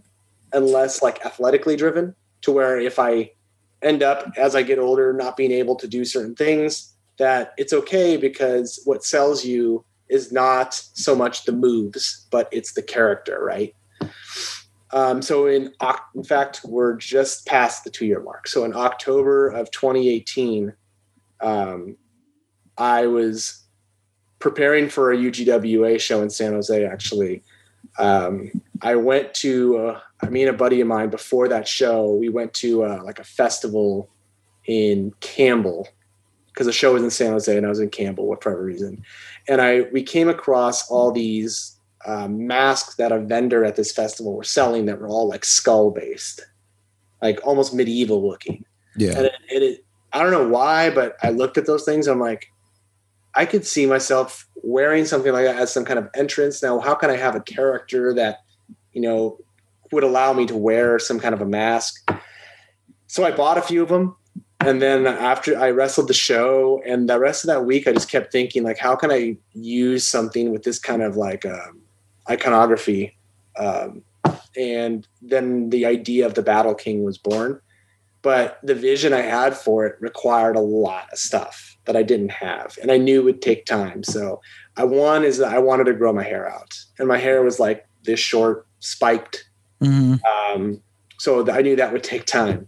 and 0.54 0.68
less 0.68 1.02
like 1.02 1.26
athletically 1.26 1.76
driven. 1.76 2.14
To 2.42 2.52
where 2.52 2.80
if 2.80 3.00
I 3.00 3.32
end 3.82 4.04
up 4.04 4.32
as 4.38 4.56
I 4.56 4.64
get 4.64 4.80
older 4.80 5.14
not 5.14 5.38
being 5.38 5.52
able 5.52 5.76
to 5.78 5.88
do 5.88 6.06
certain 6.06 6.36
things, 6.36 6.94
that 7.18 7.54
it's 7.58 7.74
okay 7.74 8.18
because 8.18 8.82
what 8.86 9.04
sells 9.04 9.46
you 9.46 9.86
is 10.10 10.32
not 10.32 10.74
so 10.74 11.16
much 11.16 11.46
the 11.46 11.52
moves, 11.52 12.28
but 12.32 12.50
it's 12.52 12.74
the 12.74 12.82
character, 12.82 13.44
right? 13.44 13.74
Um, 14.94 15.22
so 15.22 15.48
in 15.48 15.74
in 16.16 16.24
fact, 16.24 16.62
we're 16.66 16.96
just 16.98 17.46
past 17.46 17.84
the 17.84 17.90
two 17.90 18.06
year 18.06 18.22
mark. 18.22 18.48
So 18.48 18.66
in 18.66 18.76
October 18.76 19.48
of 19.48 19.72
2018, 19.72 20.74
um, 21.40 21.96
I 22.78 23.08
was 23.08 23.64
preparing 24.40 24.90
for 24.90 25.12
a 25.12 25.18
UGWA 25.18 26.00
show 26.00 26.22
in 26.22 26.30
San 26.30 26.54
Jose. 26.54 26.86
Actually, 26.86 27.44
um, 28.00 28.52
I 28.82 28.96
went 28.96 29.34
to 29.36 29.78
uh, 29.78 30.00
I 30.22 30.30
mean 30.30 30.48
a 30.48 30.54
buddy 30.54 30.82
of 30.82 30.88
mine 30.88 31.10
before 31.10 31.48
that 31.48 31.68
show. 31.68 32.12
We 32.14 32.30
went 32.30 32.54
to 32.56 32.84
uh, 32.84 33.02
like 33.04 33.20
a 33.20 33.24
festival 33.24 34.10
in 34.66 35.14
Campbell 35.20 35.88
because 36.48 36.68
the 36.68 36.74
show 36.74 36.94
was 36.94 37.04
in 37.04 37.10
San 37.10 37.32
Jose 37.32 37.56
and 37.56 37.66
I 37.66 37.70
was 37.70 37.80
in 37.80 37.90
Campbell 37.90 38.26
for 38.26 38.52
whatever 38.52 38.64
reason. 38.64 39.04
And 39.48 39.62
I 39.62 39.82
we 39.92 40.04
came 40.04 40.30
across 40.30 40.90
all 40.90 41.12
these 41.12 41.78
uh, 42.06 42.28
masks 42.28 42.96
that 42.96 43.12
a 43.12 43.20
vendor 43.20 43.64
at 43.64 43.76
this 43.76 43.92
festival 43.92 44.36
were 44.36 44.44
selling 44.44 44.86
that 44.88 45.00
were 45.00 45.08
all 45.08 45.28
like 45.28 45.46
skull 45.46 45.92
based, 45.92 46.42
like 47.22 47.40
almost 47.44 47.74
medieval 47.74 48.28
looking. 48.28 48.66
Yeah. 48.98 49.18
And 49.18 49.26
it, 49.28 49.34
it, 49.50 49.64
it, 49.64 49.86
I 50.14 50.24
don't 50.24 50.32
know 50.32 50.48
why, 50.48 50.90
but 50.90 51.16
I 51.24 51.30
looked 51.30 51.58
at 51.58 51.66
those 51.66 51.86
things. 51.86 52.08
I'm 52.08 52.20
like, 52.20 52.52
I 53.36 53.46
could 53.46 53.66
see 53.66 53.86
myself 53.86 54.48
wearing 54.56 55.06
something 55.06 55.32
like 55.32 55.46
that 55.46 55.58
as 55.58 55.72
some 55.72 55.86
kind 55.86 56.00
of 56.00 56.10
entrance. 56.16 56.62
Now, 56.62 56.80
how 56.80 56.96
can 56.96 57.10
I 57.10 57.16
have 57.16 57.36
a 57.36 57.40
character 57.42 58.14
that, 58.16 58.40
you 58.94 59.02
know, 59.02 59.38
would 59.92 60.04
allow 60.04 60.34
me 60.34 60.46
to 60.46 60.56
wear 60.56 61.00
some 61.00 61.20
kind 61.20 61.34
of 61.34 61.42
a 61.42 61.46
mask? 61.46 62.10
So 63.08 63.26
I 63.26 63.32
bought 63.32 63.58
a 63.58 63.62
few 63.62 63.84
of 63.84 63.90
them. 63.90 64.16
And 64.62 64.82
then 64.82 65.08
after 65.08 65.58
I 65.58 65.72
wrestled 65.72 66.08
the 66.08 66.14
show, 66.14 66.82
and 66.86 67.10
the 67.10 67.20
rest 67.20 67.44
of 67.44 67.48
that 67.48 67.66
week, 67.66 67.88
I 67.88 67.94
just 67.94 68.12
kept 68.12 68.32
thinking, 68.32 68.64
like, 68.64 68.78
how 68.78 68.96
can 68.96 69.12
I 69.12 69.36
use 69.54 70.08
something 70.08 70.52
with 70.52 70.64
this 70.64 70.78
kind 70.78 71.02
of 71.02 71.18
like 71.18 71.46
um, 71.46 71.82
iconography? 72.30 73.18
Um, 73.58 74.04
and 74.56 75.08
then 75.22 75.72
the 75.72 75.86
idea 75.86 76.26
of 76.28 76.36
the 76.36 76.44
Battle 76.44 76.76
King 76.76 77.04
was 77.04 77.18
born. 77.18 77.60
But 78.22 78.60
the 78.62 78.76
vision 78.76 79.14
I 79.14 79.22
had 79.22 79.58
for 79.58 79.86
it 79.88 79.96
required 80.00 80.56
a 80.56 80.62
lot 80.62 81.12
of 81.12 81.18
stuff 81.18 81.76
that 81.86 81.96
I 81.96 82.04
didn't 82.04 82.32
have, 82.32 82.78
and 82.82 82.92
I 82.92 82.98
knew 82.98 83.22
it 83.22 83.24
would 83.24 83.42
take 83.42 83.66
time. 83.66 84.04
So, 84.04 84.42
I 84.78 84.84
one 84.84 85.24
is 85.24 85.40
that 85.40 85.52
I 85.52 85.58
wanted 85.58 85.86
to 85.86 85.94
grow 85.94 86.14
my 86.14 86.24
hair 86.24 86.48
out, 86.48 86.78
and 87.00 87.08
my 87.08 87.18
hair 87.18 87.42
was 87.42 87.60
like 87.60 87.88
this 88.04 88.20
short, 88.20 88.68
spiked. 88.82 89.50
Mm-hmm. 89.82 90.16
Um, 90.26 90.82
so 91.18 91.50
I 91.50 91.62
knew 91.62 91.76
that 91.78 91.94
would 91.94 92.04
take 92.04 92.26
time. 92.26 92.68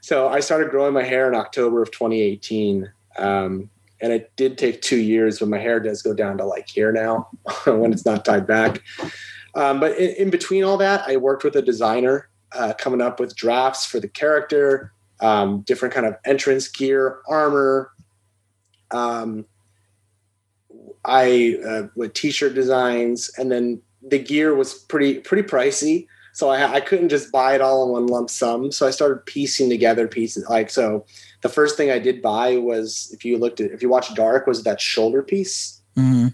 So 0.00 0.28
I 0.28 0.40
started 0.40 0.70
growing 0.70 0.94
my 0.94 1.04
hair 1.04 1.28
in 1.28 1.34
October 1.34 1.82
of 1.82 1.90
2018. 1.92 2.90
Um, 3.18 3.70
and 4.00 4.12
it 4.12 4.32
did 4.36 4.56
take 4.56 4.80
two 4.80 4.96
years, 4.96 5.38
but 5.38 5.48
my 5.48 5.58
hair 5.58 5.78
does 5.78 6.02
go 6.02 6.14
down 6.14 6.38
to 6.38 6.44
like 6.44 6.68
here 6.68 6.90
now 6.90 7.28
when 7.66 7.92
it's 7.92 8.06
not 8.06 8.24
tied 8.24 8.46
back. 8.46 8.82
Um, 9.54 9.80
but 9.80 9.96
in, 9.98 10.10
in, 10.16 10.30
between 10.30 10.64
all 10.64 10.78
that, 10.78 11.06
I 11.06 11.16
worked 11.16 11.44
with 11.44 11.56
a 11.56 11.62
designer 11.62 12.30
uh, 12.52 12.72
coming 12.78 13.00
up 13.00 13.20
with 13.20 13.36
drafts 13.36 13.84
for 13.84 14.00
the 14.00 14.08
character, 14.08 14.92
um, 15.20 15.60
different 15.62 15.92
kind 15.92 16.06
of 16.06 16.16
entrance 16.24 16.68
gear, 16.68 17.18
armor. 17.28 17.92
Um, 18.92 19.44
I 21.04 21.58
uh, 21.66 21.82
with 21.96 22.14
t-shirt 22.14 22.54
designs, 22.54 23.30
and 23.38 23.50
then 23.50 23.82
the 24.02 24.18
gear 24.18 24.54
was 24.54 24.74
pretty 24.74 25.20
pretty 25.20 25.46
pricey 25.46 26.06
so 26.32 26.48
I, 26.48 26.74
I 26.74 26.80
couldn't 26.80 27.08
just 27.08 27.32
buy 27.32 27.54
it 27.54 27.60
all 27.60 27.84
in 27.84 27.92
one 27.92 28.06
lump 28.06 28.30
sum. 28.30 28.70
So 28.72 28.86
I 28.86 28.90
started 28.90 29.26
piecing 29.26 29.68
together 29.68 30.06
pieces. 30.06 30.48
Like 30.48 30.70
so, 30.70 31.04
the 31.42 31.48
first 31.48 31.76
thing 31.76 31.90
I 31.90 31.98
did 31.98 32.22
buy 32.22 32.56
was 32.56 33.10
if 33.12 33.24
you 33.24 33.38
looked 33.38 33.60
at 33.60 33.72
if 33.72 33.82
you 33.82 33.88
watched 33.88 34.14
Dark 34.14 34.46
was 34.46 34.62
that 34.64 34.80
shoulder 34.80 35.22
piece. 35.22 35.82
Mm-hmm. 35.96 36.28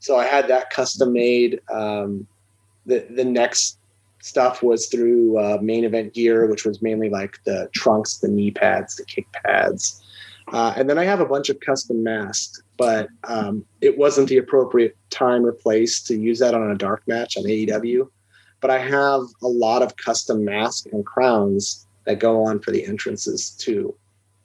So 0.00 0.16
I 0.16 0.24
had 0.24 0.48
that 0.48 0.70
custom 0.70 1.12
made. 1.12 1.60
Um, 1.72 2.26
the 2.86 3.06
the 3.10 3.24
next 3.24 3.78
stuff 4.20 4.62
was 4.62 4.86
through 4.86 5.38
uh, 5.38 5.58
main 5.62 5.84
event 5.84 6.12
gear, 6.12 6.46
which 6.46 6.64
was 6.64 6.82
mainly 6.82 7.08
like 7.08 7.42
the 7.44 7.68
trunks, 7.74 8.18
the 8.18 8.28
knee 8.28 8.50
pads, 8.50 8.96
the 8.96 9.04
kick 9.04 9.26
pads, 9.44 10.02
uh, 10.52 10.74
and 10.76 10.88
then 10.88 10.98
I 10.98 11.04
have 11.04 11.20
a 11.20 11.26
bunch 11.26 11.48
of 11.48 11.60
custom 11.60 12.02
masks. 12.02 12.62
But 12.76 13.08
um, 13.24 13.64
it 13.80 13.98
wasn't 13.98 14.28
the 14.28 14.36
appropriate 14.36 14.96
time 15.10 15.44
or 15.44 15.52
place 15.52 16.00
to 16.04 16.16
use 16.16 16.38
that 16.38 16.54
on 16.54 16.70
a 16.70 16.76
dark 16.76 17.02
match 17.08 17.36
on 17.36 17.42
AEW 17.42 18.08
but 18.60 18.70
I 18.70 18.78
have 18.78 19.22
a 19.42 19.48
lot 19.48 19.82
of 19.82 19.96
custom 19.96 20.44
masks 20.44 20.86
and 20.92 21.04
crowns 21.04 21.86
that 22.04 22.18
go 22.18 22.44
on 22.44 22.60
for 22.60 22.70
the 22.70 22.84
entrances 22.84 23.50
too. 23.50 23.94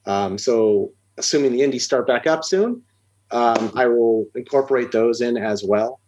Um, 0.06 0.38
so, 0.38 0.92
assuming 1.16 1.52
the 1.52 1.62
indies 1.62 1.84
start 1.84 2.06
back 2.06 2.26
up 2.26 2.44
soon, 2.44 2.82
um, 3.30 3.72
I 3.74 3.86
will 3.86 4.26
incorporate 4.34 4.92
those 4.92 5.20
in 5.20 5.36
as 5.36 5.64
well. 5.64 6.00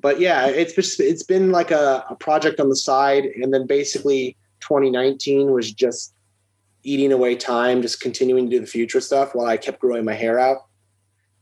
But 0.00 0.20
yeah, 0.20 0.46
it's 0.46 0.74
just, 0.74 1.00
it's 1.00 1.22
been 1.22 1.50
like 1.50 1.70
a, 1.70 2.04
a 2.08 2.14
project 2.14 2.60
on 2.60 2.68
the 2.68 2.76
side, 2.76 3.24
and 3.24 3.52
then 3.52 3.66
basically 3.66 4.36
2019 4.60 5.52
was 5.52 5.72
just 5.72 6.14
eating 6.82 7.12
away 7.12 7.36
time, 7.36 7.82
just 7.82 8.00
continuing 8.00 8.48
to 8.48 8.56
do 8.56 8.60
the 8.60 8.66
future 8.66 9.00
stuff 9.00 9.34
while 9.34 9.46
I 9.46 9.56
kept 9.56 9.80
growing 9.80 10.04
my 10.04 10.14
hair 10.14 10.38
out. 10.38 10.66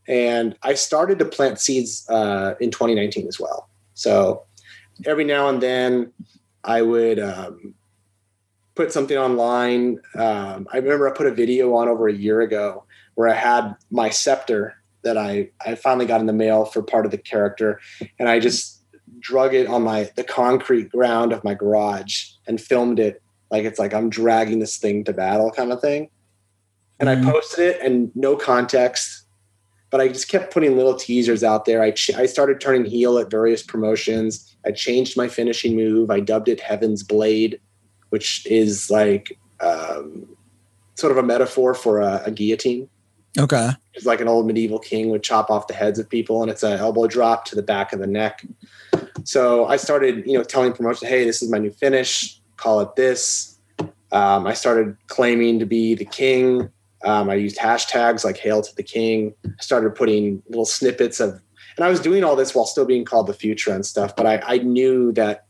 And 0.07 0.57
I 0.63 0.73
started 0.73 1.19
to 1.19 1.25
plant 1.25 1.59
seeds 1.59 2.05
uh, 2.09 2.55
in 2.59 2.71
2019 2.71 3.27
as 3.27 3.39
well. 3.39 3.69
So 3.93 4.43
every 5.05 5.23
now 5.23 5.49
and 5.49 5.61
then 5.61 6.11
I 6.63 6.81
would 6.81 7.19
um, 7.19 7.75
put 8.75 8.91
something 8.91 9.17
online. 9.17 9.99
Um, 10.15 10.67
I 10.73 10.77
remember 10.77 11.07
I 11.07 11.15
put 11.15 11.27
a 11.27 11.33
video 11.33 11.75
on 11.75 11.87
over 11.87 12.07
a 12.07 12.13
year 12.13 12.41
ago 12.41 12.85
where 13.15 13.29
I 13.29 13.35
had 13.35 13.75
my 13.91 14.09
scepter 14.09 14.75
that 15.03 15.17
I, 15.17 15.49
I 15.65 15.75
finally 15.75 16.05
got 16.05 16.21
in 16.21 16.27
the 16.27 16.33
mail 16.33 16.65
for 16.65 16.81
part 16.81 17.05
of 17.05 17.11
the 17.11 17.17
character. 17.17 17.79
And 18.17 18.27
I 18.27 18.39
just 18.39 18.83
drug 19.19 19.53
it 19.53 19.67
on 19.67 19.83
my 19.83 20.09
the 20.15 20.23
concrete 20.23 20.89
ground 20.89 21.33
of 21.33 21.43
my 21.43 21.53
garage 21.53 22.27
and 22.47 22.59
filmed 22.59 22.99
it 22.99 23.21
like 23.51 23.65
it's 23.65 23.79
like 23.79 23.93
I'm 23.93 24.09
dragging 24.09 24.59
this 24.59 24.77
thing 24.77 25.03
to 25.05 25.13
battle 25.13 25.51
kind 25.51 25.71
of 25.71 25.81
thing. 25.81 26.09
And 26.99 27.09
mm-hmm. 27.09 27.27
I 27.27 27.31
posted 27.31 27.59
it 27.59 27.81
and 27.81 28.11
no 28.15 28.35
context 28.35 29.25
but 29.89 30.01
I 30.01 30.07
just 30.07 30.29
kept 30.29 30.53
putting 30.53 30.77
little 30.77 30.95
teasers 30.95 31.43
out 31.43 31.65
there. 31.65 31.81
I, 31.81 31.91
ch- 31.91 32.13
I 32.13 32.25
started 32.25 32.61
turning 32.61 32.85
heel 32.85 33.17
at 33.17 33.31
various 33.31 33.63
promotions. 33.63 34.55
I 34.65 34.71
changed 34.71 35.17
my 35.17 35.27
finishing 35.27 35.75
move. 35.75 36.11
I 36.11 36.19
dubbed 36.19 36.47
it 36.47 36.59
Heaven's 36.59 37.01
Blade, 37.03 37.59
which 38.09 38.45
is 38.45 38.91
like 38.91 39.37
um, 39.61 40.27
sort 40.95 41.11
of 41.11 41.17
a 41.17 41.23
metaphor 41.23 41.73
for 41.73 42.01
a, 42.01 42.21
a, 42.25 42.31
guillotine. 42.31 42.87
Okay. 43.37 43.71
It's 43.93 44.05
like 44.05 44.21
an 44.21 44.27
old 44.27 44.45
medieval 44.45 44.79
king 44.79 45.09
would 45.09 45.23
chop 45.23 45.49
off 45.49 45.67
the 45.67 45.73
heads 45.73 45.97
of 45.99 46.09
people, 46.09 46.41
and 46.41 46.51
it's 46.51 46.63
an 46.63 46.77
elbow 46.79 47.07
drop 47.07 47.45
to 47.45 47.55
the 47.55 47.63
back 47.63 47.93
of 47.93 47.99
the 47.99 48.07
neck. 48.07 48.45
So 49.23 49.65
I 49.65 49.77
started, 49.77 50.25
you 50.25 50.33
know, 50.33 50.43
telling 50.43 50.73
promotion, 50.73 51.07
"Hey, 51.07 51.25
this 51.25 51.41
is 51.41 51.51
my 51.51 51.59
new 51.59 51.71
finish. 51.71 52.38
Call 52.59 52.81
it 52.81 52.95
this." 52.95 53.57
Um, 54.11 54.47
I 54.47 54.53
started 54.53 54.97
claiming 55.07 55.59
to 55.59 55.65
be 55.65 55.95
the 55.95 56.05
king 56.05 56.71
um, 57.03 57.29
I 57.29 57.35
used 57.35 57.57
hashtags 57.57 58.25
like 58.25 58.37
"Hail 58.37 58.61
to 58.61 58.75
the 58.75 58.83
King." 58.83 59.33
I 59.45 59.61
started 59.61 59.95
putting 59.95 60.43
little 60.49 60.65
snippets 60.65 61.19
of, 61.19 61.41
and 61.77 61.85
I 61.85 61.89
was 61.89 61.99
doing 61.99 62.23
all 62.23 62.35
this 62.35 62.53
while 62.53 62.65
still 62.65 62.85
being 62.85 63.05
called 63.05 63.27
the 63.27 63.33
future 63.33 63.73
and 63.73 63.85
stuff. 63.85 64.15
But 64.15 64.25
I, 64.25 64.41
I 64.45 64.57
knew 64.59 65.11
that 65.13 65.45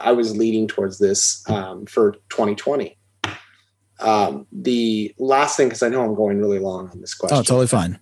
I 0.00 0.12
was 0.12 0.36
leading 0.36 0.66
towards 0.66 0.98
this 0.98 1.48
um, 1.48 1.86
for 1.86 2.12
2020. 2.30 2.96
Um, 4.00 4.46
the 4.52 5.14
last 5.18 5.56
thing, 5.56 5.68
because 5.68 5.82
I 5.82 5.88
know 5.88 6.04
I'm 6.04 6.14
going 6.14 6.38
really 6.38 6.60
long 6.60 6.88
on 6.88 7.00
this 7.00 7.14
question. 7.14 7.36
Oh, 7.36 7.42
totally 7.42 7.66
fine. 7.66 7.98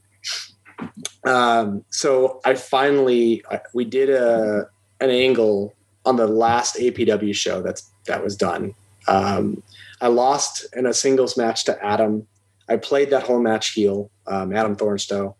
Um, 1.26 1.84
so 1.90 2.40
I 2.44 2.54
finally 2.54 3.42
we 3.74 3.84
did 3.84 4.10
a 4.10 4.66
an 5.00 5.10
angle 5.10 5.74
on 6.04 6.16
the 6.16 6.28
last 6.28 6.76
APW 6.76 7.34
show 7.34 7.62
that's 7.62 7.90
that 8.06 8.22
was 8.22 8.36
done. 8.36 8.74
Um, 9.08 9.62
I 10.00 10.08
lost 10.08 10.66
in 10.74 10.86
a 10.86 10.94
singles 10.94 11.36
match 11.36 11.64
to 11.64 11.84
Adam 11.84 12.26
I 12.68 12.76
played 12.76 13.10
that 13.10 13.22
whole 13.22 13.40
match 13.40 13.72
heel, 13.72 14.10
um, 14.26 14.54
Adam 14.54 14.76
Thornstowe. 14.76 15.36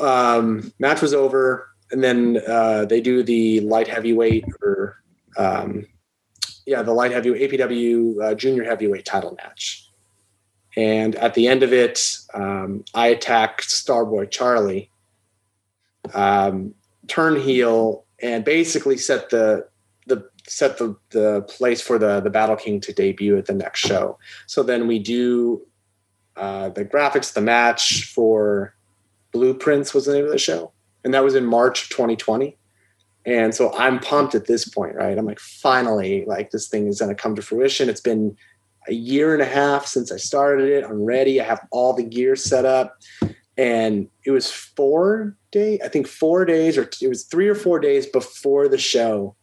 Um, 0.00 0.72
match 0.78 1.00
was 1.00 1.14
over, 1.14 1.68
and 1.90 2.02
then 2.02 2.40
uh, 2.46 2.84
they 2.84 3.00
do 3.00 3.22
the 3.22 3.60
light 3.60 3.88
heavyweight 3.88 4.44
or 4.62 4.96
um, 5.36 5.86
yeah, 6.66 6.82
the 6.82 6.92
light 6.92 7.12
heavyweight 7.12 7.50
APW 7.52 8.22
uh, 8.22 8.34
junior 8.34 8.64
heavyweight 8.64 9.04
title 9.04 9.36
match. 9.42 9.88
And 10.76 11.14
at 11.14 11.34
the 11.34 11.48
end 11.48 11.62
of 11.62 11.72
it, 11.72 12.18
um, 12.34 12.84
I 12.94 13.06
attack 13.08 13.62
Starboy 13.62 14.30
Charlie, 14.30 14.90
um, 16.12 16.74
turn 17.06 17.40
heel, 17.40 18.04
and 18.20 18.44
basically 18.44 18.98
set 18.98 19.30
the 19.30 19.68
set 20.48 20.78
the 20.78 20.96
the 21.10 21.42
place 21.42 21.80
for 21.80 21.98
the 21.98 22.20
the 22.20 22.30
Battle 22.30 22.56
King 22.56 22.80
to 22.82 22.92
debut 22.92 23.36
at 23.36 23.46
the 23.46 23.54
next 23.54 23.80
show. 23.80 24.18
So 24.46 24.62
then 24.62 24.86
we 24.86 24.98
do 24.98 25.62
uh, 26.36 26.68
the 26.70 26.84
graphics, 26.84 27.32
the 27.32 27.40
match 27.40 28.04
for 28.12 28.74
Blueprints 29.32 29.94
was 29.94 30.06
the 30.06 30.14
name 30.14 30.24
of 30.24 30.30
the 30.30 30.38
show, 30.38 30.72
and 31.04 31.14
that 31.14 31.24
was 31.24 31.34
in 31.34 31.44
March 31.44 31.84
of 31.84 31.88
2020. 31.90 32.56
And 33.24 33.54
so 33.54 33.76
I'm 33.76 33.98
pumped 33.98 34.36
at 34.36 34.46
this 34.46 34.68
point, 34.68 34.94
right? 34.94 35.18
I'm 35.18 35.26
like, 35.26 35.40
finally, 35.40 36.24
like 36.26 36.52
this 36.52 36.68
thing 36.68 36.86
is 36.86 37.00
going 37.00 37.08
to 37.08 37.20
come 37.20 37.34
to 37.34 37.42
fruition. 37.42 37.88
It's 37.88 38.00
been 38.00 38.36
a 38.86 38.92
year 38.92 39.32
and 39.32 39.42
a 39.42 39.46
half 39.46 39.86
since 39.86 40.12
I 40.12 40.16
started 40.16 40.68
it. 40.68 40.84
I'm 40.84 41.02
ready. 41.04 41.40
I 41.40 41.44
have 41.44 41.66
all 41.72 41.92
the 41.92 42.04
gear 42.04 42.36
set 42.36 42.64
up, 42.64 42.96
and 43.56 44.08
it 44.24 44.30
was 44.30 44.50
four 44.50 45.36
day, 45.50 45.80
I 45.84 45.88
think 45.88 46.06
four 46.06 46.44
days, 46.44 46.78
or 46.78 46.88
it 47.00 47.08
was 47.08 47.24
three 47.24 47.48
or 47.48 47.54
four 47.54 47.80
days 47.80 48.06
before 48.06 48.68
the 48.68 48.78
show, 48.78 49.34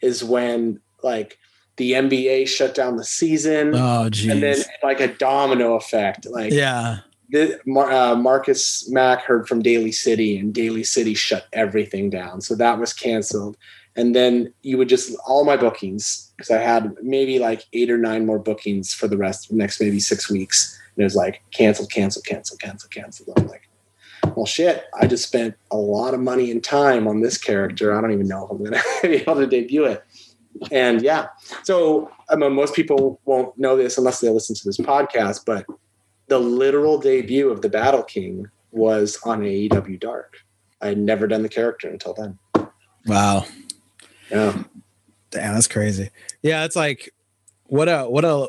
is 0.00 0.24
when 0.24 0.80
like 1.02 1.38
the 1.76 1.92
NBA 1.92 2.46
shut 2.46 2.74
down 2.74 2.96
the 2.96 3.04
season. 3.04 3.72
Oh, 3.74 4.10
geez. 4.10 4.30
And 4.30 4.42
then 4.42 4.58
like 4.82 5.00
a 5.00 5.08
domino 5.14 5.74
effect. 5.74 6.26
Like 6.26 6.52
yeah, 6.52 6.98
the, 7.30 7.58
uh, 7.66 8.14
Marcus 8.16 8.90
Mack 8.90 9.22
heard 9.22 9.48
from 9.48 9.62
Daly 9.62 9.92
City, 9.92 10.38
and 10.38 10.52
Daly 10.52 10.84
City 10.84 11.14
shut 11.14 11.46
everything 11.52 12.10
down. 12.10 12.40
So 12.40 12.54
that 12.56 12.78
was 12.78 12.92
canceled. 12.92 13.56
And 13.96 14.14
then 14.14 14.52
you 14.62 14.78
would 14.78 14.88
just 14.88 15.16
all 15.26 15.44
my 15.44 15.56
bookings 15.56 16.32
because 16.36 16.50
I 16.50 16.58
had 16.58 16.94
maybe 17.02 17.38
like 17.38 17.64
eight 17.72 17.90
or 17.90 17.98
nine 17.98 18.26
more 18.26 18.38
bookings 18.38 18.92
for 18.94 19.08
the 19.08 19.16
rest 19.16 19.50
next 19.52 19.80
maybe 19.80 20.00
six 20.00 20.30
weeks. 20.30 20.78
And 20.94 21.02
it 21.02 21.04
was 21.04 21.16
like 21.16 21.42
cancel, 21.50 21.86
cancel, 21.86 22.22
cancel, 22.22 22.56
cancel, 22.58 22.88
cancel. 22.90 23.32
I'm 23.36 23.46
like, 23.46 23.69
well, 24.34 24.46
shit, 24.46 24.84
I 24.98 25.06
just 25.06 25.26
spent 25.26 25.56
a 25.70 25.76
lot 25.76 26.14
of 26.14 26.20
money 26.20 26.50
and 26.50 26.62
time 26.62 27.06
on 27.06 27.20
this 27.20 27.38
character. 27.38 27.96
I 27.96 28.00
don't 28.00 28.12
even 28.12 28.28
know 28.28 28.44
if 28.44 28.50
I'm 28.50 28.58
going 28.58 28.72
to 29.02 29.08
be 29.08 29.16
able 29.16 29.36
to 29.36 29.46
debut 29.46 29.84
it. 29.84 30.04
And 30.70 31.00
yeah, 31.02 31.28
so 31.62 32.10
I 32.28 32.36
mean, 32.36 32.52
most 32.52 32.74
people 32.74 33.20
won't 33.24 33.56
know 33.58 33.76
this 33.76 33.98
unless 33.98 34.20
they 34.20 34.28
listen 34.28 34.54
to 34.56 34.64
this 34.64 34.78
podcast, 34.78 35.44
but 35.44 35.64
the 36.28 36.38
literal 36.38 36.98
debut 36.98 37.50
of 37.50 37.62
the 37.62 37.68
Battle 37.68 38.02
King 38.02 38.48
was 38.72 39.18
on 39.24 39.40
AEW 39.40 39.98
Dark. 39.98 40.36
I 40.80 40.88
had 40.88 40.98
never 40.98 41.26
done 41.26 41.42
the 41.42 41.48
character 41.48 41.88
until 41.88 42.14
then. 42.14 42.38
Wow. 43.06 43.46
Yeah. 44.30 44.62
Damn, 45.30 45.54
that's 45.54 45.68
crazy. 45.68 46.10
Yeah, 46.42 46.64
it's 46.64 46.76
like 46.76 47.10
what 47.64 47.88
a 47.88 48.04
what 48.04 48.24
a 48.24 48.48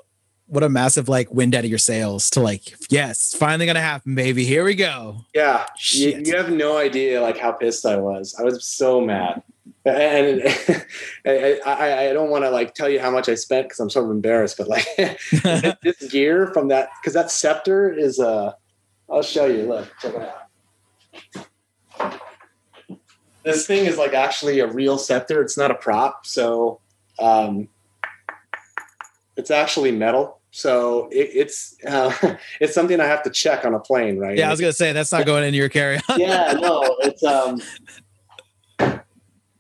what 0.52 0.64
a 0.64 0.70
massive 0.70 1.08
like 1.08 1.32
wind 1.34 1.56
out 1.56 1.64
of 1.64 1.70
your 1.70 1.80
sails 1.80 2.30
to 2.30 2.42
like, 2.42 2.76
yes, 2.90 3.34
finally 3.34 3.66
gonna 3.66 3.80
happen, 3.80 4.16
baby. 4.16 4.44
Here 4.44 4.66
we 4.66 4.76
go. 4.76 5.24
Yeah. 5.34 5.66
You, 5.92 6.22
you, 6.26 6.36
have 6.36 6.52
no 6.52 6.78
idea 6.78 7.22
like 7.22 7.38
how 7.38 7.54
pissed 7.54 7.86
I 7.86 7.96
was. 7.96 8.36
I 8.38 8.44
was 8.44 8.66
so 8.66 9.00
mad. 9.00 9.42
And, 9.86 10.42
I, 11.26 11.62
I, 11.66 12.10
I, 12.10 12.14
don't 12.14 12.30
want 12.30 12.44
to 12.44 12.50
like 12.50 12.76
tell 12.76 12.90
you 12.90 13.00
how 13.00 13.10
much 13.10 13.30
I 13.30 13.36
spent 13.36 13.68
because 13.68 13.80
I'm 13.80 13.90
sort 13.90 14.06
of 14.06 14.12
embarrassed, 14.12 14.58
but 14.58 14.68
like 14.68 14.86
this 15.84 16.12
gear 16.12 16.48
from 16.48 16.68
that 16.68 16.90
because 17.02 17.14
that 17.14 17.32
scepter 17.32 17.90
is 17.90 18.20
uh 18.20 18.52
I'll 19.10 19.24
show 19.24 19.46
you. 19.46 19.64
Look, 19.64 19.90
check 20.02 20.16
it 20.16 20.22
out. 22.02 22.22
This 23.44 23.66
thing 23.66 23.86
is 23.86 23.98
like 23.98 24.14
actually 24.14 24.60
a 24.60 24.68
real 24.68 24.98
scepter. 24.98 25.42
It's 25.42 25.58
not 25.58 25.72
a 25.72 25.76
prop. 25.76 26.26
So 26.26 26.82
um 27.20 27.70
it's 29.38 29.50
actually 29.50 29.94
metal 29.94 30.41
so 30.52 31.08
it, 31.12 31.30
it's 31.34 31.78
uh, 31.88 32.14
it's 32.60 32.74
something 32.74 33.00
I 33.00 33.06
have 33.06 33.24
to 33.24 33.30
check 33.30 33.66
on 33.66 33.74
a 33.74 33.80
plane, 33.80 34.18
right? 34.18 34.38
Yeah, 34.38 34.48
I 34.48 34.52
was 34.52 34.60
gonna 34.60 34.74
say 34.74 34.92
that's 34.92 35.12
not 35.12 35.26
going 35.26 35.46
into 35.46 35.58
your 35.58 35.70
carry 35.70 36.00
on. 36.10 36.18
yeah, 36.20 36.54
no, 36.60 36.98
it's 37.00 37.24
um, 37.24 37.62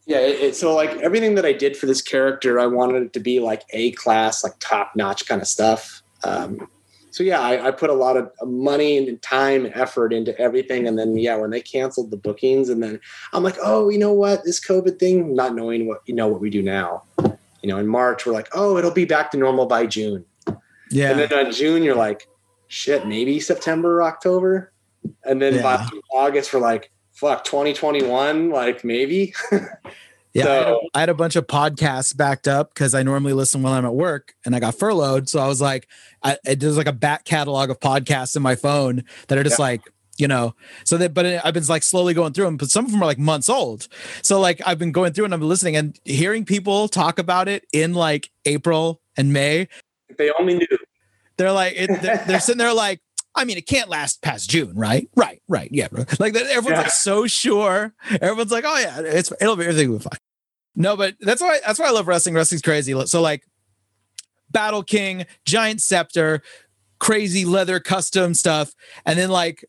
yeah, 0.06 0.20
it, 0.20 0.39
it, 0.42 0.56
so 0.56 0.76
like 0.76 0.92
everything 0.98 1.36
that 1.36 1.46
I 1.46 1.54
did 1.54 1.78
for 1.78 1.86
this 1.86 2.02
character, 2.02 2.60
I 2.60 2.68
wanted 2.68 3.04
it 3.04 3.14
to 3.14 3.22
be 3.22 3.39
like 3.39 3.64
a 3.72 3.92
class, 3.94 4.44
like 4.44 4.54
top 4.60 4.92
notch 4.96 5.26
kind 5.26 5.42
of 5.42 5.48
stuff. 5.48 6.04
Um, 6.26 6.68
so 7.10 7.24
yeah, 7.24 7.39
I, 7.39 7.68
I, 7.68 7.72
put 7.72 7.89
a 7.89 7.94
lot 7.94 8.16
of 8.16 8.32
money 8.44 8.98
and 8.98 9.22
time 9.22 9.66
and 9.66 9.76
effort 9.76 10.14
into 10.14 10.38
everything, 10.39 10.88
and 10.88 11.00
then 11.00 11.18
yeah, 11.18 11.36
when 11.36 11.50
they 11.50 11.62
canceled 11.62 12.12
the 12.12 12.18
bookings, 12.18 12.70
and 12.70 12.84
then 12.84 13.00
I'm 13.34 13.44
like, 13.44 13.58
oh, 13.64 13.89
you 13.89 13.98
know 13.98 14.14
what, 14.14 14.44
this 14.44 14.66
COVID 14.66 15.00
thing, 15.00 15.36
not 15.36 15.56
knowing 15.56 15.88
what 15.88 16.02
you 16.06 16.16
know 16.16 16.28
what 16.28 16.42
we 16.42 16.50
do 16.50 16.62
now. 16.62 17.04
You 17.20 17.70
know, 17.70 17.78
in 17.78 17.88
March, 17.88 18.26
we're 18.26 18.34
like, 18.34 18.50
oh, 18.54 18.78
it'll 18.78 18.92
be 18.92 19.06
back 19.06 19.32
to 19.32 19.38
normal 19.38 19.68
by 19.68 19.86
June 19.86 20.26
yeah. 20.92 21.12
And 21.12 21.20
then 21.20 21.34
on 21.34 21.52
June, 21.52 21.84
you're 21.84 21.96
like, 21.96 22.28
shit, 22.68 23.08
maybe 23.08 23.39
September 23.39 23.98
or 23.98 24.04
October. 24.04 24.72
And 25.24 25.42
then 25.42 25.56
yeah. 25.56 25.62
by 25.62 25.89
August, 26.14 26.54
we're 26.54 26.60
like, 26.60 26.92
fuck, 27.12 27.44
2021, 27.44 28.50
like 28.50 28.84
maybe. 28.84 29.34
yeah. 30.34 30.44
So, 30.44 30.52
I, 30.52 30.56
had 30.56 30.68
a, 30.68 30.78
I, 30.94 31.00
had 31.00 31.10
a 31.10 31.14
bunch 31.14 31.36
of 31.36 31.48
podcasts 31.48 32.16
backed 32.16 32.48
up 32.48 32.74
because 32.74 32.94
I 32.94 33.04
normally 33.04 33.34
listen 33.34 33.62
while 33.62 33.74
I'm 33.74 33.86
at 33.86 33.96
work 33.96 34.34
and 34.46 34.56
I 34.56 34.60
got 34.60 34.76
furloughed. 34.76 35.30
So 35.30 35.39
I 35.39 35.48
was 35.48 35.62
like, 35.62 35.88
I, 36.24 36.38
there's 36.44 36.78
like 36.78 36.88
a 36.88 36.94
back 36.94 37.26
catalog 37.26 37.70
of 37.70 37.80
podcasts 37.80 38.36
in 38.36 38.42
my 38.42 38.56
phone 38.56 39.04
that 39.28 39.38
are 39.38 39.44
just 39.44 39.60
yeah. 39.60 39.66
like, 39.66 39.82
you 40.18 40.28
know 40.28 40.54
so 40.84 40.98
that 40.98 41.14
but 41.14 41.26
i've 41.26 41.54
been 41.54 41.66
like 41.68 41.82
slowly 41.82 42.14
going 42.14 42.34
through 42.34 42.44
them 42.44 42.58
but 42.58 42.70
some 42.70 42.86
of 42.86 42.92
them 42.92 43.02
are 43.02 43.06
like 43.06 43.18
months 43.18 43.48
old 43.50 43.88
so 44.22 44.42
like 44.42 44.62
i've 44.68 44.78
been 44.78 44.92
going 44.92 45.14
through 45.14 45.24
and 45.24 45.34
i'm 45.34 45.42
listening 45.42 45.76
and 45.76 45.98
hearing 46.04 46.44
people 46.44 46.89
talk 46.89 47.18
about 47.18 47.48
it 47.48 47.66
in 47.72 47.94
like 47.94 48.30
april 48.46 49.02
and 49.16 49.32
may 49.32 49.68
if 50.12 50.18
they 50.18 50.32
only 50.38 50.56
knew. 50.56 50.68
They're 51.42 51.52
like, 51.52 51.74
it, 51.76 52.02
they're, 52.04 52.24
they're 52.28 52.39
sitting 52.39 52.60
there 52.60 52.72
like, 52.72 53.02
I 53.34 53.46
mean, 53.46 53.58
it 53.58 53.66
can't 53.66 53.89
last 53.89 54.22
past 54.22 54.48
June, 54.48 54.76
right? 54.76 55.10
Right, 55.16 55.42
right, 55.48 55.70
yeah. 55.72 55.88
Like 56.20 56.34
that, 56.34 56.46
everyone's 56.48 56.70
yeah. 56.70 56.82
like 56.82 56.92
so 56.92 57.26
sure. 57.26 57.96
Everyone's 58.22 58.52
like, 58.52 58.64
oh 58.68 58.78
yeah, 58.78 59.00
it's 59.00 59.32
it'll 59.42 59.56
be 59.56 59.64
everything 59.64 59.89
will 59.89 59.98
be 59.98 60.04
fine. 60.04 60.20
No, 60.76 60.96
but 60.96 61.16
that's 61.20 61.42
why 61.42 61.60
that's 61.66 61.80
why 61.80 61.88
I 61.88 61.92
love 61.92 62.08
wrestling. 62.08 62.36
Wrestling's 62.36 62.62
crazy. 62.62 62.94
So 63.08 63.22
like, 63.22 63.44
Battle 64.52 64.84
King, 64.84 65.26
Giant 65.46 65.82
Scepter, 65.82 66.44
crazy 67.00 67.44
leather 67.44 67.80
custom 67.80 68.36
stuff, 68.36 68.74
and 69.04 69.18
then 69.18 69.32
like, 69.32 69.66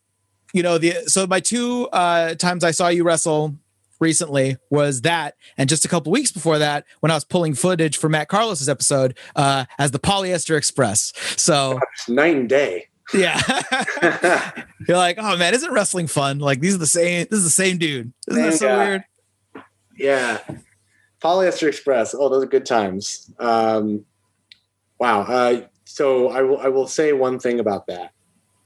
you 0.52 0.62
know 0.62 0.76
the 0.76 1.04
so 1.06 1.26
my 1.26 1.40
two 1.40 1.88
uh 1.92 2.34
times 2.34 2.64
I 2.64 2.72
saw 2.72 2.88
you 2.88 3.04
wrestle 3.04 3.56
recently 4.02 4.58
was 4.68 5.00
that, 5.02 5.36
and 5.56 5.68
just 5.68 5.86
a 5.86 5.88
couple 5.88 6.12
weeks 6.12 6.30
before 6.30 6.58
that, 6.58 6.84
when 7.00 7.10
I 7.10 7.14
was 7.14 7.24
pulling 7.24 7.54
footage 7.54 7.96
for 7.96 8.10
Matt 8.10 8.28
Carlos's 8.28 8.68
episode 8.68 9.16
uh, 9.36 9.64
as 9.78 9.92
the 9.92 9.98
Polyester 9.98 10.58
Express. 10.58 11.12
So 11.36 11.80
night 12.08 12.36
and 12.36 12.48
day. 12.48 12.88
Yeah, 13.14 13.40
you're 14.88 14.96
like, 14.96 15.16
oh 15.18 15.36
man, 15.36 15.54
isn't 15.54 15.72
wrestling 15.72 16.06
fun? 16.06 16.38
Like 16.38 16.60
these 16.60 16.74
are 16.74 16.78
the 16.78 16.86
same. 16.86 17.26
This 17.30 17.38
is 17.38 17.44
the 17.44 17.50
same 17.50 17.78
dude. 17.78 18.12
Isn't 18.28 18.42
that 18.42 18.54
so 18.54 18.68
guy. 18.68 18.84
weird? 18.84 19.04
Yeah, 19.96 20.38
Polyester 21.20 21.68
Express. 21.68 22.14
Oh, 22.14 22.28
those 22.28 22.44
are 22.44 22.48
good 22.48 22.66
times. 22.66 23.30
Um, 23.38 24.04
wow. 24.98 25.22
Uh, 25.22 25.62
so 25.84 26.28
I 26.28 26.42
will. 26.42 26.58
I 26.58 26.68
will 26.68 26.88
say 26.88 27.12
one 27.12 27.38
thing 27.38 27.60
about 27.60 27.86
that. 27.88 28.12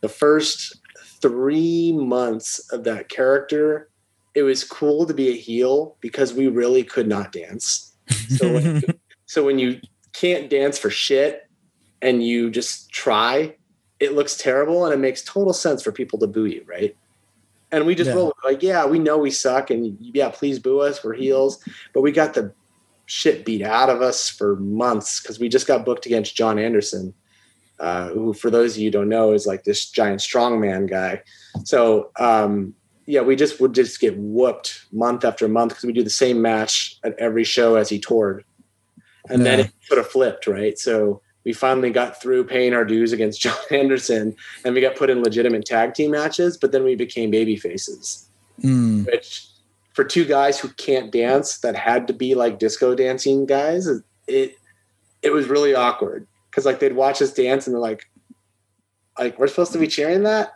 The 0.01 0.09
first 0.09 0.81
three 1.21 1.93
months 1.93 2.61
of 2.71 2.85
that 2.85 3.09
character 3.09 3.89
it 4.37 4.43
was 4.43 4.63
cool 4.63 5.07
to 5.07 5.15
be 5.15 5.31
a 5.31 5.37
heel 5.37 5.97
because 6.01 6.35
we 6.35 6.47
really 6.47 6.85
could 6.85 7.09
not 7.09 7.33
dance. 7.33 7.95
So 8.37 8.53
when, 8.53 8.83
so 9.27 9.43
when 9.43 9.59
you 9.59 9.81
can't 10.13 10.51
dance 10.51 10.79
for 10.79 10.91
shit 10.91 11.49
and 12.03 12.23
you 12.23 12.51
just 12.51 12.91
try, 12.91 13.57
it 13.99 14.13
looks 14.13 14.37
terrible 14.37 14.85
and 14.85 14.93
it 14.93 14.99
makes 14.99 15.25
total 15.25 15.55
sense 15.55 15.83
for 15.83 15.91
people 15.91 16.19
to 16.19 16.27
boo 16.27 16.45
you, 16.45 16.63
right? 16.67 16.95
And 17.73 17.87
we 17.87 17.95
just 17.95 18.09
yeah. 18.09 18.17
roll 18.17 18.35
like, 18.45 18.63
yeah, 18.63 18.85
we 18.85 18.99
know 18.99 19.17
we 19.17 19.31
suck, 19.31 19.71
and 19.71 19.97
yeah, 19.99 20.29
please 20.29 20.59
boo 20.59 20.81
us. 20.81 21.03
We're 21.03 21.15
heels, 21.15 21.65
but 21.95 22.03
we 22.03 22.13
got 22.13 22.35
the 22.35 22.53
shit 23.07 23.45
beat 23.45 23.63
out 23.63 23.89
of 23.89 24.03
us 24.03 24.29
for 24.29 24.57
months 24.57 25.21
because 25.21 25.41
we 25.41 25.49
just 25.49 25.67
got 25.67 25.85
booked 25.85 26.05
against 26.05 26.37
John 26.37 26.59
Anderson, 26.59 27.15
uh, 27.81 28.09
who, 28.11 28.35
for 28.35 28.51
those 28.51 28.77
of 28.77 28.83
you 28.83 28.91
don't 28.91 29.09
know, 29.09 29.33
is 29.33 29.47
like 29.47 29.65
this 29.65 29.91
giant 29.91 30.21
strongman 30.21 30.89
guy. 30.89 31.23
So 31.65 32.11
um, 32.21 32.75
yeah, 33.07 33.21
we 33.21 33.37
just 33.37 33.61
would 33.61 33.75
just 33.75 34.01
get 34.01 34.17
whooped 34.19 34.85
month 34.93 35.25
after 35.25 35.47
month 35.49 35.71
because 35.71 35.85
we 35.85 35.93
do 35.93 36.03
the 36.03 36.11
same 36.11 36.43
match 36.43 36.99
at 37.05 37.17
every 37.19 37.45
show 37.45 37.77
as 37.77 37.89
he 37.89 37.99
toured. 37.99 38.45
And 39.29 39.43
yeah. 39.43 39.45
then 39.45 39.61
it 39.61 39.73
sort 39.83 40.01
of 40.01 40.09
flipped, 40.09 40.47
right? 40.47 40.79
So 40.79 41.23
we 41.45 41.53
finally 41.53 41.91
got 41.91 42.21
through 42.21 42.45
paying 42.45 42.75
our 42.75 42.85
dues 42.85 43.13
against 43.13 43.41
John 43.43 43.57
Anderson 43.71 44.35
and 44.65 44.75
we 44.75 44.81
got 44.81 44.97
put 44.97 45.09
in 45.09 45.23
legitimate 45.23 45.65
tag 45.65 45.95
team 45.95 46.11
matches, 46.11 46.57
but 46.57 46.73
then 46.73 46.83
we 46.83 46.97
became 46.97 47.31
baby 47.31 47.57
faces. 47.57 48.29
Mm. 48.63 49.07
Which 49.07 49.49
for 49.93 50.03
two 50.03 50.25
guys 50.25 50.59
who 50.59 50.69
can't 50.71 51.13
dance 51.13 51.59
that 51.59 51.77
had 51.77 52.09
to 52.09 52.13
be 52.13 52.35
like 52.35 52.59
disco 52.59 52.95
dancing 52.95 53.47
guys, 53.47 53.89
it 54.27 54.59
it 55.23 55.31
was 55.31 55.47
really 55.47 55.75
awkward. 55.75 56.27
Cause 56.51 56.67
like 56.67 56.81
they'd 56.81 56.97
watch 56.97 57.23
us 57.23 57.33
dance 57.33 57.67
and 57.67 57.75
they're 57.75 57.81
like, 57.81 58.09
like, 59.19 59.39
we're 59.39 59.47
supposed 59.47 59.73
to 59.73 59.79
be 59.79 59.87
cheering 59.87 60.25
that? 60.25 60.53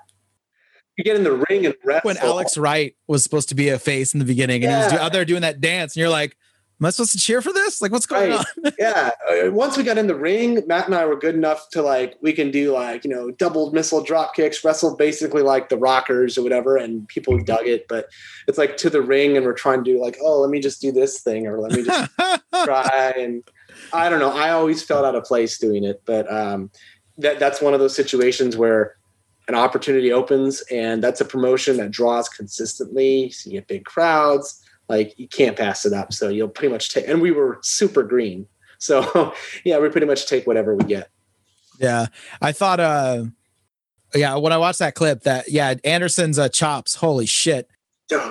You 1.01 1.05
get 1.05 1.16
in 1.16 1.24
the 1.24 1.44
ring 1.48 1.64
and 1.64 1.74
wrestle. 1.82 2.09
When 2.09 2.18
Alex 2.18 2.59
Wright 2.59 2.94
was 3.07 3.22
supposed 3.22 3.48
to 3.48 3.55
be 3.55 3.70
a 3.70 3.78
face 3.78 4.12
in 4.12 4.18
the 4.18 4.26
beginning, 4.26 4.62
and 4.62 4.70
yeah. 4.70 4.88
he 4.88 4.92
was 4.92 5.01
out 5.01 5.12
there 5.12 5.24
doing 5.24 5.40
that 5.42 5.61
dance, 5.61 5.96
and 5.96 6.01
you're 6.01 6.11
like, 6.11 6.36
"Am 6.78 6.86
I 6.86 6.90
supposed 6.90 7.12
to 7.12 7.18
cheer 7.18 7.40
for 7.40 7.53
this? 7.53 7.80
Like, 7.80 7.90
what's 7.90 8.05
going 8.05 8.30
right. 8.30 8.44
on?" 8.64 8.72
yeah. 8.78 9.11
Uh, 9.28 9.51
once 9.51 9.78
we 9.78 9.82
got 9.82 9.96
in 9.96 10.07
the 10.07 10.14
ring, 10.14 10.62
Matt 10.66 10.86
and 10.86 10.94
I 10.94 11.07
were 11.07 11.16
good 11.16 11.34
enough 11.34 11.70
to 11.70 11.80
like 11.80 12.16
we 12.20 12.34
can 12.34 12.51
do 12.51 12.72
like 12.72 13.03
you 13.05 13.11
know 13.11 13.30
double 13.30 13.72
missile 13.72 14.03
drop 14.03 14.34
kicks, 14.34 14.62
wrestle 14.62 14.94
basically 14.94 15.42
like 15.42 15.70
the 15.70 15.78
Rockers 15.78 16.36
or 16.36 16.42
whatever, 16.42 16.76
and 16.76 17.09
people 17.09 17.38
dug 17.38 17.66
it. 17.66 17.88
But 17.88 18.11
it's 18.46 18.59
like 18.59 18.76
to 18.78 18.90
the 18.90 19.01
ring, 19.01 19.38
and 19.38 19.46
we're 19.46 19.55
trying 19.55 19.82
to 19.82 19.90
do 19.90 20.01
like, 20.01 20.18
oh, 20.20 20.40
let 20.40 20.51
me 20.51 20.61
just 20.61 20.82
do 20.82 20.92
this 20.92 21.20
thing, 21.22 21.46
or 21.46 21.59
let 21.59 21.72
me 21.72 21.82
just 21.82 22.11
try 22.64 23.14
and. 23.16 23.42
I 23.92 24.11
don't 24.11 24.18
know. 24.18 24.32
I 24.32 24.51
always 24.51 24.82
felt 24.82 25.07
out 25.07 25.14
of 25.14 25.24
place 25.24 25.57
doing 25.57 25.84
it, 25.84 26.03
but 26.05 26.30
um, 26.30 26.70
that 27.16 27.38
that's 27.38 27.62
one 27.62 27.72
of 27.72 27.80
those 27.80 27.94
situations 27.94 28.57
where 28.57 28.96
an 29.51 29.57
opportunity 29.57 30.12
opens 30.12 30.62
and 30.70 31.03
that's 31.03 31.20
a 31.20 31.24
promotion 31.24 31.76
that 31.76 31.90
draws 31.90 32.28
consistently 32.28 33.30
so 33.30 33.51
you 33.51 33.59
get 33.59 33.66
big 33.66 33.84
crowds 33.84 34.62
like 34.88 35.18
you 35.18 35.26
can't 35.26 35.57
pass 35.57 35.84
it 35.84 35.92
up 35.92 36.12
so 36.12 36.28
you'll 36.28 36.48
pretty 36.48 36.72
much 36.72 36.90
take 36.94 37.09
and 37.09 37.20
we 37.20 37.32
were 37.32 37.59
super 37.62 38.05
green 38.05 38.46
so 38.78 39.34
yeah 39.64 39.76
we 39.78 39.88
pretty 39.88 40.07
much 40.07 40.26
take 40.26 40.46
whatever 40.46 40.76
we 40.76 40.84
get 40.84 41.11
yeah 41.80 42.07
i 42.40 42.53
thought 42.53 42.78
uh 42.78 43.24
yeah 44.14 44.36
when 44.36 44.53
i 44.53 44.57
watched 44.57 44.78
that 44.78 44.94
clip 44.94 45.24
that 45.24 45.51
yeah 45.51 45.74
anderson's 45.82 46.38
uh 46.38 46.48
chops 46.48 46.94
holy 46.94 47.26
shit 47.26 47.68
oh, 48.12 48.30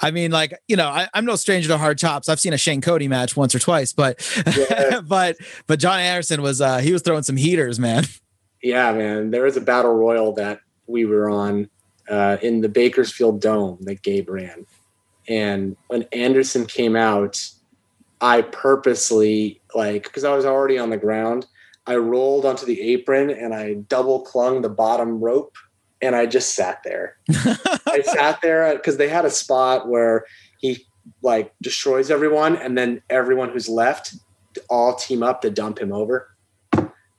I 0.00 0.12
mean, 0.12 0.30
like 0.30 0.54
you 0.68 0.76
know, 0.76 0.86
I, 0.86 1.08
am 1.12 1.24
no 1.24 1.34
stranger 1.34 1.66
to 1.70 1.76
hard 1.76 1.98
chops. 1.98 2.28
I've 2.28 2.38
seen 2.38 2.52
a 2.52 2.56
Shane 2.56 2.80
Cody 2.80 3.08
match 3.08 3.36
once 3.36 3.52
or 3.52 3.58
twice, 3.58 3.92
but 3.92 4.24
yeah. 4.56 5.00
but 5.04 5.36
but 5.66 5.80
John 5.80 5.98
Anderson 5.98 6.40
was 6.40 6.60
uh 6.60 6.78
he 6.78 6.92
was 6.92 7.02
throwing 7.02 7.24
some 7.24 7.36
heaters, 7.36 7.80
man. 7.80 8.04
Yeah, 8.62 8.92
man. 8.92 9.30
There 9.30 9.44
was 9.44 9.56
a 9.56 9.60
battle 9.60 9.94
royal 9.94 10.32
that 10.34 10.60
we 10.86 11.04
were 11.04 11.28
on 11.30 11.68
uh, 12.08 12.38
in 12.42 12.60
the 12.60 12.68
Bakersfield 12.68 13.40
Dome 13.40 13.78
that 13.82 14.02
Gabe 14.02 14.28
ran. 14.28 14.66
And 15.28 15.76
when 15.88 16.04
Anderson 16.12 16.66
came 16.66 16.96
out, 16.96 17.50
I 18.20 18.42
purposely, 18.42 19.60
like, 19.74 20.04
because 20.04 20.24
I 20.24 20.34
was 20.34 20.44
already 20.44 20.78
on 20.78 20.90
the 20.90 20.96
ground, 20.96 21.46
I 21.86 21.96
rolled 21.96 22.44
onto 22.44 22.66
the 22.66 22.80
apron 22.80 23.30
and 23.30 23.54
I 23.54 23.74
double 23.74 24.20
clung 24.20 24.62
the 24.62 24.68
bottom 24.68 25.20
rope 25.20 25.56
and 26.00 26.14
I 26.14 26.26
just 26.26 26.54
sat 26.54 26.82
there. 26.84 27.16
I 27.30 28.02
sat 28.04 28.40
there 28.42 28.74
because 28.76 28.96
they 28.96 29.08
had 29.08 29.24
a 29.24 29.30
spot 29.30 29.88
where 29.88 30.24
he 30.58 30.86
like 31.22 31.52
destroys 31.62 32.10
everyone, 32.10 32.56
and 32.56 32.76
then 32.76 33.02
everyone 33.10 33.50
who's 33.50 33.68
left 33.68 34.14
all 34.68 34.94
team 34.94 35.22
up 35.22 35.40
to 35.42 35.50
dump 35.50 35.78
him 35.78 35.92
over. 35.92 36.28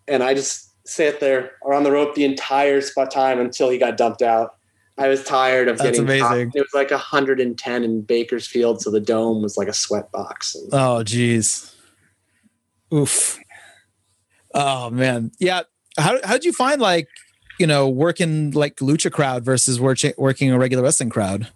And 0.07 0.23
I 0.23 0.33
just 0.33 0.68
sat 0.89 1.19
there 1.19 1.51
around 1.65 1.83
the 1.83 1.91
rope 1.91 2.15
the 2.15 2.25
entire 2.25 2.81
spot 2.81 3.11
time 3.11 3.39
until 3.39 3.69
he 3.69 3.77
got 3.77 3.97
dumped 3.97 4.21
out. 4.21 4.55
I 4.97 5.07
was 5.07 5.23
tired 5.23 5.69
of 5.69 5.77
That's 5.77 5.91
getting 5.91 6.03
amazing. 6.03 6.51
It 6.53 6.59
was 6.59 6.73
like 6.73 6.91
110 6.91 7.83
in 7.83 8.01
Bakersfield, 8.01 8.81
so 8.81 8.91
the 8.91 8.99
dome 8.99 9.41
was 9.41 9.55
like 9.55 9.69
a 9.69 9.73
sweat 9.73 10.11
box. 10.11 10.57
Oh, 10.73 11.03
geez. 11.03 11.73
Oof. 12.93 13.39
Oh 14.53 14.89
man. 14.89 15.31
Yeah. 15.39 15.61
How 15.97 16.17
how'd 16.23 16.43
you 16.43 16.51
find 16.51 16.81
like, 16.81 17.07
you 17.59 17.67
know, 17.67 17.87
working 17.87 18.51
like 18.51 18.77
lucha 18.77 19.11
crowd 19.11 19.45
versus 19.45 19.79
working 19.79 20.13
working 20.17 20.51
a 20.51 20.57
regular 20.57 20.83
wrestling 20.83 21.09
crowd? 21.09 21.47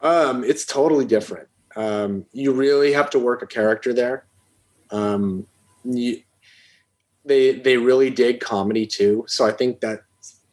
Um, 0.00 0.42
it's 0.42 0.64
totally 0.64 1.04
different. 1.04 1.48
Um, 1.76 2.24
you 2.32 2.52
really 2.52 2.92
have 2.92 3.10
to 3.10 3.18
work 3.18 3.42
a 3.42 3.46
character 3.46 3.92
there. 3.92 4.24
Um, 4.90 5.46
you, 5.84 6.22
they 7.26 7.52
they 7.52 7.76
really 7.76 8.10
dig 8.10 8.40
comedy 8.40 8.86
too, 8.86 9.24
so 9.28 9.44
I 9.44 9.52
think 9.52 9.80
that's 9.80 10.02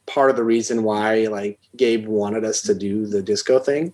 part 0.06 0.30
of 0.30 0.36
the 0.36 0.44
reason 0.44 0.84
why 0.84 1.28
like 1.28 1.60
Gabe 1.78 2.08
wanted 2.08 2.44
us 2.44 2.62
to 2.64 2.74
do 2.74 3.06
the 3.06 3.22
disco 3.22 3.60
thing. 3.60 3.94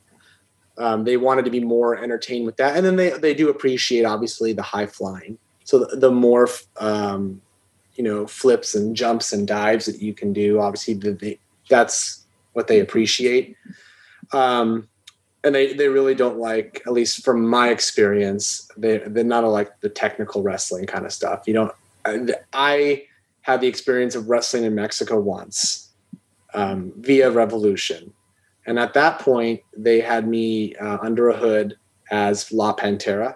Um, 0.78 1.04
they 1.04 1.18
wanted 1.18 1.46
to 1.46 1.52
be 1.52 1.60
more 1.60 1.98
entertained 1.98 2.46
with 2.46 2.58
that, 2.58 2.78
and 2.78 2.86
then 2.86 2.96
they 2.96 3.12
they 3.12 3.34
do 3.34 3.50
appreciate 3.50 4.06
obviously 4.06 4.54
the 4.54 4.64
high 4.64 4.88
flying. 4.88 5.38
So 5.66 5.80
the, 5.80 5.98
the 5.98 6.12
more 6.12 6.48
um, 6.78 7.42
you 7.96 8.04
know 8.04 8.26
flips 8.26 8.76
and 8.76 8.96
jumps 8.96 9.34
and 9.34 9.48
dives 9.48 9.86
that 9.86 10.02
you 10.02 10.14
can 10.14 10.34
do, 10.34 10.60
obviously 10.60 10.94
the, 10.94 11.38
that's 11.70 12.26
what 12.54 12.68
they 12.68 12.80
appreciate. 12.80 13.56
Um, 14.32 14.88
and 15.44 15.56
they, 15.56 15.74
they 15.74 15.88
really 15.88 16.16
don't 16.16 16.38
like 16.38 16.82
at 16.86 16.94
least 16.94 17.24
from 17.24 17.48
my 17.48 17.70
experience 17.70 18.70
they, 18.78 18.98
they're 18.98 19.24
not 19.24 19.46
like 19.46 19.80
the 19.80 19.90
technical 19.90 20.44
wrestling 20.44 20.86
kind 20.86 21.06
of 21.06 21.14
stuff 21.14 21.48
you 21.48 21.54
don't 21.54 21.72
I, 22.06 22.36
I 22.54 23.04
had 23.42 23.62
the 23.62 23.68
experience 23.68 24.16
of 24.16 24.30
wrestling 24.30 24.64
in 24.64 24.76
mexico 24.76 25.20
once 25.20 25.94
um, 26.54 26.92
via 26.98 27.30
revolution. 27.30 28.14
And 28.66 28.80
at 28.80 28.94
that 28.94 29.20
point 29.20 29.62
they 29.76 30.00
had 30.00 30.28
me 30.28 30.76
uh, 30.76 30.98
under 31.02 31.30
a 31.30 31.38
hood 31.38 31.78
as 32.12 32.52
la 32.52 32.76
pantera. 32.76 33.36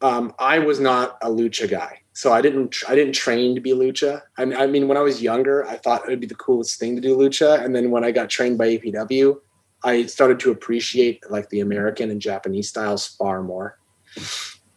Um, 0.00 0.34
i 0.38 0.58
was 0.58 0.80
not 0.80 1.16
a 1.22 1.28
lucha 1.28 1.70
guy 1.70 2.00
so 2.12 2.32
i 2.32 2.42
didn't 2.42 2.76
i 2.88 2.94
didn't 2.94 3.14
train 3.14 3.54
to 3.54 3.60
be 3.60 3.70
lucha. 3.70 4.22
I, 4.36 4.42
I 4.42 4.66
mean 4.66 4.86
when 4.88 4.98
i 4.98 5.00
was 5.00 5.22
younger 5.22 5.66
i 5.66 5.76
thought 5.76 6.02
it 6.02 6.10
would 6.10 6.20
be 6.20 6.26
the 6.26 6.34
coolest 6.34 6.78
thing 6.78 6.94
to 6.94 7.00
do 7.00 7.16
lucha. 7.16 7.64
And 7.64 7.74
then 7.74 7.90
when 7.90 8.04
i 8.04 8.10
got 8.10 8.28
trained 8.28 8.58
by 8.58 8.76
apw 8.76 9.40
I 9.84 10.06
started 10.06 10.40
to 10.40 10.50
appreciate 10.50 11.30
like 11.30 11.50
the 11.50 11.60
American 11.60 12.10
and 12.10 12.20
Japanese 12.20 12.70
styles 12.70 13.06
far 13.06 13.42
more. 13.42 13.78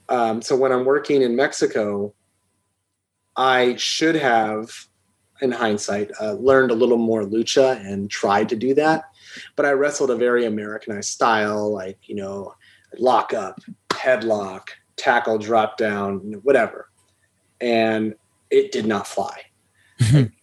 Um, 0.09 0.41
so 0.41 0.55
when 0.55 0.71
I'm 0.71 0.85
working 0.85 1.21
in 1.21 1.35
Mexico, 1.35 2.13
I 3.35 3.75
should 3.75 4.15
have, 4.15 4.87
in 5.41 5.51
hindsight, 5.51 6.11
uh, 6.19 6.33
learned 6.33 6.71
a 6.71 6.75
little 6.75 6.97
more 6.97 7.23
lucha 7.23 7.79
and 7.85 8.09
tried 8.09 8.49
to 8.49 8.55
do 8.55 8.73
that. 8.73 9.03
But 9.55 9.65
I 9.65 9.71
wrestled 9.71 10.09
a 10.09 10.15
very 10.15 10.45
Americanized 10.45 11.09
style, 11.09 11.71
like 11.71 11.99
you 12.03 12.15
know, 12.15 12.55
lock 12.97 13.33
up, 13.33 13.59
headlock, 13.89 14.69
tackle, 14.95 15.37
drop 15.37 15.77
down, 15.77 16.19
whatever, 16.43 16.89
and 17.61 18.15
it 18.49 18.71
did 18.71 18.85
not 18.85 19.05
fly. 19.05 19.41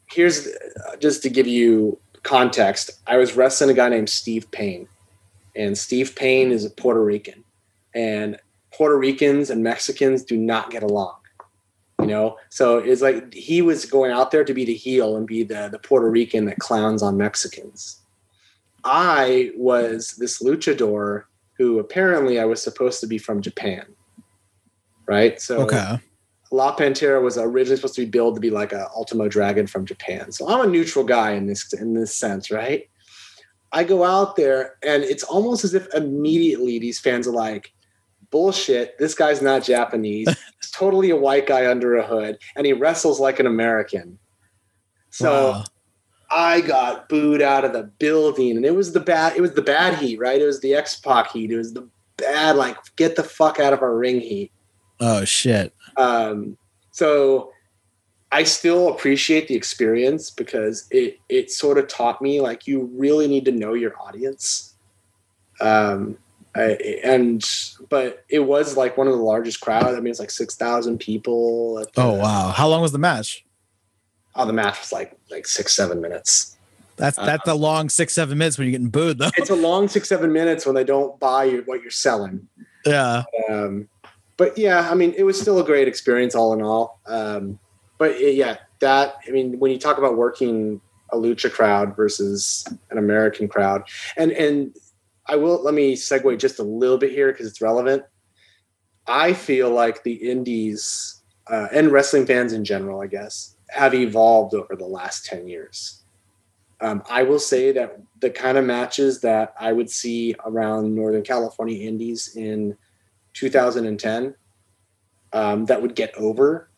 Here's 0.07 0.47
uh, 0.47 0.97
just 1.01 1.23
to 1.23 1.31
give 1.31 1.47
you 1.47 1.99
context, 2.23 2.91
I 3.07 3.17
was 3.17 3.37
wrestling 3.37 3.71
a 3.71 3.75
guy 3.75 3.89
named 3.89 4.11
Steve 4.11 4.51
Payne, 4.51 4.87
and 5.57 5.77
Steve 5.77 6.15
Payne 6.15 6.53
is 6.53 6.65
a 6.65 6.71
Puerto 6.71 7.03
Rican, 7.03 7.43
and 7.95 8.39
Puerto 8.75 8.99
Ricans 8.99 9.51
and 9.51 9.63
Mexicans 9.63 10.25
do 10.25 10.37
not 10.37 10.71
get 10.71 10.83
along. 10.83 11.17
You 12.01 12.09
know, 12.09 12.37
so 12.51 12.79
it's 12.79 13.01
like 13.01 13.33
he 13.33 13.63
was 13.63 13.87
going 13.87 14.11
out 14.11 14.31
there 14.31 14.45
to 14.45 14.53
be 14.53 14.65
the 14.65 14.75
heel 14.75 15.17
and 15.17 15.27
be 15.27 15.45
the 15.45 15.69
the 15.71 15.79
Puerto 15.79 16.11
Rican 16.11 16.45
that 16.47 16.59
clowns 16.59 17.03
on 17.03 17.17
Mexicans. 17.17 18.03
I 18.83 19.53
was 19.57 20.17
this 20.19 20.43
luchador 20.43 21.25
who 21.57 21.79
apparently 21.79 22.41
I 22.41 22.45
was 22.45 22.61
supposed 22.61 23.01
to 23.01 23.07
be 23.07 23.17
from 23.17 23.41
Japan, 23.41 23.87
right? 25.07 25.41
So 25.41 25.63
Okay. 25.63 25.99
La 26.51 26.77
Pantera 26.77 27.23
was 27.23 27.39
originally 27.39 27.77
supposed 27.77 27.95
to 27.97 28.03
be 28.03 28.11
billed 28.11 28.35
to 28.35 28.41
be 28.41 28.51
like 28.51 28.73
a 28.73 28.89
Ultimo 28.95 29.29
Dragon 29.29 29.67
from 29.67 29.85
Japan. 29.85 30.31
So 30.31 30.49
I'm 30.49 30.69
a 30.69 30.71
neutral 30.71 31.05
guy 31.05 31.33
in 31.33 31.47
this 31.47 31.73
in 31.73 31.95
this 31.95 32.15
sense, 32.15 32.51
right? 32.51 32.89
I 33.73 33.83
go 33.83 34.05
out 34.05 34.37
there 34.37 34.77
and 34.85 35.03
it's 35.03 35.25
almost 35.25 35.65
as 35.65 35.75
if 35.75 35.93
immediately 35.95 36.79
these 36.79 37.01
fans 37.01 37.27
are 37.27 37.33
like, 37.33 37.73
bullshit, 38.35 38.99
this 38.99 39.15
guy's 39.15 39.41
not 39.41 39.63
Japanese. 39.63 40.27
He's 40.61 40.71
totally 40.73 41.11
a 41.11 41.17
white 41.17 41.47
guy 41.47 41.71
under 41.71 41.95
a 41.95 42.05
hood 42.05 42.37
and 42.57 42.67
he 42.67 42.73
wrestles 42.73 43.21
like 43.21 43.39
an 43.39 43.47
American. 43.47 44.19
So 45.11 45.53
Wow. 45.53 45.65
I 46.31 46.61
got 46.63 47.09
booed 47.09 47.43
out 47.43 47.65
of 47.65 47.73
the 47.73 47.85
building, 47.85 48.57
and 48.57 48.67
it 48.67 48.75
was 48.75 48.93
the 48.93 48.99
bad. 48.99 49.37
It 49.37 49.41
was 49.41 49.53
the 49.53 49.63
bad 49.63 49.95
heat, 49.99 50.19
right? 50.19 50.41
It 50.41 50.47
was 50.47 50.61
the 50.61 50.75
X 50.75 50.97
Pac 50.99 51.31
heat. 51.31 51.53
It 51.53 51.57
was 51.57 51.75
the 51.75 51.89
bad, 52.17 52.57
like 52.57 52.77
get 52.97 53.15
the 53.15 53.23
fuck 53.23 53.61
out 53.61 53.73
of 53.73 53.83
our 53.83 53.95
ring 53.97 54.21
heat. 54.21 54.51
Oh 54.99 55.25
shit. 55.25 55.73
Um, 55.97 56.57
so 56.91 57.53
I 58.33 58.43
still 58.43 58.89
appreciate 58.89 59.47
the 59.47 59.55
experience 59.55 60.31
because 60.31 60.89
it 60.91 61.19
it 61.29 61.53
sort 61.53 61.79
of 61.79 61.87
taught 61.87 62.21
me 62.21 62.41
like 62.41 62.67
you 62.67 62.91
really 62.97 63.29
need 63.29 63.45
to 63.45 63.53
know 63.53 63.75
your 63.75 63.93
audience. 64.01 64.75
Um, 65.61 66.19
I, 66.57 66.79
and 67.03 67.43
but 67.89 68.25
it 68.29 68.41
was 68.41 68.77
like 68.77 68.97
one 68.97 69.07
of 69.09 69.13
the 69.13 69.23
largest 69.23 69.61
crowd. 69.61 69.87
I 69.95 70.01
mean, 70.01 70.09
it's 70.09 70.21
like 70.21 70.31
six 70.31 70.55
thousand 70.55 70.99
people. 70.99 71.79
at 71.81 71.93
the- 71.93 72.03
Oh 72.03 72.13
wow. 72.15 72.51
How 72.51 72.69
long 72.69 72.81
was 72.83 72.93
the 72.93 72.99
match? 72.99 73.45
Oh, 74.37 74.47
the 74.47 74.53
match 74.53 74.79
was 74.81 74.93
like 74.93 75.17
like 75.31 75.47
six 75.47 75.75
seven 75.75 76.01
minutes. 76.01 76.57
That's 76.97 77.19
Uh, 77.19 77.27
that's 77.27 77.49
a 77.49 77.55
long 77.55 77.89
six 77.89 78.15
seven 78.15 78.39
minutes 78.39 78.57
when 78.57 78.67
you're 78.69 78.73
getting 78.73 78.89
booed 78.91 79.19
though. 79.19 79.31
It's 79.37 79.51
a 79.51 79.57
long 79.57 79.89
six 79.89 80.09
seven 80.09 80.33
minutes 80.33 80.65
when 80.65 80.75
they 80.77 80.85
don't 80.85 81.19
buy 81.19 81.45
you 81.45 81.63
what 81.67 81.83
you're 81.83 81.91
selling. 81.91 82.47
yeah. 82.87 83.25
um, 83.49 83.89
but 84.37 84.57
yeah, 84.59 84.89
I 84.91 84.95
mean, 84.95 85.13
it 85.17 85.23
was 85.25 85.41
still 85.41 85.59
a 85.61 85.65
great 85.65 85.87
experience 85.89 86.35
all 86.35 86.53
in 86.53 86.63
all. 86.63 87.01
Um, 87.07 87.59
but 87.99 88.13
it- 88.13 88.37
yeah, 88.37 88.59
that 88.81 89.17
I 89.27 89.31
mean, 89.33 89.59
when 89.59 89.71
you 89.73 89.79
talk 89.79 89.99
about 89.99 90.17
working 90.17 90.81
a 91.11 91.17
lucha 91.17 91.51
crowd 91.53 91.95
versus 91.97 92.65
an 92.91 92.99
American 92.99 93.47
crowd, 93.49 93.83
and 94.17 94.31
and 94.33 94.77
I 95.27 95.37
will 95.37 95.63
let 95.63 95.75
me 95.75 95.95
segue 95.95 96.39
just 96.39 96.59
a 96.59 96.65
little 96.65 96.99
bit 96.99 97.13
here 97.13 97.33
because 97.33 97.47
it's 97.47 97.61
relevant. 97.61 98.03
I 99.07 99.33
feel 99.33 99.71
like 99.71 100.03
the 100.03 100.15
indies 100.15 101.23
uh, 101.47 101.69
and 101.73 101.91
wrestling 101.91 102.27
fans 102.27 102.53
in 102.53 102.65
general, 102.65 103.01
I 103.01 103.07
guess, 103.07 103.57
have 103.69 103.95
evolved 103.95 104.55
over 104.55 104.77
the 104.77 104.87
last 104.87 105.27
ten 105.27 105.49
years. 105.49 106.03
Um, 106.81 107.03
I 107.09 107.23
will 107.23 107.39
say 107.39 107.73
that 107.73 108.01
the 108.21 108.31
kind 108.31 108.59
of 108.59 108.65
matches 108.65 109.21
that 109.21 109.55
I 109.59 109.73
would 109.73 109.91
see 109.91 110.35
around 110.45 110.95
Northern 110.95 111.23
California 111.23 111.87
indies 111.87 112.37
in 112.37 112.77
2010 113.33 114.35
um, 115.33 115.65
that 115.67 115.81
would 115.81 115.95
get 115.95 116.15
over 116.17 116.69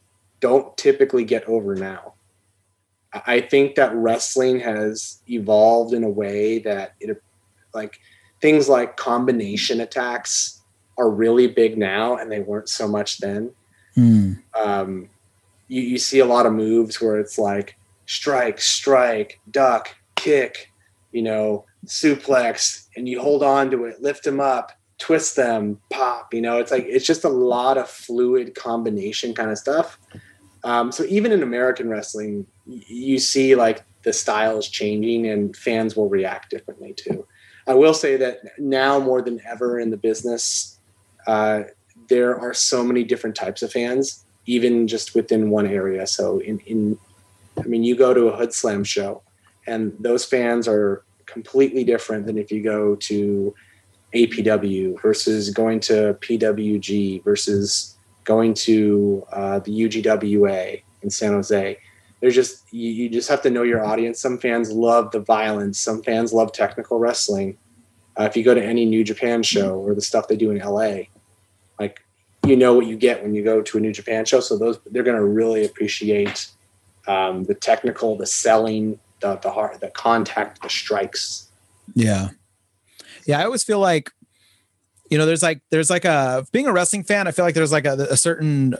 don't 0.40 0.76
typically 0.76 1.24
get 1.24 1.44
over 1.44 1.74
now. 1.74 2.14
I 3.26 3.40
think 3.40 3.76
that 3.76 3.94
wrestling 3.94 4.60
has 4.60 5.22
evolved 5.28 5.94
in 5.94 6.04
a 6.04 6.08
way 6.08 6.58
that 6.60 6.94
it 7.00 7.22
like 7.72 7.98
things 8.40 8.68
like 8.68 8.96
combination 8.96 9.80
attacks 9.80 10.60
are 10.98 11.10
really 11.10 11.46
big 11.46 11.76
now 11.76 12.16
and 12.16 12.30
they 12.30 12.40
weren't 12.40 12.68
so 12.68 12.88
much 12.88 13.18
then. 13.18 13.52
Hmm. 13.94 14.32
Um, 14.58 15.08
you, 15.68 15.82
you 15.82 15.98
see 15.98 16.18
a 16.18 16.26
lot 16.26 16.46
of 16.46 16.52
moves 16.52 17.00
where 17.00 17.18
it's 17.18 17.38
like 17.38 17.76
strike, 18.06 18.60
strike, 18.60 19.40
duck, 19.50 19.94
kick, 20.14 20.72
you 21.12 21.22
know, 21.22 21.64
suplex, 21.86 22.86
and 22.96 23.08
you 23.08 23.20
hold 23.20 23.42
on 23.42 23.70
to 23.70 23.84
it, 23.84 24.02
lift 24.02 24.24
them 24.24 24.40
up, 24.40 24.72
twist 24.98 25.36
them, 25.36 25.80
pop. 25.90 26.32
You 26.32 26.40
know, 26.40 26.58
it's 26.58 26.70
like 26.70 26.84
it's 26.86 27.06
just 27.06 27.24
a 27.24 27.28
lot 27.28 27.78
of 27.78 27.88
fluid 27.88 28.54
combination 28.54 29.34
kind 29.34 29.50
of 29.50 29.58
stuff. 29.58 29.98
Um, 30.64 30.90
so 30.90 31.04
even 31.04 31.32
in 31.32 31.42
American 31.42 31.88
wrestling, 31.88 32.46
you 32.66 33.18
see 33.18 33.54
like 33.54 33.84
the 34.02 34.12
style 34.12 34.58
is 34.58 34.68
changing, 34.68 35.26
and 35.26 35.56
fans 35.56 35.96
will 35.96 36.08
react 36.08 36.50
differently 36.50 36.92
too. 36.92 37.26
I 37.66 37.74
will 37.74 37.94
say 37.94 38.16
that 38.16 38.58
now 38.58 38.98
more 39.00 39.22
than 39.22 39.40
ever 39.44 39.80
in 39.80 39.90
the 39.90 39.96
business, 39.96 40.78
uh, 41.26 41.62
there 42.08 42.38
are 42.38 42.54
so 42.54 42.84
many 42.84 43.02
different 43.02 43.34
types 43.34 43.62
of 43.62 43.72
fans, 43.72 44.24
even 44.46 44.86
just 44.86 45.14
within 45.14 45.50
one 45.50 45.66
area. 45.66 46.06
So 46.06 46.38
in, 46.38 46.60
in 46.60 46.98
I 47.58 47.62
mean, 47.62 47.82
you 47.82 47.96
go 47.96 48.14
to 48.14 48.28
a 48.28 48.38
Hoodslam 48.38 48.86
show, 48.86 49.22
and 49.66 49.96
those 49.98 50.24
fans 50.24 50.68
are 50.68 51.04
completely 51.26 51.82
different 51.82 52.26
than 52.26 52.38
if 52.38 52.52
you 52.52 52.62
go 52.62 52.94
to 52.94 53.54
APW 54.14 55.00
versus 55.02 55.50
going 55.50 55.80
to 55.80 56.16
PWG 56.20 57.24
versus 57.24 57.96
going 58.24 58.54
to 58.54 59.24
uh, 59.32 59.58
the 59.60 59.72
UGWA 59.72 60.82
in 61.02 61.10
San 61.10 61.32
Jose. 61.32 61.78
There's 62.20 62.34
just 62.34 62.72
you, 62.72 62.90
you 62.90 63.08
just 63.08 63.28
have 63.28 63.42
to 63.42 63.50
know 63.50 63.62
your 63.62 63.84
audience. 63.84 64.20
Some 64.20 64.38
fans 64.38 64.70
love 64.70 65.10
the 65.10 65.20
violence. 65.20 65.78
Some 65.78 66.02
fans 66.02 66.32
love 66.32 66.52
technical 66.52 66.98
wrestling. 66.98 67.58
Uh, 68.18 68.24
if 68.24 68.36
you 68.36 68.42
go 68.42 68.54
to 68.54 68.64
any 68.64 68.86
New 68.86 69.04
Japan 69.04 69.42
show 69.42 69.78
or 69.78 69.94
the 69.94 70.00
stuff 70.00 70.28
they 70.28 70.36
do 70.36 70.50
in 70.50 70.58
LA, 70.58 71.04
like 71.78 72.02
you 72.46 72.56
know 72.56 72.74
what 72.74 72.86
you 72.86 72.96
get 72.96 73.22
when 73.22 73.34
you 73.34 73.44
go 73.44 73.60
to 73.60 73.78
a 73.78 73.80
New 73.80 73.92
Japan 73.92 74.24
show. 74.24 74.40
So 74.40 74.56
those 74.56 74.78
they're 74.86 75.02
going 75.02 75.18
to 75.18 75.24
really 75.24 75.64
appreciate 75.64 76.48
um, 77.06 77.44
the 77.44 77.54
technical, 77.54 78.16
the 78.16 78.26
selling, 78.26 78.98
the 79.20 79.36
the 79.36 79.50
heart, 79.50 79.80
the 79.80 79.90
contact, 79.90 80.62
the 80.62 80.70
strikes. 80.70 81.50
Yeah, 81.94 82.30
yeah. 83.26 83.40
I 83.40 83.44
always 83.44 83.62
feel 83.62 83.78
like 83.78 84.10
you 85.10 85.18
know, 85.18 85.26
there's 85.26 85.42
like 85.42 85.60
there's 85.70 85.90
like 85.90 86.04
a 86.04 86.46
being 86.52 86.66
a 86.66 86.72
wrestling 86.72 87.04
fan. 87.04 87.28
I 87.28 87.30
feel 87.30 87.44
like 87.44 87.54
there's 87.54 87.72
like 87.72 87.86
a, 87.86 88.06
a 88.10 88.16
certain 88.16 88.76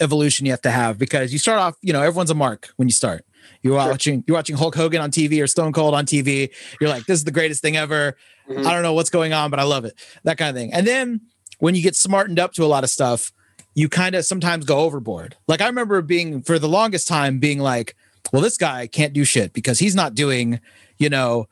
evolution 0.00 0.46
you 0.46 0.52
have 0.52 0.62
to 0.62 0.70
have 0.70 0.98
because 0.98 1.32
you 1.32 1.38
start 1.38 1.58
off. 1.58 1.76
You 1.82 1.92
know, 1.92 2.02
everyone's 2.02 2.30
a 2.30 2.34
mark 2.34 2.70
when 2.76 2.88
you 2.88 2.92
start. 2.92 3.24
You're 3.62 3.74
watching 3.74 4.24
you're 4.26 4.36
watching 4.36 4.56
Hulk 4.56 4.74
Hogan 4.74 5.00
on 5.00 5.10
TV 5.10 5.42
or 5.42 5.46
Stone 5.46 5.72
Cold 5.72 5.94
on 5.94 6.06
TV. 6.06 6.50
You're 6.80 6.90
like, 6.90 7.06
this 7.06 7.18
is 7.18 7.24
the 7.24 7.30
greatest 7.30 7.62
thing 7.62 7.76
ever. 7.76 8.16
Mm-hmm. 8.48 8.66
I 8.66 8.72
don't 8.72 8.82
know 8.82 8.92
what's 8.92 9.10
going 9.10 9.32
on, 9.32 9.50
but 9.50 9.58
I 9.58 9.64
love 9.64 9.84
it. 9.84 9.94
That 10.24 10.38
kind 10.38 10.50
of 10.50 10.56
thing. 10.56 10.72
And 10.72 10.86
then 10.86 11.20
when 11.58 11.74
you 11.74 11.82
get 11.82 11.96
smartened 11.96 12.38
up 12.38 12.52
to 12.54 12.64
a 12.64 12.66
lot 12.66 12.84
of 12.84 12.90
stuff, 12.90 13.32
you 13.74 13.88
kind 13.88 14.14
of 14.14 14.24
sometimes 14.24 14.64
go 14.64 14.78
overboard. 14.80 15.36
Like 15.46 15.60
I 15.60 15.66
remember 15.66 16.02
being 16.02 16.42
for 16.42 16.58
the 16.58 16.68
longest 16.68 17.08
time 17.08 17.38
being 17.38 17.58
like, 17.58 17.94
well, 18.32 18.42
this 18.42 18.56
guy 18.56 18.86
can't 18.86 19.12
do 19.12 19.24
shit 19.24 19.52
because 19.52 19.78
he's 19.78 19.94
not 19.94 20.14
doing, 20.14 20.60
you 20.98 21.08
know, 21.08 21.48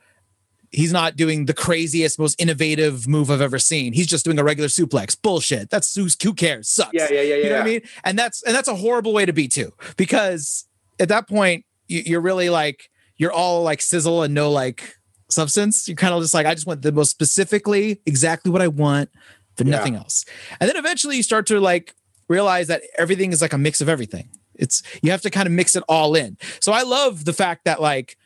he's 0.76 0.92
not 0.92 1.16
doing 1.16 1.46
the 1.46 1.54
craziest, 1.54 2.18
most 2.18 2.40
innovative 2.40 3.08
move 3.08 3.30
I've 3.30 3.40
ever 3.40 3.58
seen. 3.58 3.94
He's 3.94 4.06
just 4.06 4.26
doing 4.26 4.38
a 4.38 4.44
regular 4.44 4.68
suplex. 4.68 5.20
Bullshit. 5.20 5.70
That's 5.70 5.94
who's 5.94 6.16
who 6.22 6.34
cares? 6.34 6.68
Sucks. 6.68 6.92
Yeah, 6.92 7.08
yeah, 7.10 7.22
yeah. 7.22 7.34
You 7.36 7.44
know 7.44 7.56
what 7.56 7.62
I 7.62 7.64
mean? 7.64 7.80
And 8.04 8.18
that's 8.18 8.42
and 8.42 8.54
that's 8.54 8.68
a 8.68 8.76
horrible 8.76 9.12
way 9.12 9.24
to 9.24 9.32
be 9.32 9.48
too, 9.48 9.72
because 9.96 10.66
at 11.00 11.08
that 11.08 11.28
point 11.28 11.64
you're 11.88 12.20
really 12.20 12.50
like 12.50 12.90
you're 13.16 13.32
all 13.32 13.62
like 13.62 13.80
sizzle 13.80 14.22
and 14.22 14.34
no 14.34 14.50
like 14.50 14.94
substance. 15.30 15.88
You're 15.88 15.96
kind 15.96 16.14
of 16.14 16.22
just 16.22 16.34
like 16.34 16.46
I 16.46 16.54
just 16.54 16.66
want 16.66 16.82
the 16.82 16.92
most 16.92 17.10
specifically 17.10 18.00
exactly 18.04 18.52
what 18.52 18.60
I 18.60 18.68
want, 18.68 19.08
but 19.56 19.66
yeah. 19.66 19.76
nothing 19.76 19.96
else. 19.96 20.24
And 20.60 20.68
then 20.68 20.76
eventually 20.76 21.16
you 21.16 21.22
start 21.22 21.46
to 21.46 21.58
like 21.58 21.94
realize 22.28 22.66
that 22.68 22.82
everything 22.98 23.32
is 23.32 23.40
like 23.40 23.54
a 23.54 23.58
mix 23.58 23.80
of 23.80 23.88
everything. 23.88 24.28
It's 24.54 24.82
you 25.02 25.10
have 25.10 25.22
to 25.22 25.30
kind 25.30 25.46
of 25.46 25.52
mix 25.52 25.74
it 25.74 25.84
all 25.88 26.14
in. 26.14 26.36
So 26.60 26.72
I 26.72 26.82
love 26.82 27.24
the 27.24 27.32
fact 27.32 27.64
that 27.64 27.80
like 27.80 28.18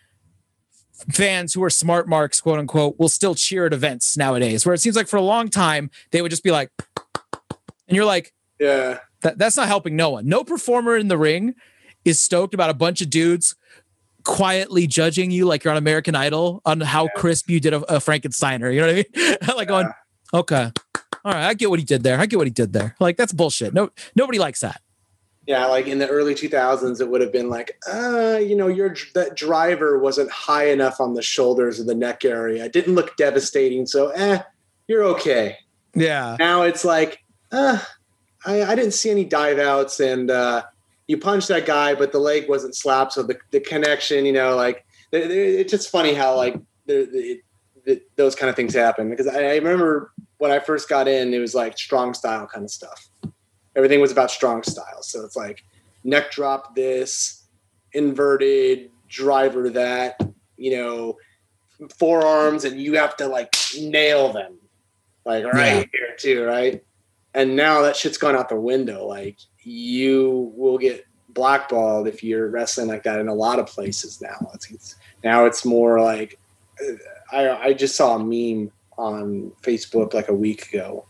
fans 1.13 1.55
who 1.55 1.63
are 1.63 1.71
smart 1.71 2.09
marks, 2.09 2.41
quote 2.41 2.59
unquote, 2.59 2.99
will 2.99 3.09
still 3.09 3.35
cheer 3.35 3.67
at 3.67 3.73
events 3.73 4.17
nowadays, 4.17 4.65
where 4.65 4.75
it 4.75 4.79
seems 4.79 4.97
like 4.97 5.09
for 5.09 5.17
a 5.17 5.23
long 5.23 5.49
time 5.49 5.91
they 6.11 6.23
would 6.23 6.31
just 6.31 6.45
be 6.45 6.51
like, 6.51 6.71
and 7.89 7.97
you're 7.97 8.05
like, 8.05 8.33
yeah, 8.59 8.99
that, 9.23 9.39
that's 9.39 9.57
not 9.57 9.69
helping 9.69 9.97
no 9.97 10.11
one. 10.11 10.29
No 10.29 10.45
performer 10.45 10.97
in 10.97 11.09
the 11.09 11.19
ring 11.19 11.55
is 12.05 12.21
stoked 12.21 12.55
about 12.55 12.71
a 12.71 12.75
bunch 12.75 13.01
of 13.01 13.11
dudes 13.11 13.55
quietly 14.25 14.87
judging 14.87 15.31
you 15.31 15.47
like 15.47 15.65
you're 15.65 15.73
on 15.73 15.79
American 15.79 16.15
Idol 16.15 16.61
on 16.65 16.81
how 16.81 17.05
yeah. 17.05 17.11
crisp 17.17 17.49
you 17.49 17.61
did 17.61 17.73
a, 17.73 17.79
a 17.95 17.99
Frankensteiner. 17.99 18.73
You 18.73 18.81
know 18.81 18.87
what 18.87 19.07
I 19.17 19.47
mean? 19.49 19.57
like 19.57 19.69
yeah. 19.69 19.93
okay, 20.35 20.73
all 21.25 21.33
right, 21.33 21.47
I 21.47 21.55
get 21.55 21.71
what 21.71 21.79
he 21.79 21.85
did 21.85 22.03
there. 22.03 22.19
I 22.19 22.27
get 22.27 22.37
what 22.37 22.47
he 22.47 22.53
did 22.53 22.73
there. 22.73 22.95
Like 23.01 23.17
that's 23.17 23.33
bullshit. 23.33 23.75
No, 23.75 23.91
nobody 24.15 24.39
likes 24.39 24.61
that. 24.61 24.81
Yeah, 25.47 25.67
like 25.67 25.87
in 25.87 25.99
the 25.99 26.09
early 26.09 26.35
2000s, 26.35 27.01
it 27.01 27.09
would 27.09 27.23
have 27.23 27.33
been 27.33 27.49
like, 27.49 27.79
uh, 27.91 28.39
you 28.41 28.55
know, 28.55 28.69
your 28.69 28.95
that 29.15 29.37
driver 29.37 29.99
wasn't 29.99 30.31
high 30.31 30.69
enough 30.69 31.01
on 31.01 31.15
the 31.15 31.23
shoulders 31.23 31.81
or 31.81 31.85
the 31.85 31.95
neck 31.95 32.25
area. 32.25 32.65
It 32.65 32.73
didn't 32.73 32.95
look 32.95 33.17
devastating, 33.17 33.87
so 33.87 34.09
eh, 34.11 34.43
you're 34.87 35.03
okay. 35.05 35.57
Yeah. 35.95 36.37
Now 36.39 36.63
it's 36.63 36.85
like, 36.85 37.25
uh, 37.53 37.81
I, 38.45 38.63
I 38.63 38.75
didn't 38.75 38.93
see 38.93 39.11
any 39.11 39.25
dive 39.25 39.59
outs, 39.59 39.99
and 39.99 40.31
uh, 40.31 40.63
you 41.07 41.17
punched 41.17 41.49
that 41.49 41.67
guy, 41.67 41.95
but 41.95 42.13
the 42.13 42.21
leg 42.21 42.49
wasn't 42.49 42.77
slapped, 42.77 43.15
so 43.15 43.23
the, 43.23 43.39
the 43.51 43.61
connection, 43.61 44.27
you 44.27 44.33
know, 44.33 44.57
like 44.57 44.85
it's 45.11 45.71
just 45.71 45.91
funny 45.91 46.15
how 46.15 46.37
like 46.37 46.61
the, 46.87 47.41
the, 47.87 48.03
those 48.17 48.37
kind 48.37 48.51
of 48.51 48.57
things 48.57 48.75
happen 48.75 49.11
because 49.11 49.27
I, 49.27 49.43
I 49.43 49.55
remember 49.57 50.13
when 50.39 50.51
I 50.51 50.59
first 50.59 50.89
got 50.89 51.09
in, 51.09 51.35
it 51.35 51.39
was 51.39 51.55
like 51.55 51.77
strong 51.79 52.15
style 52.15 52.47
kind 52.47 52.65
of 52.65 52.71
stuff 52.71 53.10
everything 53.77 54.01
was 54.01 54.13
about 54.13 54.31
strong 54.31 54.63
style. 54.63 55.03
So 55.03 55.25
it's 55.25 55.37
like 55.37 55.65
neck 56.05 56.31
drop 56.31 56.75
this, 56.75 57.45
inverted 57.93 58.91
driver 59.09 59.71
that, 59.71 60.21
you 60.57 60.77
know, 60.77 61.17
forearms, 61.99 62.65
and 62.65 62.81
you 62.81 62.95
have 62.95 63.17
to 63.17 63.27
like 63.27 63.55
nail 63.79 64.33
them, 64.33 64.59
like 65.25 65.45
right 65.45 65.77
yeah. 65.77 65.85
here 65.93 66.17
too, 66.19 66.45
right? 66.45 66.85
And 67.35 67.57
now 67.57 67.83
that 67.83 67.97
shit's 67.97 68.19
gone 68.19 68.37
out 68.37 68.49
the 68.49 68.57
window. 68.57 69.07
Like 69.07 69.39
you 69.63 70.53
will 70.57 70.79
get 70.79 71.07
blackballed 71.31 72.09
if 72.09 72.25
you're 72.25 72.49
wrestling 72.49 72.89
like 72.89 73.05
that 73.05 73.21
in 73.21 73.29
a 73.29 73.35
lot 73.35 73.59
of 73.59 73.67
places 73.67 74.21
now. 74.21 74.51
It's, 74.55 74.71
it's 74.71 74.97
now 75.23 75.47
it's 75.47 75.65
more 75.65 76.01
like 76.01 76.39
I, 77.33 77.51
I 77.51 77.73
just 77.73 77.97
saw 77.97 78.17
a 78.17 78.19
meme 78.19 78.73
on 78.99 79.53
Facebook 79.63 80.13
like 80.13 80.29
a 80.29 80.35
week 80.35 80.73
ago 80.73 81.07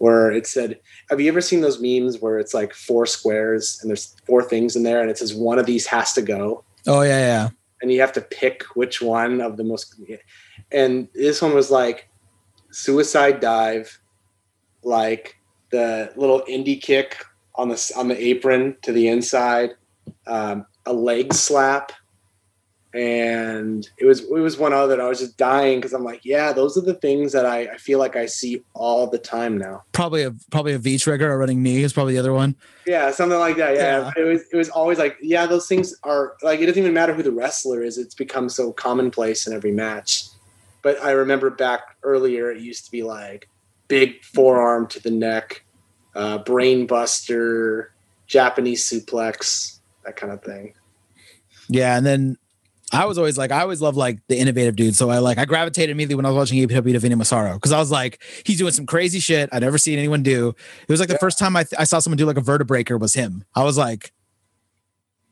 where 0.00 0.32
it 0.32 0.46
said, 0.46 0.80
Have 1.10 1.20
you 1.20 1.28
ever 1.28 1.42
seen 1.42 1.60
those 1.60 1.78
memes 1.78 2.20
where 2.20 2.38
it's 2.38 2.54
like 2.54 2.72
four 2.72 3.04
squares 3.04 3.78
and 3.80 3.90
there's 3.90 4.16
four 4.24 4.42
things 4.42 4.74
in 4.74 4.82
there 4.82 5.02
and 5.02 5.10
it 5.10 5.18
says 5.18 5.34
one 5.34 5.58
of 5.58 5.66
these 5.66 5.86
has 5.86 6.14
to 6.14 6.22
go? 6.22 6.64
Oh, 6.86 7.02
yeah, 7.02 7.18
yeah. 7.18 7.48
And 7.82 7.92
you 7.92 8.00
have 8.00 8.12
to 8.14 8.22
pick 8.22 8.62
which 8.74 9.02
one 9.02 9.42
of 9.42 9.58
the 9.58 9.64
most. 9.64 10.00
And 10.72 11.06
this 11.14 11.42
one 11.42 11.54
was 11.54 11.70
like 11.70 12.08
suicide 12.70 13.40
dive, 13.40 14.00
like 14.82 15.36
the 15.70 16.10
little 16.16 16.42
indie 16.48 16.80
kick 16.80 17.22
on 17.56 17.68
the 17.68 17.92
on 17.94 18.08
the 18.08 18.18
apron 18.18 18.76
to 18.82 18.92
the 18.92 19.06
inside, 19.08 19.72
um, 20.26 20.64
a 20.86 20.94
leg 20.94 21.34
slap, 21.34 21.92
and 22.92 23.88
it 23.98 24.04
was 24.04 24.22
it 24.22 24.30
was 24.30 24.58
one 24.58 24.72
other 24.72 24.96
that 24.96 25.00
I 25.00 25.08
was 25.08 25.20
just 25.20 25.36
dying 25.36 25.78
because 25.78 25.92
I'm 25.92 26.02
like, 26.02 26.24
yeah, 26.24 26.52
those 26.52 26.76
are 26.76 26.80
the 26.80 26.94
things 26.94 27.32
that 27.32 27.46
I, 27.46 27.68
I 27.68 27.76
feel 27.76 28.00
like 28.00 28.16
I 28.16 28.26
see 28.26 28.62
all 28.74 29.06
the 29.06 29.18
time 29.18 29.56
now. 29.56 29.84
Probably 29.92 30.24
a 30.24 30.32
probably 30.50 30.72
a 30.72 30.78
V 30.78 30.98
trigger, 30.98 31.32
a 31.32 31.36
running 31.36 31.62
knee 31.62 31.82
is 31.82 31.92
probably 31.92 32.14
the 32.14 32.18
other 32.18 32.32
one. 32.32 32.56
Yeah, 32.86 33.12
something 33.12 33.38
like 33.38 33.56
that. 33.58 33.74
Yeah. 33.76 34.10
yeah. 34.16 34.22
It 34.22 34.24
was 34.24 34.42
it 34.52 34.56
was 34.56 34.68
always 34.70 34.98
like, 34.98 35.16
yeah, 35.22 35.46
those 35.46 35.68
things 35.68 35.94
are 36.02 36.34
like 36.42 36.60
it 36.60 36.66
doesn't 36.66 36.80
even 36.80 36.92
matter 36.92 37.14
who 37.14 37.22
the 37.22 37.32
wrestler 37.32 37.82
is, 37.82 37.96
it's 37.96 38.14
become 38.14 38.48
so 38.48 38.72
commonplace 38.72 39.46
in 39.46 39.52
every 39.52 39.72
match. 39.72 40.24
But 40.82 41.00
I 41.02 41.12
remember 41.12 41.50
back 41.50 41.96
earlier 42.02 42.50
it 42.50 42.60
used 42.60 42.86
to 42.86 42.90
be 42.90 43.02
like 43.04 43.48
big 43.86 44.24
forearm 44.24 44.88
to 44.88 45.00
the 45.00 45.10
neck, 45.10 45.64
uh, 46.16 46.38
brain 46.38 46.86
buster, 46.86 47.92
Japanese 48.26 48.84
suplex, 48.88 49.78
that 50.04 50.16
kind 50.16 50.32
of 50.32 50.42
thing. 50.42 50.74
Yeah, 51.68 51.96
and 51.96 52.04
then 52.04 52.36
I 52.92 53.04
was 53.04 53.18
always 53.18 53.38
like, 53.38 53.52
I 53.52 53.60
always 53.60 53.80
love 53.80 53.96
like 53.96 54.18
the 54.28 54.38
innovative 54.38 54.76
dude. 54.76 54.96
So 54.96 55.10
I 55.10 55.18
like, 55.18 55.38
I 55.38 55.44
gravitated 55.44 55.90
immediately 55.90 56.16
when 56.16 56.26
I 56.26 56.30
was 56.30 56.36
watching 56.36 56.66
APW 56.66 56.92
to 56.92 56.98
Vinny 56.98 57.14
Massaro 57.14 57.54
because 57.54 57.72
I 57.72 57.78
was 57.78 57.90
like, 57.90 58.22
he's 58.44 58.58
doing 58.58 58.72
some 58.72 58.86
crazy 58.86 59.20
shit 59.20 59.48
I'd 59.52 59.62
never 59.62 59.78
seen 59.78 59.98
anyone 59.98 60.22
do. 60.22 60.48
It 60.48 60.90
was 60.90 61.00
like 61.00 61.08
the 61.08 61.18
first 61.18 61.38
time 61.38 61.56
I, 61.56 61.62
th- 61.62 61.78
I 61.78 61.84
saw 61.84 62.00
someone 62.00 62.16
do 62.16 62.26
like 62.26 62.38
a 62.38 62.42
vertebreaker 62.42 62.98
was 62.98 63.14
him. 63.14 63.44
I 63.54 63.62
was 63.62 63.78
like, 63.78 64.12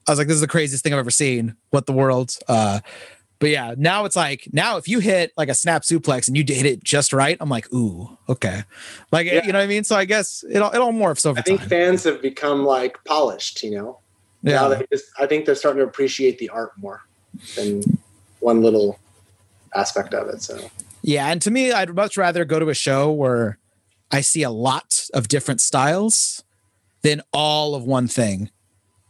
I 0.06 0.12
was 0.12 0.18
like, 0.18 0.28
this 0.28 0.36
is 0.36 0.40
the 0.40 0.48
craziest 0.48 0.84
thing 0.84 0.92
I've 0.92 1.00
ever 1.00 1.10
seen. 1.10 1.56
What 1.70 1.86
the 1.86 1.92
world? 1.92 2.36
Uh, 2.46 2.80
but 3.40 3.50
yeah, 3.50 3.74
now 3.76 4.04
it's 4.04 4.16
like 4.16 4.48
now 4.52 4.78
if 4.78 4.88
you 4.88 4.98
hit 5.00 5.32
like 5.36 5.48
a 5.48 5.54
snap 5.54 5.82
suplex 5.82 6.28
and 6.28 6.36
you 6.36 6.44
hit 6.46 6.66
it 6.66 6.82
just 6.82 7.12
right, 7.12 7.36
I'm 7.40 7.48
like, 7.48 7.72
ooh, 7.72 8.18
okay, 8.28 8.64
like 9.12 9.26
yeah. 9.26 9.44
you 9.46 9.52
know 9.52 9.58
what 9.58 9.64
I 9.64 9.68
mean. 9.68 9.84
So 9.84 9.94
I 9.94 10.06
guess 10.06 10.44
it 10.50 10.60
all 10.60 10.72
it 10.72 10.78
all 10.78 10.92
morphs 10.92 11.24
over. 11.24 11.38
I 11.38 11.42
think 11.42 11.60
time. 11.60 11.68
fans 11.68 12.04
have 12.04 12.20
become 12.20 12.64
like 12.64 12.98
polished, 13.04 13.62
you 13.62 13.70
know. 13.70 14.00
Yeah, 14.42 14.82
just, 14.90 15.04
I 15.18 15.26
think 15.26 15.46
they're 15.46 15.54
starting 15.54 15.80
to 15.80 15.86
appreciate 15.86 16.38
the 16.38 16.48
art 16.48 16.72
more 16.78 17.02
than 17.56 17.82
one 18.40 18.62
little 18.62 18.98
aspect 19.74 20.14
of 20.14 20.28
it. 20.28 20.42
So 20.42 20.70
yeah, 21.02 21.28
and 21.28 21.40
to 21.42 21.50
me, 21.50 21.72
I'd 21.72 21.94
much 21.94 22.16
rather 22.16 22.44
go 22.44 22.58
to 22.58 22.68
a 22.68 22.74
show 22.74 23.10
where 23.10 23.58
I 24.10 24.20
see 24.20 24.42
a 24.42 24.50
lot 24.50 25.06
of 25.14 25.28
different 25.28 25.60
styles 25.60 26.42
than 27.02 27.22
all 27.32 27.74
of 27.74 27.84
one 27.84 28.08
thing. 28.08 28.50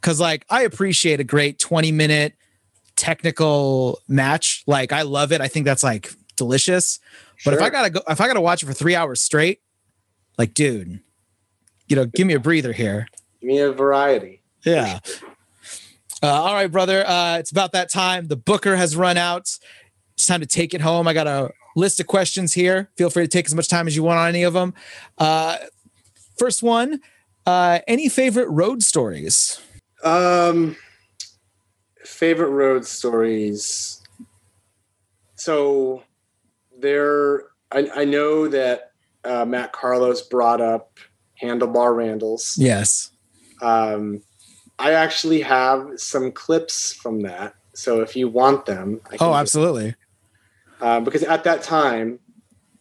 Cause 0.01 0.21
like 0.21 0.45
I 0.49 0.63
appreciate 0.63 1.19
a 1.19 1.25
great 1.25 1.59
20 1.59 1.91
minute 1.93 2.35
technical 2.97 4.01
match. 4.09 4.63
Like 4.67 4.93
I 4.93 5.03
love 5.03 5.33
it. 5.33 5.41
I 5.41 5.49
think 5.49 5.65
that's 5.65 5.83
like 5.83 6.13
delicious. 6.37 7.01
Sure. 7.37 7.53
But 7.53 7.59
if 7.59 7.65
I 7.65 7.71
gotta 7.71 7.91
go 7.91 8.01
if 8.09 8.21
I 8.21 8.27
gotta 8.27 8.41
watch 8.41 8.63
it 8.63 8.67
for 8.67 8.73
three 8.73 8.95
hours 8.95 9.21
straight, 9.21 9.61
like 10.37 10.55
dude, 10.55 11.01
you 11.89 11.97
know, 11.97 12.07
give 12.07 12.27
me 12.27 12.35
a 12.35 12.41
breather 12.41 12.73
here. 12.73 13.09
Give 13.41 13.49
me 13.49 13.59
a 13.59 13.73
variety. 13.73 14.43
Yeah. 14.65 15.01
Uh, 16.23 16.27
all 16.27 16.55
right, 16.55 16.71
brother. 16.71 17.07
Uh, 17.07 17.39
it's 17.39 17.51
about 17.51 17.73
that 17.73 17.91
time. 17.91 18.27
The 18.27 18.37
booker 18.37 18.77
has 18.77 18.97
run 18.97 19.17
out. 19.17 19.43
It's 20.15 20.27
time 20.27 20.41
to 20.41 20.47
take 20.47 20.75
it 20.75 20.81
home. 20.81 21.07
I 21.07 21.15
got 21.15 21.27
a 21.27 21.51
list 21.77 22.01
of 22.01 22.07
questions 22.07 22.53
here. 22.53 22.91
Feel 22.97 23.11
free 23.11 23.25
to 23.25 23.29
take 23.29 23.47
as 23.47 23.55
much 23.55 23.69
time 23.69 23.87
as 23.87 23.95
you 23.95 24.03
want 24.03 24.19
on 24.19 24.29
any 24.29 24.43
of 24.43 24.53
them. 24.53 24.75
Uh, 25.17 25.59
first 26.37 26.63
one 26.63 27.01
uh, 27.47 27.81
Any 27.87 28.09
favorite 28.09 28.49
road 28.49 28.83
stories? 28.83 29.61
Um, 30.05 30.77
favorite 32.05 32.51
road 32.51 32.85
stories. 32.85 34.03
So 35.37 36.03
there, 36.77 37.45
I, 37.71 37.89
I 37.95 38.05
know 38.05 38.49
that 38.49 38.93
uh, 39.25 39.45
Matt 39.45 39.73
Carlos 39.73 40.23
brought 40.23 40.61
up 40.61 40.99
handlebar 41.41 41.95
Randalls. 41.95 42.57
Yes. 42.59 43.13
Um, 43.63 44.23
I 44.79 44.93
actually 44.93 45.41
have 45.43 45.99
some 45.99 46.33
clips 46.33 46.93
from 46.93 47.23
that. 47.23 47.55
So 47.75 48.01
if 48.01 48.17
you 48.17 48.29
want 48.29 48.67
them, 48.67 49.01
I 49.11 49.17
oh, 49.21 49.35
absolutely. 49.35 49.95
Uh, 50.81 51.01
because 51.01 51.23
at 51.25 51.45
that 51.45 51.63
time, 51.63 52.21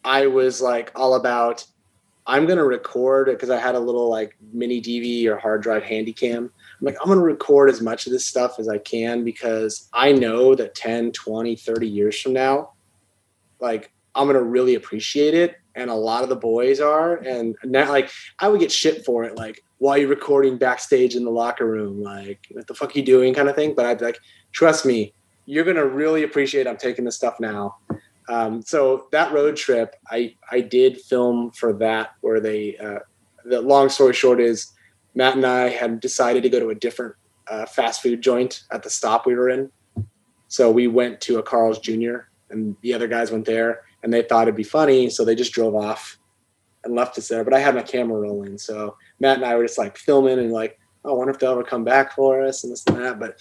I 0.04 0.26
was 0.26 0.60
like 0.60 0.92
all 0.94 1.14
about 1.14 1.64
I'm 2.28 2.44
gonna 2.44 2.64
record 2.64 3.28
because 3.28 3.48
I 3.48 3.58
had 3.58 3.74
a 3.74 3.80
little 3.80 4.10
like 4.10 4.36
mini 4.52 4.82
DV 4.82 5.26
or 5.26 5.38
hard 5.38 5.62
drive 5.62 5.82
handy 5.82 6.12
cam. 6.12 6.44
I'm 6.44 6.84
like, 6.84 6.96
I'm 7.00 7.08
gonna 7.08 7.22
record 7.22 7.70
as 7.70 7.80
much 7.80 8.06
of 8.06 8.12
this 8.12 8.26
stuff 8.26 8.58
as 8.58 8.68
I 8.68 8.76
can 8.76 9.24
because 9.24 9.88
I 9.94 10.12
know 10.12 10.54
that 10.54 10.74
10, 10.74 11.12
20, 11.12 11.56
30 11.56 11.88
years 11.88 12.20
from 12.20 12.34
now, 12.34 12.72
like 13.60 13.90
I'm 14.14 14.26
gonna 14.26 14.42
really 14.42 14.74
appreciate 14.74 15.32
it. 15.32 15.56
And 15.74 15.88
a 15.88 15.94
lot 15.94 16.22
of 16.22 16.28
the 16.28 16.36
boys 16.36 16.80
are. 16.80 17.16
And 17.16 17.56
now 17.64 17.88
like 17.88 18.10
I 18.38 18.48
would 18.48 18.60
get 18.60 18.70
shit 18.70 19.06
for 19.06 19.24
it, 19.24 19.34
like, 19.34 19.64
why 19.78 19.92
are 19.92 19.98
you 19.98 20.08
recording 20.08 20.58
backstage 20.58 21.14
in 21.14 21.24
the 21.24 21.30
locker 21.30 21.66
room? 21.66 22.02
Like, 22.02 22.46
what 22.50 22.66
the 22.66 22.74
fuck 22.74 22.94
are 22.94 22.98
you 22.98 23.04
doing? 23.04 23.32
kind 23.32 23.48
of 23.48 23.56
thing. 23.56 23.74
But 23.74 23.86
I'd 23.86 23.98
be 23.98 24.06
like, 24.06 24.18
trust 24.52 24.84
me, 24.84 25.14
you're 25.46 25.64
gonna 25.64 25.86
really 25.86 26.24
appreciate 26.24 26.66
I'm 26.66 26.76
taking 26.76 27.04
this 27.04 27.16
stuff 27.16 27.38
now. 27.40 27.76
Um, 28.28 28.60
so 28.62 29.06
that 29.12 29.32
road 29.32 29.56
trip, 29.56 29.94
I 30.10 30.34
I 30.50 30.60
did 30.60 31.00
film 31.00 31.52
for 31.52 31.72
that. 31.74 32.10
Where 32.20 32.40
they, 32.40 32.76
uh, 32.76 32.98
the 33.44 33.60
long 33.60 33.88
story 33.88 34.12
short 34.12 34.40
is, 34.40 34.72
Matt 35.14 35.36
and 35.36 35.46
I 35.46 35.68
had 35.68 36.00
decided 36.00 36.42
to 36.42 36.48
go 36.48 36.60
to 36.60 36.70
a 36.70 36.74
different 36.74 37.14
uh, 37.48 37.66
fast 37.66 38.02
food 38.02 38.20
joint 38.20 38.64
at 38.70 38.82
the 38.82 38.90
stop 38.90 39.26
we 39.26 39.34
were 39.34 39.48
in. 39.48 39.70
So 40.48 40.70
we 40.70 40.86
went 40.86 41.20
to 41.22 41.38
a 41.38 41.42
Carl's 41.42 41.78
Jr. 41.78 42.26
and 42.50 42.76
the 42.82 42.94
other 42.94 43.06
guys 43.06 43.30
went 43.30 43.44
there, 43.44 43.82
and 44.02 44.12
they 44.12 44.22
thought 44.22 44.42
it'd 44.42 44.56
be 44.56 44.62
funny, 44.62 45.08
so 45.08 45.24
they 45.24 45.34
just 45.34 45.52
drove 45.52 45.74
off 45.74 46.18
and 46.84 46.94
left 46.94 47.18
us 47.18 47.28
there. 47.28 47.44
But 47.44 47.54
I 47.54 47.60
had 47.60 47.74
my 47.74 47.82
camera 47.82 48.20
rolling, 48.20 48.58
so 48.58 48.96
Matt 49.20 49.36
and 49.36 49.44
I 49.44 49.54
were 49.56 49.64
just 49.64 49.78
like 49.78 49.96
filming 49.96 50.38
and 50.38 50.52
like, 50.52 50.78
oh, 51.04 51.10
I 51.10 51.16
wonder 51.16 51.32
if 51.32 51.38
they'll 51.38 51.52
ever 51.52 51.64
come 51.64 51.84
back 51.84 52.14
for 52.14 52.42
us 52.42 52.64
and 52.64 52.72
this 52.72 52.84
and 52.86 52.96
that. 52.98 53.18
But 53.18 53.38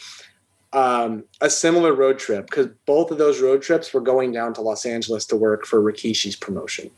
um, 0.74 1.24
a 1.42 1.50
similar 1.50 1.94
road 1.94 2.20
trip 2.20 2.50
because 2.50 2.68
both 2.86 3.12
of 3.12 3.18
those 3.18 3.42
road 3.42 3.62
trips 3.62 3.94
were 3.94 4.02
going 4.02 4.32
down 4.32 4.54
to 4.56 4.62
Los 4.62 4.86
Angeles 4.86 5.26
to 5.28 5.36
work 5.36 5.66
for 5.66 5.82
Rikishi's 5.82 6.36
promotion. 6.36 6.92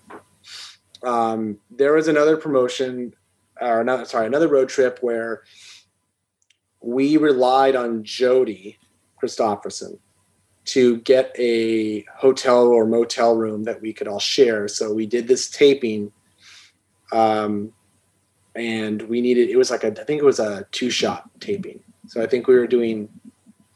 Um, 1.03 1.59
there 1.71 1.93
was 1.93 2.07
another 2.07 2.35
promotion, 2.35 3.13
or 3.61 3.81
another 3.81 4.05
sorry, 4.05 4.25
another 4.25 4.47
road 4.47 4.69
trip 4.69 4.99
where 5.01 5.43
we 6.81 7.17
relied 7.17 7.75
on 7.75 8.03
Jody 8.03 8.77
Christopherson 9.17 9.99
to 10.65 10.97
get 11.01 11.35
a 11.37 12.01
hotel 12.15 12.67
or 12.67 12.85
motel 12.85 13.35
room 13.35 13.63
that 13.63 13.81
we 13.81 13.91
could 13.91 14.07
all 14.07 14.19
share. 14.19 14.67
So 14.67 14.93
we 14.93 15.05
did 15.05 15.27
this 15.27 15.49
taping, 15.49 16.11
um, 17.11 17.73
and 18.55 19.01
we 19.03 19.21
needed 19.21 19.49
it 19.49 19.57
was 19.57 19.71
like 19.71 19.83
a 19.83 19.87
I 19.87 20.03
think 20.03 20.21
it 20.21 20.25
was 20.25 20.39
a 20.39 20.65
two 20.71 20.89
shot 20.89 21.29
taping. 21.39 21.81
So 22.07 22.21
I 22.21 22.27
think 22.27 22.47
we 22.47 22.55
were 22.55 22.67
doing 22.67 23.09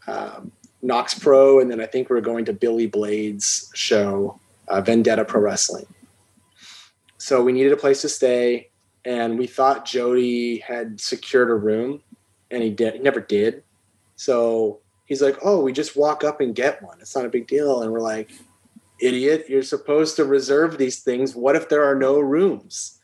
um, 0.07 0.51
KnokX 0.83 1.21
Pro, 1.21 1.59
and 1.59 1.71
then 1.71 1.79
I 1.79 1.85
think 1.85 2.09
we 2.09 2.17
are 2.17 2.21
going 2.21 2.45
to 2.45 2.53
Billy 2.53 2.87
Blade's 2.87 3.71
show, 3.73 4.39
uh, 4.67 4.81
Vendetta 4.81 5.23
Pro 5.23 5.41
Wrestling. 5.41 5.85
So 7.17 7.41
we 7.41 7.53
needed 7.53 7.71
a 7.71 7.77
place 7.77 8.01
to 8.01 8.09
stay, 8.09 8.69
and 9.05 9.37
we 9.37 9.47
thought 9.47 9.85
Jody 9.85 10.57
had 10.57 10.99
secured 10.99 11.49
a 11.49 11.55
room, 11.55 12.01
and 12.51 12.63
he 12.63 12.69
did. 12.69 12.95
He 12.95 12.99
never 12.99 13.21
did. 13.21 13.63
So 14.15 14.79
he's 15.05 15.21
like, 15.21 15.37
"Oh, 15.43 15.61
we 15.61 15.71
just 15.71 15.95
walk 15.95 16.23
up 16.23 16.41
and 16.41 16.53
get 16.55 16.81
one. 16.81 16.97
It's 16.99 17.15
not 17.15 17.25
a 17.25 17.29
big 17.29 17.47
deal." 17.47 17.81
And 17.81 17.91
we're 17.91 17.99
like, 17.99 18.31
"Idiot! 18.99 19.45
You're 19.47 19.63
supposed 19.63 20.15
to 20.17 20.25
reserve 20.25 20.77
these 20.77 20.99
things. 20.99 21.35
What 21.35 21.55
if 21.55 21.69
there 21.69 21.83
are 21.83 21.95
no 21.95 22.19
rooms?" 22.19 22.99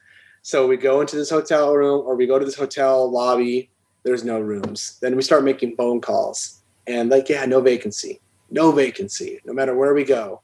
So 0.50 0.68
we 0.68 0.78
go 0.78 1.02
into 1.02 1.16
this 1.16 1.30
hotel 1.30 1.76
room, 1.76 2.04
or 2.08 2.16
we 2.16 2.26
go 2.26 2.40
to 2.40 2.46
this 2.46 2.56
hotel 2.56 3.10
lobby. 3.10 3.70
There's 4.04 4.24
no 4.24 4.40
rooms. 4.40 4.98
Then 5.02 5.16
we 5.16 5.22
start 5.22 5.44
making 5.44 5.76
phone 5.76 6.02
calls 6.02 6.60
and 6.90 7.10
like 7.10 7.30
yeah 7.30 7.46
no 7.46 7.62
vacancy 7.62 8.20
no 8.50 8.72
vacancy 8.72 9.40
no 9.46 9.54
matter 9.54 9.76
where 9.76 9.94
we 9.94 10.04
go 10.04 10.42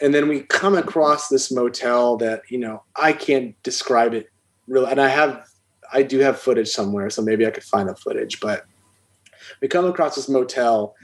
and 0.00 0.12
then 0.12 0.26
we 0.26 0.40
come 0.40 0.74
across 0.74 1.28
this 1.28 1.52
motel 1.52 2.16
that 2.16 2.42
you 2.48 2.58
know 2.58 2.82
i 2.96 3.12
can't 3.12 3.54
describe 3.62 4.14
it 4.14 4.30
really 4.66 4.90
and 4.90 5.00
i 5.00 5.08
have 5.08 5.46
i 5.92 6.02
do 6.02 6.18
have 6.18 6.38
footage 6.38 6.68
somewhere 6.68 7.10
so 7.10 7.22
maybe 7.22 7.46
i 7.46 7.50
could 7.50 7.62
find 7.62 7.88
the 7.88 7.94
footage 7.94 8.40
but 8.40 8.64
we 9.60 9.68
come 9.68 9.84
across 9.84 10.16
this 10.16 10.28
motel 10.28 10.94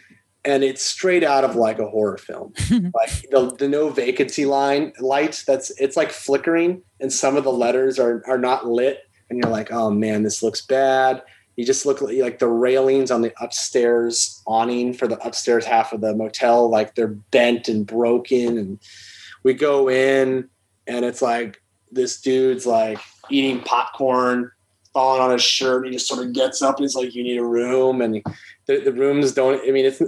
and 0.45 0.64
it's 0.64 0.82
straight 0.82 1.22
out 1.22 1.45
of 1.45 1.57
like 1.57 1.78
a 1.78 1.88
horror 1.88 2.18
film. 2.18 2.53
Like 2.70 3.30
the, 3.30 3.55
the 3.59 3.68
no 3.68 3.91
vacancy 3.91 4.47
line 4.47 4.93
light 5.01 5.45
that's 5.47 5.70
it's 5.78 5.97
like 5.97 6.11
flickering 6.11 6.82
and 7.01 7.12
some 7.12 7.36
of 7.36 7.45
the 7.45 7.53
letters 7.53 7.99
are 7.99 8.22
are 8.26 8.38
not 8.38 8.66
lit 8.66 9.09
and 9.28 9.38
you're 9.38 9.51
like 9.51 9.70
oh 9.72 9.91
man 9.91 10.22
this 10.22 10.43
looks 10.43 10.61
bad. 10.61 11.22
You 11.57 11.66
just 11.66 11.84
look 11.84 12.01
like 12.01 12.38
the 12.38 12.49
railings 12.49 13.11
on 13.11 13.20
the 13.20 13.34
upstairs 13.41 14.43
awning 14.47 14.95
for 14.95 15.07
the 15.07 15.18
upstairs 15.26 15.66
half 15.66 15.93
of 15.93 16.01
the 16.01 16.14
motel 16.14 16.70
like 16.70 16.95
they're 16.95 17.09
bent 17.09 17.68
and 17.68 17.86
broken 17.86 18.57
and 18.57 18.78
we 19.43 19.55
go 19.55 19.88
in 19.88 20.49
and 20.86 21.05
it's 21.05 21.22
like 21.22 21.62
this 21.93 22.20
dude's 22.20 22.66
like 22.66 22.99
eating 23.30 23.61
popcorn 23.61 24.51
falling 24.93 25.22
on 25.22 25.30
his 25.30 25.43
shirt 25.43 25.86
he 25.86 25.93
just 25.93 26.09
sort 26.09 26.24
of 26.24 26.32
gets 26.32 26.62
up 26.62 26.76
and 26.76 26.84
he's 26.84 26.95
like 26.95 27.14
you 27.14 27.22
need 27.22 27.38
a 27.38 27.45
room 27.45 28.01
and 28.01 28.22
the, 28.66 28.80
the 28.80 28.93
rooms 28.93 29.32
don't 29.32 29.61
i 29.68 29.70
mean 29.70 29.84
it's 29.84 30.03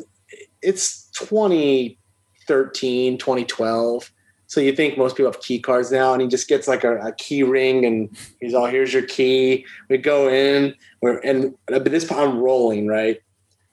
it's 0.63 1.09
2013 1.13 3.19
2012 3.19 4.13
so 4.53 4.61
you 4.61 4.77
think 4.77 4.99
most 4.99 5.17
people 5.17 5.33
have 5.33 5.41
key 5.41 5.59
cards 5.59 5.91
now, 5.91 6.13
and 6.13 6.21
he 6.21 6.29
just 6.29 6.47
gets 6.47 6.69
like 6.69 6.85
a, 6.85 6.99
a 6.99 7.13
key 7.13 7.43
ring, 7.43 7.87
and 7.87 8.15
he's 8.39 8.53
all, 8.53 8.67
"Here's 8.67 8.93
your 8.93 9.05
key." 9.05 9.65
We 9.89 9.97
go 9.97 10.29
in, 10.29 10.75
we're 11.01 11.21
and 11.21 11.55
but 11.69 11.87
this 11.87 12.13
I'm 12.13 12.39
rolling 12.39 12.87
right, 12.87 13.19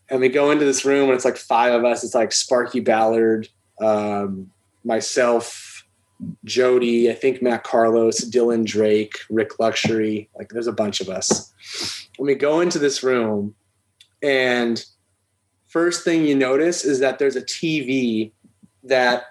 and 0.09 0.21
we 0.21 0.29
go 0.29 0.51
into 0.51 0.63
this 0.63 0.85
room, 0.85 1.09
and 1.09 1.15
it's 1.15 1.25
like 1.25 1.35
five 1.35 1.73
of 1.73 1.83
us. 1.83 2.05
It's 2.05 2.15
like 2.15 2.31
Sparky 2.31 2.79
Ballard, 2.79 3.49
um, 3.81 4.51
myself, 4.85 5.85
Jody, 6.45 7.11
I 7.11 7.13
think 7.13 7.41
Matt 7.41 7.65
Carlos, 7.65 8.23
Dylan 8.29 8.63
Drake, 8.63 9.17
Rick 9.29 9.59
Luxury. 9.59 10.29
Like 10.37 10.47
there's 10.47 10.67
a 10.67 10.71
bunch 10.71 11.01
of 11.01 11.09
us. 11.09 11.53
When 12.15 12.27
we 12.27 12.35
go 12.35 12.61
into 12.61 12.79
this 12.79 13.03
room, 13.03 13.53
and 14.23 14.81
first 15.69 16.03
thing 16.03 16.25
you 16.25 16.35
notice 16.35 16.83
is 16.83 16.99
that 16.99 17.19
there's 17.19 17.35
a 17.35 17.41
TV 17.41 18.31
that 18.83 19.23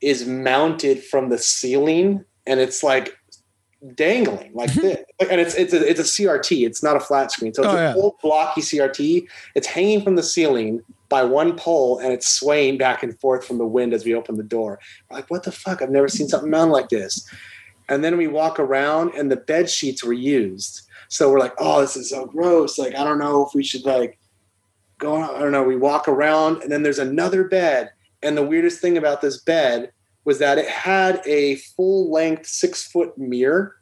is 0.00 0.26
mounted 0.26 1.02
from 1.02 1.28
the 1.28 1.38
ceiling 1.38 2.24
and 2.46 2.60
it's 2.60 2.82
like 2.82 3.16
dangling 3.94 4.52
like 4.54 4.70
mm-hmm. 4.70 4.80
this. 4.80 5.04
And 5.30 5.40
it's 5.40 5.54
it's 5.54 5.72
a 5.72 5.88
it's 5.88 6.00
a 6.00 6.04
CRT. 6.04 6.66
It's 6.66 6.82
not 6.82 6.96
a 6.96 7.00
flat 7.00 7.30
screen. 7.30 7.54
So 7.54 7.62
it's 7.62 7.72
oh, 7.72 7.76
a 7.76 7.80
yeah. 7.80 8.10
blocky 8.22 8.60
CRT. 8.60 9.26
It's 9.54 9.66
hanging 9.66 10.02
from 10.02 10.16
the 10.16 10.22
ceiling 10.22 10.82
by 11.08 11.22
one 11.22 11.56
pole 11.56 11.98
and 11.98 12.12
it's 12.12 12.26
swaying 12.26 12.78
back 12.78 13.02
and 13.02 13.18
forth 13.20 13.46
from 13.46 13.58
the 13.58 13.66
wind 13.66 13.94
as 13.94 14.04
we 14.04 14.14
open 14.14 14.36
the 14.36 14.42
door. 14.42 14.80
We're 15.08 15.18
like, 15.18 15.30
what 15.30 15.44
the 15.44 15.52
fuck? 15.52 15.82
I've 15.82 15.90
never 15.90 16.08
seen 16.08 16.28
something 16.28 16.50
mounted 16.50 16.72
like 16.72 16.88
this. 16.88 17.28
And 17.88 18.02
then 18.02 18.16
we 18.16 18.26
walk 18.26 18.58
around 18.58 19.12
and 19.14 19.30
the 19.30 19.36
bed 19.36 19.68
sheets 19.68 20.02
were 20.02 20.14
used. 20.14 20.88
So 21.08 21.30
we're 21.30 21.38
like, 21.38 21.52
oh, 21.58 21.82
this 21.82 21.96
is 21.96 22.10
so 22.10 22.26
gross. 22.26 22.78
Like, 22.78 22.94
I 22.94 23.04
don't 23.04 23.18
know 23.18 23.46
if 23.46 23.54
we 23.54 23.62
should 23.62 23.84
like 23.84 24.18
go. 24.98 25.16
I 25.16 25.38
don't 25.38 25.52
know. 25.52 25.62
We 25.62 25.76
walk 25.76 26.08
around 26.08 26.62
and 26.62 26.70
then 26.70 26.82
there's 26.82 26.98
another 26.98 27.44
bed. 27.44 27.92
And 28.22 28.36
the 28.36 28.46
weirdest 28.46 28.80
thing 28.80 28.96
about 28.96 29.20
this 29.20 29.40
bed 29.40 29.92
was 30.24 30.38
that 30.38 30.58
it 30.58 30.68
had 30.68 31.20
a 31.26 31.56
full 31.56 32.10
length 32.10 32.46
six 32.46 32.86
foot 32.86 33.16
mirror, 33.18 33.76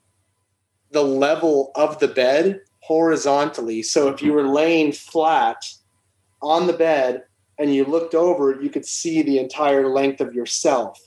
the 0.91 1.05
level 1.05 1.71
of 1.77 1.99
the 2.01 2.09
bed 2.09 2.61
horizontally. 2.81 3.83
So 3.83 4.09
if 4.09 4.21
you 4.21 4.33
were 4.33 4.49
laying 4.49 4.93
flat 4.93 5.65
on 6.41 6.67
the 6.67 6.73
bed 6.73 7.23
and 7.59 7.73
you 7.73 7.85
looked 7.85 8.15
over, 8.15 8.61
you 8.61 8.71
could 8.71 8.85
see 8.85 9.23
the 9.23 9.39
entire 9.39 9.89
length 9.89 10.21
of 10.21 10.35
yourself. 10.35 11.01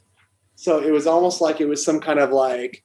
So 0.55 0.81
it 0.81 0.91
was 0.91 1.05
almost 1.05 1.41
like 1.41 1.59
it 1.59 1.65
was 1.65 1.83
some 1.83 1.99
kind 1.99 2.19
of 2.19 2.31
like 2.31 2.83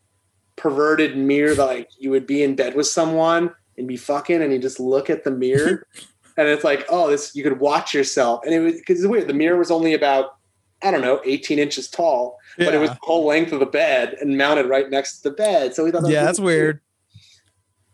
perverted 0.57 1.17
mirror, 1.17 1.55
like 1.55 1.89
you 1.99 2.11
would 2.11 2.27
be 2.27 2.43
in 2.43 2.57
bed 2.57 2.75
with 2.75 2.89
someone 2.89 3.55
and 3.79 3.87
be 3.87 3.97
fucking, 3.97 4.43
and 4.43 4.53
you 4.53 4.59
just 4.59 4.81
look 4.81 5.09
at 5.09 5.25
the 5.25 5.31
mirror. 5.31 5.87
and 6.41 6.49
it's 6.49 6.65
like, 6.65 6.87
oh, 6.89 7.11
this 7.11 7.37
you 7.37 7.43
could 7.43 7.61
watch 7.61 7.93
yourself. 7.93 8.41
And 8.47 8.55
it 8.55 8.61
was 8.61 8.75
because 8.77 8.99
it's 8.99 9.07
weird. 9.07 9.29
The 9.29 9.35
mirror 9.35 9.59
was 9.59 9.71
only 9.71 9.93
about 9.93 10.37
I 10.83 10.91
don't 10.91 11.03
know, 11.03 11.21
18 11.27 11.59
inches 11.59 11.89
tall, 11.89 12.39
yeah. 12.57 12.65
but 12.65 12.75
it 12.75 12.79
was 12.79 12.89
the 12.89 12.99
whole 13.03 13.27
length 13.27 13.53
of 13.53 13.61
the 13.61 13.67
bed 13.67 14.17
and 14.19 14.39
mounted 14.39 14.65
right 14.65 14.89
next 14.89 15.19
to 15.19 15.29
the 15.29 15.35
bed. 15.35 15.75
So 15.75 15.85
we 15.85 15.91
thought, 15.91 16.03
that 16.05 16.11
yeah, 16.11 16.25
that's 16.25 16.41
weird. 16.41 16.81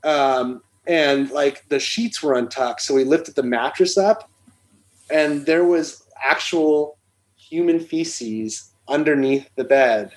Um, 0.05 0.63
and 0.87 1.29
like 1.33 1.69
the 1.69 1.81
sheets 1.81 2.23
were 2.23 2.35
untucked, 2.35 2.83
so 2.83 2.95
we 2.95 3.03
lifted 3.03 3.35
the 3.35 3.43
mattress 3.43 3.99
up, 3.99 4.31
and 5.11 5.45
there 5.45 5.65
was 5.65 6.05
actual 6.25 6.97
human 7.35 7.81
feces 7.81 8.71
underneath 8.87 9.51
the 9.57 9.65
bed, 9.65 10.13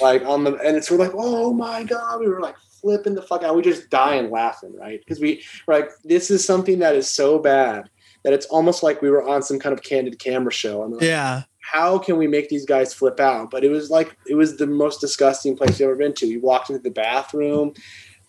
like 0.00 0.24
on 0.24 0.42
the. 0.42 0.54
And 0.54 0.76
it's 0.76 0.90
we're 0.90 0.96
like, 0.96 1.12
oh 1.14 1.52
my 1.52 1.84
god, 1.84 2.18
we 2.18 2.26
were 2.26 2.40
like 2.40 2.56
flipping 2.80 3.14
the 3.14 3.22
fuck 3.22 3.42
out. 3.42 3.56
We 3.56 3.62
just 3.62 3.90
dying 3.90 4.30
laughing, 4.30 4.74
right? 4.76 5.00
Because 5.00 5.20
we 5.20 5.42
like 5.66 5.90
this 6.04 6.30
is 6.30 6.44
something 6.44 6.78
that 6.80 6.94
is 6.94 7.08
so 7.08 7.38
bad 7.38 7.90
that 8.24 8.32
it's 8.32 8.46
almost 8.46 8.82
like 8.82 9.00
we 9.00 9.10
were 9.10 9.26
on 9.26 9.42
some 9.42 9.58
kind 9.58 9.72
of 9.72 9.82
candid 9.82 10.18
camera 10.18 10.52
show. 10.52 10.80
Like, 10.80 11.02
yeah 11.02 11.42
how 11.70 11.98
can 11.98 12.16
we 12.16 12.26
make 12.26 12.48
these 12.48 12.64
guys 12.64 12.94
flip 12.94 13.20
out? 13.20 13.50
But 13.50 13.62
it 13.62 13.68
was 13.68 13.90
like 13.90 14.16
it 14.26 14.34
was 14.34 14.56
the 14.56 14.66
most 14.66 15.00
disgusting 15.00 15.56
place 15.56 15.78
you've 15.78 15.88
ever 15.88 15.96
been 15.96 16.14
to. 16.14 16.26
You 16.26 16.40
walked 16.40 16.70
into 16.70 16.82
the 16.82 16.90
bathroom, 16.90 17.74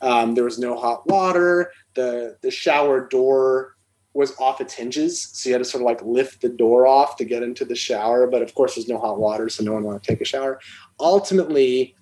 Um, 0.02 0.36
there 0.36 0.43
was 0.43 0.60
no 0.60 0.78
hot 0.78 1.08
water. 1.08 1.72
The 1.93 2.38
the 2.41 2.52
shower 2.52 3.08
door 3.08 3.76
was 4.14 4.38
off 4.39 4.60
its 4.60 4.74
hinges, 4.74 5.22
so 5.22 5.50
you 5.50 5.54
had 5.54 5.60
to 5.60 5.70
sort 5.70 5.82
of 5.82 5.86
like 5.86 6.02
lift 6.02 6.41
the 6.41 6.50
door 6.50 6.88
off 6.88 7.16
to 7.18 7.26
get 7.26 7.43
into 7.43 7.64
the 7.64 7.76
shower. 7.76 8.28
But 8.28 8.41
of 8.41 8.54
course, 8.56 8.76
there's 8.76 8.88
no 8.88 8.97
hot 8.97 9.20
water, 9.20 9.47
so 9.50 9.64
no 9.64 9.74
one 9.74 9.84
wanted 9.84 10.04
to 10.04 10.12
take 10.12 10.22
a 10.22 10.26
shower. 10.26 10.60
Ultimately, 11.00 11.95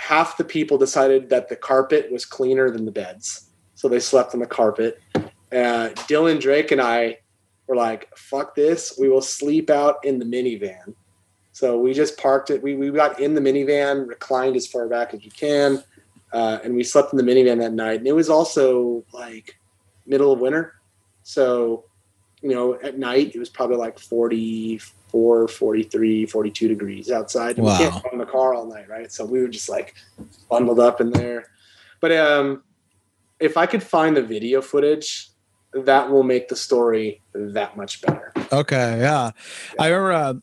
half 0.00 0.36
the 0.38 0.44
people 0.44 0.78
decided 0.78 1.28
that 1.28 1.48
the 1.48 1.56
carpet 1.56 2.10
was 2.10 2.24
cleaner 2.24 2.70
than 2.70 2.86
the 2.86 2.90
beds, 2.90 3.50
so 3.74 3.88
they 3.88 4.00
slept 4.00 4.34
on 4.34 4.40
the 4.40 4.46
carpet. 4.46 5.00
Uh, 5.14 5.90
Dylan 6.08 6.40
Drake 6.40 6.70
and 6.70 6.80
I 6.80 7.18
were 7.66 7.76
like, 7.76 8.08
"Fuck 8.16 8.54
this! 8.54 8.96
We 8.98 9.08
will 9.08 9.20
sleep 9.20 9.68
out 9.68 10.04
in 10.04 10.18
the 10.18 10.24
minivan." 10.24 10.94
So 11.52 11.78
we 11.78 11.92
just 11.92 12.16
parked 12.16 12.50
it. 12.50 12.62
We 12.62 12.74
we 12.76 12.90
got 12.90 13.20
in 13.20 13.34
the 13.34 13.40
minivan, 13.40 14.08
reclined 14.08 14.56
as 14.56 14.66
far 14.66 14.88
back 14.88 15.12
as 15.12 15.22
you 15.22 15.30
can, 15.30 15.84
uh, 16.32 16.58
and 16.64 16.74
we 16.74 16.82
slept 16.82 17.12
in 17.12 17.18
the 17.18 17.30
minivan 17.30 17.58
that 17.58 17.74
night. 17.74 17.98
And 17.98 18.06
it 18.08 18.14
was 18.14 18.30
also 18.30 19.04
like 19.12 19.58
middle 20.06 20.32
of 20.32 20.40
winter, 20.40 20.80
so 21.24 21.84
you 22.40 22.50
know 22.50 22.78
at 22.82 22.98
night 22.98 23.34
it 23.34 23.38
was 23.38 23.50
probably 23.50 23.76
like 23.76 23.98
44 25.10 25.48
43 25.48 26.26
42 26.26 26.68
degrees 26.68 27.10
outside 27.10 27.56
and 27.56 27.66
Wow. 27.66 27.78
we 27.78 27.84
can't 27.90 28.04
run 28.04 28.18
the 28.18 28.26
car 28.26 28.54
all 28.54 28.66
night 28.66 28.88
right 28.88 29.10
so 29.12 29.24
we 29.24 29.40
were 29.40 29.48
just 29.48 29.68
like 29.68 29.94
bundled 30.48 30.80
up 30.80 31.00
in 31.00 31.10
there 31.10 31.44
but 32.00 32.12
um 32.12 32.62
if 33.40 33.56
i 33.56 33.66
could 33.66 33.82
find 33.82 34.16
the 34.16 34.22
video 34.22 34.60
footage 34.62 35.28
that 35.72 36.10
will 36.10 36.22
make 36.22 36.48
the 36.48 36.56
story 36.56 37.22
that 37.34 37.76
much 37.76 38.00
better 38.02 38.32
Okay, 38.52 38.98
yeah. 38.98 39.30
I 39.78 39.86
remember 39.86 40.12
uh, 40.12 40.34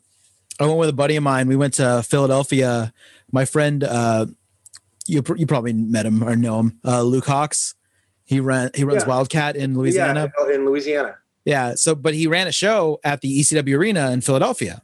I 0.58 0.64
went 0.64 0.78
with 0.78 0.88
a 0.88 0.94
buddy 0.94 1.14
of 1.16 1.22
mine. 1.22 1.46
We 1.46 1.56
went 1.56 1.74
to 1.74 2.02
Philadelphia. 2.02 2.94
My 3.30 3.44
friend, 3.44 3.84
uh, 3.84 4.24
you 5.06 5.20
pr- 5.22 5.36
you 5.36 5.46
probably 5.46 5.74
met 5.74 6.06
him 6.06 6.24
or 6.24 6.34
know 6.34 6.58
him, 6.60 6.80
uh, 6.86 7.02
Luke 7.02 7.26
Hawx. 7.26 7.74
He 8.24 8.40
ran 8.40 8.70
he 8.74 8.82
runs 8.84 9.02
Yeah. 9.02 9.10
WildKat 9.10 9.56
in 9.56 9.76
Louisiana. 9.76 10.32
yeah 10.38 10.54
in 10.54 10.64
louisiana 10.64 11.16
Yeah. 11.48 11.76
So, 11.76 11.94
but 11.94 12.12
he 12.12 12.26
ran 12.26 12.46
a 12.46 12.52
show 12.52 13.00
at 13.02 13.22
the 13.22 13.40
ECW 13.40 13.74
Arena 13.74 14.10
in 14.10 14.20
Philadelphia. 14.20 14.82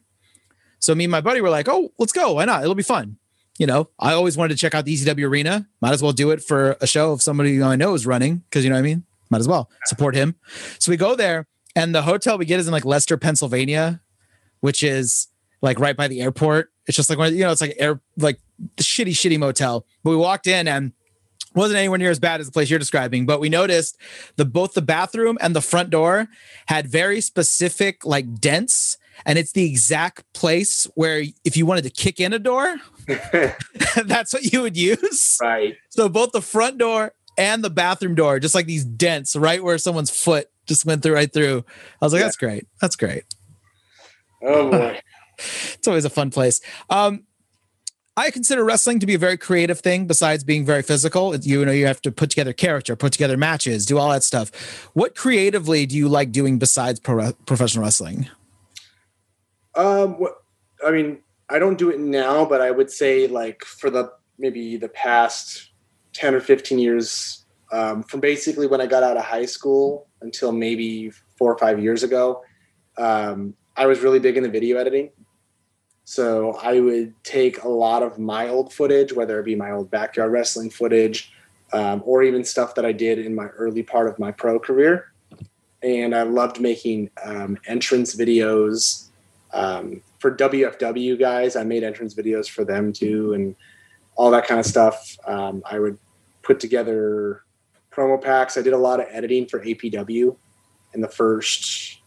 So 0.78 0.94
me 0.94 1.04
and 1.04 1.10
my 1.10 1.20
buddy 1.20 1.42
were 1.42 1.50
like, 1.50 1.68
"Oh, 1.68 1.92
let's 1.98 2.12
go! 2.12 2.32
Why 2.32 2.46
not? 2.46 2.62
It'll 2.62 2.74
be 2.74 2.82
fun." 2.82 3.18
You 3.58 3.66
know, 3.66 3.90
I 3.98 4.14
always 4.14 4.34
wanted 4.38 4.54
to 4.54 4.60
check 4.60 4.74
out 4.74 4.86
the 4.86 4.94
ECW 4.94 5.28
Arena. 5.28 5.68
Might 5.82 5.92
as 5.92 6.02
well 6.02 6.12
do 6.12 6.30
it 6.30 6.42
for 6.42 6.78
a 6.80 6.86
show 6.86 7.12
if 7.12 7.20
somebody 7.20 7.62
I 7.62 7.76
know 7.76 7.92
is 7.92 8.06
running, 8.06 8.36
because 8.48 8.64
you 8.64 8.70
know 8.70 8.76
what 8.76 8.80
I 8.80 8.82
mean. 8.82 9.04
Might 9.28 9.40
as 9.40 9.48
well 9.48 9.70
support 9.84 10.14
him. 10.14 10.36
So 10.78 10.90
we 10.90 10.96
go 10.96 11.14
there, 11.14 11.46
and 11.76 11.94
the 11.94 12.00
hotel 12.00 12.38
we 12.38 12.46
get 12.46 12.60
is 12.60 12.66
in 12.66 12.72
like 12.72 12.86
Lester, 12.86 13.18
Pennsylvania, 13.18 14.00
which 14.60 14.82
is 14.82 15.28
like 15.60 15.78
right 15.78 15.96
by 15.96 16.08
the 16.08 16.22
airport. 16.22 16.72
It's 16.86 16.96
just 16.96 17.10
like 17.10 17.18
you 17.30 17.40
know, 17.40 17.52
it's 17.52 17.60
like 17.60 17.76
air 17.78 18.00
like 18.16 18.40
shitty, 18.78 19.12
shitty 19.12 19.38
motel. 19.38 19.84
But 20.02 20.10
we 20.10 20.16
walked 20.16 20.46
in 20.46 20.66
and 20.66 20.92
wasn't 21.54 21.78
anywhere 21.78 21.98
near 21.98 22.10
as 22.10 22.18
bad 22.18 22.40
as 22.40 22.46
the 22.46 22.52
place 22.52 22.68
you're 22.70 22.78
describing. 22.78 23.26
But 23.26 23.40
we 23.40 23.48
noticed 23.48 23.96
the 24.36 24.44
both 24.44 24.74
the 24.74 24.82
bathroom 24.82 25.38
and 25.40 25.54
the 25.54 25.60
front 25.60 25.90
door 25.90 26.28
had 26.66 26.86
very 26.86 27.20
specific 27.20 28.04
like 28.04 28.40
dents. 28.40 28.98
And 29.24 29.38
it's 29.38 29.52
the 29.52 29.64
exact 29.64 30.24
place 30.32 30.88
where 30.96 31.22
if 31.44 31.56
you 31.56 31.66
wanted 31.66 31.82
to 31.84 31.90
kick 31.90 32.18
in 32.18 32.32
a 32.32 32.38
door, 32.38 32.76
that's 34.04 34.32
what 34.32 34.52
you 34.52 34.62
would 34.62 34.76
use. 34.76 35.38
right 35.40 35.76
So 35.90 36.08
both 36.08 36.32
the 36.32 36.42
front 36.42 36.78
door 36.78 37.12
and 37.38 37.62
the 37.62 37.70
bathroom 37.70 38.14
door, 38.16 38.40
just 38.40 38.54
like 38.56 38.66
these 38.66 38.84
dents 38.84 39.36
right 39.36 39.62
where 39.62 39.78
someone's 39.78 40.10
foot 40.10 40.48
just 40.66 40.84
went 40.84 41.02
through 41.02 41.14
right 41.14 41.32
through. 41.32 41.64
I 42.02 42.04
was 42.06 42.12
like, 42.12 42.20
Yeah. 42.20 42.26
that's 42.26 42.36
great. 42.36 42.66
That's 42.80 42.96
great. 42.96 43.22
oh 44.42 44.70
boy 44.70 45.00
It's 45.38 45.86
always 45.88 46.04
a 46.04 46.10
fun 46.10 46.30
place. 46.30 46.60
Um, 46.90 47.24
I 48.16 48.30
consider 48.30 48.64
wrestling 48.64 49.00
to 49.00 49.06
be 49.06 49.14
a 49.14 49.18
very 49.18 49.36
creative 49.36 49.80
thing 49.80 50.06
besides 50.06 50.44
being 50.44 50.64
very 50.64 50.82
physical. 50.82 51.34
You 51.34 51.64
know, 51.64 51.72
you 51.72 51.86
have 51.86 52.00
to 52.02 52.12
put 52.12 52.30
together 52.30 52.52
character, 52.52 52.94
put 52.94 53.12
together 53.12 53.36
matches, 53.36 53.86
do 53.86 53.98
all 53.98 54.10
that 54.10 54.22
stuff. 54.22 54.50
What 54.94 55.16
creatively 55.16 55.84
do 55.84 55.96
you 55.96 56.08
like 56.08 56.30
doing 56.30 56.58
besides 56.58 57.00
pro- 57.00 57.32
professional 57.46 57.84
wrestling? 57.84 58.28
Um, 59.74 60.20
what 60.20 60.42
I 60.86 60.92
mean, 60.92 61.18
I 61.50 61.58
don't 61.58 61.76
do 61.76 61.90
it 61.90 61.98
now, 61.98 62.44
but 62.44 62.60
I 62.60 62.70
would 62.70 62.90
say 62.90 63.26
like 63.26 63.64
for 63.64 63.90
the 63.90 64.12
maybe 64.38 64.76
the 64.76 64.88
past 64.88 65.70
ten 66.12 66.34
or 66.36 66.40
fifteen 66.40 66.78
years, 66.78 67.44
um, 67.72 68.04
from 68.04 68.20
basically 68.20 68.68
when 68.68 68.80
I 68.80 68.86
got 68.86 69.02
out 69.02 69.16
of 69.16 69.24
high 69.24 69.46
school 69.46 70.06
until 70.20 70.52
maybe 70.52 71.10
four 71.36 71.52
or 71.52 71.58
five 71.58 71.82
years 71.82 72.04
ago, 72.04 72.44
um, 72.96 73.54
I 73.76 73.86
was 73.86 74.00
really 74.00 74.20
big 74.20 74.36
into 74.36 74.48
video 74.48 74.78
editing. 74.78 75.10
So 76.04 76.52
I 76.62 76.80
would 76.80 77.14
take 77.24 77.62
a 77.62 77.68
lot 77.68 78.02
of 78.02 78.18
my 78.18 78.48
old 78.48 78.72
footage, 78.72 79.12
whether 79.12 79.40
it 79.40 79.44
be 79.44 79.54
my 79.54 79.70
old 79.70 79.90
backyard 79.90 80.32
wrestling 80.32 80.70
footage, 80.70 81.32
um, 81.72 82.02
or 82.04 82.22
even 82.22 82.44
stuff 82.44 82.74
that 82.74 82.84
I 82.84 82.92
did 82.92 83.18
in 83.18 83.34
my 83.34 83.46
early 83.46 83.82
part 83.82 84.08
of 84.08 84.18
my 84.18 84.30
pro 84.30 84.58
career. 84.58 85.12
And 85.82 86.14
I 86.14 86.22
loved 86.22 86.60
making 86.60 87.10
um, 87.24 87.58
entrance 87.66 88.14
videos 88.14 89.08
um, 89.52 90.02
for 90.18 90.34
WFW 90.34 91.18
guys. 91.18 91.56
I 91.56 91.64
made 91.64 91.82
entrance 91.82 92.14
videos 92.14 92.48
for 92.48 92.64
them 92.64 92.92
too, 92.92 93.32
and 93.32 93.56
all 94.14 94.30
that 94.30 94.46
kind 94.46 94.60
of 94.60 94.66
stuff. 94.66 95.16
Um, 95.26 95.62
I 95.70 95.78
would 95.78 95.98
put 96.42 96.60
together 96.60 97.44
promo 97.90 98.22
packs. 98.22 98.56
I 98.56 98.62
did 98.62 98.72
a 98.72 98.78
lot 98.78 99.00
of 99.00 99.06
editing 99.10 99.46
for 99.46 99.64
APW 99.64 100.36
in 100.92 101.00
the 101.00 101.08
first, 101.08 101.98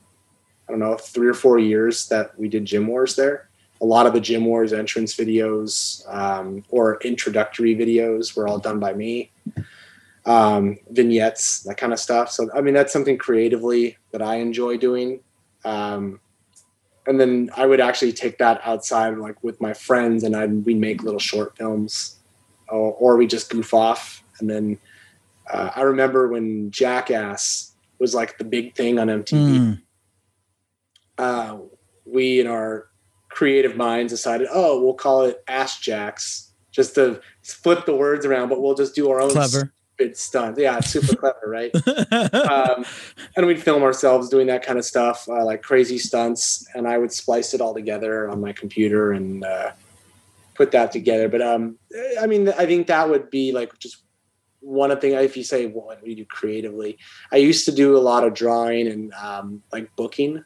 I 0.67 0.71
don't 0.71 0.79
know, 0.79 0.95
three 0.95 1.27
or 1.27 1.33
four 1.33 1.59
years 1.59 2.07
that 2.09 2.37
we 2.39 2.47
did 2.47 2.65
Gym 2.65 2.87
Wars 2.87 3.15
there. 3.15 3.46
A 3.81 3.85
lot 3.85 4.05
of 4.07 4.13
the 4.13 4.19
Gym 4.19 4.45
Wars 4.45 4.73
entrance 4.73 5.15
videos 5.15 6.01
um, 6.13 6.63
or 6.69 6.99
introductory 7.01 7.75
videos 7.75 8.35
were 8.35 8.47
all 8.47 8.59
done 8.59 8.79
by 8.79 8.93
me. 8.93 9.31
Um, 10.25 10.77
vignettes, 10.89 11.61
that 11.63 11.77
kind 11.77 11.93
of 11.93 11.99
stuff. 11.99 12.31
So, 12.31 12.49
I 12.53 12.61
mean, 12.61 12.73
that's 12.73 12.91
something 12.91 13.17
creatively 13.17 13.97
that 14.11 14.21
I 14.21 14.35
enjoy 14.35 14.77
doing. 14.77 15.21
Um, 15.63 16.19
and 17.05 17.19
then 17.19 17.49
I 17.55 17.65
would 17.65 17.79
actually 17.79 18.11
take 18.11 18.37
that 18.39 18.59
outside, 18.65 19.17
like 19.17 19.41
with 19.41 19.61
my 19.61 19.73
friends, 19.73 20.23
and 20.25 20.35
I'd 20.35 20.65
we 20.65 20.73
make 20.73 21.03
little 21.03 21.19
short 21.19 21.55
films, 21.57 22.17
or, 22.67 22.93
or 22.93 23.15
we 23.15 23.25
just 23.27 23.49
goof 23.49 23.73
off. 23.73 24.21
And 24.39 24.49
then 24.49 24.77
uh, 25.49 25.69
I 25.73 25.83
remember 25.83 26.27
when 26.27 26.71
Jackass 26.71 27.71
was 27.97 28.13
like 28.13 28.37
the 28.37 28.43
big 28.43 28.75
thing 28.75 28.99
on 28.99 29.07
MTV. 29.07 29.57
Mm, 29.59 29.81
Uh, 31.17 31.57
we 32.05 32.41
in 32.41 32.47
our 32.47 32.87
creative 33.37 33.75
minds 33.75 34.11
decided, 34.11 34.47
oh, 34.51 34.81
we'll 34.81 34.95
call 34.95 35.21
it 35.21 35.43
Ass 35.47 35.79
Jacks, 35.79 36.53
just 36.71 36.95
to 36.95 37.21
flip 37.43 37.85
the 37.85 37.95
words 37.95 38.25
around, 38.25 38.49
but 38.49 38.59
we'll 38.59 38.73
just 38.73 38.95
do 38.95 39.11
our 39.11 39.21
own 39.21 39.29
clever. 39.29 39.71
stupid 39.95 40.17
stunts. 40.17 40.59
Yeah, 40.59 40.79
super 40.79 41.15
clever, 41.15 41.43
right? 41.45 41.71
um, 42.33 42.83
and 43.35 43.45
we'd 43.45 43.61
film 43.61 43.83
ourselves 43.83 44.29
doing 44.29 44.47
that 44.47 44.65
kind 44.65 44.79
of 44.79 44.85
stuff, 44.85 45.29
uh, 45.29 45.45
like 45.45 45.61
crazy 45.61 45.99
stunts, 45.99 46.67
and 46.73 46.87
I 46.87 46.97
would 46.97 47.11
splice 47.11 47.53
it 47.53 47.61
all 47.61 47.75
together 47.75 48.27
on 48.27 48.41
my 48.41 48.53
computer 48.53 49.11
and 49.11 49.45
uh, 49.45 49.69
put 50.55 50.71
that 50.71 50.91
together. 50.91 51.29
But 51.29 51.43
um, 51.43 51.77
I 52.19 52.25
mean, 52.25 52.49
I 52.49 52.65
think 52.65 52.87
that 52.87 53.07
would 53.07 53.29
be 53.29 53.51
like 53.51 53.77
just 53.77 53.97
one 54.61 54.89
of 54.89 54.97
the 54.97 55.09
things. 55.09 55.21
If 55.21 55.37
you 55.37 55.43
say 55.43 55.67
well, 55.67 55.85
what 55.85 56.03
do 56.03 56.09
you 56.09 56.15
do 56.15 56.25
creatively, 56.25 56.97
I 57.31 57.35
used 57.35 57.65
to 57.65 57.71
do 57.71 57.95
a 57.97 57.99
lot 58.01 58.23
of 58.23 58.33
drawing 58.33 58.87
and 58.87 59.13
um, 59.13 59.61
like 59.71 59.95
booking 59.95 60.43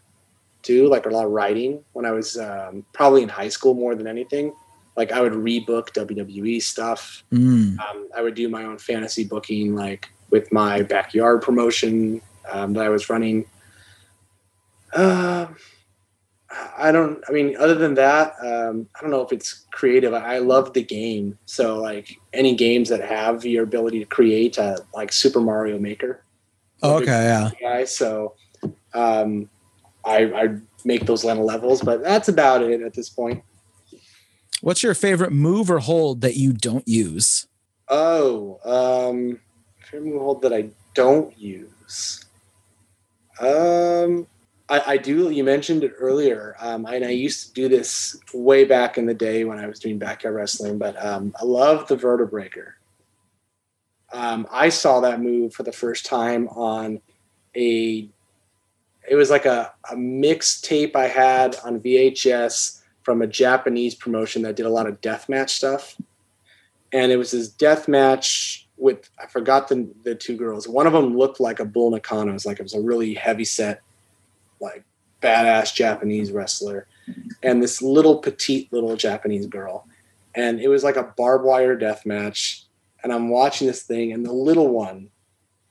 too, 0.63 0.87
like 0.87 1.05
a 1.05 1.09
lot 1.09 1.25
of 1.25 1.31
writing 1.31 1.83
when 1.93 2.05
I 2.05 2.11
was 2.11 2.37
um, 2.37 2.85
probably 2.93 3.23
in 3.23 3.29
high 3.29 3.49
school 3.49 3.73
more 3.73 3.95
than 3.95 4.07
anything. 4.07 4.53
Like 4.97 5.11
I 5.11 5.21
would 5.21 5.33
rebook 5.33 5.91
WWE 5.93 6.61
stuff 6.61 7.23
Mm. 7.31 7.79
um, 7.79 8.07
I 8.15 8.21
would 8.21 8.35
do 8.35 8.49
my 8.49 8.63
own 8.65 8.77
fantasy 8.77 9.23
booking, 9.23 9.75
like 9.75 10.09
with 10.29 10.51
my 10.51 10.81
backyard 10.81 11.41
promotion 11.41 12.21
um, 12.51 12.73
that 12.73 12.85
I 12.85 12.89
was 12.89 13.09
running. 13.09 13.45
Um 14.93 15.55
I 16.77 16.91
don't. 16.91 17.23
I 17.29 17.31
mean, 17.31 17.55
other 17.57 17.75
than 17.75 17.93
that, 17.95 18.35
um, 18.43 18.87
I 18.95 19.01
don't 19.01 19.11
know 19.11 19.21
if 19.21 19.31
it's 19.31 19.65
creative. 19.71 20.13
I, 20.13 20.35
I 20.35 20.39
love 20.39 20.73
the 20.73 20.83
game, 20.83 21.37
so 21.45 21.79
like 21.79 22.17
any 22.33 22.55
games 22.55 22.89
that 22.89 23.01
have 23.01 23.45
your 23.45 23.63
ability 23.63 23.99
to 23.99 24.05
create, 24.05 24.59
uh, 24.59 24.77
like 24.93 25.13
Super 25.13 25.39
Mario 25.39 25.79
Maker. 25.79 26.23
A 26.83 26.99
big 26.99 27.03
Okay, 27.03 27.23
yeah. 27.23 27.51
Guy, 27.61 27.85
so 27.85 28.35
um, 28.93 29.49
I, 30.03 30.25
I 30.33 30.57
make 30.85 31.05
those 31.05 31.23
little 31.23 31.45
levels, 31.45 31.81
but 31.81 32.01
that's 32.01 32.27
about 32.27 32.63
it 32.63 32.81
at 32.81 32.93
this 32.93 33.09
point. 33.09 33.43
What's 34.61 34.83
your 34.83 34.93
favorite 34.93 35.31
move 35.31 35.71
or 35.71 35.79
hold 35.79 36.21
that 36.21 36.35
you 36.35 36.53
don't 36.53 36.87
use? 36.87 37.47
Oh, 37.87 38.59
um, 38.63 39.39
favorite 39.79 40.17
hold 40.17 40.43
that 40.43 40.53
I 40.53 40.69
don't 40.93 41.37
use. 41.37 42.25
Um, 43.39 44.27
I, 44.69 44.83
I 44.93 44.97
do. 44.97 45.29
You 45.31 45.43
mentioned 45.43 45.83
it 45.83 45.93
earlier, 45.97 46.55
um, 46.59 46.85
and 46.85 47.03
I 47.03 47.09
used 47.09 47.47
to 47.47 47.53
do 47.53 47.67
this 47.67 48.17
way 48.33 48.63
back 48.63 48.97
in 48.97 49.05
the 49.05 49.13
day 49.13 49.43
when 49.43 49.59
I 49.59 49.67
was 49.67 49.79
doing 49.79 49.97
backyard 49.97 50.35
wrestling. 50.35 50.77
But 50.77 51.03
um, 51.03 51.33
I 51.39 51.43
love 51.43 51.87
the 51.87 51.97
vertebreaker. 51.97 52.73
Um, 54.13 54.47
I 54.51 54.69
saw 54.69 54.99
that 55.01 55.21
move 55.21 55.53
for 55.53 55.63
the 55.63 55.71
first 55.71 56.05
time 56.05 56.47
on 56.49 57.01
a. 57.55 58.09
It 59.11 59.15
was 59.15 59.29
like 59.29 59.45
a, 59.45 59.73
a 59.91 59.95
mixtape 59.95 60.95
I 60.95 61.07
had 61.07 61.57
on 61.65 61.81
VHS 61.81 62.81
from 63.03 63.21
a 63.21 63.27
Japanese 63.27 63.93
promotion 63.93 64.41
that 64.43 64.55
did 64.55 64.65
a 64.65 64.69
lot 64.69 64.87
of 64.87 65.01
deathmatch 65.01 65.49
stuff 65.49 65.97
and 66.91 67.11
it 67.11 67.17
was 67.17 67.31
this 67.31 67.47
death 67.47 67.87
match 67.87 68.67
with 68.77 69.09
I 69.21 69.27
forgot 69.27 69.67
the 69.67 69.89
the 70.03 70.15
two 70.15 70.35
girls. 70.35 70.67
One 70.67 70.87
of 70.87 70.93
them 70.93 71.17
looked 71.17 71.39
like 71.39 71.59
a 71.59 71.65
bull 71.65 71.91
nakano. 71.91 72.31
It 72.31 72.33
was 72.33 72.45
like 72.45 72.59
it 72.59 72.63
was 72.63 72.73
a 72.73 72.81
really 72.81 73.13
heavy 73.13 73.45
set, 73.45 73.81
like 74.59 74.83
badass 75.21 75.73
Japanese 75.73 76.31
wrestler, 76.31 76.87
and 77.43 77.61
this 77.61 77.81
little 77.81 78.17
petite 78.17 78.71
little 78.73 78.95
Japanese 78.95 79.47
girl, 79.47 79.87
and 80.35 80.59
it 80.59 80.67
was 80.67 80.83
like 80.83 80.95
a 80.95 81.13
barbed 81.17 81.45
wire 81.45 81.75
death 81.75 82.05
match. 82.05 82.65
And 83.03 83.11
I'm 83.11 83.29
watching 83.29 83.65
this 83.65 83.83
thing, 83.83 84.13
and 84.13 84.25
the 84.25 84.33
little 84.33 84.69
one 84.69 85.09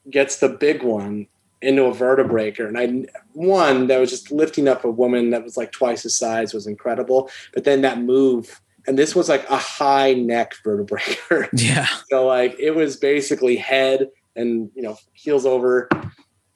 gets 0.09 0.36
the 0.36 0.49
big 0.49 0.82
one 0.82 1.28
into 1.62 1.84
a 1.84 1.92
vertebreaker. 1.92 2.66
And 2.66 2.78
I 2.78 3.20
one 3.32 3.86
that 3.88 4.00
was 4.00 4.11
just 4.11 4.30
lifting 4.30 4.68
up 4.68 4.84
a 4.84 4.90
woman 4.90 5.30
that 5.30 5.44
was 5.44 5.56
like 5.56 5.72
twice 5.72 6.02
his 6.02 6.16
size 6.16 6.54
was 6.54 6.66
incredible. 6.66 7.30
But 7.54 7.64
then 7.64 7.82
that 7.82 8.00
move, 8.00 8.61
and 8.86 8.98
this 8.98 9.14
was 9.14 9.28
like 9.28 9.48
a 9.50 9.56
high 9.56 10.14
neck 10.14 10.54
vertebreaker. 10.64 11.48
Yeah. 11.52 11.86
so 12.08 12.26
like 12.26 12.56
it 12.58 12.72
was 12.72 12.96
basically 12.96 13.56
head 13.56 14.08
and 14.36 14.70
you 14.74 14.82
know 14.82 14.96
heels 15.12 15.46
over. 15.46 15.88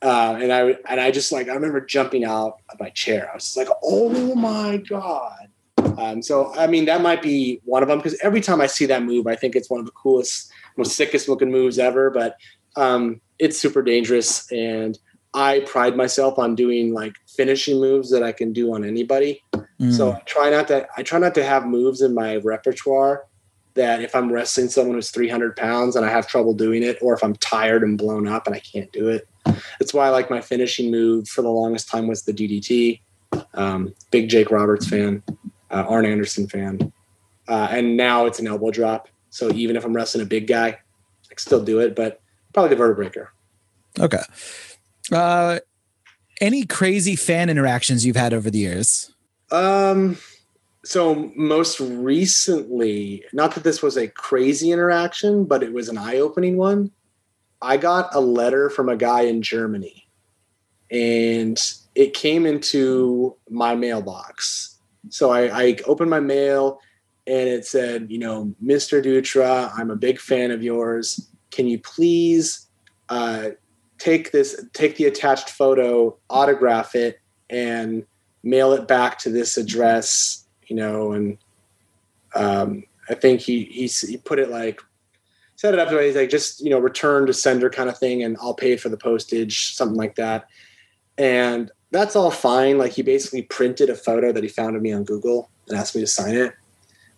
Uh, 0.02 0.38
and 0.40 0.52
I 0.52 0.76
and 0.88 1.00
I 1.00 1.10
just 1.10 1.32
like 1.32 1.48
I 1.48 1.54
remember 1.54 1.80
jumping 1.80 2.24
out 2.24 2.58
of 2.70 2.80
my 2.80 2.90
chair. 2.90 3.30
I 3.30 3.34
was 3.34 3.44
just 3.44 3.56
like, 3.56 3.68
"Oh 3.82 4.34
my 4.34 4.76
god!" 4.76 5.48
Um, 5.98 6.22
so 6.22 6.52
I 6.56 6.66
mean, 6.66 6.84
that 6.86 7.00
might 7.00 7.22
be 7.22 7.60
one 7.64 7.82
of 7.82 7.88
them 7.88 7.98
because 7.98 8.18
every 8.20 8.40
time 8.40 8.60
I 8.60 8.66
see 8.66 8.86
that 8.86 9.02
move, 9.02 9.26
I 9.26 9.36
think 9.36 9.56
it's 9.56 9.70
one 9.70 9.80
of 9.80 9.86
the 9.86 9.92
coolest, 9.92 10.50
most 10.76 10.94
sickest 10.96 11.28
looking 11.28 11.50
moves 11.50 11.78
ever. 11.78 12.10
But 12.10 12.36
um, 12.76 13.20
it's 13.38 13.58
super 13.58 13.82
dangerous, 13.82 14.50
and 14.52 14.98
I 15.34 15.60
pride 15.60 15.96
myself 15.96 16.38
on 16.38 16.54
doing 16.54 16.94
like 16.94 17.14
finishing 17.36 17.80
moves 17.80 18.10
that 18.10 18.22
I 18.22 18.32
can 18.32 18.52
do 18.52 18.74
on 18.74 18.84
anybody. 18.84 19.42
Mm. 19.80 19.92
So 19.92 20.12
I 20.12 20.20
try 20.20 20.50
not 20.50 20.68
to 20.68 20.86
I 20.96 21.02
try 21.02 21.18
not 21.18 21.34
to 21.34 21.44
have 21.44 21.66
moves 21.66 22.00
in 22.00 22.14
my 22.14 22.36
repertoire 22.36 23.24
that 23.74 24.00
if 24.00 24.14
I'm 24.14 24.32
wrestling 24.32 24.68
someone 24.68 24.94
who's 24.94 25.10
300 25.10 25.56
pounds 25.56 25.96
and 25.96 26.06
I 26.06 26.10
have 26.10 26.28
trouble 26.28 26.54
doing 26.54 26.84
it, 26.84 26.96
or 27.02 27.12
if 27.12 27.24
I'm 27.24 27.34
tired 27.36 27.82
and 27.82 27.98
blown 27.98 28.28
up 28.28 28.46
and 28.46 28.54
I 28.54 28.60
can't 28.60 28.90
do 28.92 29.08
it. 29.08 29.28
That's 29.78 29.92
why 29.92 30.06
I 30.06 30.10
like 30.10 30.30
my 30.30 30.40
finishing 30.40 30.90
move 30.90 31.28
for 31.28 31.42
the 31.42 31.50
longest 31.50 31.90
time 31.90 32.06
was 32.06 32.22
the 32.22 32.32
DDT. 32.32 33.00
Um, 33.54 33.92
big 34.12 34.28
Jake 34.28 34.52
Roberts 34.52 34.88
fan, 34.88 35.22
uh, 35.70 35.84
Arn 35.88 36.06
Anderson 36.06 36.48
fan, 36.48 36.92
uh, 37.48 37.68
and 37.70 37.96
now 37.96 38.26
it's 38.26 38.38
an 38.38 38.46
elbow 38.46 38.70
drop. 38.70 39.08
So 39.30 39.50
even 39.52 39.74
if 39.74 39.84
I'm 39.84 39.92
wrestling 39.92 40.22
a 40.22 40.28
big 40.28 40.46
guy, 40.46 40.68
I 40.68 41.28
can 41.28 41.38
still 41.38 41.62
do 41.62 41.80
it, 41.80 41.96
but 41.96 42.20
probably 42.54 42.74
the 42.74 42.82
vertebreaker. 42.82 43.26
Okay. 44.00 44.22
Uh, 45.12 45.58
any 46.40 46.64
crazy 46.64 47.16
fan 47.16 47.50
interactions 47.50 48.06
you've 48.06 48.16
had 48.16 48.32
over 48.32 48.50
the 48.50 48.58
years? 48.58 49.12
Um, 49.50 50.16
so 50.84 51.32
most 51.36 51.80
recently, 51.80 53.24
not 53.32 53.54
that 53.54 53.64
this 53.64 53.82
was 53.82 53.96
a 53.96 54.08
crazy 54.08 54.72
interaction, 54.72 55.44
but 55.44 55.62
it 55.62 55.72
was 55.72 55.88
an 55.88 55.98
eye-opening 55.98 56.56
one. 56.56 56.90
I 57.62 57.76
got 57.76 58.14
a 58.14 58.20
letter 58.20 58.68
from 58.68 58.88
a 58.88 58.96
guy 58.96 59.22
in 59.22 59.42
Germany, 59.42 60.08
and 60.90 61.60
it 61.94 62.14
came 62.14 62.46
into 62.46 63.36
my 63.48 63.74
mailbox. 63.74 64.78
So 65.08 65.30
I, 65.30 65.62
I 65.62 65.76
opened 65.86 66.10
my 66.10 66.20
mail, 66.20 66.80
and 67.26 67.48
it 67.48 67.66
said, 67.66 68.10
you 68.10 68.18
know, 68.18 68.54
Mr. 68.62 69.02
Dutra, 69.02 69.72
I'm 69.76 69.90
a 69.90 69.96
big 69.96 70.20
fan 70.20 70.50
of 70.50 70.62
yours. 70.62 71.30
Can 71.54 71.68
you 71.68 71.78
please 71.78 72.66
uh, 73.08 73.50
take 73.98 74.32
this, 74.32 74.64
take 74.72 74.96
the 74.96 75.04
attached 75.04 75.50
photo, 75.50 76.16
autograph 76.28 76.94
it, 76.94 77.20
and 77.48 78.04
mail 78.42 78.72
it 78.72 78.88
back 78.88 79.18
to 79.18 79.30
this 79.30 79.56
address, 79.56 80.46
you 80.66 80.74
know, 80.74 81.12
and 81.12 81.38
um, 82.34 82.82
I 83.08 83.14
think 83.14 83.40
he, 83.40 83.64
he 83.64 83.86
he 83.86 84.16
put 84.16 84.38
it 84.38 84.50
like 84.50 84.80
set 85.56 85.74
it 85.74 85.80
up 85.80 85.88
the 85.88 85.96
way 85.96 86.08
he's 86.08 86.16
like 86.16 86.30
just 86.30 86.60
you 86.60 86.70
know 86.70 86.78
return 86.78 87.26
to 87.26 87.32
sender 87.32 87.70
kind 87.70 87.88
of 87.88 87.96
thing, 87.96 88.22
and 88.22 88.36
I'll 88.40 88.54
pay 88.54 88.76
for 88.76 88.88
the 88.88 88.96
postage, 88.96 89.74
something 89.74 89.96
like 89.96 90.16
that. 90.16 90.48
And 91.16 91.70
that's 91.90 92.16
all 92.16 92.30
fine. 92.32 92.78
Like 92.78 92.92
he 92.92 93.02
basically 93.02 93.42
printed 93.42 93.88
a 93.88 93.94
photo 93.94 94.32
that 94.32 94.42
he 94.42 94.48
found 94.48 94.74
of 94.74 94.82
me 94.82 94.92
on 94.92 95.04
Google 95.04 95.50
and 95.68 95.78
asked 95.78 95.94
me 95.94 96.00
to 96.00 96.06
sign 96.06 96.34
it. 96.34 96.54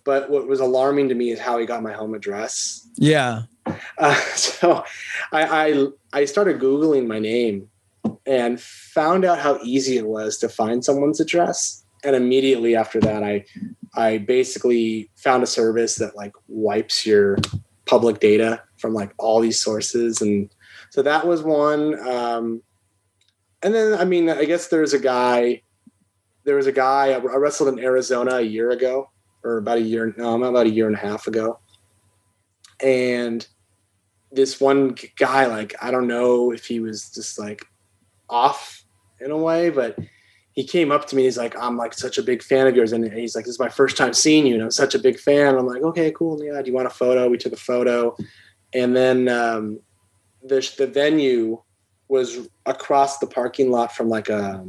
But 0.04 0.30
what 0.30 0.46
was 0.46 0.60
alarming 0.60 1.08
to 1.08 1.14
me 1.14 1.30
is 1.30 1.40
how 1.40 1.58
he 1.58 1.66
got 1.66 1.82
my 1.82 1.92
home 1.92 2.14
address. 2.14 2.86
Yeah. 2.96 3.42
Uh, 3.98 4.14
so 4.34 4.84
I, 5.32 5.68
I 5.72 5.86
I 6.12 6.24
started 6.24 6.60
googling 6.60 7.06
my 7.06 7.18
name 7.18 7.68
and 8.26 8.60
found 8.60 9.24
out 9.24 9.38
how 9.38 9.58
easy 9.62 9.96
it 9.96 10.06
was 10.06 10.38
to 10.38 10.48
find 10.48 10.84
someone's 10.84 11.20
address. 11.20 11.84
And 12.04 12.14
immediately 12.14 12.76
after 12.76 13.00
that 13.00 13.24
i 13.24 13.44
i 13.96 14.18
basically 14.18 15.10
found 15.16 15.42
a 15.42 15.46
service 15.46 15.96
that 15.96 16.14
like 16.14 16.32
wipes 16.46 17.04
your 17.04 17.38
public 17.86 18.20
data 18.20 18.62
from 18.76 18.94
like 18.94 19.12
all 19.18 19.40
these 19.40 19.58
sources. 19.58 20.20
And 20.20 20.50
so 20.90 21.02
that 21.02 21.26
was 21.26 21.42
one 21.42 21.98
um 22.08 22.62
and 23.62 23.74
then 23.74 23.94
i 23.94 24.04
mean 24.04 24.28
i 24.30 24.44
guess 24.44 24.68
there's 24.68 24.92
a 24.92 24.98
guy 24.98 25.62
there 26.44 26.56
was 26.56 26.66
a 26.66 26.72
guy 26.72 27.12
i 27.12 27.18
wrestled 27.18 27.70
in 27.70 27.82
arizona 27.82 28.36
a 28.36 28.42
year 28.42 28.70
ago 28.70 29.10
or 29.46 29.58
about 29.58 29.78
a 29.78 29.82
year 29.82 30.12
no 30.16 30.42
about 30.42 30.66
a 30.66 30.70
year 30.70 30.86
and 30.86 30.96
a 30.96 30.98
half 30.98 31.26
ago. 31.26 31.58
And 32.82 33.46
this 34.36 34.60
one 34.60 34.94
guy 35.16 35.46
like 35.46 35.74
i 35.80 35.90
don't 35.90 36.06
know 36.06 36.52
if 36.52 36.66
he 36.66 36.78
was 36.78 37.10
just 37.10 37.38
like 37.38 37.66
off 38.28 38.84
in 39.20 39.30
a 39.30 39.36
way, 39.36 39.70
but 39.70 39.98
he 40.52 40.64
came 40.64 40.90
up 40.90 41.06
to 41.06 41.16
me. 41.16 41.24
He's 41.24 41.36
like, 41.36 41.56
I'm 41.58 41.76
like 41.76 41.94
such 41.94 42.18
a 42.18 42.22
big 42.22 42.42
fan 42.42 42.66
of 42.66 42.76
yours. 42.76 42.92
And 42.92 43.10
he's 43.12 43.34
like, 43.34 43.44
this 43.44 43.54
is 43.54 43.60
my 43.60 43.68
first 43.68 43.96
time 43.96 44.12
seeing 44.12 44.46
you. 44.46 44.54
And 44.54 44.62
I'm 44.64 44.70
such 44.70 44.94
a 44.94 44.98
big 44.98 45.18
fan. 45.18 45.56
I'm 45.56 45.66
like, 45.66 45.82
okay, 45.82 46.10
cool. 46.12 46.42
Yeah. 46.42 46.60
Do 46.60 46.68
you 46.68 46.74
want 46.74 46.86
a 46.86 46.90
photo? 46.90 47.28
We 47.28 47.38
took 47.38 47.52
a 47.52 47.58
photo. 47.58 48.16
And 48.74 48.96
then 48.96 49.28
um, 49.28 49.80
the, 50.42 50.68
the 50.78 50.86
venue 50.86 51.62
was 52.08 52.48
across 52.64 53.18
the 53.18 53.26
parking 53.26 53.70
lot 53.70 53.94
from 53.94 54.08
like 54.08 54.28
a, 54.28 54.64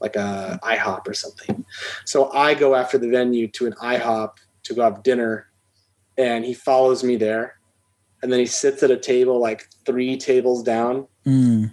like 0.00 0.16
a 0.16 0.58
IHOP 0.62 1.08
or 1.08 1.14
something. 1.14 1.64
So 2.04 2.32
I 2.32 2.54
go 2.54 2.74
after 2.74 2.96
the 2.96 3.08
venue 3.08 3.48
to 3.48 3.66
an 3.66 3.74
IHOP 3.74 4.36
to 4.64 4.74
go 4.74 4.82
have 4.82 5.02
dinner 5.02 5.48
and 6.16 6.44
he 6.44 6.54
follows 6.54 7.02
me 7.02 7.16
there. 7.16 7.59
And 8.22 8.30
then 8.32 8.38
he 8.38 8.46
sits 8.46 8.82
at 8.82 8.90
a 8.90 8.98
table 8.98 9.40
like 9.40 9.66
three 9.86 10.16
tables 10.16 10.62
down. 10.62 11.06
Mm 11.26 11.72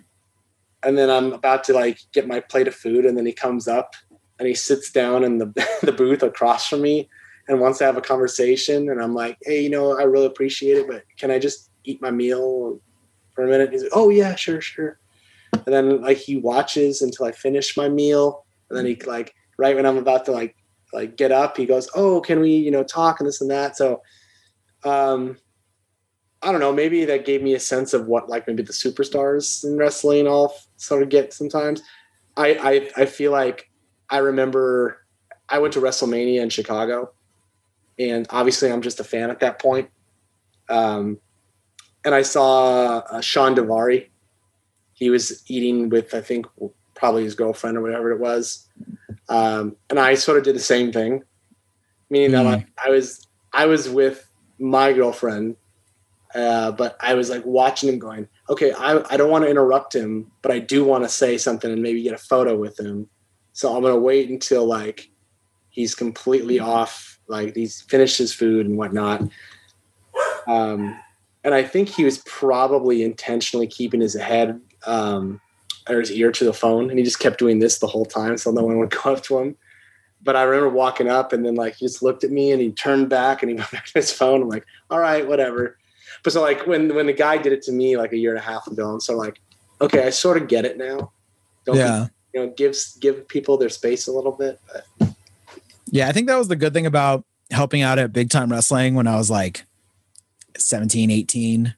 and 0.84 0.98
then 0.98 1.10
I'm 1.10 1.34
about 1.34 1.64
to 1.66 1.74
like 1.74 2.00
get 2.14 2.28
my 2.28 2.40
plate 2.40 2.68
of 2.68 2.76
food, 2.76 3.06
and 3.06 3.18
then 3.18 3.26
he 3.26 3.34
comes 3.34 3.68
up 3.68 3.94
and 4.40 4.48
he 4.48 4.54
sits 4.54 4.92
down 4.92 5.24
in 5.24 5.38
the 5.38 5.48
the 5.82 5.92
booth 5.92 6.24
across 6.24 6.68
from 6.68 6.82
me 6.82 7.10
and 7.48 7.60
wants 7.60 7.80
to 7.80 7.86
have 7.86 7.98
a 7.98 8.02
conversation. 8.02 8.90
And 8.90 9.02
I'm 9.02 9.14
like, 9.14 9.38
hey, 9.44 9.62
you 9.62 9.70
know, 9.70 9.98
I 9.98 10.04
really 10.04 10.26
appreciate 10.26 10.78
it, 10.78 10.88
but 10.88 11.04
can 11.18 11.32
I 11.32 11.40
just 11.40 11.72
eat 11.86 12.02
my 12.02 12.12
meal 12.12 12.80
for 13.34 13.46
a 13.46 13.48
minute? 13.48 13.72
He's 13.72 13.84
like, 13.84 13.92
oh 13.96 14.10
yeah, 14.10 14.36
sure, 14.36 14.62
sure. 14.62 15.00
And 15.54 15.74
then 15.74 16.02
like 16.02 16.18
he 16.18 16.38
watches 16.38 17.02
until 17.02 17.26
I 17.26 17.32
finish 17.32 17.76
my 17.76 17.90
meal, 17.90 18.46
and 18.70 18.78
then 18.78 18.86
he 18.86 18.96
like 19.06 19.34
right 19.58 19.76
when 19.76 19.86
I'm 19.86 19.98
about 19.98 20.26
to 20.26 20.32
like 20.32 20.56
like 20.94 21.18
get 21.18 21.32
up, 21.32 21.58
he 21.58 21.66
goes, 21.66 21.90
oh, 21.96 22.22
can 22.22 22.40
we 22.40 22.52
you 22.52 22.72
know 22.72 22.84
talk 22.84 23.20
and 23.20 23.28
this 23.28 23.42
and 23.42 23.50
that. 23.50 23.76
So 23.76 24.02
um 24.84 25.38
I 26.42 26.52
don't 26.52 26.62
know, 26.62 26.74
maybe 26.74 27.06
that 27.06 27.26
gave 27.26 27.42
me 27.42 27.56
a 27.56 27.60
sense 27.60 27.94
of 27.94 28.06
what 28.06 28.30
like 28.30 28.48
maybe 28.48 28.64
the 28.64 28.74
superstars 28.74 29.64
in 29.64 29.78
wrestling 29.78 30.28
all 30.28 30.56
sort 30.78 31.02
of 31.02 31.10
get 31.10 31.34
sometimes. 31.34 31.82
I 32.36 32.90
I, 32.96 33.02
I 33.02 33.06
feel 33.06 33.32
like 33.32 33.70
I 34.10 34.20
remember 34.20 35.06
I 35.50 35.60
went 35.60 35.74
to 35.74 35.82
WrestleMania 35.82 36.42
in 36.42 36.50
Chicago, 36.50 37.12
and 37.98 38.28
obviously 38.30 38.72
I'm 38.72 38.82
just 38.82 39.00
a 39.00 39.04
fan 39.04 39.30
at 39.30 39.40
that 39.40 39.60
point. 39.60 39.90
Um, 40.70 41.20
and 42.06 42.14
I 42.14 42.22
saw 42.22 43.00
uh, 43.00 43.22
Shawn 43.22 43.56
Daivari. 43.56 44.10
He 44.94 45.10
was 45.10 45.44
eating 45.48 45.90
with 45.90 46.14
I 46.14 46.22
think 46.22 46.46
probably 46.94 47.24
his 47.24 47.36
girlfriend 47.36 47.78
or 47.78 47.82
whatever 47.82 48.12
it 48.12 48.20
was, 48.20 48.68
um, 49.30 49.76
and 49.90 50.00
I 50.00 50.14
sort 50.14 50.38
of 50.38 50.44
did 50.44 50.56
the 50.56 50.60
same 50.60 50.92
thing, 50.92 51.24
meaning 52.12 52.30
mm. 52.30 52.34
that 52.34 52.46
like 52.46 52.68
I 52.84 52.90
was 52.92 53.26
I 53.54 53.66
was 53.66 53.90
with 53.90 54.30
my 54.60 54.94
girlfriend 54.94 55.56
uh, 56.38 56.72
but 56.72 56.96
I 57.00 57.16
was 57.16 57.32
like 57.32 57.44
watching 57.46 57.90
him 57.90 57.98
going, 57.98 58.28
okay, 58.48 58.72
I, 58.72 59.04
I 59.10 59.18
don't 59.18 59.32
want 59.32 59.44
to 59.44 59.50
interrupt 59.50 59.96
him, 59.96 60.32
but 60.44 60.52
I 60.52 60.60
do 60.60 60.86
want 60.86 61.04
to 61.04 61.10
say 61.10 61.36
something 61.36 61.72
and 61.72 61.82
maybe 61.82 62.04
get 62.04 62.14
a 62.14 62.18
photo 62.20 62.56
with 62.56 62.80
him. 62.80 63.10
So 63.54 63.76
I'm 63.76 63.82
going 63.82 63.96
to 63.96 64.00
wait 64.00 64.30
until 64.30 64.64
like 64.64 65.10
he's 65.70 65.96
completely 65.96 66.60
off, 66.60 67.20
like 67.28 67.56
he's 67.56 67.82
finished 67.82 68.20
his 68.20 68.34
food 68.34 68.68
and 68.68 68.78
whatnot. 68.78 69.24
Um, 70.46 71.00
and 71.44 71.56
I 71.56 71.64
think 71.64 71.90
he 71.90 72.04
was 72.04 72.20
probably 72.20 73.04
intentionally 73.04 73.66
keeping 73.66 74.00
his 74.00 74.14
head 74.14 74.62
um, 74.86 75.42
or 75.90 76.00
his 76.02 76.12
ear 76.12 76.32
to 76.34 76.44
the 76.44 76.54
phone. 76.54 76.92
And 76.92 77.00
he 77.00 77.04
just 77.04 77.20
kept 77.20 77.40
doing 77.40 77.58
this 77.58 77.80
the 77.80 77.88
whole 77.88 78.06
time. 78.06 78.38
So 78.38 78.52
no 78.52 78.62
one 78.62 78.78
would 78.78 78.92
go 79.04 79.14
up 79.14 79.24
to 79.24 79.40
him. 79.40 79.58
But 80.22 80.36
I 80.36 80.44
remember 80.44 80.70
walking 80.70 81.10
up 81.10 81.34
and 81.34 81.44
then 81.44 81.56
like 81.56 81.78
he 81.78 81.88
just 81.88 82.04
looked 82.04 82.24
at 82.24 82.30
me 82.30 82.52
and 82.52 82.62
he 82.62 82.72
turned 82.72 83.10
back 83.10 83.42
and 83.42 83.50
he 83.50 83.56
went 83.58 83.72
back 83.72 83.88
to 83.88 83.94
his 83.94 84.12
phone. 84.12 84.44
I'm 84.44 84.50
like, 84.50 84.66
all 84.92 85.00
right, 85.00 85.28
whatever 85.28 85.80
but 86.24 86.34
so 86.34 86.42
like 86.42 86.66
when 86.68 86.94
when 86.96 87.06
the 87.06 87.14
guy 87.14 87.38
did 87.38 87.54
it 87.54 87.62
to 87.64 87.72
me 87.72 87.98
like 87.98 88.14
a 88.14 88.18
year 88.18 88.32
and 88.32 88.40
a 88.40 88.44
half 88.44 88.68
ago, 88.68 88.90
I'm 88.90 89.00
so 89.00 89.16
like, 89.16 89.40
okay, 89.82 90.06
I 90.06 90.10
sort 90.10 90.42
of 90.42 90.48
get 90.48 90.66
it 90.66 90.78
now. 90.78 91.12
Don't 91.66 91.78
yeah. 91.78 92.08
Be, 92.34 92.40
you 92.40 92.46
know, 92.46 92.54
gives 92.54 92.96
give 92.98 93.28
people 93.28 93.58
their 93.58 93.70
space 93.70 94.08
a 94.08 94.12
little 94.12 94.32
bit. 94.32 94.60
But. 94.72 95.14
Yeah, 95.90 96.08
I 96.08 96.12
think 96.12 96.28
that 96.28 96.38
was 96.38 96.48
the 96.48 96.56
good 96.56 96.74
thing 96.74 96.86
about 96.86 97.24
helping 97.52 97.82
out 97.82 98.00
at 98.00 98.12
Big 98.12 98.30
Time 98.30 98.52
Wrestling 98.52 98.96
when 98.96 99.08
I 99.08 99.16
was 99.16 99.30
like 99.30 99.66
17, 100.58 101.12
18. 101.12 101.76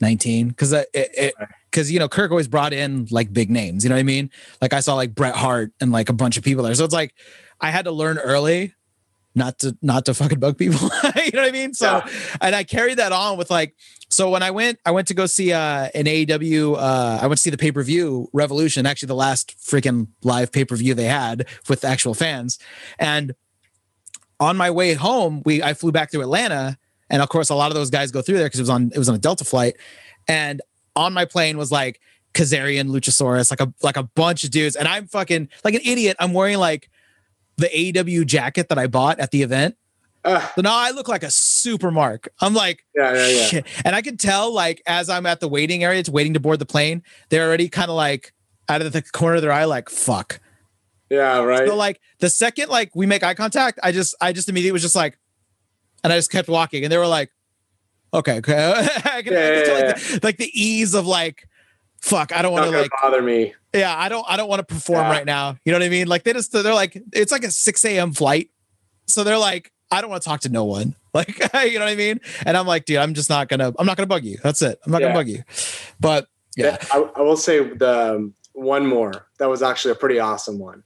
19 0.00 0.48
because 0.48 0.74
it 0.74 1.34
because 1.70 1.90
you 1.90 1.98
know 1.98 2.08
Kirk 2.08 2.30
always 2.30 2.48
brought 2.48 2.72
in 2.72 3.06
like 3.10 3.32
big 3.32 3.50
names. 3.50 3.84
You 3.84 3.88
know 3.88 3.96
what 3.96 4.00
I 4.00 4.04
mean? 4.04 4.30
Like 4.60 4.72
I 4.72 4.80
saw 4.80 4.94
like 4.94 5.14
Bret 5.14 5.34
Hart 5.34 5.72
and 5.80 5.90
like 5.90 6.08
a 6.08 6.12
bunch 6.12 6.36
of 6.36 6.44
people 6.44 6.64
there. 6.64 6.74
So 6.74 6.84
it's 6.84 6.94
like 6.94 7.14
I 7.60 7.70
had 7.70 7.86
to 7.86 7.92
learn 7.92 8.18
early 8.18 8.74
not 9.36 9.58
to 9.60 9.76
not 9.82 10.06
to 10.06 10.14
fucking 10.14 10.40
bug 10.40 10.58
people. 10.58 10.80
you 11.16 11.30
know 11.32 11.42
what 11.42 11.48
I 11.48 11.52
mean? 11.52 11.74
So 11.74 12.02
yeah. 12.04 12.36
and 12.40 12.56
I 12.56 12.64
carried 12.64 12.98
that 12.98 13.12
on 13.12 13.36
with 13.36 13.50
like 13.50 13.76
so 14.08 14.30
when 14.30 14.42
I 14.42 14.50
went 14.50 14.80
I 14.84 14.90
went 14.90 15.06
to 15.08 15.14
go 15.14 15.26
see 15.26 15.52
uh 15.52 15.88
an 15.94 16.06
AEW 16.06 16.76
uh 16.76 17.18
I 17.22 17.26
went 17.26 17.38
to 17.38 17.42
see 17.42 17.50
the 17.50 17.58
pay-per-view 17.58 18.30
Revolution, 18.32 18.86
actually 18.86 19.08
the 19.08 19.14
last 19.14 19.56
freaking 19.58 20.08
live 20.22 20.50
pay-per-view 20.50 20.94
they 20.94 21.04
had 21.04 21.46
with 21.68 21.84
actual 21.84 22.14
fans. 22.14 22.58
And 22.98 23.34
on 24.40 24.56
my 24.56 24.70
way 24.70 24.94
home, 24.94 25.42
we 25.44 25.62
I 25.62 25.74
flew 25.74 25.92
back 25.92 26.10
to 26.12 26.22
Atlanta 26.22 26.78
and 27.10 27.22
of 27.22 27.28
course 27.28 27.50
a 27.50 27.54
lot 27.54 27.70
of 27.70 27.74
those 27.74 27.90
guys 27.90 28.10
go 28.10 28.22
through 28.22 28.38
there 28.38 28.46
because 28.46 28.58
it 28.58 28.64
was 28.64 28.70
on 28.70 28.90
it 28.92 28.98
was 28.98 29.08
on 29.08 29.14
a 29.14 29.18
Delta 29.18 29.44
flight 29.44 29.76
and 30.26 30.62
on 30.96 31.12
my 31.12 31.26
plane 31.26 31.58
was 31.58 31.70
like 31.70 32.00
Kazarian, 32.32 32.88
Luchasaurus, 32.88 33.50
like 33.50 33.60
a 33.60 33.72
like 33.82 33.98
a 33.98 34.02
bunch 34.02 34.44
of 34.44 34.50
dudes 34.50 34.76
and 34.76 34.88
I'm 34.88 35.06
fucking 35.06 35.50
like 35.62 35.74
an 35.74 35.82
idiot. 35.84 36.16
I'm 36.18 36.32
wearing 36.32 36.56
like 36.56 36.88
the 37.56 37.68
AEW 37.68 38.26
jacket 38.26 38.68
that 38.68 38.78
I 38.78 38.86
bought 38.86 39.18
at 39.18 39.30
the 39.30 39.42
event. 39.42 39.76
Uh, 40.24 40.44
so 40.54 40.62
now 40.62 40.76
I 40.76 40.90
look 40.90 41.08
like 41.08 41.22
a 41.22 41.30
super 41.30 41.90
mark. 41.90 42.28
I'm 42.40 42.52
like, 42.52 42.84
yeah, 42.94 43.14
yeah, 43.14 43.48
yeah. 43.52 43.60
And 43.84 43.94
I 43.94 44.02
can 44.02 44.16
tell, 44.16 44.52
like, 44.52 44.82
as 44.86 45.08
I'm 45.08 45.24
at 45.24 45.38
the 45.38 45.48
waiting 45.48 45.84
area, 45.84 46.00
it's 46.00 46.08
waiting 46.08 46.34
to 46.34 46.40
board 46.40 46.58
the 46.58 46.66
plane. 46.66 47.02
They're 47.28 47.46
already 47.46 47.68
kind 47.68 47.90
of 47.90 47.96
like 47.96 48.32
out 48.68 48.82
of 48.82 48.92
the 48.92 49.02
corner 49.02 49.36
of 49.36 49.42
their 49.42 49.52
eye, 49.52 49.64
like, 49.64 49.88
fuck. 49.88 50.40
Yeah, 51.10 51.40
right. 51.42 51.68
So 51.68 51.76
like 51.76 52.00
the 52.18 52.28
second 52.28 52.68
like 52.68 52.90
we 52.94 53.06
make 53.06 53.22
eye 53.22 53.34
contact, 53.34 53.78
I 53.82 53.92
just 53.92 54.14
I 54.20 54.32
just 54.32 54.48
immediately 54.48 54.72
was 54.72 54.82
just 54.82 54.96
like, 54.96 55.18
and 56.02 56.12
I 56.12 56.16
just 56.16 56.32
kept 56.32 56.48
walking, 56.48 56.82
and 56.82 56.92
they 56.92 56.98
were 56.98 57.06
like, 57.06 57.30
okay, 58.12 58.38
okay. 58.38 58.72
I 59.04 59.22
can, 59.22 59.32
yeah, 59.32 59.64
yeah, 59.64 59.72
like, 59.72 59.96
the, 59.96 60.20
like, 60.22 60.36
the, 60.38 60.50
ease 60.60 60.94
of 60.94 61.06
like, 61.06 61.48
fuck, 62.06 62.32
I 62.32 62.42
don't 62.42 62.52
want 62.52 62.70
to 62.70 62.78
like 62.78 62.90
bother 63.02 63.20
me. 63.20 63.54
Yeah, 63.74 63.94
I 63.96 64.08
don't 64.08 64.24
I 64.28 64.36
don't 64.36 64.48
want 64.48 64.66
to 64.66 64.74
perform 64.74 65.02
yeah. 65.02 65.10
right 65.10 65.26
now. 65.26 65.56
You 65.64 65.72
know 65.72 65.78
what 65.78 65.84
I 65.84 65.88
mean? 65.88 66.06
Like 66.06 66.24
they 66.24 66.32
just 66.32 66.52
they're 66.52 66.74
like 66.74 67.00
it's 67.12 67.32
like 67.32 67.44
a 67.44 67.50
6 67.50 67.84
a.m. 67.84 68.12
flight. 68.12 68.50
So 69.06 69.24
they're 69.24 69.38
like, 69.38 69.72
I 69.90 70.00
don't 70.00 70.10
want 70.10 70.22
to 70.22 70.28
talk 70.28 70.40
to 70.40 70.48
no 70.48 70.64
one. 70.64 70.94
Like, 71.16 71.38
you 71.64 71.78
know 71.78 71.86
what 71.86 71.92
I 71.92 71.94
mean? 71.94 72.20
And 72.44 72.58
I'm 72.58 72.66
like, 72.66 72.84
dude, 72.84 72.98
I'm 72.98 73.14
just 73.14 73.30
not 73.30 73.48
gonna 73.48 73.72
I'm 73.78 73.86
not 73.86 73.96
gonna 73.96 74.06
bug 74.06 74.22
you. 74.22 74.36
That's 74.42 74.60
it. 74.60 74.78
I'm 74.84 74.92
not 74.92 75.00
yeah. 75.00 75.06
gonna 75.06 75.18
bug 75.18 75.28
you. 75.28 75.44
But 75.98 76.26
yeah. 76.58 76.76
I, 76.92 77.08
I 77.16 77.22
will 77.22 77.38
say 77.38 77.66
the 77.66 78.16
um, 78.16 78.34
one 78.52 78.86
more 78.86 79.26
that 79.38 79.48
was 79.48 79.62
actually 79.62 79.92
a 79.92 79.94
pretty 79.94 80.18
awesome 80.18 80.58
one. 80.58 80.82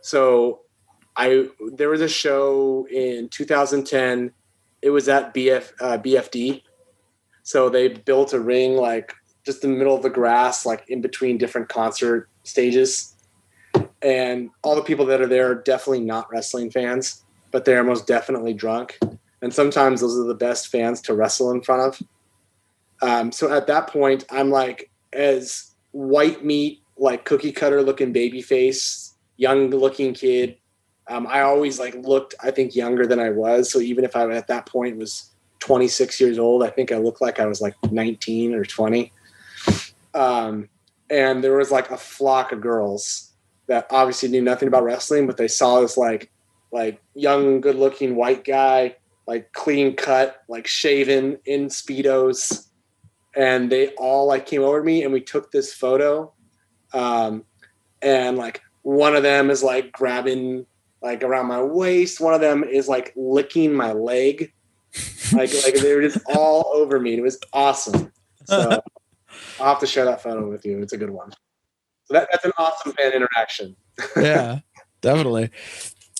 So 0.00 0.60
I 1.14 1.50
there 1.74 1.90
was 1.90 2.00
a 2.00 2.08
show 2.08 2.86
in 2.90 3.28
2010. 3.28 4.32
It 4.80 4.88
was 4.88 5.10
at 5.10 5.34
BF 5.34 5.72
uh, 5.78 5.98
BFD. 5.98 6.62
So 7.42 7.68
they 7.68 7.88
built 7.88 8.32
a 8.32 8.40
ring 8.40 8.76
like 8.76 9.12
just 9.44 9.64
in 9.64 9.72
the 9.72 9.78
middle 9.78 9.94
of 9.94 10.02
the 10.02 10.10
grass, 10.10 10.66
like 10.66 10.84
in 10.88 11.00
between 11.00 11.38
different 11.38 11.68
concert 11.68 12.28
stages. 12.44 13.14
And 14.02 14.50
all 14.62 14.74
the 14.74 14.82
people 14.82 15.06
that 15.06 15.20
are 15.20 15.26
there 15.26 15.50
are 15.50 15.54
definitely 15.54 16.04
not 16.04 16.30
wrestling 16.30 16.70
fans, 16.70 17.24
but 17.50 17.64
they 17.64 17.74
are 17.74 17.84
most 17.84 18.06
definitely 18.06 18.54
drunk. 18.54 18.98
And 19.42 19.52
sometimes 19.52 20.00
those 20.00 20.18
are 20.18 20.24
the 20.24 20.34
best 20.34 20.68
fans 20.68 21.00
to 21.02 21.14
wrestle 21.14 21.50
in 21.50 21.62
front 21.62 21.82
of. 21.82 22.02
Um, 23.02 23.32
so 23.32 23.52
at 23.52 23.66
that 23.66 23.86
point, 23.86 24.24
I'm 24.30 24.50
like, 24.50 24.90
as 25.12 25.74
white 25.92 26.44
meat, 26.44 26.82
like 26.96 27.24
cookie 27.24 27.52
cutter 27.52 27.82
looking 27.82 28.12
baby 28.12 28.42
face, 28.42 29.14
young 29.36 29.70
looking 29.70 30.12
kid. 30.12 30.56
Um, 31.08 31.26
I 31.26 31.40
always 31.40 31.80
like 31.80 31.94
looked, 31.94 32.34
I 32.42 32.50
think, 32.50 32.76
younger 32.76 33.06
than 33.06 33.18
I 33.18 33.30
was. 33.30 33.72
So 33.72 33.80
even 33.80 34.04
if 34.04 34.14
I 34.14 34.30
at 34.30 34.46
that 34.48 34.66
point 34.66 34.98
was 34.98 35.30
26 35.60 36.20
years 36.20 36.38
old, 36.38 36.62
I 36.62 36.68
think 36.68 36.92
I 36.92 36.98
looked 36.98 37.20
like 37.20 37.40
I 37.40 37.46
was 37.46 37.60
like 37.60 37.74
19 37.90 38.54
or 38.54 38.64
20. 38.64 39.12
Um, 40.14 40.68
and 41.08 41.42
there 41.42 41.56
was 41.56 41.70
like 41.70 41.90
a 41.90 41.96
flock 41.96 42.52
of 42.52 42.60
girls 42.60 43.32
that 43.66 43.86
obviously 43.90 44.28
knew 44.28 44.42
nothing 44.42 44.68
about 44.68 44.84
wrestling, 44.84 45.26
but 45.26 45.36
they 45.36 45.48
saw 45.48 45.80
this 45.80 45.96
like 45.96 46.30
like 46.72 47.00
young, 47.14 47.60
good 47.60 47.76
looking 47.76 48.14
white 48.14 48.44
guy, 48.44 48.96
like 49.26 49.52
clean 49.52 49.96
cut, 49.96 50.42
like 50.48 50.66
shaven 50.66 51.38
in 51.44 51.66
speedos, 51.66 52.68
and 53.36 53.70
they 53.70 53.88
all 53.90 54.26
like 54.26 54.46
came 54.46 54.62
over 54.62 54.80
to 54.80 54.84
me 54.84 55.02
and 55.02 55.12
we 55.12 55.20
took 55.20 55.50
this 55.50 55.72
photo. 55.72 56.32
Um, 56.92 57.44
and 58.02 58.36
like 58.36 58.62
one 58.82 59.14
of 59.14 59.22
them 59.22 59.50
is 59.50 59.62
like 59.62 59.92
grabbing 59.92 60.66
like 61.02 61.22
around 61.22 61.46
my 61.46 61.62
waist. 61.62 62.20
One 62.20 62.34
of 62.34 62.40
them 62.40 62.64
is 62.64 62.88
like 62.88 63.12
licking 63.16 63.72
my 63.72 63.92
leg. 63.92 64.52
Like 65.32 65.52
like 65.64 65.74
they 65.74 65.94
were 65.94 66.02
just 66.02 66.18
all 66.34 66.70
over 66.74 66.98
me. 66.98 67.14
It 67.14 67.22
was 67.22 67.38
awesome. 67.52 68.12
So 68.46 68.82
I'll 69.58 69.68
have 69.68 69.80
to 69.80 69.86
share 69.86 70.04
that 70.04 70.22
photo 70.22 70.48
with 70.48 70.64
you. 70.64 70.80
It's 70.80 70.92
a 70.92 70.98
good 70.98 71.10
one. 71.10 71.30
So 72.04 72.14
that, 72.14 72.28
that's 72.30 72.44
an 72.44 72.52
awesome 72.58 72.92
fan 72.92 73.12
interaction. 73.12 73.76
yeah, 74.16 74.60
definitely. 75.00 75.50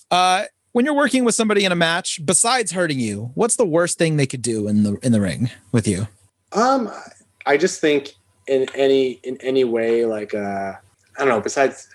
Uh, 0.09 0.43
when 0.71 0.85
you're 0.85 0.95
working 0.95 1.25
with 1.25 1.35
somebody 1.35 1.65
in 1.65 1.71
a 1.71 1.75
match, 1.75 2.19
besides 2.25 2.71
hurting 2.71 2.99
you, 2.99 3.31
what's 3.35 3.57
the 3.57 3.65
worst 3.65 3.97
thing 3.97 4.17
they 4.17 4.25
could 4.25 4.41
do 4.41 4.67
in 4.67 4.83
the 4.83 4.97
in 5.03 5.11
the 5.11 5.19
ring 5.19 5.49
with 5.71 5.87
you? 5.87 6.07
Um, 6.53 6.89
I 7.45 7.57
just 7.57 7.81
think 7.81 8.13
in 8.47 8.67
any 8.75 9.11
in 9.23 9.37
any 9.41 9.63
way, 9.63 10.05
like 10.05 10.33
uh, 10.33 10.73
I 11.17 11.19
don't 11.19 11.27
know. 11.27 11.41
Besides 11.41 11.89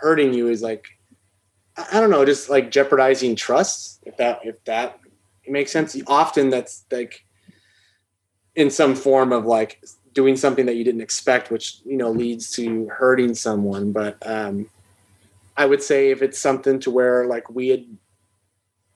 hurting 0.00 0.34
you, 0.34 0.48
is 0.48 0.60
like 0.60 0.86
I 1.90 2.00
don't 2.00 2.10
know, 2.10 2.24
just 2.24 2.50
like 2.50 2.70
jeopardizing 2.70 3.36
trust. 3.36 4.02
If 4.04 4.16
that 4.18 4.40
if 4.44 4.62
that 4.64 4.98
makes 5.46 5.72
sense. 5.72 5.96
Often 6.06 6.50
that's 6.50 6.84
like 6.90 7.24
in 8.54 8.70
some 8.70 8.94
form 8.94 9.32
of 9.32 9.46
like 9.46 9.80
doing 10.18 10.36
something 10.36 10.66
that 10.66 10.74
you 10.74 10.82
didn't 10.82 11.00
expect, 11.00 11.48
which 11.48 11.78
you 11.84 11.96
know 11.96 12.10
leads 12.10 12.50
to 12.50 12.88
hurting 12.88 13.36
someone. 13.36 13.92
But 13.92 14.16
um, 14.26 14.68
I 15.56 15.64
would 15.64 15.80
say 15.80 16.10
if 16.10 16.22
it's 16.22 16.40
something 16.40 16.80
to 16.80 16.90
where 16.90 17.26
like 17.26 17.48
we 17.50 17.68
had 17.68 17.84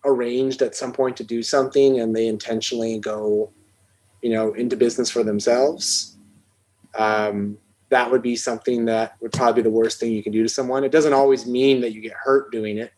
arranged 0.04 0.62
at 0.62 0.74
some 0.74 0.92
point 0.92 1.16
to 1.18 1.22
do 1.22 1.40
something 1.40 2.00
and 2.00 2.16
they 2.16 2.26
intentionally 2.26 2.98
go, 2.98 3.52
you 4.20 4.30
know, 4.30 4.52
into 4.54 4.76
business 4.76 5.10
for 5.10 5.22
themselves, 5.22 6.16
um, 6.98 7.56
that 7.90 8.10
would 8.10 8.22
be 8.22 8.34
something 8.34 8.86
that 8.86 9.14
would 9.20 9.32
probably 9.32 9.62
be 9.62 9.68
the 9.68 9.70
worst 9.70 10.00
thing 10.00 10.10
you 10.10 10.24
can 10.24 10.32
do 10.32 10.42
to 10.42 10.48
someone. 10.48 10.82
It 10.82 10.90
doesn't 10.90 11.12
always 11.12 11.46
mean 11.46 11.82
that 11.82 11.92
you 11.92 12.00
get 12.00 12.14
hurt 12.14 12.50
doing 12.50 12.78
it, 12.78 12.92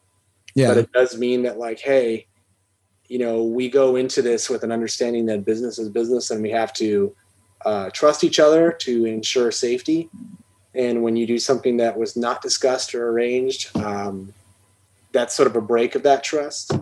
yeah. 0.55 0.69
but 0.69 0.79
it 0.79 0.91
does 0.93 1.19
mean 1.19 1.43
that 1.43 1.59
like, 1.59 1.79
hey, 1.79 2.27
you 3.07 3.19
know, 3.19 3.45
we 3.45 3.69
go 3.69 3.97
into 3.97 4.23
this 4.23 4.49
with 4.49 4.65
an 4.65 4.73
understanding 4.73 5.27
that 5.27 5.45
business 5.45 5.79
is 5.79 5.91
business 5.91 6.31
and 6.31 6.43
we 6.43 6.51
have 6.51 6.73
to 6.73 7.15
uh, 7.65 7.91
trust 7.91 8.25
each 8.25 8.39
other 8.39 8.73
to 8.73 9.05
ensure 9.05 9.51
safety. 9.51 10.09
And 10.75 11.03
when 11.03 11.17
you 11.17 11.27
do 11.27 11.39
something 11.39 11.77
that 11.79 11.97
was 11.97 12.17
not 12.17 12.43
discussed 12.43 12.95
or 12.95 13.09
arranged, 13.11 13.77
um, 13.77 14.33
that's 15.13 15.35
sort 15.35 15.47
of 15.47 15.57
a 15.57 15.61
break 15.61 15.95
of 15.95 16.03
that 16.03 16.25
trust. 16.25 16.73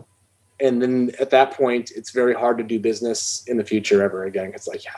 And 0.60 0.80
then 0.80 1.10
at 1.18 1.30
that 1.30 1.52
point, 1.52 1.90
it's 1.94 2.10
very 2.10 2.34
hard 2.34 2.56
to 2.58 2.64
do 2.64 2.78
business 2.78 3.44
in 3.46 3.56
the 3.56 3.64
future 3.64 4.02
ever 4.02 4.24
again. 4.24 4.52
It's 4.54 4.66
like, 4.66 4.84
yeah, 4.84 4.92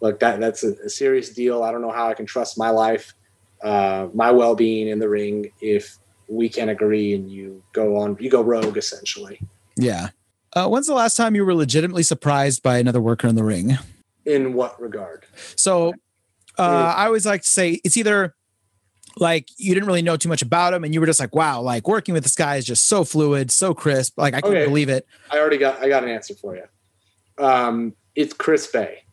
look, 0.00 0.20
that 0.20 0.40
that's 0.40 0.62
a, 0.62 0.74
a 0.84 0.88
serious 0.88 1.30
deal. 1.30 1.62
I 1.62 1.72
don't 1.72 1.82
know 1.82 1.90
how 1.90 2.08
I 2.08 2.14
can 2.14 2.26
trust 2.26 2.58
my 2.58 2.70
life, 2.70 3.14
uh, 3.62 4.08
my 4.14 4.30
well-being 4.30 4.88
in 4.88 4.98
the 4.98 5.08
ring 5.08 5.50
if 5.60 5.98
we 6.28 6.48
can't 6.48 6.70
agree 6.70 7.14
and 7.14 7.30
you 7.30 7.62
go 7.72 7.96
on, 7.96 8.16
you 8.20 8.30
go 8.30 8.42
rogue 8.42 8.76
essentially. 8.76 9.40
Yeah. 9.76 10.10
Uh, 10.52 10.68
when's 10.68 10.86
the 10.86 10.94
last 10.94 11.16
time 11.16 11.34
you 11.34 11.44
were 11.44 11.54
legitimately 11.54 12.02
surprised 12.02 12.62
by 12.62 12.78
another 12.78 13.00
worker 13.00 13.26
in 13.26 13.34
the 13.34 13.44
ring? 13.44 13.78
In 14.26 14.52
what 14.52 14.80
regard? 14.80 15.24
So 15.54 15.94
uh, 16.58 16.94
I 16.96 17.06
always 17.06 17.24
like 17.24 17.42
to 17.42 17.48
say 17.48 17.80
it's 17.84 17.96
either 17.96 18.34
like 19.18 19.48
you 19.56 19.72
didn't 19.72 19.86
really 19.86 20.02
know 20.02 20.16
too 20.16 20.28
much 20.28 20.42
about 20.42 20.74
him 20.74 20.84
and 20.84 20.92
you 20.92 21.00
were 21.00 21.06
just 21.06 21.20
like, 21.20 21.34
wow, 21.34 21.60
like 21.60 21.88
working 21.88 22.12
with 22.12 22.22
this 22.22 22.34
guy 22.34 22.56
is 22.56 22.64
just 22.64 22.86
so 22.86 23.04
fluid, 23.04 23.50
so 23.50 23.72
crisp. 23.72 24.18
Like 24.18 24.34
I 24.34 24.40
couldn't 24.40 24.58
okay. 24.58 24.66
believe 24.66 24.88
it. 24.88 25.06
I 25.30 25.38
already 25.38 25.58
got 25.58 25.82
I 25.82 25.88
got 25.88 26.04
an 26.04 26.10
answer 26.10 26.34
for 26.34 26.56
you. 26.56 26.64
Um, 27.38 27.94
it's 28.14 28.34
Chris 28.34 28.66
Bay. 28.66 29.04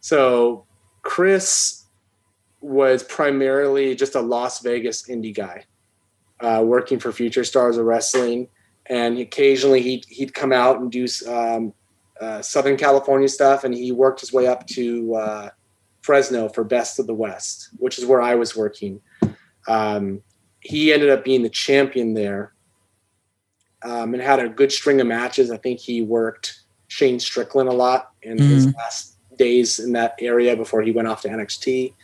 So 0.00 0.66
Chris 1.02 1.84
was 2.60 3.02
primarily 3.02 3.94
just 3.94 4.14
a 4.14 4.20
Las 4.20 4.60
Vegas 4.60 5.02
indie 5.04 5.34
guy, 5.34 5.64
uh, 6.40 6.62
working 6.64 6.98
for 6.98 7.12
Future 7.12 7.44
Stars 7.44 7.76
of 7.76 7.86
Wrestling, 7.86 8.48
and 8.86 9.18
occasionally 9.18 9.82
he'd 9.82 10.04
he'd 10.08 10.34
come 10.34 10.52
out 10.52 10.80
and 10.80 10.90
do 10.90 11.06
um, 11.28 11.72
uh, 12.20 12.42
Southern 12.42 12.76
California 12.76 13.28
stuff, 13.28 13.64
and 13.64 13.74
he 13.74 13.92
worked 13.92 14.20
his 14.20 14.32
way 14.32 14.46
up 14.46 14.66
to 14.68 15.14
uh, 15.14 15.50
Fresno 16.02 16.48
for 16.48 16.64
Best 16.64 16.98
of 16.98 17.06
the 17.06 17.14
West, 17.14 17.70
which 17.78 17.98
is 17.98 18.06
where 18.06 18.22
I 18.22 18.34
was 18.34 18.56
working. 18.56 19.00
Um, 19.66 20.22
he 20.60 20.92
ended 20.92 21.10
up 21.10 21.24
being 21.24 21.42
the 21.42 21.48
champion 21.48 22.14
there 22.14 22.54
um, 23.82 24.14
and 24.14 24.22
had 24.22 24.40
a 24.40 24.48
good 24.48 24.72
string 24.72 25.00
of 25.00 25.06
matches. 25.06 25.50
I 25.50 25.56
think 25.56 25.80
he 25.80 26.02
worked 26.02 26.60
Shane 26.88 27.20
Strickland 27.20 27.68
a 27.68 27.72
lot 27.72 28.10
in 28.22 28.38
mm-hmm. 28.38 28.48
his 28.48 28.74
last 28.74 29.16
days 29.36 29.78
in 29.78 29.92
that 29.92 30.14
area 30.20 30.56
before 30.56 30.82
he 30.82 30.90
went 30.90 31.08
off 31.08 31.22
to 31.22 31.28
NXT. 31.28 31.94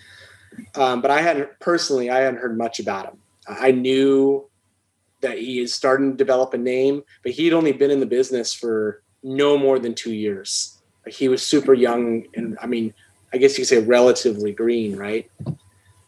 Um, 0.76 1.00
but 1.02 1.10
I 1.10 1.20
hadn't 1.20 1.50
personally, 1.60 2.10
I 2.10 2.18
hadn't 2.18 2.40
heard 2.40 2.56
much 2.56 2.78
about 2.78 3.06
him. 3.06 3.18
I 3.48 3.72
knew 3.72 4.48
that 5.20 5.38
he 5.38 5.60
is 5.60 5.74
starting 5.74 6.12
to 6.12 6.16
develop 6.16 6.54
a 6.54 6.58
name, 6.58 7.02
but 7.22 7.32
he'd 7.32 7.52
only 7.52 7.72
been 7.72 7.90
in 7.90 8.00
the 8.00 8.06
business 8.06 8.54
for 8.54 9.02
no 9.24 9.58
more 9.58 9.78
than 9.78 9.94
two 9.94 10.12
years. 10.12 10.78
Like 11.04 11.14
he 11.14 11.28
was 11.28 11.44
super 11.44 11.74
young, 11.74 12.24
and 12.34 12.56
I 12.60 12.66
mean, 12.66 12.94
I 13.32 13.38
guess 13.38 13.58
you 13.58 13.62
could 13.62 13.68
say 13.68 13.82
relatively 13.82 14.52
green, 14.52 14.96
right? 14.96 15.28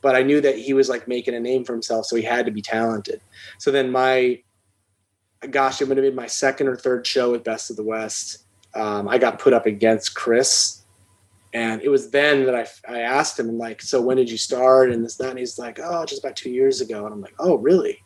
But 0.02 0.14
I 0.14 0.22
knew 0.22 0.40
that 0.42 0.56
he 0.56 0.74
was 0.74 0.88
like 0.88 1.08
making 1.08 1.34
a 1.34 1.40
name 1.40 1.64
for 1.64 1.72
himself, 1.72 2.06
so 2.06 2.14
he 2.14 2.22
had 2.22 2.46
to 2.46 2.52
be 2.52 2.62
talented. 2.62 3.20
So 3.58 3.72
then 3.72 3.90
my, 3.90 4.42
gosh, 5.50 5.80
it 5.80 5.88
would 5.88 5.96
have 5.96 6.04
been 6.06 6.14
my 6.14 6.28
second 6.28 6.68
or 6.68 6.76
third 6.76 7.06
show 7.06 7.32
with 7.32 7.42
Best 7.42 7.70
of 7.70 7.76
the 7.76 7.82
West. 7.82 8.44
Um, 8.74 9.08
I 9.08 9.18
got 9.18 9.38
put 9.38 9.52
up 9.52 9.66
against 9.66 10.14
Chris, 10.14 10.82
and 11.52 11.82
it 11.82 11.88
was 11.88 12.10
then 12.10 12.44
that 12.44 12.54
I, 12.54 12.66
I 12.88 13.00
asked 13.00 13.40
him 13.40 13.58
like, 13.58 13.80
so 13.82 14.00
when 14.00 14.18
did 14.18 14.30
you 14.30 14.38
start 14.38 14.92
and 14.92 15.04
this 15.04 15.16
that, 15.16 15.30
and 15.30 15.38
he's 15.38 15.58
like, 15.58 15.80
oh, 15.82 16.04
just 16.04 16.22
about 16.22 16.36
two 16.36 16.50
years 16.50 16.80
ago, 16.80 17.04
and 17.06 17.14
I'm 17.14 17.22
like, 17.22 17.34
oh, 17.38 17.56
really? 17.56 18.02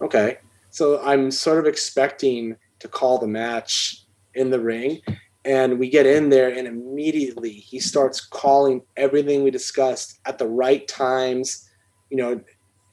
Okay. 0.00 0.38
So 0.70 1.02
I'm 1.02 1.30
sort 1.30 1.58
of 1.58 1.66
expecting 1.66 2.56
to 2.78 2.88
call 2.88 3.18
the 3.18 3.26
match 3.26 3.99
in 4.34 4.50
the 4.50 4.60
ring, 4.60 5.00
and 5.44 5.78
we 5.78 5.88
get 5.88 6.06
in 6.06 6.28
there 6.28 6.50
and 6.50 6.66
immediately 6.66 7.52
he 7.52 7.80
starts 7.80 8.20
calling 8.20 8.82
everything 8.96 9.42
we 9.42 9.50
discussed 9.50 10.18
at 10.26 10.38
the 10.38 10.46
right 10.46 10.86
times. 10.86 11.68
You 12.10 12.16
know 12.18 12.40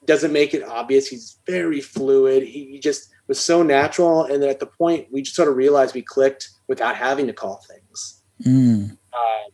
doesn't 0.06 0.32
make 0.32 0.54
it 0.54 0.64
obvious. 0.64 1.08
He's 1.08 1.38
very 1.46 1.82
fluid. 1.82 2.44
He 2.44 2.80
just 2.80 3.10
was 3.28 3.40
so 3.40 3.62
natural 3.62 4.24
and 4.24 4.42
then 4.42 4.50
at 4.50 4.60
the 4.60 4.66
point 4.66 5.08
we 5.12 5.22
just 5.22 5.36
sort 5.36 5.50
of 5.50 5.58
realized 5.58 5.94
we 5.94 6.02
clicked 6.02 6.50
without 6.68 6.96
having 6.96 7.28
to 7.28 7.34
call 7.34 7.58
things. 7.68 8.22
Mm. 8.46 8.98
uh, 9.14 9.50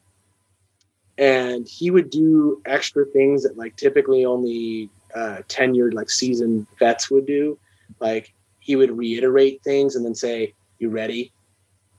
and 1.18 1.68
he 1.68 1.90
would 1.90 2.10
do 2.10 2.62
extra 2.66 3.06
things 3.06 3.44
that 3.44 3.58
like 3.58 3.76
typically 3.78 4.26
only 4.26 4.90
uh, 5.16 5.38
tenured 5.48 5.94
like 5.94 6.10
seasoned 6.10 6.68
vets 6.78 7.10
would 7.10 7.26
do. 7.26 7.58
Like 8.00 8.34
he 8.60 8.76
would 8.76 8.92
reiterate 8.92 9.64
things 9.64 9.96
and 9.96 10.06
then 10.06 10.16
say 10.16 10.54
you 10.80 10.90
ready 10.90 11.32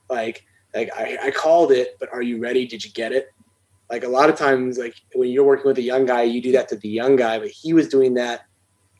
like 0.08 0.44
like 0.74 0.90
I, 0.96 1.18
I 1.24 1.30
called 1.30 1.72
it 1.72 1.96
but 1.98 2.12
are 2.12 2.22
you 2.22 2.38
ready? 2.38 2.66
Did 2.66 2.84
you 2.84 2.90
get 2.92 3.12
it? 3.12 3.28
Like 3.90 4.04
a 4.04 4.08
lot 4.08 4.30
of 4.30 4.36
times 4.36 4.78
like 4.78 4.94
when 5.14 5.30
you're 5.30 5.44
working 5.44 5.66
with 5.66 5.78
a 5.78 5.82
young 5.82 6.06
guy 6.06 6.22
you 6.22 6.40
do 6.40 6.52
that 6.52 6.68
to 6.68 6.76
the 6.76 6.88
young 6.88 7.16
guy 7.16 7.38
but 7.38 7.48
he 7.48 7.72
was 7.72 7.88
doing 7.88 8.14
that 8.14 8.46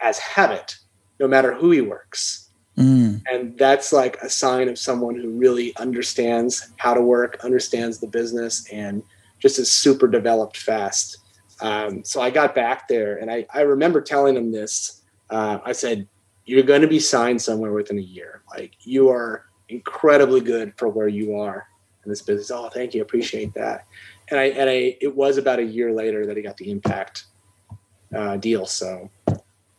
as 0.01 0.19
habit 0.19 0.77
no 1.21 1.29
matter 1.29 1.55
who 1.55 1.71
he 1.71 1.81
works. 1.81 2.41
Mm. 2.77 3.23
and 3.31 3.57
that's 3.57 3.93
like 3.93 4.17
a 4.21 4.29
sign 4.29 4.69
of 4.69 4.81
someone 4.81 5.15
who 5.15 5.31
really 5.31 5.77
understands 5.77 6.73
how 6.77 6.93
to 6.93 7.01
work 7.01 7.39
understands 7.45 8.01
the 8.01 8.09
business 8.09 8.67
and 8.73 9.01
just 9.39 9.61
is 9.61 9.71
super 9.71 10.09
developed 10.09 10.57
fast. 10.57 11.19
Um, 11.61 12.03
so 12.03 12.21
i 12.21 12.31
got 12.31 12.53
back 12.53 12.89
there 12.89 13.19
and 13.19 13.31
i, 13.31 13.47
I 13.55 13.61
remember 13.61 14.01
telling 14.01 14.37
him 14.37 14.51
this. 14.51 15.03
Uh, 15.31 15.59
i 15.65 15.71
said 15.71 16.09
you're 16.47 16.63
going 16.63 16.83
to 16.83 16.89
be 16.89 17.01
signed 17.01 17.41
somewhere 17.41 17.73
within 17.73 17.99
a 17.99 18.03
year. 18.03 18.43
Like 18.51 18.73
you 18.81 19.09
are 19.09 19.47
incredibly 19.69 20.41
good 20.41 20.73
for 20.77 20.89
where 20.89 21.09
you 21.09 21.36
are 21.36 21.66
in 22.05 22.11
this 22.11 22.23
business 22.23 22.51
oh 22.51 22.69
thank 22.69 22.95
you 22.95 23.03
appreciate 23.03 23.53
that 23.55 23.86
and 24.31 24.39
i 24.39 24.45
and 24.45 24.69
i 24.69 24.97
it 25.01 25.15
was 25.15 25.39
about 25.39 25.59
a 25.59 25.65
year 25.65 25.93
later 25.93 26.27
that 26.27 26.36
he 26.36 26.43
got 26.43 26.57
the 26.57 26.70
impact 26.70 27.24
uh, 28.15 28.36
deal 28.36 28.66
so 28.66 29.11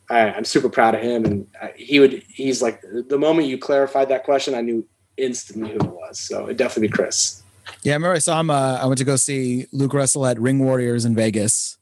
I, 0.09 0.19
I'm 0.31 0.45
super 0.45 0.69
proud 0.69 0.95
of 0.95 1.01
him, 1.01 1.25
and 1.25 1.47
I, 1.61 1.73
he 1.75 1.99
would. 1.99 2.23
He's 2.27 2.61
like 2.61 2.81
the 2.81 3.17
moment 3.17 3.47
you 3.47 3.57
clarified 3.57 4.09
that 4.09 4.23
question, 4.23 4.53
I 4.53 4.61
knew 4.61 4.87
instantly 5.17 5.71
who 5.71 5.77
it 5.77 5.93
was. 5.93 6.19
So 6.19 6.43
it'd 6.43 6.57
definitely 6.57 6.89
be 6.89 6.93
Chris. 6.93 7.41
Yeah, 7.81 7.93
I 7.93 7.95
remember 7.95 8.15
I 8.15 8.19
saw 8.19 8.39
him. 8.39 8.49
Uh, 8.49 8.77
I 8.81 8.85
went 8.85 8.99
to 8.99 9.03
go 9.03 9.15
see 9.15 9.65
Luke 9.71 9.93
Russell 9.93 10.25
at 10.25 10.39
Ring 10.39 10.59
Warriors 10.59 11.05
in 11.05 11.15
Vegas, 11.15 11.77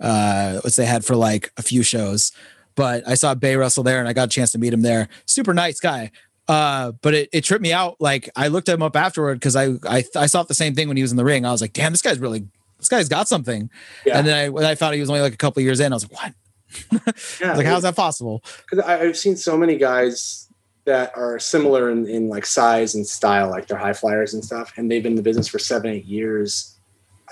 uh, 0.00 0.60
which 0.60 0.76
they 0.76 0.86
had 0.86 1.04
for 1.04 1.16
like 1.16 1.52
a 1.56 1.62
few 1.62 1.82
shows. 1.82 2.32
But 2.76 3.06
I 3.06 3.14
saw 3.14 3.34
Bay 3.34 3.56
Russell 3.56 3.82
there, 3.84 3.98
and 3.98 4.08
I 4.08 4.12
got 4.12 4.26
a 4.26 4.30
chance 4.30 4.52
to 4.52 4.58
meet 4.58 4.72
him 4.72 4.82
there. 4.82 5.08
Super 5.26 5.54
nice 5.54 5.80
guy. 5.80 6.10
Uh, 6.46 6.92
but 7.00 7.14
it, 7.14 7.28
it 7.32 7.42
tripped 7.42 7.62
me 7.62 7.72
out. 7.72 7.96
Like 8.00 8.28
I 8.36 8.48
looked 8.48 8.68
him 8.68 8.82
up 8.82 8.96
afterward 8.96 9.36
because 9.36 9.56
I, 9.56 9.74
I 9.88 10.04
I 10.14 10.26
thought 10.26 10.48
the 10.48 10.54
same 10.54 10.74
thing 10.74 10.88
when 10.88 10.96
he 10.96 11.02
was 11.02 11.10
in 11.10 11.16
the 11.16 11.24
ring. 11.24 11.46
I 11.46 11.52
was 11.52 11.60
like, 11.60 11.72
damn, 11.72 11.92
this 11.92 12.02
guy's 12.02 12.18
really 12.18 12.46
this 12.78 12.88
guy's 12.88 13.08
got 13.08 13.28
something. 13.28 13.70
Yeah. 14.04 14.18
And 14.18 14.26
then 14.26 14.38
I 14.38 14.48
when 14.50 14.64
I 14.64 14.74
found 14.74 14.94
he 14.94 15.00
was 15.00 15.08
only 15.08 15.22
like 15.22 15.32
a 15.32 15.38
couple 15.38 15.62
years 15.62 15.80
in, 15.80 15.92
I 15.92 15.96
was 15.96 16.10
like, 16.10 16.22
what? 16.22 16.34
Yeah, 17.40 17.46
I 17.46 17.50
was 17.50 17.58
like, 17.58 17.66
how's 17.66 17.82
that 17.82 17.96
possible? 17.96 18.42
Because 18.68 18.84
I've 18.84 19.16
seen 19.16 19.36
so 19.36 19.56
many 19.56 19.76
guys 19.76 20.48
that 20.84 21.16
are 21.16 21.38
similar 21.38 21.90
in, 21.90 22.06
in 22.06 22.28
like 22.28 22.44
size 22.44 22.94
and 22.94 23.06
style, 23.06 23.50
like 23.50 23.66
they're 23.66 23.78
high 23.78 23.92
flyers 23.92 24.34
and 24.34 24.44
stuff, 24.44 24.72
and 24.76 24.90
they've 24.90 25.02
been 25.02 25.12
in 25.12 25.16
the 25.16 25.22
business 25.22 25.48
for 25.48 25.58
seven, 25.58 25.90
eight 25.90 26.04
years, 26.04 26.76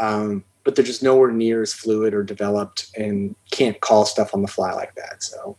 um, 0.01 0.45
but 0.65 0.75
they're 0.75 0.85
just 0.85 1.03
nowhere 1.03 1.31
near 1.31 1.61
as 1.61 1.73
fluid 1.73 2.15
or 2.15 2.23
developed 2.23 2.91
and 2.97 3.35
can't 3.51 3.81
call 3.81 4.05
stuff 4.05 4.35
on 4.35 4.43
the 4.43 4.49
fly 4.49 4.73
like 4.73 4.95
that. 4.95 5.23
So 5.23 5.57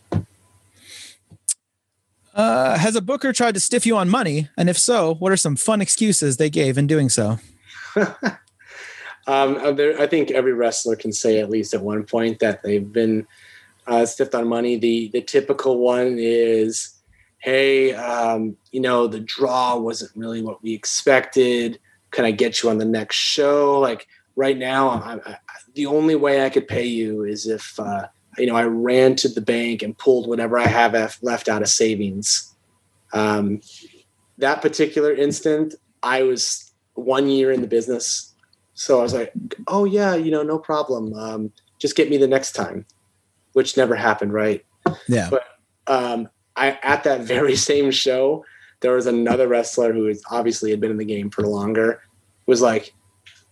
Uh, 2.34 2.78
has 2.78 2.96
a 2.96 3.02
booker 3.02 3.32
tried 3.32 3.54
to 3.54 3.60
stiff 3.60 3.86
you 3.86 3.96
on 3.96 4.10
money? 4.10 4.50
And 4.58 4.70
if 4.70 4.78
so, 4.78 5.16
what 5.16 5.32
are 5.32 5.38
some 5.38 5.56
fun 5.56 5.82
excuses 5.82 6.38
they 6.38 6.50
gave 6.50 6.78
in 6.78 6.88
doing 6.88 7.10
so? 7.10 7.38
um, 9.28 9.76
there, 9.76 10.00
I 10.02 10.08
think 10.08 10.32
every 10.32 10.54
wrestler 10.54 10.96
can 10.96 11.12
say 11.12 11.40
at 11.40 11.50
least 11.50 11.74
at 11.74 11.82
one 11.82 12.04
point 12.04 12.40
that 12.40 12.64
they've 12.64 12.92
been 12.92 13.28
uh, 13.86 14.06
stiffed 14.06 14.34
on 14.34 14.48
money. 14.48 14.78
The 14.78 15.10
the 15.14 15.22
typical 15.22 15.78
one 15.78 16.18
is, 16.18 16.98
"Hey, 17.40 17.94
um, 17.94 18.58
you 18.72 18.80
know, 18.80 19.08
the 19.08 19.20
draw 19.20 19.78
wasn't 19.78 20.16
really 20.16 20.42
what 20.42 20.64
we 20.64 20.74
expected. 20.74 21.80
Can 22.12 22.26
I 22.26 22.32
get 22.32 22.64
you 22.64 22.70
on 22.70 22.78
the 22.78 22.86
next 22.86 23.18
show? 23.18 23.80
Like 23.80 24.08
right 24.36 24.58
now, 24.58 24.90
I, 24.90 25.20
I, 25.26 25.38
the 25.76 25.86
only 25.86 26.16
way 26.16 26.46
I 26.46 26.50
could 26.50 26.68
pay 26.68 26.86
you 26.86 27.24
is 27.24 27.48
if 27.48 27.80
uh, 27.80 28.08
you 28.38 28.46
know 28.46 28.56
I 28.56 28.66
ran 28.66 29.16
to 29.18 29.30
the 29.30 29.42
bank 29.42 29.82
and 29.82 29.98
pulled 29.98 30.28
whatever 30.28 30.58
I 30.58 30.68
have 30.68 31.18
left- 31.22 31.50
out 31.50 31.62
of 31.62 31.70
savings." 31.70 32.54
Um, 33.14 33.62
that 34.38 34.62
particular 34.62 35.14
instant, 35.14 35.76
I 36.02 36.24
was 36.24 36.72
one 36.96 37.28
year 37.30 37.52
in 37.52 37.62
the 37.62 37.68
business, 37.68 38.34
so 38.74 39.00
I 39.00 39.04
was 39.04 39.14
like, 39.14 39.34
"Oh 39.68 39.86
yeah, 39.86 40.16
you 40.16 40.32
know, 40.32 40.44
no 40.44 40.60
problem. 40.60 41.14
Um, 41.14 41.52
just 41.80 41.96
get 41.96 42.10
me 42.10 42.18
the 42.18 42.28
next 42.28 42.54
time." 42.54 42.86
which 43.54 43.78
never 43.78 43.96
happened, 43.96 44.34
right? 44.34 44.66
Yeah. 45.08 45.30
But 45.30 45.44
um, 45.88 46.28
I 46.56 46.78
at 46.84 47.04
that 47.06 47.22
very 47.22 47.56
same 47.72 47.90
show, 47.92 48.46
there 48.82 48.94
was 48.94 49.08
another 49.08 49.48
wrestler 49.48 49.94
who 49.94 50.14
obviously 50.30 50.72
had 50.72 50.82
been 50.82 50.92
in 50.92 50.98
the 50.98 51.06
game 51.06 51.30
for 51.30 51.44
longer, 51.44 52.02
was 52.46 52.62
like, 52.62 52.94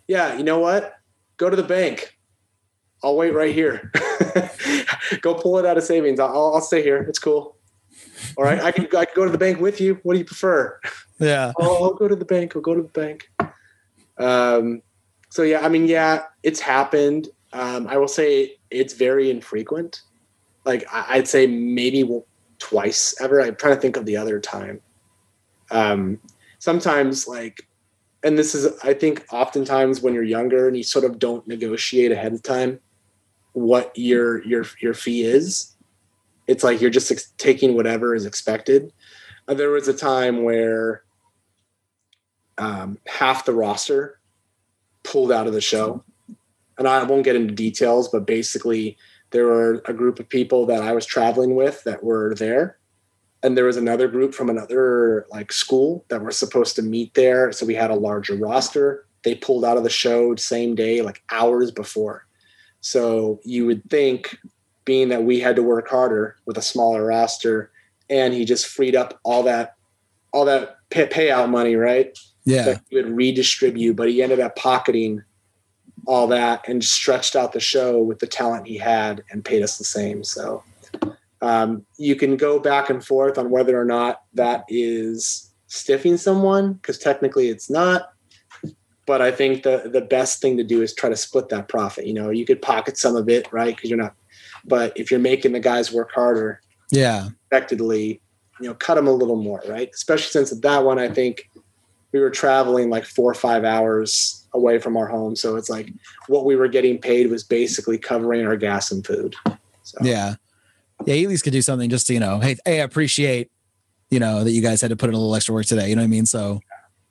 "Yeah, 0.07 0.37
you 0.37 0.43
know 0.43 0.59
what? 0.59 0.95
Go 1.37 1.49
to 1.49 1.55
the 1.55 1.63
bank. 1.63 2.17
I'll 3.03 3.15
wait 3.15 3.34
right 3.34 3.53
here. 3.53 3.91
go 5.22 5.34
pull 5.34 5.57
it 5.57 5.65
out 5.65 5.78
of 5.78 5.84
savings. 5.84 6.19
I'll, 6.19 6.53
I'll 6.53 6.61
stay 6.61 6.84
here. 6.84 7.02
It's 7.03 7.19
cool. 7.19 7.57
All 8.38 8.44
right, 8.44 8.61
I 8.61 8.72
can 8.72 8.86
I 8.95 9.06
can 9.06 9.15
go 9.15 9.26
to 9.26 9.32
the 9.32 9.38
bank 9.38 9.60
with 9.60 9.82
you. 9.82 9.99
What 10.03 10.14
do 10.14 10.19
you 10.19 10.26
prefer? 10.26 10.80
Yeah. 11.19 11.52
oh, 11.60 11.84
I'll 11.84 11.94
go 11.94 12.07
to 12.07 12.15
the 12.15 12.26
bank. 12.26 12.56
I'll 12.56 12.61
go 12.61 12.76
to 12.76 12.84
the 12.84 12.88
bank. 12.88 13.30
Um, 14.18 14.82
so 15.30 15.44
yeah, 15.44 15.65
I 15.65 15.69
mean, 15.69 15.88
yeah, 15.88 16.23
it's 16.44 16.60
happened. 16.60 17.30
Um, 17.53 17.88
I 17.88 17.98
will 17.98 18.07
say 18.07 18.57
it's 18.69 18.94
very 18.94 19.30
infrequent. 19.30 20.03
Like 20.65 20.86
I- 20.91 21.18
I'd 21.18 21.28
say 21.28 21.48
maybe 21.48 22.22
twice 22.60 23.19
ever. 23.19 23.41
I'm 23.41 23.56
trying 23.56 23.76
to 23.76 23.82
think 23.82 23.98
of 23.98 24.06
the 24.06 24.18
other 24.18 24.40
time. 24.40 24.82
Um, 25.72 26.19
sometimes 26.60 27.28
like, 27.28 27.68
and 28.23 28.38
this 28.38 28.53
is 28.53 28.78
I 28.84 28.94
think 28.94 29.26
oftentimes 29.32 30.02
when 30.02 30.14
you're 30.14 30.23
younger 30.23 30.68
and 30.68 30.78
you 30.78 30.84
sort 30.84 31.06
of 31.06 31.18
don't 31.18 31.45
negotiate 31.48 32.11
ahead 32.11 32.34
of 32.34 32.44
time 32.44 32.80
what 33.53 33.91
your 33.95 34.44
your 34.44 34.65
your 34.80 34.94
fee 34.94 35.23
is. 35.23 35.76
It's 36.48 36.64
like 36.64 36.82
you're 36.82 36.90
just 36.90 37.11
ex- 37.11 37.34
taking 37.38 37.76
whatever 37.76 38.15
is 38.15 38.26
expected. 38.26 38.91
Uh, 39.48 39.53
there 39.53 39.69
was 39.69 39.88
a 39.88 39.94
time 39.94 40.44
where 40.44 41.03
um, 42.57 42.98
half 43.07 43.45
the 43.45 43.53
roster 43.53 44.19
pulled 45.03 45.32
out 45.32 45.48
of 45.48 45.53
the 45.53 45.61
show. 45.61 46.03
And 46.78 46.88
I 46.88 47.03
won't 47.03 47.23
get 47.23 47.36
into 47.36 47.53
details, 47.53 48.10
but 48.10 48.26
basically, 48.26 48.98
there 49.32 49.45
were 49.45 49.82
a 49.86 49.94
group 49.94 50.19
of 50.19 50.30
people 50.30 50.65
that 50.65 50.84
I 50.84 50.94
was 50.94 51.06
traveling 51.06 51.56
with 51.56 51.84
that 51.84 52.03
were 52.03 52.36
there. 52.36 52.78
And 53.44 53.57
there 53.57 53.65
was 53.65 53.78
another 53.78 54.07
group 54.07 54.34
from 54.34 54.49
another 54.49 55.26
like 55.32 55.52
school 55.52 56.06
that 56.10 56.22
were 56.22 56.32
supposed 56.32 56.76
to 56.76 56.82
meet 56.82 57.14
there. 57.14 57.52
So 57.52 57.65
we 57.65 57.76
had 57.76 57.91
a 57.91 57.95
larger 57.95 58.36
roster. 58.36 59.06
They 59.23 59.36
pulled 59.36 59.65
out 59.65 59.78
of 59.78 59.84
the 59.84 59.90
show 59.90 60.36
same 60.36 60.76
day, 60.76 61.02
like 61.02 61.23
hours 61.32 61.72
before. 61.72 62.26
So 62.81 63.39
you 63.43 63.65
would 63.65 63.89
think, 63.89 64.37
being 64.83 65.09
that 65.09 65.23
we 65.23 65.39
had 65.39 65.55
to 65.55 65.63
work 65.63 65.87
harder 65.87 66.35
with 66.45 66.57
a 66.57 66.61
smaller 66.61 67.05
roster, 67.05 67.71
and 68.09 68.33
he 68.33 68.43
just 68.45 68.67
freed 68.67 68.95
up 68.95 69.19
all 69.23 69.43
that, 69.43 69.75
all 70.33 70.45
that 70.45 70.77
pay- 70.89 71.07
payout 71.07 71.49
money, 71.49 71.75
right? 71.75 72.17
Yeah. 72.43 72.63
that 72.63 72.81
he 72.89 72.95
would 72.95 73.09
redistribute, 73.09 73.95
but 73.95 74.09
he 74.09 74.23
ended 74.23 74.39
up 74.39 74.55
pocketing 74.55 75.23
all 76.07 76.27
that 76.27 76.67
and 76.67 76.83
stretched 76.83 77.35
out 77.35 77.53
the 77.53 77.59
show 77.59 78.01
with 78.01 78.19
the 78.19 78.27
talent 78.27 78.67
he 78.67 78.77
had 78.77 79.23
and 79.29 79.45
paid 79.45 79.61
us 79.61 79.77
the 79.77 79.83
same. 79.83 80.23
So 80.23 80.63
um, 81.41 81.85
you 81.97 82.15
can 82.15 82.37
go 82.37 82.59
back 82.59 82.89
and 82.89 83.05
forth 83.05 83.37
on 83.37 83.49
whether 83.51 83.79
or 83.79 83.85
not 83.85 84.23
that 84.33 84.65
is 84.67 85.51
stiffing 85.67 86.17
someone 86.17 86.73
because 86.73 86.97
technically 86.97 87.49
it's 87.49 87.69
not. 87.69 88.13
But 89.11 89.21
I 89.21 89.29
think 89.29 89.63
the 89.63 89.89
the 89.91 89.99
best 89.99 90.39
thing 90.41 90.55
to 90.55 90.63
do 90.63 90.81
is 90.81 90.93
try 90.93 91.09
to 91.09 91.17
split 91.17 91.49
that 91.49 91.67
profit. 91.67 92.07
You 92.07 92.13
know, 92.13 92.29
you 92.29 92.45
could 92.45 92.61
pocket 92.61 92.97
some 92.97 93.17
of 93.17 93.27
it, 93.27 93.45
right? 93.51 93.75
Because 93.75 93.89
you're 93.89 93.99
not. 93.99 94.15
But 94.63 94.93
if 94.95 95.11
you're 95.11 95.19
making 95.19 95.51
the 95.51 95.59
guys 95.59 95.91
work 95.91 96.11
harder, 96.15 96.61
Yeah. 96.91 97.27
effectively, 97.51 98.21
you 98.61 98.69
know, 98.69 98.73
cut 98.73 98.95
them 98.95 99.07
a 99.07 99.11
little 99.11 99.35
more, 99.35 99.61
right? 99.67 99.89
Especially 99.93 100.29
since 100.31 100.51
that 100.51 100.85
one, 100.85 100.97
I 100.97 101.09
think 101.09 101.49
we 102.13 102.21
were 102.21 102.29
traveling 102.29 102.89
like 102.89 103.03
four 103.03 103.29
or 103.29 103.33
five 103.33 103.65
hours 103.65 104.47
away 104.53 104.79
from 104.79 104.95
our 104.95 105.07
home. 105.07 105.35
So 105.35 105.57
it's 105.57 105.69
like 105.69 105.91
what 106.29 106.45
we 106.45 106.55
were 106.55 106.69
getting 106.69 106.97
paid 106.97 107.29
was 107.29 107.43
basically 107.43 107.97
covering 107.97 108.45
our 108.45 108.55
gas 108.55 108.91
and 108.93 109.05
food. 109.05 109.35
So 109.83 109.97
Yeah. 110.01 110.35
Yeah, 111.05 111.15
you 111.15 111.27
at 111.27 111.31
least 111.31 111.43
could 111.43 111.51
do 111.51 111.61
something 111.61 111.89
just 111.89 112.07
to, 112.07 112.13
you 112.13 112.21
know, 112.21 112.39
hey, 112.39 112.55
hey, 112.63 112.79
I 112.79 112.85
appreciate, 112.85 113.51
you 114.09 114.21
know, 114.21 114.45
that 114.45 114.51
you 114.51 114.61
guys 114.61 114.79
had 114.79 114.91
to 114.91 114.95
put 114.95 115.09
in 115.09 115.15
a 115.15 115.17
little 115.17 115.35
extra 115.35 115.53
work 115.53 115.65
today. 115.65 115.89
You 115.89 115.97
know 115.97 116.01
what 116.01 116.05
I 116.05 116.15
mean? 116.15 116.25
So 116.25 116.61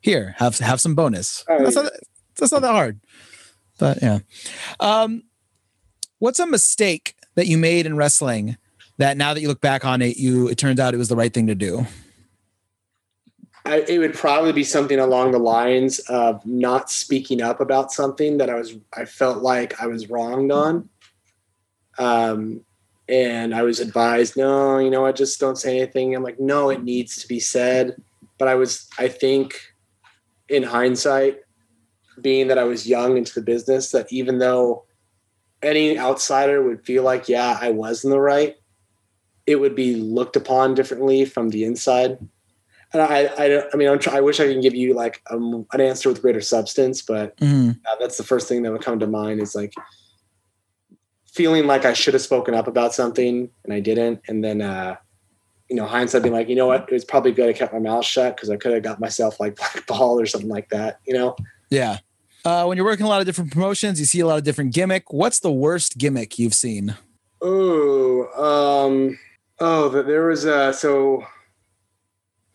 here, 0.00 0.34
have 0.38 0.58
have 0.58 0.80
some 0.80 0.94
bonus. 0.94 1.44
Oh, 1.48 1.62
that's, 1.62 1.76
yeah. 1.76 1.82
not, 1.82 1.92
that's 2.36 2.52
not 2.52 2.62
that 2.62 2.72
hard. 2.72 3.00
But 3.78 4.02
yeah. 4.02 4.18
Um, 4.78 5.24
what's 6.18 6.38
a 6.38 6.46
mistake 6.46 7.14
that 7.34 7.46
you 7.46 7.58
made 7.58 7.86
in 7.86 7.96
wrestling 7.96 8.56
that 8.98 9.16
now 9.16 9.34
that 9.34 9.40
you 9.40 9.48
look 9.48 9.60
back 9.60 9.84
on 9.84 10.02
it, 10.02 10.16
you 10.16 10.48
it 10.48 10.58
turns 10.58 10.78
out 10.78 10.94
it 10.94 10.98
was 10.98 11.08
the 11.08 11.16
right 11.16 11.32
thing 11.32 11.46
to 11.46 11.54
do? 11.54 11.86
I, 13.64 13.84
it 13.88 13.98
would 13.98 14.14
probably 14.14 14.52
be 14.52 14.64
something 14.64 14.98
along 14.98 15.32
the 15.32 15.38
lines 15.38 15.98
of 16.00 16.44
not 16.46 16.90
speaking 16.90 17.42
up 17.42 17.60
about 17.60 17.92
something 17.92 18.38
that 18.38 18.48
I 18.50 18.54
was 18.54 18.76
I 18.96 19.04
felt 19.04 19.42
like 19.42 19.80
I 19.80 19.86
was 19.86 20.08
wronged 20.08 20.50
on. 20.50 20.88
Um, 21.98 22.62
and 23.08 23.54
I 23.54 23.62
was 23.62 23.80
advised, 23.80 24.36
no, 24.36 24.78
you 24.78 24.88
know 24.88 25.04
i 25.04 25.12
just 25.12 25.40
don't 25.40 25.56
say 25.56 25.78
anything. 25.78 26.14
I'm 26.14 26.22
like, 26.22 26.38
no, 26.38 26.70
it 26.70 26.84
needs 26.84 27.16
to 27.22 27.28
be 27.28 27.40
said. 27.40 27.96
But 28.38 28.48
I 28.48 28.54
was, 28.54 28.88
I 28.98 29.08
think, 29.08 29.60
in 30.50 30.62
hindsight, 30.62 31.40
being 32.20 32.48
that 32.48 32.58
I 32.58 32.64
was 32.64 32.86
young 32.86 33.16
into 33.16 33.32
the 33.34 33.42
business, 33.42 33.90
that 33.92 34.12
even 34.12 34.38
though 34.38 34.84
any 35.62 35.98
outsider 35.98 36.62
would 36.62 36.84
feel 36.84 37.02
like, 37.02 37.28
yeah, 37.28 37.56
I 37.60 37.70
was 37.70 38.04
in 38.04 38.10
the 38.10 38.20
right, 38.20 38.56
it 39.46 39.56
would 39.56 39.74
be 39.74 39.96
looked 39.96 40.36
upon 40.36 40.74
differently 40.74 41.24
from 41.24 41.48
the 41.50 41.64
inside 41.64 42.18
and 42.92 43.02
I, 43.02 43.26
I, 43.38 43.62
I 43.72 43.76
mean, 43.76 43.88
I'm 43.88 43.98
try, 43.98 44.16
I 44.16 44.20
wish 44.20 44.40
I 44.40 44.48
can 44.48 44.60
give 44.60 44.74
you 44.74 44.94
like 44.94 45.22
um, 45.30 45.66
an 45.72 45.80
answer 45.80 46.08
with 46.08 46.22
greater 46.22 46.40
substance, 46.40 47.02
but 47.02 47.36
Mhm. 47.36 47.78
uh, 47.86 47.96
that's 48.00 48.16
the 48.16 48.24
first 48.24 48.48
thing 48.48 48.62
that 48.62 48.72
would 48.72 48.82
come 48.82 48.98
to 48.98 49.06
mind 49.06 49.40
is 49.40 49.54
like 49.54 49.72
feeling 51.26 51.66
like 51.66 51.84
I 51.84 51.92
should 51.92 52.14
have 52.14 52.22
spoken 52.22 52.54
up 52.54 52.66
about 52.66 52.92
something 52.92 53.48
and 53.64 53.72
I 53.72 53.78
didn't, 53.80 54.22
and 54.26 54.42
then 54.42 54.60
uh, 54.60 54.96
you 55.70 55.76
know, 55.76 55.86
hindsight 55.86 56.22
being 56.22 56.34
like, 56.34 56.48
you 56.48 56.56
know 56.56 56.66
what, 56.66 56.88
it 56.88 56.92
was 56.92 57.04
probably 57.04 57.30
good 57.30 57.48
I 57.48 57.52
kept 57.52 57.72
my 57.72 57.78
mouth 57.78 58.04
shut 58.04 58.36
because 58.36 58.50
I 58.50 58.56
could 58.56 58.72
have 58.72 58.82
got 58.82 58.98
myself 58.98 59.38
like 59.38 59.56
blackballed 59.74 60.20
or 60.20 60.26
something 60.26 60.50
like 60.50 60.68
that, 60.70 60.98
you 61.06 61.14
know. 61.14 61.36
Yeah. 61.70 61.98
Uh, 62.44 62.64
when 62.64 62.76
you're 62.76 62.86
working 62.86 63.06
a 63.06 63.08
lot 63.08 63.20
of 63.20 63.26
different 63.26 63.52
promotions, 63.52 64.00
you 64.00 64.06
see 64.06 64.20
a 64.20 64.26
lot 64.26 64.36
of 64.36 64.44
different 64.44 64.74
gimmick. 64.74 65.12
What's 65.12 65.38
the 65.40 65.52
worst 65.52 65.96
gimmick 65.96 66.38
you've 66.38 66.54
seen? 66.54 66.96
Oh, 67.40 68.26
um, 68.34 69.18
oh, 69.60 69.92
th- 69.92 70.06
there 70.06 70.26
was 70.26 70.44
a 70.44 70.72
so 70.72 71.24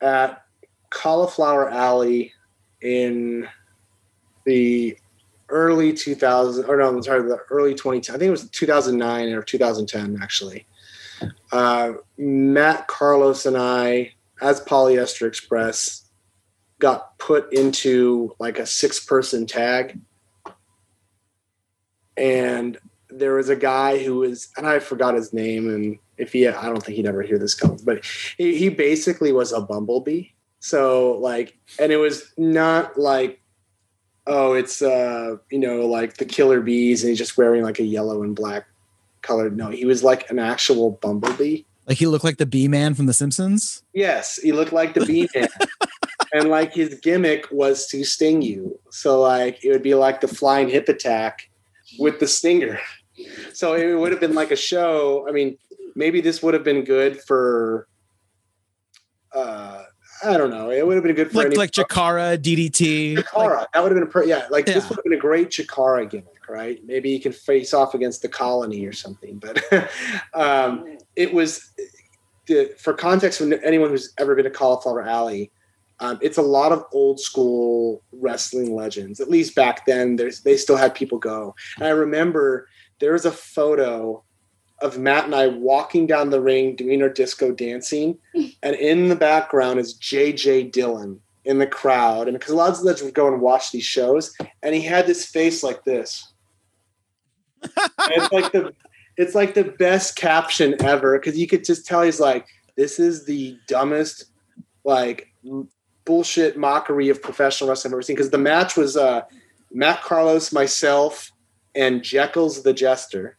at 0.01 0.43
Cauliflower 0.89 1.69
Alley 1.69 2.33
in 2.81 3.47
the 4.45 4.97
early 5.49 5.93
2000 5.93 6.65
or 6.65 6.77
no, 6.77 6.89
I'm 6.89 7.03
sorry, 7.03 7.21
the 7.21 7.37
early 7.49 7.73
2010. 7.73 8.15
I 8.15 8.19
think 8.19 8.27
it 8.27 8.31
was 8.31 8.49
2009 8.49 9.29
or 9.33 9.41
2010 9.41 10.19
actually. 10.21 10.65
Uh, 11.51 11.93
Matt 12.17 12.87
Carlos 12.87 13.45
and 13.45 13.57
I, 13.57 14.13
as 14.41 14.61
Polyester 14.61 15.27
Express, 15.27 16.09
got 16.79 17.17
put 17.19 17.51
into 17.53 18.35
like 18.39 18.59
a 18.59 18.65
six-person 18.65 19.47
tag, 19.47 19.99
and 22.17 22.77
there 23.09 23.35
was 23.35 23.49
a 23.49 23.55
guy 23.55 24.03
who 24.03 24.17
was, 24.17 24.49
and 24.57 24.67
I 24.67 24.79
forgot 24.79 25.15
his 25.15 25.31
name, 25.33 25.69
and 25.69 25.97
if 26.17 26.33
he, 26.33 26.47
I 26.47 26.65
don't 26.65 26.83
think 26.83 26.97
he'd 26.97 27.07
ever 27.07 27.21
hear 27.21 27.37
this 27.37 27.55
come, 27.55 27.77
but 27.83 28.05
he, 28.37 28.57
he 28.57 28.69
basically 28.69 29.31
was 29.31 29.51
a 29.51 29.61
bumblebee. 29.61 30.29
So 30.59 31.17
like, 31.19 31.57
and 31.79 31.91
it 31.91 31.97
was 31.97 32.33
not 32.37 32.97
like, 32.97 33.39
oh, 34.27 34.53
it's 34.53 34.81
uh, 34.81 35.37
you 35.51 35.59
know, 35.59 35.85
like 35.85 36.17
the 36.17 36.25
killer 36.25 36.59
bees, 36.59 37.03
and 37.03 37.09
he's 37.09 37.19
just 37.19 37.37
wearing 37.37 37.63
like 37.63 37.79
a 37.79 37.83
yellow 37.83 38.23
and 38.23 38.35
black 38.35 38.65
colored. 39.25 39.57
No, 39.57 39.69
he 39.69 39.85
was 39.85 40.03
like 40.03 40.29
an 40.29 40.39
actual 40.39 40.91
bumblebee. 40.91 41.63
Like 41.87 41.97
he 41.97 42.07
looked 42.07 42.23
like 42.23 42.37
the 42.37 42.45
bee 42.45 42.67
man 42.67 42.93
from 42.93 43.05
The 43.05 43.13
Simpsons. 43.13 43.83
Yes, 43.93 44.37
he 44.37 44.51
looked 44.51 44.73
like 44.73 44.93
the 44.93 45.05
bee 45.05 45.29
man. 45.35 45.47
and 46.33 46.49
like 46.49 46.73
his 46.73 46.99
gimmick 47.01 47.47
was 47.51 47.87
to 47.87 48.03
sting 48.03 48.41
you. 48.41 48.79
So 48.89 49.21
like 49.21 49.63
it 49.63 49.71
would 49.71 49.83
be 49.83 49.95
like 49.95 50.21
the 50.21 50.27
flying 50.27 50.69
hip 50.69 50.89
attack 50.89 51.49
with 51.99 52.19
the 52.19 52.27
stinger. 52.27 52.79
So 53.53 53.75
it 53.75 53.93
would 53.97 54.11
have 54.11 54.19
been 54.19 54.35
like 54.35 54.51
a 54.51 54.55
show. 54.55 55.25
I 55.29 55.31
mean, 55.31 55.57
maybe 55.95 56.21
this 56.21 56.43
would 56.43 56.53
have 56.53 56.63
been 56.63 56.83
good 56.83 57.21
for 57.21 57.87
uh 59.33 59.83
I 60.25 60.37
don't 60.37 60.49
know. 60.49 60.71
It 60.71 60.85
would 60.85 60.95
have 60.95 61.03
been 61.03 61.11
a 61.11 61.15
good 61.15 61.31
for 61.31 61.37
Like 61.37 61.47
any 61.47 61.55
like 61.55 61.71
Chikara, 61.71 62.37
DDT. 62.37 63.17
Chikara. 63.17 63.67
that 63.73 63.83
would 63.83 63.91
have 63.91 64.11
been 64.11 64.23
a 64.23 64.27
yeah, 64.27 64.47
like 64.49 64.65
this 64.65 64.87
would 64.89 64.95
have 64.95 65.03
been 65.03 65.13
a 65.13 65.17
great 65.17 65.49
Chikara 65.49 66.09
gimmick, 66.09 66.49
right? 66.49 66.79
Maybe 66.85 67.09
you 67.09 67.19
can 67.19 67.31
face 67.31 67.73
off 67.73 67.93
against 67.93 68.21
the 68.21 68.29
colony 68.29 68.85
or 68.85 68.93
something. 68.93 69.39
But 69.39 69.63
um, 70.33 70.97
it 71.15 71.33
was 71.33 71.71
the, 72.47 72.73
for 72.77 72.93
context 72.93 73.39
for 73.39 73.53
anyone 73.63 73.89
who's 73.89 74.13
ever 74.17 74.35
been 74.35 74.45
to 74.45 74.51
Cauliflower 74.51 75.03
Alley. 75.03 75.51
Um, 75.99 76.19
it's 76.21 76.37
a 76.37 76.41
lot 76.41 76.73
of 76.73 76.83
old 76.91 77.19
school 77.19 78.03
wrestling 78.11 78.75
legends. 78.75 79.21
At 79.21 79.29
least 79.29 79.55
back 79.55 79.85
then, 79.85 80.17
there's 80.17 80.41
they 80.41 80.57
still 80.57 80.75
had 80.75 80.93
people 80.93 81.17
go. 81.17 81.55
And 81.77 81.85
I 81.85 81.91
remember 81.91 82.67
there 82.99 83.13
was 83.13 83.25
a 83.25 83.31
photo 83.31 84.23
of 84.81 84.97
Matt 84.97 85.25
and 85.25 85.35
I 85.35 85.47
walking 85.47 86.05
down 86.07 86.29
the 86.29 86.41
ring 86.41 86.75
doing 86.75 87.01
our 87.01 87.09
disco 87.09 87.51
dancing, 87.51 88.17
and 88.63 88.75
in 88.75 89.09
the 89.09 89.15
background 89.15 89.79
is 89.79 89.97
JJ 89.99 90.71
Dillon 90.71 91.19
in 91.45 91.59
the 91.59 91.67
crowd, 91.67 92.27
and 92.27 92.37
because 92.37 92.53
a 92.53 92.55
lot 92.55 92.69
of 92.69 92.85
us 92.85 93.01
would 93.01 93.13
go 93.13 93.27
and 93.27 93.41
watch 93.41 93.71
these 93.71 93.85
shows, 93.85 94.35
and 94.63 94.73
he 94.73 94.81
had 94.81 95.07
this 95.07 95.25
face 95.25 95.63
like 95.63 95.83
this. 95.83 96.33
It's 97.63 98.31
like 98.31 98.51
the 98.51 98.73
it's 99.17 99.35
like 99.35 99.53
the 99.53 99.63
best 99.63 100.15
caption 100.15 100.75
ever 100.83 101.17
because 101.17 101.37
you 101.37 101.47
could 101.47 101.63
just 101.63 101.85
tell 101.85 102.01
he's 102.01 102.19
like, 102.19 102.47
this 102.75 102.99
is 102.99 103.25
the 103.25 103.57
dumbest 103.67 104.25
like 104.83 105.31
bullshit 106.05 106.57
mockery 106.57 107.09
of 107.09 107.21
professional 107.21 107.69
wrestling 107.69 107.91
I've 107.91 107.95
ever 107.95 108.01
seen. 108.01 108.15
Because 108.15 108.29
the 108.29 108.37
match 108.37 108.75
was 108.75 108.97
uh, 108.97 109.21
Matt 109.71 110.01
Carlos, 110.03 110.51
myself, 110.51 111.31
and 111.73 112.03
Jekyll's 112.03 112.63
the 112.63 112.73
Jester. 112.73 113.37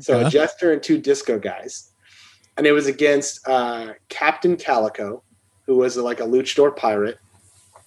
So 0.00 0.26
a 0.26 0.30
jester 0.30 0.72
and 0.72 0.82
two 0.82 0.98
disco 0.98 1.38
guys, 1.38 1.90
and 2.56 2.66
it 2.66 2.72
was 2.72 2.86
against 2.86 3.46
uh, 3.48 3.94
Captain 4.08 4.56
Calico, 4.56 5.22
who 5.66 5.76
was 5.76 5.96
like 5.96 6.20
a 6.20 6.24
luchador 6.24 6.74
pirate, 6.76 7.18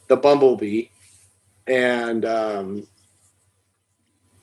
the 0.07 0.17
Bumblebee, 0.17 0.85
and 1.67 2.25
um, 2.25 2.87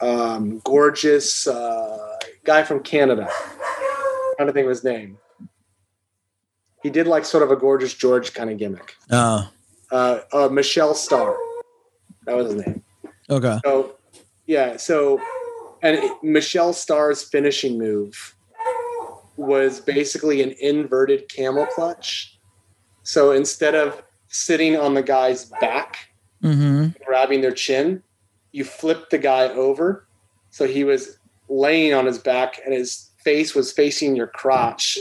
um, 0.00 0.60
gorgeous 0.64 1.46
uh, 1.46 2.16
guy 2.44 2.62
from 2.62 2.80
Canada. 2.80 3.28
i 3.30 4.34
trying 4.36 4.46
to 4.48 4.52
think 4.52 4.64
of 4.64 4.70
his 4.70 4.84
name. 4.84 5.18
He 6.82 6.90
did 6.90 7.06
like 7.06 7.24
sort 7.24 7.42
of 7.42 7.50
a 7.50 7.56
gorgeous 7.56 7.92
George 7.94 8.32
kind 8.34 8.50
of 8.50 8.58
gimmick. 8.58 8.96
Oh, 9.10 9.50
Uh, 9.90 10.20
uh, 10.32 10.48
Michelle 10.48 10.94
Starr, 10.94 11.36
that 12.24 12.36
was 12.36 12.52
his 12.52 12.66
name. 12.66 12.82
okay. 13.28 13.58
So, 13.64 13.96
yeah. 14.46 14.76
So, 14.76 15.20
and 15.82 15.96
it- 15.96 16.12
Michelle 16.22 16.72
Starr's 16.72 17.22
finishing 17.22 17.78
move 17.78 18.34
was 19.36 19.80
basically 19.80 20.42
an 20.42 20.54
inverted 20.60 21.28
camel 21.28 21.66
clutch. 21.66 22.38
So 23.04 23.30
instead 23.32 23.74
of 23.74 24.02
sitting 24.28 24.76
on 24.76 24.94
the 24.94 25.02
guy's 25.02 25.46
back, 25.60 25.96
Mm-hmm. 26.42 27.02
grabbing 27.04 27.40
their 27.40 27.50
chin, 27.52 28.00
you 28.52 28.62
flip 28.64 29.10
the 29.10 29.18
guy 29.18 29.48
over. 29.48 30.06
So 30.50 30.68
he 30.68 30.84
was 30.84 31.18
laying 31.48 31.92
on 31.94 32.06
his 32.06 32.18
back 32.18 32.60
and 32.64 32.72
his 32.72 33.10
face 33.24 33.56
was 33.56 33.72
facing 33.72 34.14
your 34.14 34.28
crotch. 34.28 34.98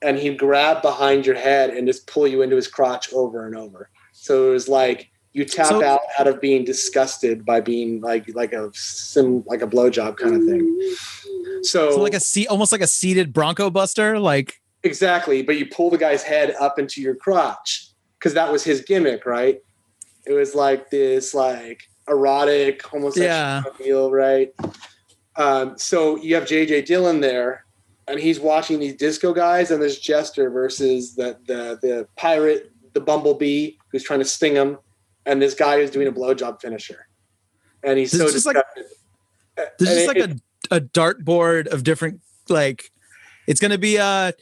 And 0.00 0.16
he'd 0.16 0.38
grab 0.38 0.80
behind 0.80 1.26
your 1.26 1.34
head 1.34 1.70
and 1.70 1.86
just 1.86 2.06
pull 2.06 2.26
you 2.26 2.40
into 2.40 2.56
his 2.56 2.68
crotch 2.68 3.12
over 3.12 3.46
and 3.46 3.54
over. 3.54 3.90
So 4.12 4.48
it 4.48 4.52
was 4.52 4.66
like 4.66 5.10
you 5.32 5.44
tap 5.44 5.66
So- 5.66 5.84
out 5.84 6.00
out 6.18 6.26
of 6.26 6.40
being 6.40 6.64
disgusted 6.64 7.44
by 7.44 7.60
being 7.60 8.00
like 8.00 8.24
like 8.34 8.52
a 8.52 8.70
sim 8.74 9.44
like 9.46 9.62
a 9.62 9.66
blowjob 9.66 10.16
kind 10.16 10.34
of 10.36 10.44
thing. 10.44 10.94
So, 11.62 11.92
So 11.92 12.00
like 12.00 12.14
a 12.14 12.20
seat, 12.20 12.48
almost 12.48 12.72
like 12.72 12.80
a 12.80 12.86
seated 12.86 13.32
Bronco 13.32 13.70
Buster. 13.70 14.18
Like 14.18 14.60
exactly, 14.82 15.42
but 15.42 15.56
you 15.58 15.66
pull 15.66 15.90
the 15.90 15.98
guy's 15.98 16.22
head 16.22 16.54
up 16.58 16.78
into 16.78 17.00
your 17.00 17.14
crotch 17.14 17.88
because 18.18 18.34
that 18.34 18.50
was 18.50 18.64
his 18.64 18.80
gimmick, 18.82 19.26
right? 19.26 19.60
It 20.26 20.32
was 20.32 20.54
like 20.54 20.90
this 20.90 21.32
like 21.34 21.82
erotic 22.08 22.82
homosexual 22.82 23.26
Yeah. 23.28 23.62
feel, 23.78 24.10
right? 24.10 24.52
Um, 25.36 25.78
so 25.78 26.16
you 26.16 26.34
have 26.34 26.44
JJ 26.44 26.84
Dillon 26.86 27.20
there, 27.20 27.64
and 28.08 28.18
he's 28.18 28.40
watching 28.40 28.78
these 28.80 28.94
disco 28.96 29.32
guys, 29.32 29.70
and 29.70 29.80
there's 29.80 29.98
Jester 29.98 30.50
versus 30.50 31.14
the 31.14 31.38
the 31.46 31.78
the 31.82 32.08
pirate, 32.16 32.72
the 32.94 33.00
bumblebee, 33.00 33.76
who's 33.92 34.02
trying 34.02 34.18
to 34.18 34.24
sting 34.24 34.54
him, 34.54 34.76
and 35.26 35.40
this 35.40 35.54
guy 35.54 35.76
is 35.76 35.90
doing 35.90 36.06
a 36.08 36.12
blowjob 36.12 36.60
finisher, 36.60 37.06
and 37.82 37.98
he's 37.98 38.12
This 38.12 38.20
so 38.20 38.30
just 38.30 38.46
like- 38.46 38.56
disgusted. 38.56 38.96
there's 39.56 39.68
And 39.78 39.88
just 39.88 40.00
it- 40.00 40.08
like 40.08 40.16
it- 40.16 40.30
a 40.30 40.76
a 40.76 40.80
dartboard 40.80 41.66
of 41.68 41.82
different 41.82 42.20
like. 42.48 42.90
It's 43.46 43.58
gonna 43.60 43.78
be 43.78 43.96
a 43.96 44.32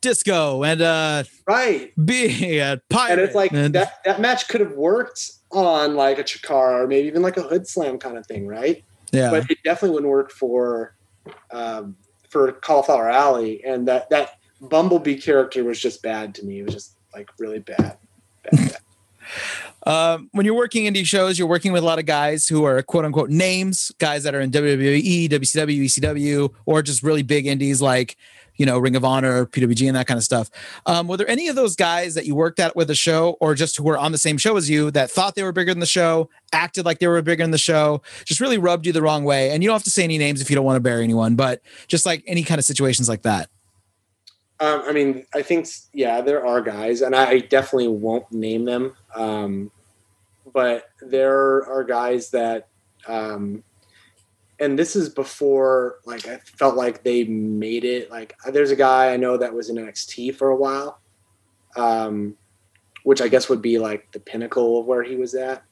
disco 0.00 0.62
and 0.62 0.80
a 0.82 1.24
right 1.48 1.92
be 2.06 2.58
a 2.58 2.80
pirate. 2.90 3.12
and 3.12 3.20
it's 3.22 3.34
like 3.34 3.52
and- 3.52 3.74
that 3.74 4.04
that 4.04 4.20
match 4.20 4.46
could 4.48 4.60
have 4.60 4.72
worked 4.72 5.32
on 5.50 5.96
like 5.96 6.18
a 6.18 6.22
Chikara 6.24 6.84
or 6.84 6.86
maybe 6.86 7.06
even 7.08 7.22
like 7.22 7.36
a 7.36 7.42
Hoodslam 7.42 7.98
kind 7.98 8.16
of 8.18 8.26
thing, 8.26 8.46
right? 8.46 8.84
Yeah. 9.12 9.30
But 9.30 9.50
it 9.50 9.58
definitely 9.64 9.94
wouldn't 9.94 10.10
work 10.10 10.30
for 10.30 10.94
um, 11.50 11.96
for 12.28 12.52
Cauliflower 12.52 13.08
Alley, 13.10 13.64
and 13.64 13.88
that 13.88 14.10
that 14.10 14.38
Bumblebee 14.60 15.20
character 15.20 15.64
was 15.64 15.80
just 15.80 16.02
bad 16.02 16.34
to 16.36 16.44
me. 16.44 16.60
It 16.60 16.66
was 16.66 16.74
just 16.74 16.96
like 17.14 17.30
really 17.38 17.60
bad. 17.60 17.96
bad, 18.42 18.52
bad. 18.52 18.76
Um, 19.86 20.28
when 20.32 20.46
you're 20.46 20.54
working 20.54 20.92
indie 20.92 21.04
shows, 21.04 21.38
you're 21.38 21.48
working 21.48 21.72
with 21.72 21.82
a 21.82 21.86
lot 21.86 21.98
of 21.98 22.06
guys 22.06 22.48
who 22.48 22.64
are 22.64 22.82
quote 22.82 23.04
unquote 23.04 23.30
names, 23.30 23.92
guys 23.98 24.22
that 24.22 24.34
are 24.34 24.40
in 24.40 24.50
WWE, 24.50 25.28
WCW, 25.28 25.84
ECW, 25.84 26.52
or 26.66 26.82
just 26.82 27.02
really 27.02 27.22
big 27.22 27.46
indies 27.46 27.82
like, 27.82 28.16
you 28.56 28.64
know, 28.64 28.78
Ring 28.78 28.96
of 28.96 29.04
Honor, 29.04 29.46
PWG, 29.46 29.86
and 29.86 29.96
that 29.96 30.06
kind 30.06 30.16
of 30.16 30.24
stuff. 30.24 30.48
Um, 30.86 31.08
were 31.08 31.16
there 31.16 31.28
any 31.28 31.48
of 31.48 31.56
those 31.56 31.74
guys 31.74 32.14
that 32.14 32.24
you 32.24 32.34
worked 32.34 32.60
at 32.60 32.76
with 32.76 32.88
the 32.88 32.94
show, 32.94 33.36
or 33.40 33.54
just 33.54 33.76
who 33.76 33.84
were 33.84 33.98
on 33.98 34.12
the 34.12 34.18
same 34.18 34.38
show 34.38 34.56
as 34.56 34.70
you 34.70 34.90
that 34.92 35.10
thought 35.10 35.34
they 35.34 35.42
were 35.42 35.52
bigger 35.52 35.72
than 35.72 35.80
the 35.80 35.86
show, 35.86 36.30
acted 36.52 36.84
like 36.84 36.98
they 36.98 37.08
were 37.08 37.20
bigger 37.20 37.42
than 37.42 37.50
the 37.50 37.58
show, 37.58 38.00
just 38.24 38.40
really 38.40 38.58
rubbed 38.58 38.86
you 38.86 38.92
the 38.92 39.02
wrong 39.02 39.24
way? 39.24 39.50
And 39.50 39.62
you 39.62 39.68
don't 39.68 39.74
have 39.74 39.84
to 39.84 39.90
say 39.90 40.04
any 40.04 40.18
names 40.18 40.40
if 40.40 40.50
you 40.50 40.56
don't 40.56 40.64
want 40.64 40.76
to 40.76 40.80
bury 40.80 41.02
anyone, 41.02 41.34
but 41.34 41.60
just 41.88 42.06
like 42.06 42.22
any 42.26 42.44
kind 42.44 42.58
of 42.58 42.64
situations 42.64 43.08
like 43.08 43.22
that. 43.22 43.50
Um, 44.60 44.82
I 44.86 44.92
mean, 44.92 45.26
I 45.34 45.42
think 45.42 45.66
yeah, 45.92 46.20
there 46.20 46.46
are 46.46 46.60
guys, 46.60 47.02
and 47.02 47.14
I 47.14 47.40
definitely 47.40 47.88
won't 47.88 48.30
name 48.30 48.64
them. 48.64 48.94
Um, 49.14 49.70
but 50.52 50.90
there 51.00 51.64
are 51.64 51.84
guys 51.84 52.30
that, 52.30 52.68
um, 53.06 53.62
and 54.60 54.78
this 54.78 54.94
is 54.94 55.08
before 55.08 55.96
like 56.04 56.26
I 56.28 56.38
felt 56.38 56.76
like 56.76 57.02
they 57.02 57.24
made 57.24 57.84
it. 57.84 58.10
Like 58.10 58.34
there's 58.52 58.70
a 58.70 58.76
guy 58.76 59.12
I 59.12 59.16
know 59.16 59.36
that 59.36 59.52
was 59.52 59.68
in 59.68 59.76
NXT 59.76 60.36
for 60.36 60.48
a 60.48 60.56
while, 60.56 61.00
um, 61.76 62.36
which 63.02 63.20
I 63.20 63.28
guess 63.28 63.48
would 63.48 63.62
be 63.62 63.78
like 63.78 64.12
the 64.12 64.20
pinnacle 64.20 64.80
of 64.80 64.86
where 64.86 65.02
he 65.02 65.16
was 65.16 65.34
at. 65.34 65.64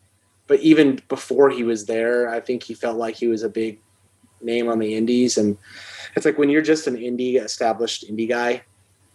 But 0.48 0.60
even 0.60 1.00
before 1.08 1.50
he 1.50 1.62
was 1.62 1.86
there, 1.86 2.28
I 2.28 2.40
think 2.40 2.64
he 2.64 2.74
felt 2.74 2.96
like 2.96 3.14
he 3.14 3.28
was 3.28 3.44
a 3.44 3.48
big 3.48 3.78
name 4.40 4.68
on 4.68 4.80
the 4.80 4.96
indies, 4.96 5.38
and 5.38 5.56
it's 6.16 6.26
like 6.26 6.38
when 6.38 6.50
you're 6.50 6.60
just 6.60 6.88
an 6.88 6.96
indie 6.96 7.42
established 7.42 8.10
indie 8.10 8.28
guy 8.28 8.62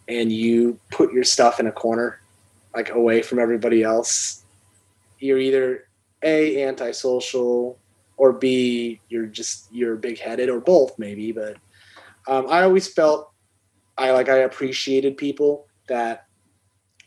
and 0.08 0.32
you 0.32 0.80
put 0.90 1.12
your 1.12 1.24
stuff 1.24 1.60
in 1.60 1.66
a 1.66 1.72
corner 1.72 2.20
like 2.74 2.90
away 2.90 3.22
from 3.22 3.38
everybody 3.38 3.82
else. 3.82 4.44
You're 5.18 5.38
either 5.38 5.88
a 6.22 6.64
antisocial 6.64 7.78
or 8.16 8.32
b 8.32 9.00
you're 9.08 9.26
just 9.26 9.72
you're 9.72 9.94
big 9.94 10.18
headed 10.18 10.48
or 10.48 10.58
both 10.58 10.98
maybe 10.98 11.30
but 11.30 11.56
um, 12.26 12.44
i 12.50 12.62
always 12.62 12.92
felt 12.92 13.30
i 13.96 14.10
like 14.10 14.28
i 14.28 14.38
appreciated 14.38 15.16
people 15.16 15.68
that 15.86 16.26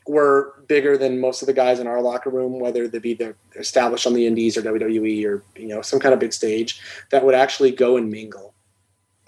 were 0.07 0.63
bigger 0.67 0.97
than 0.97 1.19
most 1.19 1.41
of 1.41 1.45
the 1.45 1.53
guys 1.53 1.79
in 1.79 1.88
our 1.88 2.01
locker 2.01 2.29
room 2.29 2.57
whether 2.57 2.88
they 2.88 2.99
be 2.99 3.13
they're 3.13 3.35
established 3.57 4.07
on 4.07 4.13
the 4.13 4.25
indies 4.25 4.55
or 4.55 4.61
wwe 4.61 5.25
or 5.25 5.43
you 5.57 5.67
know 5.67 5.81
some 5.81 5.99
kind 5.99 6.13
of 6.13 6.19
big 6.19 6.33
stage 6.33 6.79
that 7.11 7.23
would 7.23 7.35
actually 7.35 7.71
go 7.71 7.97
and 7.97 8.09
mingle. 8.09 8.53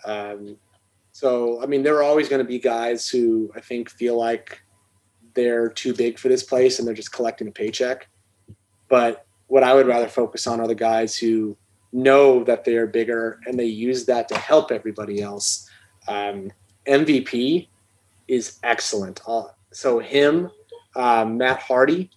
Um, 0.06 0.58
so, 1.12 1.62
I 1.62 1.68
mean, 1.68 1.84
there 1.84 1.96
are 1.96 2.04
always 2.04 2.28
going 2.28 2.42
to 2.42 2.48
be 2.48 2.60
guys 2.60 3.08
who 3.08 3.52
I 3.56 3.62
think 3.62 3.90
feel 3.90 4.18
like 4.18 4.62
they're 5.34 5.70
too 5.70 5.94
big 5.94 6.20
for 6.20 6.30
this 6.30 6.44
place 6.44 6.80
and 6.80 6.88
they're 6.88 6.96
just 6.96 7.12
collecting 7.12 7.48
a 7.48 7.52
paycheck. 7.52 8.08
But 8.90 9.26
what 9.48 9.64
I 9.64 9.74
would 9.74 9.88
rather 9.88 10.08
focus 10.08 10.48
on 10.48 10.60
are 10.60 10.68
the 10.68 10.76
guys 10.76 11.18
who 11.18 11.58
know 11.92 12.44
that 12.44 12.66
they 12.66 12.76
are 12.76 12.88
bigger 12.88 13.40
and 13.46 13.58
they 13.58 13.66
use 13.66 14.06
that 14.06 14.28
to 14.30 14.38
help 14.38 14.72
everybody 14.72 15.22
else. 15.22 15.70
Um, 16.08 16.52
MVP 16.88 17.68
is 18.28 18.60
excellent. 18.64 19.22
Uh, 19.28 19.46
so, 19.72 20.00
him, 20.00 20.50
um, 20.96 21.38
Matt 21.38 21.60
Hardy, 21.60 22.10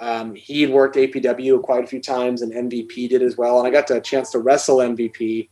um, 0.00 0.34
he 0.34 0.62
had 0.62 0.70
worked 0.70 0.96
APW 0.96 1.62
quite 1.62 1.84
a 1.84 1.86
few 1.86 2.00
times 2.00 2.42
and 2.42 2.52
MVP 2.52 3.08
did 3.08 3.22
as 3.22 3.36
well. 3.36 3.58
And 3.58 3.68
I 3.68 3.70
got 3.70 3.90
a 3.90 4.00
chance 4.00 4.30
to 4.32 4.38
wrestle 4.38 4.78
MVP. 4.78 5.48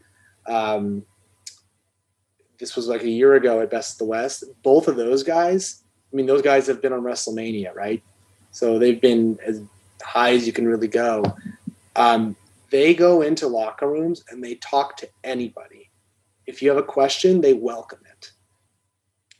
Um, 0.47 1.05
this 2.59 2.77
was 2.77 2.87
like 2.87 3.03
a 3.03 3.09
year 3.09 3.35
ago 3.35 3.61
at 3.61 3.71
Best 3.71 3.95
of 3.95 3.99
the 3.99 4.05
West. 4.05 4.45
Both 4.63 4.89
of 4.89 4.97
those 4.97 5.23
guys, 5.23 5.83
I 6.13 6.17
mean, 6.17 6.27
those 6.27 6.43
guys 6.43 6.67
have 6.67 6.83
been 6.83 6.93
on 6.93 7.03
WrestleMania, 7.03 7.75
right? 7.75 8.03
So 8.51 8.79
they've 8.79 9.01
been 9.01 9.39
as 9.45 9.63
high 10.03 10.35
as 10.35 10.47
you 10.47 10.53
can 10.53 10.67
really 10.67 10.89
go. 10.89 11.25
Um, 11.97 12.37
they 12.71 12.95
go 12.95 13.23
into 13.23 13.47
locker 13.47 13.91
rooms 13.91 14.25
and 14.31 14.43
they 14.43 14.57
talk 14.57 14.97
to 14.99 15.09
anybody. 15.25 15.91
If 16.47 16.63
you 16.63 16.69
have 16.69 16.79
a 16.79 16.83
question, 16.83 17.41
they 17.41 17.55
welcome 17.55 18.01
it. 18.11 18.33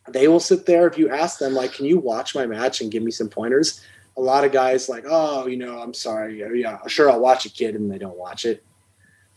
They 0.09 0.29
will 0.29 0.41
sit 0.41 0.67
there 0.67 0.87
if 0.87 0.99
you 0.99 1.11
ask 1.11 1.39
them, 1.39 1.55
like, 1.55 1.73
"Can 1.73 1.87
you 1.87 1.99
watch 1.99 2.35
my 2.35 2.47
match 2.47 2.81
and 2.81 2.91
give 2.91 3.03
me 3.03 3.11
some 3.11 3.29
pointers?" 3.29 3.81
A 4.17 4.21
lot 4.21 4.45
of 4.45 4.53
guys 4.53 4.89
like, 4.89 5.05
"Oh, 5.09 5.47
you 5.47 5.57
know, 5.57 5.79
I'm 5.79 5.95
sorry. 5.95 6.41
Yeah, 6.61 6.79
sure, 6.87 7.11
I'll 7.11 7.21
watch 7.21 7.47
a 7.47 7.51
kid," 7.51 7.75
and 7.75 7.91
they 7.91 7.99
don't 7.99 8.17
watch 8.17 8.45
it. 8.45 8.65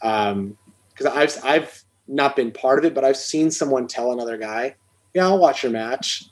Um, 0.02 0.58
because 0.90 1.06
I've 1.06 1.46
I've 1.46 1.84
not 2.08 2.36
been 2.36 2.52
part 2.52 2.80
of 2.80 2.86
it, 2.86 2.94
but 2.94 3.04
I've 3.04 3.18
seen 3.18 3.52
someone 3.52 3.88
tell 3.88 4.12
another 4.12 4.38
guy, 4.38 4.76
"Yeah, 5.14 5.26
I'll 5.26 5.40
watch 5.40 5.64
your 5.64 5.72
match," 5.72 6.30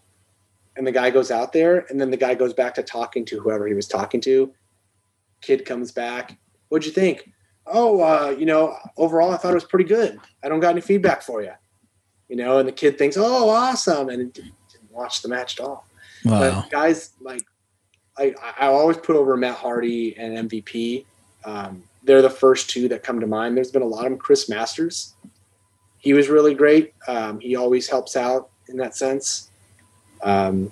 and 0.75 0.85
the 0.85 0.91
guy 0.91 1.09
goes 1.09 1.31
out 1.31 1.53
there, 1.53 1.85
and 1.89 1.99
then 1.99 2.11
the 2.11 2.17
guy 2.17 2.35
goes 2.35 2.53
back 2.53 2.73
to 2.75 2.83
talking 2.83 3.25
to 3.25 3.39
whoever 3.39 3.67
he 3.67 3.73
was 3.73 3.87
talking 3.87 4.21
to. 4.21 4.53
Kid 5.41 5.65
comes 5.65 5.91
back. 5.91 6.37
What'd 6.69 6.85
you 6.85 6.91
think? 6.91 7.31
Oh, 7.65 8.01
uh, 8.01 8.35
you 8.37 8.45
know, 8.45 8.77
overall, 8.97 9.31
I 9.31 9.37
thought 9.37 9.51
it 9.51 9.55
was 9.55 9.63
pretty 9.63 9.85
good. 9.85 10.19
I 10.43 10.49
don't 10.49 10.59
got 10.59 10.71
any 10.71 10.81
feedback 10.81 11.21
for 11.21 11.41
you. 11.41 11.51
You 12.27 12.35
know, 12.35 12.57
and 12.57 12.67
the 12.67 12.73
kid 12.73 12.97
thinks, 12.97 13.15
"Oh, 13.17 13.49
awesome," 13.49 14.09
and 14.09 14.33
didn't 14.33 14.53
watch 14.89 15.21
the 15.21 15.29
match 15.29 15.59
at 15.59 15.65
all. 15.65 15.85
Wow. 16.25 16.39
But 16.39 16.69
guys, 16.69 17.11
like, 17.21 17.43
I, 18.17 18.33
I 18.59 18.67
always 18.67 18.97
put 18.97 19.15
over 19.15 19.37
Matt 19.37 19.55
Hardy 19.55 20.17
and 20.17 20.49
MVP. 20.49 21.05
Um, 21.45 21.83
they're 22.03 22.21
the 22.21 22.29
first 22.29 22.69
two 22.69 22.87
that 22.89 23.03
come 23.03 23.19
to 23.19 23.27
mind. 23.27 23.55
There's 23.55 23.71
been 23.71 23.81
a 23.81 23.85
lot 23.87 24.05
of 24.05 24.11
them. 24.11 24.19
Chris 24.19 24.49
Masters, 24.49 25.15
he 25.97 26.13
was 26.13 26.29
really 26.29 26.53
great. 26.53 26.93
Um, 27.07 27.39
he 27.39 27.55
always 27.55 27.89
helps 27.89 28.15
out 28.15 28.49
in 28.67 28.77
that 28.77 28.95
sense. 28.95 29.51
Um, 30.23 30.71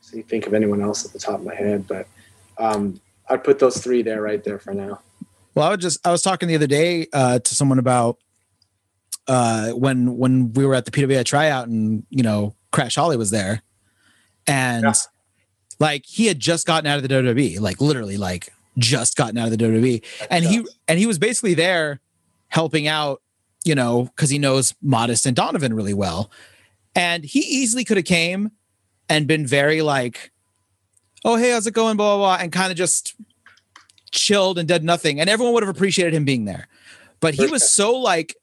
so 0.00 0.16
you 0.16 0.22
think 0.22 0.46
of 0.46 0.54
anyone 0.54 0.80
else 0.80 1.04
at 1.04 1.12
the 1.12 1.18
top 1.18 1.40
of 1.40 1.44
my 1.44 1.54
head, 1.54 1.86
but 1.86 2.06
um, 2.58 3.00
I'd 3.28 3.44
put 3.44 3.58
those 3.58 3.78
three 3.78 4.02
there 4.02 4.22
right 4.22 4.42
there 4.42 4.58
for 4.58 4.72
now. 4.72 5.00
Well, 5.54 5.66
I 5.66 5.70
would 5.70 5.80
just 5.80 6.04
I 6.06 6.10
was 6.10 6.22
talking 6.22 6.48
the 6.48 6.54
other 6.56 6.66
day 6.66 7.06
uh, 7.12 7.38
to 7.38 7.54
someone 7.54 7.78
about 7.78 8.18
uh, 9.28 9.70
when 9.70 10.16
when 10.16 10.52
we 10.52 10.66
were 10.66 10.74
at 10.74 10.84
the 10.84 10.90
PWI 10.90 11.24
tryout 11.24 11.68
and 11.68 12.04
you 12.10 12.22
know 12.22 12.54
Crash 12.72 12.96
Holly 12.96 13.16
was 13.16 13.30
there, 13.30 13.62
and 14.46 14.84
yeah. 14.84 14.92
like 15.78 16.04
he 16.06 16.26
had 16.26 16.40
just 16.40 16.66
gotten 16.66 16.86
out 16.86 16.96
of 16.96 17.02
the 17.02 17.08
WWE, 17.08 17.60
like 17.60 17.80
literally 17.80 18.16
like 18.16 18.52
just 18.78 19.16
gotten 19.16 19.38
out 19.38 19.50
of 19.50 19.56
the 19.56 19.64
WWE, 19.64 20.04
and 20.28 20.44
he 20.44 20.64
and 20.88 20.98
he 20.98 21.06
was 21.06 21.18
basically 21.18 21.54
there 21.54 22.00
helping 22.48 22.86
out, 22.86 23.22
you 23.64 23.74
know, 23.74 24.04
because 24.04 24.30
he 24.30 24.38
knows 24.38 24.74
Modest 24.82 25.24
and 25.26 25.36
Donovan 25.36 25.74
really 25.74 25.94
well, 25.94 26.30
and 26.94 27.24
he 27.24 27.40
easily 27.40 27.84
could 27.84 27.96
have 27.96 28.06
came 28.06 28.50
and 29.08 29.26
been 29.26 29.46
very 29.46 29.82
like, 29.82 30.32
oh 31.24 31.36
hey, 31.36 31.50
how's 31.50 31.66
it 31.66 31.74
going, 31.74 31.96
blah 31.96 32.16
blah, 32.16 32.36
blah 32.36 32.42
and 32.42 32.52
kind 32.52 32.70
of 32.70 32.76
just 32.76 33.14
chilled 34.10 34.58
and 34.58 34.68
did 34.68 34.84
nothing, 34.84 35.20
and 35.20 35.28
everyone 35.28 35.54
would 35.54 35.62
have 35.62 35.74
appreciated 35.74 36.14
him 36.14 36.24
being 36.24 36.44
there, 36.44 36.68
but 37.20 37.34
he 37.34 37.46
was 37.46 37.70
so 37.70 37.96
like 37.96 38.34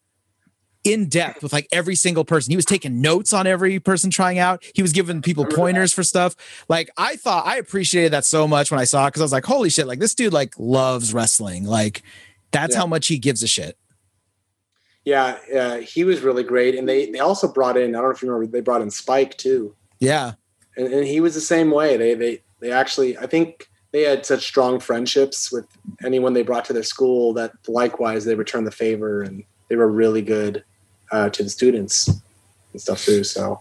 in 0.84 1.07
depth 1.10 1.44
with 1.44 1.53
like 1.53 1.68
every 1.72 1.95
single 1.95 2.26
person. 2.26 2.52
He 2.52 2.56
was 2.56 2.65
taking 2.65 3.02
notes 3.02 3.34
on 3.34 3.45
every 3.45 3.80
person 3.80 4.10
trying 4.10 4.40
out. 4.40 4.64
He 4.73 4.82
was 4.82 4.94
giving 4.94 5.22
people 5.22 5.45
pointers 5.45 5.94
for 5.94 6.03
stuff. 6.03 6.36
Like 6.68 6.90
I 6.98 7.15
thought 7.15 7.45
I 7.45 7.57
appreciated 7.57 8.14
that 8.14 8.26
so 8.26 8.48
much 8.48 8.72
when 8.72 8.80
I 8.80 8.86
saw 8.86 9.06
it 9.06 9.10
because 9.10 9.22
I 9.22 9.26
was 9.26 9.32
like, 9.32 9.45
holy 9.45 9.69
shit, 9.69 9.88
like 9.88 9.99
this 9.99 10.15
dude 10.15 10.34
like 10.34 10.53
loves 10.57 11.14
wrestling. 11.14 11.65
Like 11.65 12.02
that's 12.52 12.73
yeah. 12.73 12.82
how 12.82 12.88
much 12.88 13.07
he 13.07 13.18
gives 13.18 13.44
a 13.44 13.48
shit. 13.48 13.78
Yeah, 15.03 15.38
uh, 15.56 15.78
he 15.78 16.03
was 16.03 16.22
really 16.22 16.44
great. 16.44 16.76
And 16.76 16.88
they 16.88 17.10
they 17.10 17.19
also 17.19 17.52
brought 17.52 17.78
in, 17.78 17.95
I 17.95 17.99
don't 17.99 18.10
know 18.10 18.11
if 18.11 18.22
you 18.22 18.32
remember, 18.32 18.52
they 18.52 18.61
brought 18.61 18.82
in 18.82 18.91
Spike 18.91 19.38
too. 19.38 19.76
Yeah. 19.99 20.34
And, 20.78 20.88
and 20.88 21.06
he 21.06 21.19
was 21.19 21.34
the 21.34 21.41
same 21.41 21.72
way. 21.72 21.98
They 21.98 22.14
they 22.14 22.41
they 22.60 22.72
actually 22.72 23.18
I 23.18 23.26
think 23.26 23.68
they 23.91 24.03
had 24.03 24.26
such 24.26 24.45
strong 24.45 24.80
friendships 24.80 25.52
with 25.52 25.65
anyone 26.03 26.34
they 26.34 26.44
brought 26.44 26.65
to 26.65 26.73
their 26.73 26.84
school 26.84 27.34
that 27.34 27.52
likewise 27.68 28.26
they 28.26 28.36
returned 28.36 28.68
the 28.68 28.72
favor 28.72 29.22
and 29.22 29.44
they 29.68 29.76
were 29.76 29.90
really 29.90 30.22
good 30.22 30.64
uh, 31.11 31.30
to 31.30 31.44
the 31.44 31.49
students 31.49 32.07
and 32.07 32.82
stuff 32.82 33.03
too. 33.03 33.23
So 33.23 33.60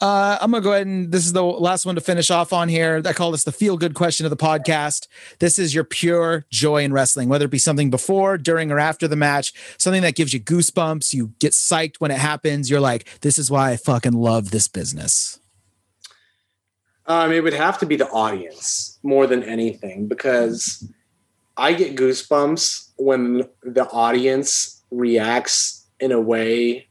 uh, 0.00 0.36
I'm 0.40 0.50
gonna 0.50 0.62
go 0.62 0.72
ahead 0.72 0.86
and 0.86 1.10
this 1.10 1.24
is 1.24 1.32
the 1.32 1.42
last 1.42 1.86
one 1.86 1.94
to 1.94 2.00
finish 2.00 2.30
off 2.30 2.52
on 2.52 2.68
here. 2.68 3.00
I 3.04 3.12
call 3.12 3.30
this 3.30 3.44
the 3.44 3.52
feel 3.52 3.78
good 3.78 3.94
question 3.94 4.26
of 4.26 4.30
the 4.30 4.36
podcast. 4.36 5.08
This 5.38 5.58
is 5.58 5.74
your 5.74 5.84
pure 5.84 6.44
joy 6.50 6.84
in 6.84 6.92
wrestling, 6.92 7.28
whether 7.28 7.46
it 7.46 7.50
be 7.50 7.58
something 7.58 7.90
before, 7.90 8.36
during, 8.36 8.70
or 8.70 8.78
after 8.78 9.08
the 9.08 9.16
match, 9.16 9.54
something 9.78 10.02
that 10.02 10.14
gives 10.14 10.34
you 10.34 10.40
goosebumps. 10.40 11.14
You 11.14 11.32
get 11.38 11.52
psyched 11.52 11.96
when 11.98 12.10
it 12.10 12.18
happens. 12.18 12.68
You're 12.68 12.80
like, 12.80 13.20
this 13.20 13.38
is 13.38 13.50
why 13.50 13.70
I 13.70 13.76
fucking 13.76 14.12
love 14.12 14.50
this 14.50 14.68
business. 14.68 15.40
Um, 17.06 17.32
it 17.32 17.42
would 17.42 17.54
have 17.54 17.78
to 17.78 17.86
be 17.86 17.96
the 17.96 18.08
audience 18.08 18.98
more 19.02 19.26
than 19.26 19.42
anything 19.44 20.08
because 20.08 20.86
I 21.56 21.72
get 21.72 21.96
goosebumps 21.96 22.90
when 22.96 23.48
the 23.62 23.88
audience 23.90 24.82
reacts 24.90 25.86
in 26.00 26.12
a 26.12 26.20
way 26.20 26.88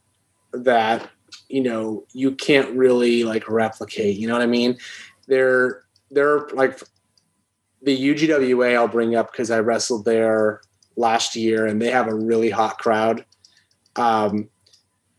that 0.54 1.10
you 1.50 1.62
know 1.62 2.06
you 2.14 2.32
can't 2.32 2.76
really 2.76 3.24
like 3.24 3.50
replicate 3.50 4.18
you 4.18 4.28
know 4.28 4.34
what 4.34 4.42
i 4.42 4.48
mean 4.48 4.78
they're 5.28 5.84
they're 6.12 6.48
like 6.54 6.80
the 7.86 7.98
UGWA 7.98 8.76
I'll 8.76 8.88
bring 8.88 9.16
up 9.16 9.32
because 9.32 9.52
I 9.52 9.60
wrestled 9.60 10.06
there 10.06 10.62
last 10.98 11.36
year 11.36 11.66
and 11.68 11.82
they 11.82 11.92
have 11.92 12.08
a 12.08 12.16
really 12.16 12.50
hot 12.50 12.80
crowd. 12.80 13.26
Um, 13.96 14.50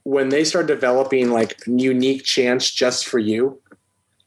when 0.02 0.28
they 0.28 0.44
start 0.44 0.66
developing 0.66 1.30
like 1.30 1.58
unique 1.66 2.24
chants 2.24 2.70
just 2.70 3.06
for 3.06 3.18
you, 3.18 3.60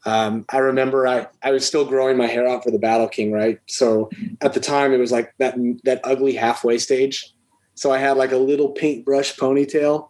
um, 0.06 0.46
I 0.50 0.58
remember 0.58 1.06
I, 1.06 1.26
I 1.42 1.50
was 1.50 1.66
still 1.66 1.84
growing 1.84 2.16
my 2.16 2.26
hair 2.26 2.48
out 2.48 2.64
for 2.64 2.70
the 2.70 2.78
Battle 2.78 3.08
King, 3.08 3.32
right? 3.32 3.60
So 3.66 4.10
at 4.40 4.54
the 4.54 4.60
time 4.60 4.92
it 4.92 4.98
was 4.98 5.12
like 5.12 5.34
that 5.38 5.56
that 5.84 6.00
ugly 6.04 6.34
halfway 6.34 6.78
stage. 6.78 7.34
So 7.74 7.92
I 7.92 7.98
had 7.98 8.16
like 8.16 8.32
a 8.32 8.38
little 8.38 8.70
paintbrush 8.70 9.36
ponytail, 9.36 10.08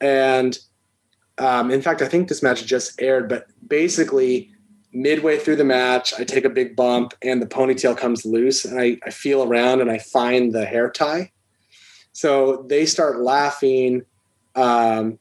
and 0.00 0.56
um, 1.38 1.70
in 1.70 1.82
fact, 1.82 2.02
I 2.02 2.08
think 2.08 2.28
this 2.28 2.42
match 2.42 2.64
just 2.64 3.00
aired. 3.00 3.28
But 3.28 3.46
basically, 3.66 4.50
midway 4.92 5.38
through 5.38 5.56
the 5.56 5.64
match, 5.64 6.12
I 6.18 6.24
take 6.24 6.44
a 6.44 6.50
big 6.50 6.76
bump 6.76 7.14
and 7.22 7.40
the 7.40 7.46
ponytail 7.46 7.96
comes 7.96 8.24
loose, 8.24 8.64
and 8.64 8.80
I, 8.80 8.98
I 9.04 9.10
feel 9.10 9.42
around 9.42 9.80
and 9.80 9.90
I 9.90 9.98
find 9.98 10.52
the 10.52 10.64
hair 10.64 10.90
tie. 10.90 11.32
So 12.12 12.64
they 12.68 12.86
start 12.86 13.20
laughing. 13.20 14.02
Um, 14.54 15.18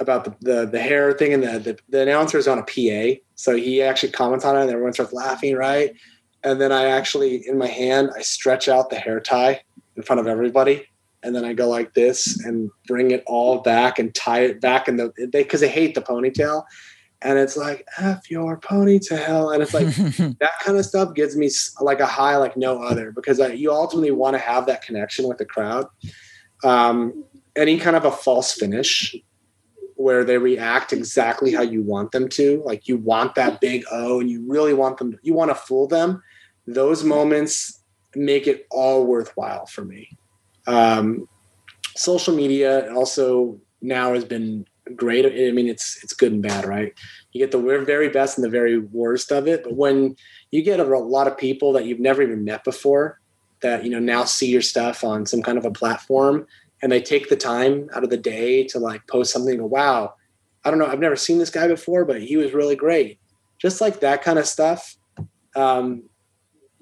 about 0.00 0.24
the, 0.24 0.34
the, 0.40 0.66
the 0.66 0.80
hair 0.80 1.12
thing 1.12 1.34
and 1.34 1.42
the, 1.42 1.58
the, 1.58 1.78
the 1.88 2.02
announcer 2.02 2.38
is 2.38 2.48
on 2.48 2.58
a 2.58 2.62
PA. 2.62 3.20
So 3.34 3.54
he 3.54 3.82
actually 3.82 4.12
comments 4.12 4.44
on 4.44 4.56
it 4.56 4.62
and 4.62 4.70
everyone 4.70 4.92
starts 4.92 5.12
laughing, 5.12 5.54
right? 5.56 5.94
And 6.42 6.60
then 6.60 6.72
I 6.72 6.86
actually, 6.86 7.46
in 7.46 7.58
my 7.58 7.66
hand, 7.66 8.10
I 8.16 8.22
stretch 8.22 8.68
out 8.68 8.90
the 8.90 8.96
hair 8.96 9.20
tie 9.20 9.62
in 9.96 10.02
front 10.02 10.20
of 10.20 10.26
everybody. 10.26 10.86
And 11.22 11.34
then 11.34 11.44
I 11.44 11.52
go 11.52 11.68
like 11.68 11.94
this 11.94 12.42
and 12.44 12.70
bring 12.86 13.10
it 13.10 13.22
all 13.26 13.60
back 13.60 13.98
and 13.98 14.14
tie 14.14 14.40
it 14.40 14.60
back 14.60 14.88
in 14.88 14.96
the, 14.96 15.12
they, 15.32 15.44
cause 15.44 15.60
they 15.60 15.68
hate 15.68 15.94
the 15.94 16.00
ponytail. 16.00 16.64
And 17.22 17.38
it's 17.38 17.56
like, 17.56 17.86
F 17.98 18.30
your 18.30 18.58
ponytail. 18.58 19.52
And 19.52 19.62
it's 19.62 19.74
like, 19.74 19.86
that 20.38 20.52
kind 20.62 20.78
of 20.78 20.86
stuff 20.86 21.14
gives 21.14 21.36
me 21.36 21.50
like 21.80 22.00
a 22.00 22.06
high 22.06 22.36
like 22.36 22.56
no 22.56 22.82
other 22.82 23.12
because 23.12 23.38
I, 23.40 23.48
you 23.48 23.70
ultimately 23.70 24.10
want 24.10 24.34
to 24.34 24.38
have 24.38 24.66
that 24.66 24.82
connection 24.82 25.28
with 25.28 25.36
the 25.36 25.44
crowd. 25.44 25.86
Um, 26.64 27.24
any 27.56 27.78
kind 27.78 27.96
of 27.96 28.04
a 28.04 28.12
false 28.12 28.52
finish 28.52 29.14
where 29.96 30.24
they 30.24 30.38
react 30.38 30.94
exactly 30.94 31.52
how 31.52 31.60
you 31.60 31.82
want 31.82 32.10
them 32.12 32.26
to. 32.26 32.62
Like 32.64 32.88
you 32.88 32.96
want 32.96 33.34
that 33.34 33.60
big 33.60 33.84
O 33.92 34.20
and 34.20 34.30
you 34.30 34.42
really 34.50 34.72
want 34.72 34.96
them, 34.96 35.18
you 35.22 35.34
want 35.34 35.50
to 35.50 35.54
fool 35.54 35.86
them. 35.86 36.22
Those 36.66 37.04
moments 37.04 37.82
make 38.14 38.46
it 38.46 38.66
all 38.70 39.04
worthwhile 39.04 39.66
for 39.66 39.84
me. 39.84 40.08
Um, 40.66 41.28
social 41.96 42.34
media 42.34 42.92
also 42.94 43.60
now 43.82 44.14
has 44.14 44.24
been 44.24 44.66
great. 44.96 45.26
I 45.26 45.52
mean, 45.52 45.68
it's 45.68 46.02
it's 46.02 46.12
good 46.12 46.32
and 46.32 46.42
bad, 46.42 46.64
right? 46.64 46.92
You 47.32 47.40
get 47.40 47.50
the 47.50 47.84
very 47.84 48.08
best 48.08 48.36
and 48.36 48.44
the 48.44 48.50
very 48.50 48.78
worst 48.78 49.30
of 49.30 49.46
it. 49.46 49.64
But 49.64 49.74
when 49.74 50.16
you 50.50 50.62
get 50.62 50.80
a 50.80 50.84
lot 50.84 51.26
of 51.26 51.36
people 51.36 51.72
that 51.74 51.84
you've 51.84 52.00
never 52.00 52.22
even 52.22 52.44
met 52.44 52.64
before, 52.64 53.20
that 53.60 53.84
you 53.84 53.90
know 53.90 53.98
now 53.98 54.24
see 54.24 54.50
your 54.50 54.62
stuff 54.62 55.04
on 55.04 55.26
some 55.26 55.42
kind 55.42 55.58
of 55.58 55.64
a 55.64 55.70
platform, 55.70 56.46
and 56.82 56.90
they 56.90 57.00
take 57.00 57.28
the 57.28 57.36
time 57.36 57.88
out 57.94 58.04
of 58.04 58.10
the 58.10 58.16
day 58.16 58.64
to 58.68 58.78
like 58.78 59.06
post 59.06 59.32
something 59.32 59.58
go, 59.58 59.66
wow, 59.66 60.14
I 60.64 60.70
don't 60.70 60.78
know, 60.78 60.86
I've 60.86 61.00
never 61.00 61.16
seen 61.16 61.38
this 61.38 61.50
guy 61.50 61.68
before, 61.68 62.04
but 62.04 62.22
he 62.22 62.36
was 62.36 62.52
really 62.52 62.76
great. 62.76 63.18
Just 63.58 63.80
like 63.80 64.00
that 64.00 64.22
kind 64.22 64.38
of 64.38 64.46
stuff. 64.46 64.96
Um, 65.54 66.04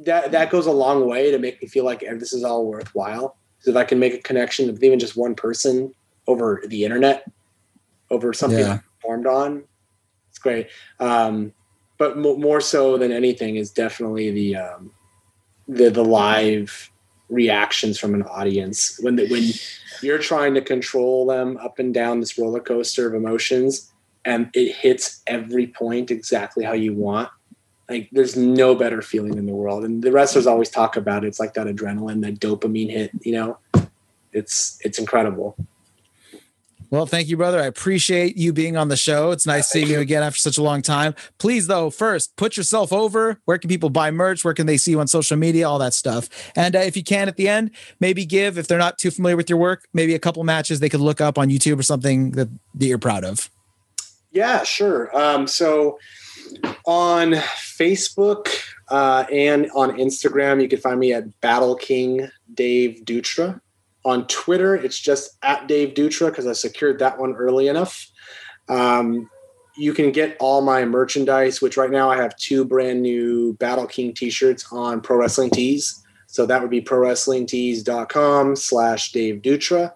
that 0.00 0.30
that 0.30 0.50
goes 0.50 0.66
a 0.66 0.72
long 0.72 1.08
way 1.08 1.30
to 1.30 1.38
make 1.38 1.60
me 1.60 1.68
feel 1.68 1.84
like 1.84 2.00
this 2.00 2.32
is 2.32 2.44
all 2.44 2.66
worthwhile. 2.66 3.37
Because 3.58 3.74
if 3.74 3.76
I 3.76 3.84
can 3.84 3.98
make 3.98 4.14
a 4.14 4.18
connection 4.18 4.66
with 4.66 4.82
even 4.82 4.98
just 4.98 5.16
one 5.16 5.34
person 5.34 5.92
over 6.26 6.62
the 6.66 6.84
internet, 6.84 7.30
over 8.10 8.32
something 8.32 8.60
yeah. 8.60 8.74
I 8.74 8.80
formed 9.02 9.26
on, 9.26 9.64
it's 10.30 10.38
great. 10.38 10.68
Um, 11.00 11.52
but 11.98 12.16
more 12.16 12.60
so 12.60 12.96
than 12.96 13.10
anything 13.10 13.56
is 13.56 13.70
definitely 13.72 14.30
the 14.30 14.56
um, 14.56 14.92
the 15.66 15.90
the 15.90 16.04
live 16.04 16.90
reactions 17.28 17.98
from 17.98 18.14
an 18.14 18.22
audience 18.22 18.98
when 19.02 19.16
the, 19.16 19.28
when 19.28 19.44
you're 20.00 20.18
trying 20.18 20.54
to 20.54 20.62
control 20.62 21.26
them 21.26 21.58
up 21.58 21.78
and 21.78 21.92
down 21.92 22.20
this 22.20 22.38
roller 22.38 22.60
coaster 22.60 23.06
of 23.06 23.14
emotions 23.14 23.92
and 24.24 24.48
it 24.54 24.74
hits 24.74 25.22
every 25.26 25.66
point 25.66 26.10
exactly 26.10 26.64
how 26.64 26.72
you 26.72 26.94
want 26.94 27.28
like 27.88 28.08
there's 28.12 28.36
no 28.36 28.74
better 28.74 29.02
feeling 29.02 29.38
in 29.38 29.46
the 29.46 29.54
world 29.54 29.84
and 29.84 30.02
the 30.02 30.12
wrestlers 30.12 30.46
always 30.46 30.70
talk 30.70 30.96
about 30.96 31.24
it 31.24 31.28
it's 31.28 31.40
like 31.40 31.54
that 31.54 31.66
adrenaline 31.66 32.22
that 32.22 32.38
dopamine 32.38 32.90
hit 32.90 33.10
you 33.22 33.32
know 33.32 33.58
it's 34.32 34.78
it's 34.84 34.98
incredible 34.98 35.56
well, 36.90 37.04
thank 37.04 37.28
you, 37.28 37.36
brother. 37.36 37.60
I 37.60 37.66
appreciate 37.66 38.38
you 38.38 38.54
being 38.54 38.78
on 38.78 38.88
the 38.88 38.96
show. 38.96 39.30
It's 39.30 39.46
nice 39.46 39.68
seeing 39.68 39.88
you 39.88 40.00
again 40.00 40.22
after 40.22 40.38
such 40.38 40.56
a 40.56 40.62
long 40.62 40.80
time. 40.80 41.14
Please, 41.36 41.66
though, 41.66 41.90
first 41.90 42.34
put 42.36 42.56
yourself 42.56 42.94
over. 42.94 43.38
Where 43.44 43.58
can 43.58 43.68
people 43.68 43.90
buy 43.90 44.10
merch? 44.10 44.42
Where 44.42 44.54
can 44.54 44.66
they 44.66 44.78
see 44.78 44.92
you 44.92 45.00
on 45.00 45.06
social 45.06 45.36
media? 45.36 45.68
All 45.68 45.78
that 45.80 45.92
stuff. 45.92 46.30
And 46.56 46.74
uh, 46.74 46.78
if 46.78 46.96
you 46.96 47.04
can, 47.04 47.28
at 47.28 47.36
the 47.36 47.46
end, 47.46 47.72
maybe 48.00 48.24
give 48.24 48.56
if 48.56 48.68
they're 48.68 48.78
not 48.78 48.96
too 48.96 49.10
familiar 49.10 49.36
with 49.36 49.50
your 49.50 49.58
work, 49.58 49.86
maybe 49.92 50.14
a 50.14 50.18
couple 50.18 50.42
matches 50.44 50.80
they 50.80 50.88
could 50.88 51.00
look 51.00 51.20
up 51.20 51.36
on 51.36 51.50
YouTube 51.50 51.78
or 51.78 51.82
something 51.82 52.30
that, 52.32 52.48
that 52.76 52.86
you're 52.86 52.96
proud 52.96 53.22
of. 53.22 53.50
Yeah, 54.32 54.62
sure. 54.62 55.14
Um, 55.16 55.46
so 55.46 55.98
on 56.86 57.32
Facebook 57.32 58.48
uh, 58.88 59.24
and 59.32 59.70
on 59.74 59.98
Instagram, 59.98 60.62
you 60.62 60.68
can 60.68 60.80
find 60.80 60.98
me 60.98 61.12
at 61.12 61.40
Battle 61.40 61.74
King 61.74 62.28
Dave 62.54 63.02
Dutra. 63.04 63.60
On 64.04 64.26
Twitter, 64.26 64.74
it's 64.74 64.98
just 64.98 65.36
at 65.42 65.66
Dave 65.68 65.94
Dutra 65.94 66.30
because 66.30 66.46
I 66.46 66.52
secured 66.52 66.98
that 67.00 67.18
one 67.18 67.34
early 67.34 67.68
enough. 67.68 68.08
Um, 68.68 69.28
you 69.76 69.92
can 69.92 70.10
get 70.10 70.36
all 70.40 70.60
my 70.60 70.84
merchandise, 70.84 71.60
which 71.60 71.76
right 71.76 71.90
now 71.90 72.10
I 72.10 72.16
have 72.16 72.36
two 72.36 72.64
brand 72.64 73.02
new 73.02 73.54
Battle 73.54 73.86
King 73.86 74.12
t-shirts 74.12 74.66
on 74.72 75.00
Pro 75.00 75.18
Wrestling 75.18 75.50
Tees. 75.50 76.04
So 76.26 76.46
that 76.46 76.60
would 76.60 76.70
be 76.70 76.82
prowrestlingtees.com 76.82 78.56
slash 78.56 79.12
Dave 79.12 79.40
Dutra. 79.42 79.92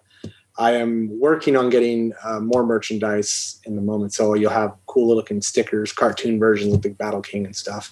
I 0.57 0.73
am 0.73 1.19
working 1.19 1.55
on 1.55 1.69
getting 1.69 2.13
uh, 2.23 2.39
more 2.39 2.65
merchandise 2.65 3.59
in 3.65 3.75
the 3.75 3.81
moment. 3.81 4.13
So 4.13 4.35
you'll 4.35 4.51
have 4.51 4.75
cool 4.85 5.15
looking 5.15 5.41
stickers, 5.41 5.91
cartoon 5.91 6.39
versions 6.39 6.73
of 6.73 6.81
the 6.81 6.89
Battle 6.89 7.21
King 7.21 7.45
and 7.45 7.55
stuff. 7.55 7.91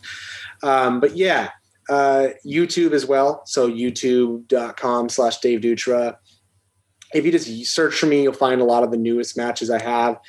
Um, 0.62 1.00
but 1.00 1.18
yeah, 1.18 1.50
uh, 1.90 2.30
YouTube 2.46 2.92
as 2.92 3.06
well. 3.06 3.42
So 3.46 3.70
youtube.com 3.70 5.10
slash 5.10 5.40
Dave 5.40 5.62
Dutra. 5.62 6.18
If 7.14 7.26
you 7.26 7.32
just 7.32 7.74
search 7.74 7.96
for 7.96 8.06
me, 8.06 8.24
you'll 8.24 8.34
find 8.34 8.62
a 8.62 8.66
lot 8.66 8.84
of 8.84 8.92
the 8.92 8.98
newest 8.98 9.36
matches 9.36 9.70
I 9.70 9.82
have. 9.82 10.20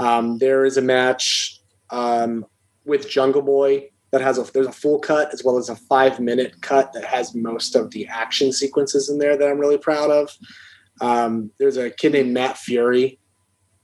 Um, 0.00 0.38
there 0.38 0.64
is 0.64 0.76
a 0.76 0.82
match 0.82 1.60
um, 1.90 2.46
with 2.84 3.08
Jungle 3.08 3.42
Boy 3.42 3.90
that 4.10 4.20
has 4.20 4.38
a 4.38 4.50
there's 4.52 4.66
a 4.66 4.72
full 4.72 4.98
cut 4.98 5.32
as 5.32 5.42
well 5.44 5.58
as 5.58 5.68
a 5.68 5.76
five 5.76 6.20
minute 6.20 6.60
cut 6.60 6.92
that 6.92 7.04
has 7.04 7.34
most 7.34 7.74
of 7.74 7.90
the 7.90 8.06
action 8.06 8.52
sequences 8.52 9.08
in 9.08 9.18
there 9.18 9.36
that 9.36 9.48
I'm 9.48 9.58
really 9.58 9.78
proud 9.78 10.10
of. 10.10 10.36
Um, 11.02 11.50
there's 11.58 11.76
a 11.76 11.90
kid 11.90 12.12
named 12.12 12.32
Matt 12.32 12.56
Fury 12.56 13.18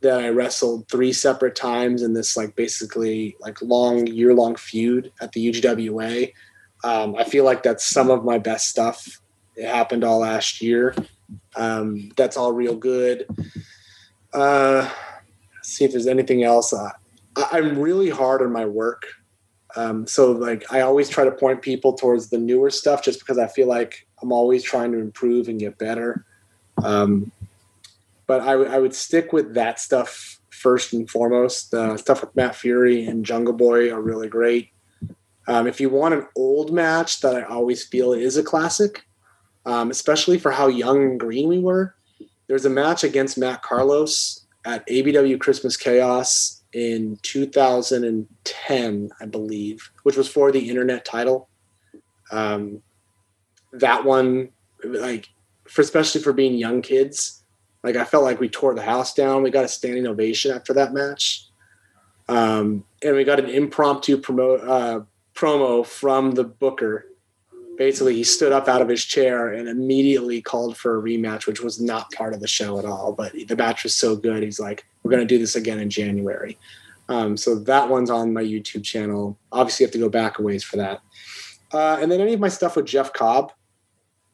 that 0.00 0.20
I 0.20 0.30
wrestled 0.30 0.88
three 0.88 1.12
separate 1.12 1.56
times 1.56 2.02
in 2.02 2.14
this 2.14 2.36
like 2.36 2.56
basically 2.56 3.36
like 3.40 3.60
long 3.60 4.06
year 4.06 4.32
long 4.32 4.56
feud 4.56 5.12
at 5.20 5.32
the 5.32 5.50
UGWA 5.52 6.32
um, 6.84 7.16
I 7.16 7.24
feel 7.24 7.44
like 7.44 7.62
that's 7.62 7.84
some 7.84 8.10
of 8.10 8.24
my 8.24 8.38
best 8.38 8.68
stuff. 8.68 9.20
It 9.56 9.66
happened 9.66 10.04
all 10.04 10.20
last 10.20 10.62
year. 10.62 10.94
Um, 11.56 12.10
that's 12.16 12.36
all 12.36 12.52
real 12.52 12.76
good. 12.76 13.26
Uh, 14.32 14.88
see 15.62 15.84
if 15.84 15.92
there's 15.92 16.06
anything 16.06 16.44
else. 16.44 16.72
Uh, 16.72 16.90
I'm 17.36 17.78
really 17.78 18.10
hard 18.10 18.42
on 18.42 18.52
my 18.52 18.64
work. 18.64 19.02
Um, 19.76 20.06
so 20.06 20.32
like 20.32 20.64
I 20.72 20.80
always 20.80 21.08
try 21.08 21.24
to 21.24 21.30
point 21.30 21.62
people 21.62 21.92
towards 21.92 22.30
the 22.30 22.38
newer 22.38 22.70
stuff 22.70 23.02
just 23.02 23.20
because 23.20 23.38
I 23.38 23.48
feel 23.48 23.68
like 23.68 24.06
I'm 24.22 24.32
always 24.32 24.62
trying 24.62 24.92
to 24.92 24.98
improve 24.98 25.48
and 25.48 25.60
get 25.60 25.78
better. 25.78 26.24
Um, 26.82 27.32
but 28.26 28.42
I, 28.42 28.52
w- 28.52 28.70
I 28.70 28.78
would 28.78 28.94
stick 28.94 29.32
with 29.32 29.54
that 29.54 29.80
stuff 29.80 30.38
first 30.50 30.92
and 30.92 31.08
foremost. 31.08 31.70
The 31.70 31.96
stuff 31.96 32.20
with 32.20 32.34
Matt 32.36 32.54
Fury 32.54 33.06
and 33.06 33.24
Jungle 33.24 33.54
Boy 33.54 33.92
are 33.92 34.00
really 34.00 34.28
great. 34.28 34.70
Um, 35.46 35.66
if 35.66 35.80
you 35.80 35.88
want 35.88 36.14
an 36.14 36.26
old 36.36 36.72
match 36.72 37.20
that 37.20 37.34
I 37.34 37.42
always 37.44 37.86
feel 37.86 38.12
is 38.12 38.36
a 38.36 38.42
classic, 38.42 39.06
um, 39.64 39.90
especially 39.90 40.38
for 40.38 40.50
how 40.50 40.66
young 40.66 41.02
and 41.02 41.20
green 41.20 41.48
we 41.48 41.58
were, 41.58 41.94
there's 42.48 42.66
a 42.66 42.70
match 42.70 43.02
against 43.02 43.38
Matt 43.38 43.62
Carlos 43.62 44.46
at 44.64 44.86
APW 44.88 45.40
Christmas 45.40 45.76
Chaos 45.76 46.62
in 46.74 47.18
2010, 47.22 49.10
I 49.20 49.26
believe, 49.26 49.90
which 50.02 50.16
was 50.16 50.28
for 50.28 50.52
the 50.52 50.68
internet 50.68 51.04
title. 51.04 51.48
Um, 52.30 52.82
that 53.72 54.04
one, 54.04 54.50
like, 54.84 55.28
for 55.68 55.82
especially 55.82 56.22
for 56.22 56.32
being 56.32 56.54
young 56.54 56.82
kids, 56.82 57.42
like 57.82 57.96
I 57.96 58.04
felt 58.04 58.24
like 58.24 58.40
we 58.40 58.48
tore 58.48 58.74
the 58.74 58.82
house 58.82 59.14
down. 59.14 59.42
We 59.42 59.50
got 59.50 59.64
a 59.64 59.68
standing 59.68 60.06
ovation 60.06 60.52
after 60.52 60.72
that 60.74 60.92
match, 60.92 61.46
um, 62.28 62.84
and 63.02 63.14
we 63.14 63.24
got 63.24 63.38
an 63.38 63.48
impromptu 63.48 64.18
promote. 64.18 64.60
Uh, 64.60 65.00
promo 65.38 65.86
from 65.86 66.32
the 66.32 66.44
booker. 66.44 67.06
Basically, 67.76 68.16
he 68.16 68.24
stood 68.24 68.50
up 68.50 68.66
out 68.66 68.82
of 68.82 68.88
his 68.88 69.04
chair 69.04 69.52
and 69.52 69.68
immediately 69.68 70.42
called 70.42 70.76
for 70.76 70.98
a 70.98 71.02
rematch, 71.02 71.46
which 71.46 71.60
was 71.60 71.80
not 71.80 72.10
part 72.10 72.34
of 72.34 72.40
the 72.40 72.48
show 72.48 72.78
at 72.80 72.84
all. 72.84 73.12
But 73.12 73.32
the 73.46 73.54
match 73.54 73.84
was 73.84 73.94
so 73.94 74.16
good, 74.16 74.42
he's 74.42 74.58
like, 74.58 74.84
"We're 75.02 75.12
going 75.12 75.26
to 75.26 75.34
do 75.34 75.38
this 75.38 75.54
again 75.54 75.78
in 75.78 75.90
January." 75.90 76.58
Um, 77.08 77.36
so 77.36 77.54
that 77.60 77.88
one's 77.88 78.10
on 78.10 78.32
my 78.32 78.42
YouTube 78.42 78.84
channel. 78.84 79.38
Obviously, 79.52 79.84
you 79.84 79.86
have 79.86 79.92
to 79.92 79.98
go 79.98 80.08
back 80.08 80.38
a 80.38 80.42
ways 80.42 80.64
for 80.64 80.76
that. 80.76 81.00
Uh, 81.72 81.98
and 82.00 82.10
then 82.10 82.20
any 82.20 82.34
of 82.34 82.40
my 82.40 82.48
stuff 82.48 82.74
with 82.76 82.86
Jeff 82.86 83.12
Cobb. 83.12 83.52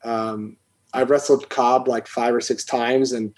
Um, 0.03 0.57
I've 0.95 1.11
wrestled 1.11 1.49
Cobb 1.51 1.89
like 1.89 2.07
five 2.07 2.35
or 2.35 2.41
six 2.41 2.65
times, 2.65 3.13
and 3.13 3.35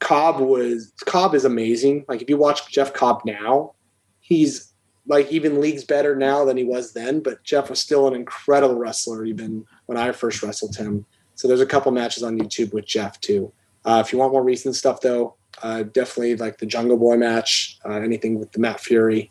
Cobb 0.00 0.40
was 0.40 0.92
Cobb 1.04 1.34
is 1.34 1.44
amazing. 1.44 2.04
Like 2.08 2.22
if 2.22 2.28
you 2.28 2.36
watch 2.36 2.70
Jeff 2.70 2.92
Cobb 2.92 3.22
now, 3.24 3.74
he's 4.20 4.72
like 5.06 5.30
even 5.30 5.60
leagues 5.60 5.84
better 5.84 6.16
now 6.16 6.44
than 6.44 6.56
he 6.56 6.64
was 6.64 6.92
then. 6.92 7.20
But 7.20 7.44
Jeff 7.44 7.70
was 7.70 7.78
still 7.78 8.08
an 8.08 8.14
incredible 8.14 8.76
wrestler 8.76 9.24
even 9.24 9.64
when 9.86 9.98
I 9.98 10.12
first 10.12 10.42
wrestled 10.42 10.76
him. 10.76 11.04
So 11.34 11.48
there's 11.48 11.60
a 11.60 11.66
couple 11.66 11.92
matches 11.92 12.22
on 12.22 12.38
YouTube 12.38 12.72
with 12.72 12.86
Jeff 12.86 13.20
too. 13.20 13.52
Uh, 13.84 14.02
if 14.04 14.12
you 14.12 14.18
want 14.18 14.32
more 14.32 14.42
recent 14.42 14.74
stuff 14.74 15.00
though, 15.00 15.34
uh, 15.62 15.82
definitely 15.82 16.36
like 16.36 16.58
the 16.58 16.66
Jungle 16.66 16.96
Boy 16.96 17.16
match, 17.16 17.78
uh, 17.84 17.92
anything 17.92 18.38
with 18.38 18.52
the 18.52 18.58
Matt 18.58 18.80
Fury. 18.80 19.30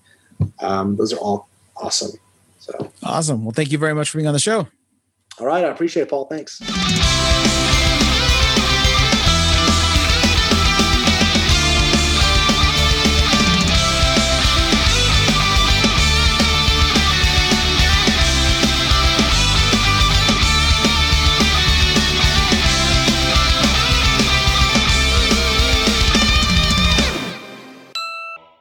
Um, 0.60 0.96
those 0.96 1.14
are 1.14 1.18
all 1.18 1.50
awesome. 1.78 2.12
So 2.60 2.92
awesome. 3.02 3.44
Well, 3.44 3.52
thank 3.52 3.72
you 3.72 3.78
very 3.78 3.94
much 3.94 4.10
for 4.10 4.18
being 4.18 4.28
on 4.28 4.34
the 4.34 4.40
show. 4.40 4.68
All 5.40 5.48
right, 5.48 5.66
I 5.66 5.70
appreciate 5.70 6.04
it, 6.04 6.10
Paul. 6.10 6.26
Thanks. 6.26 6.62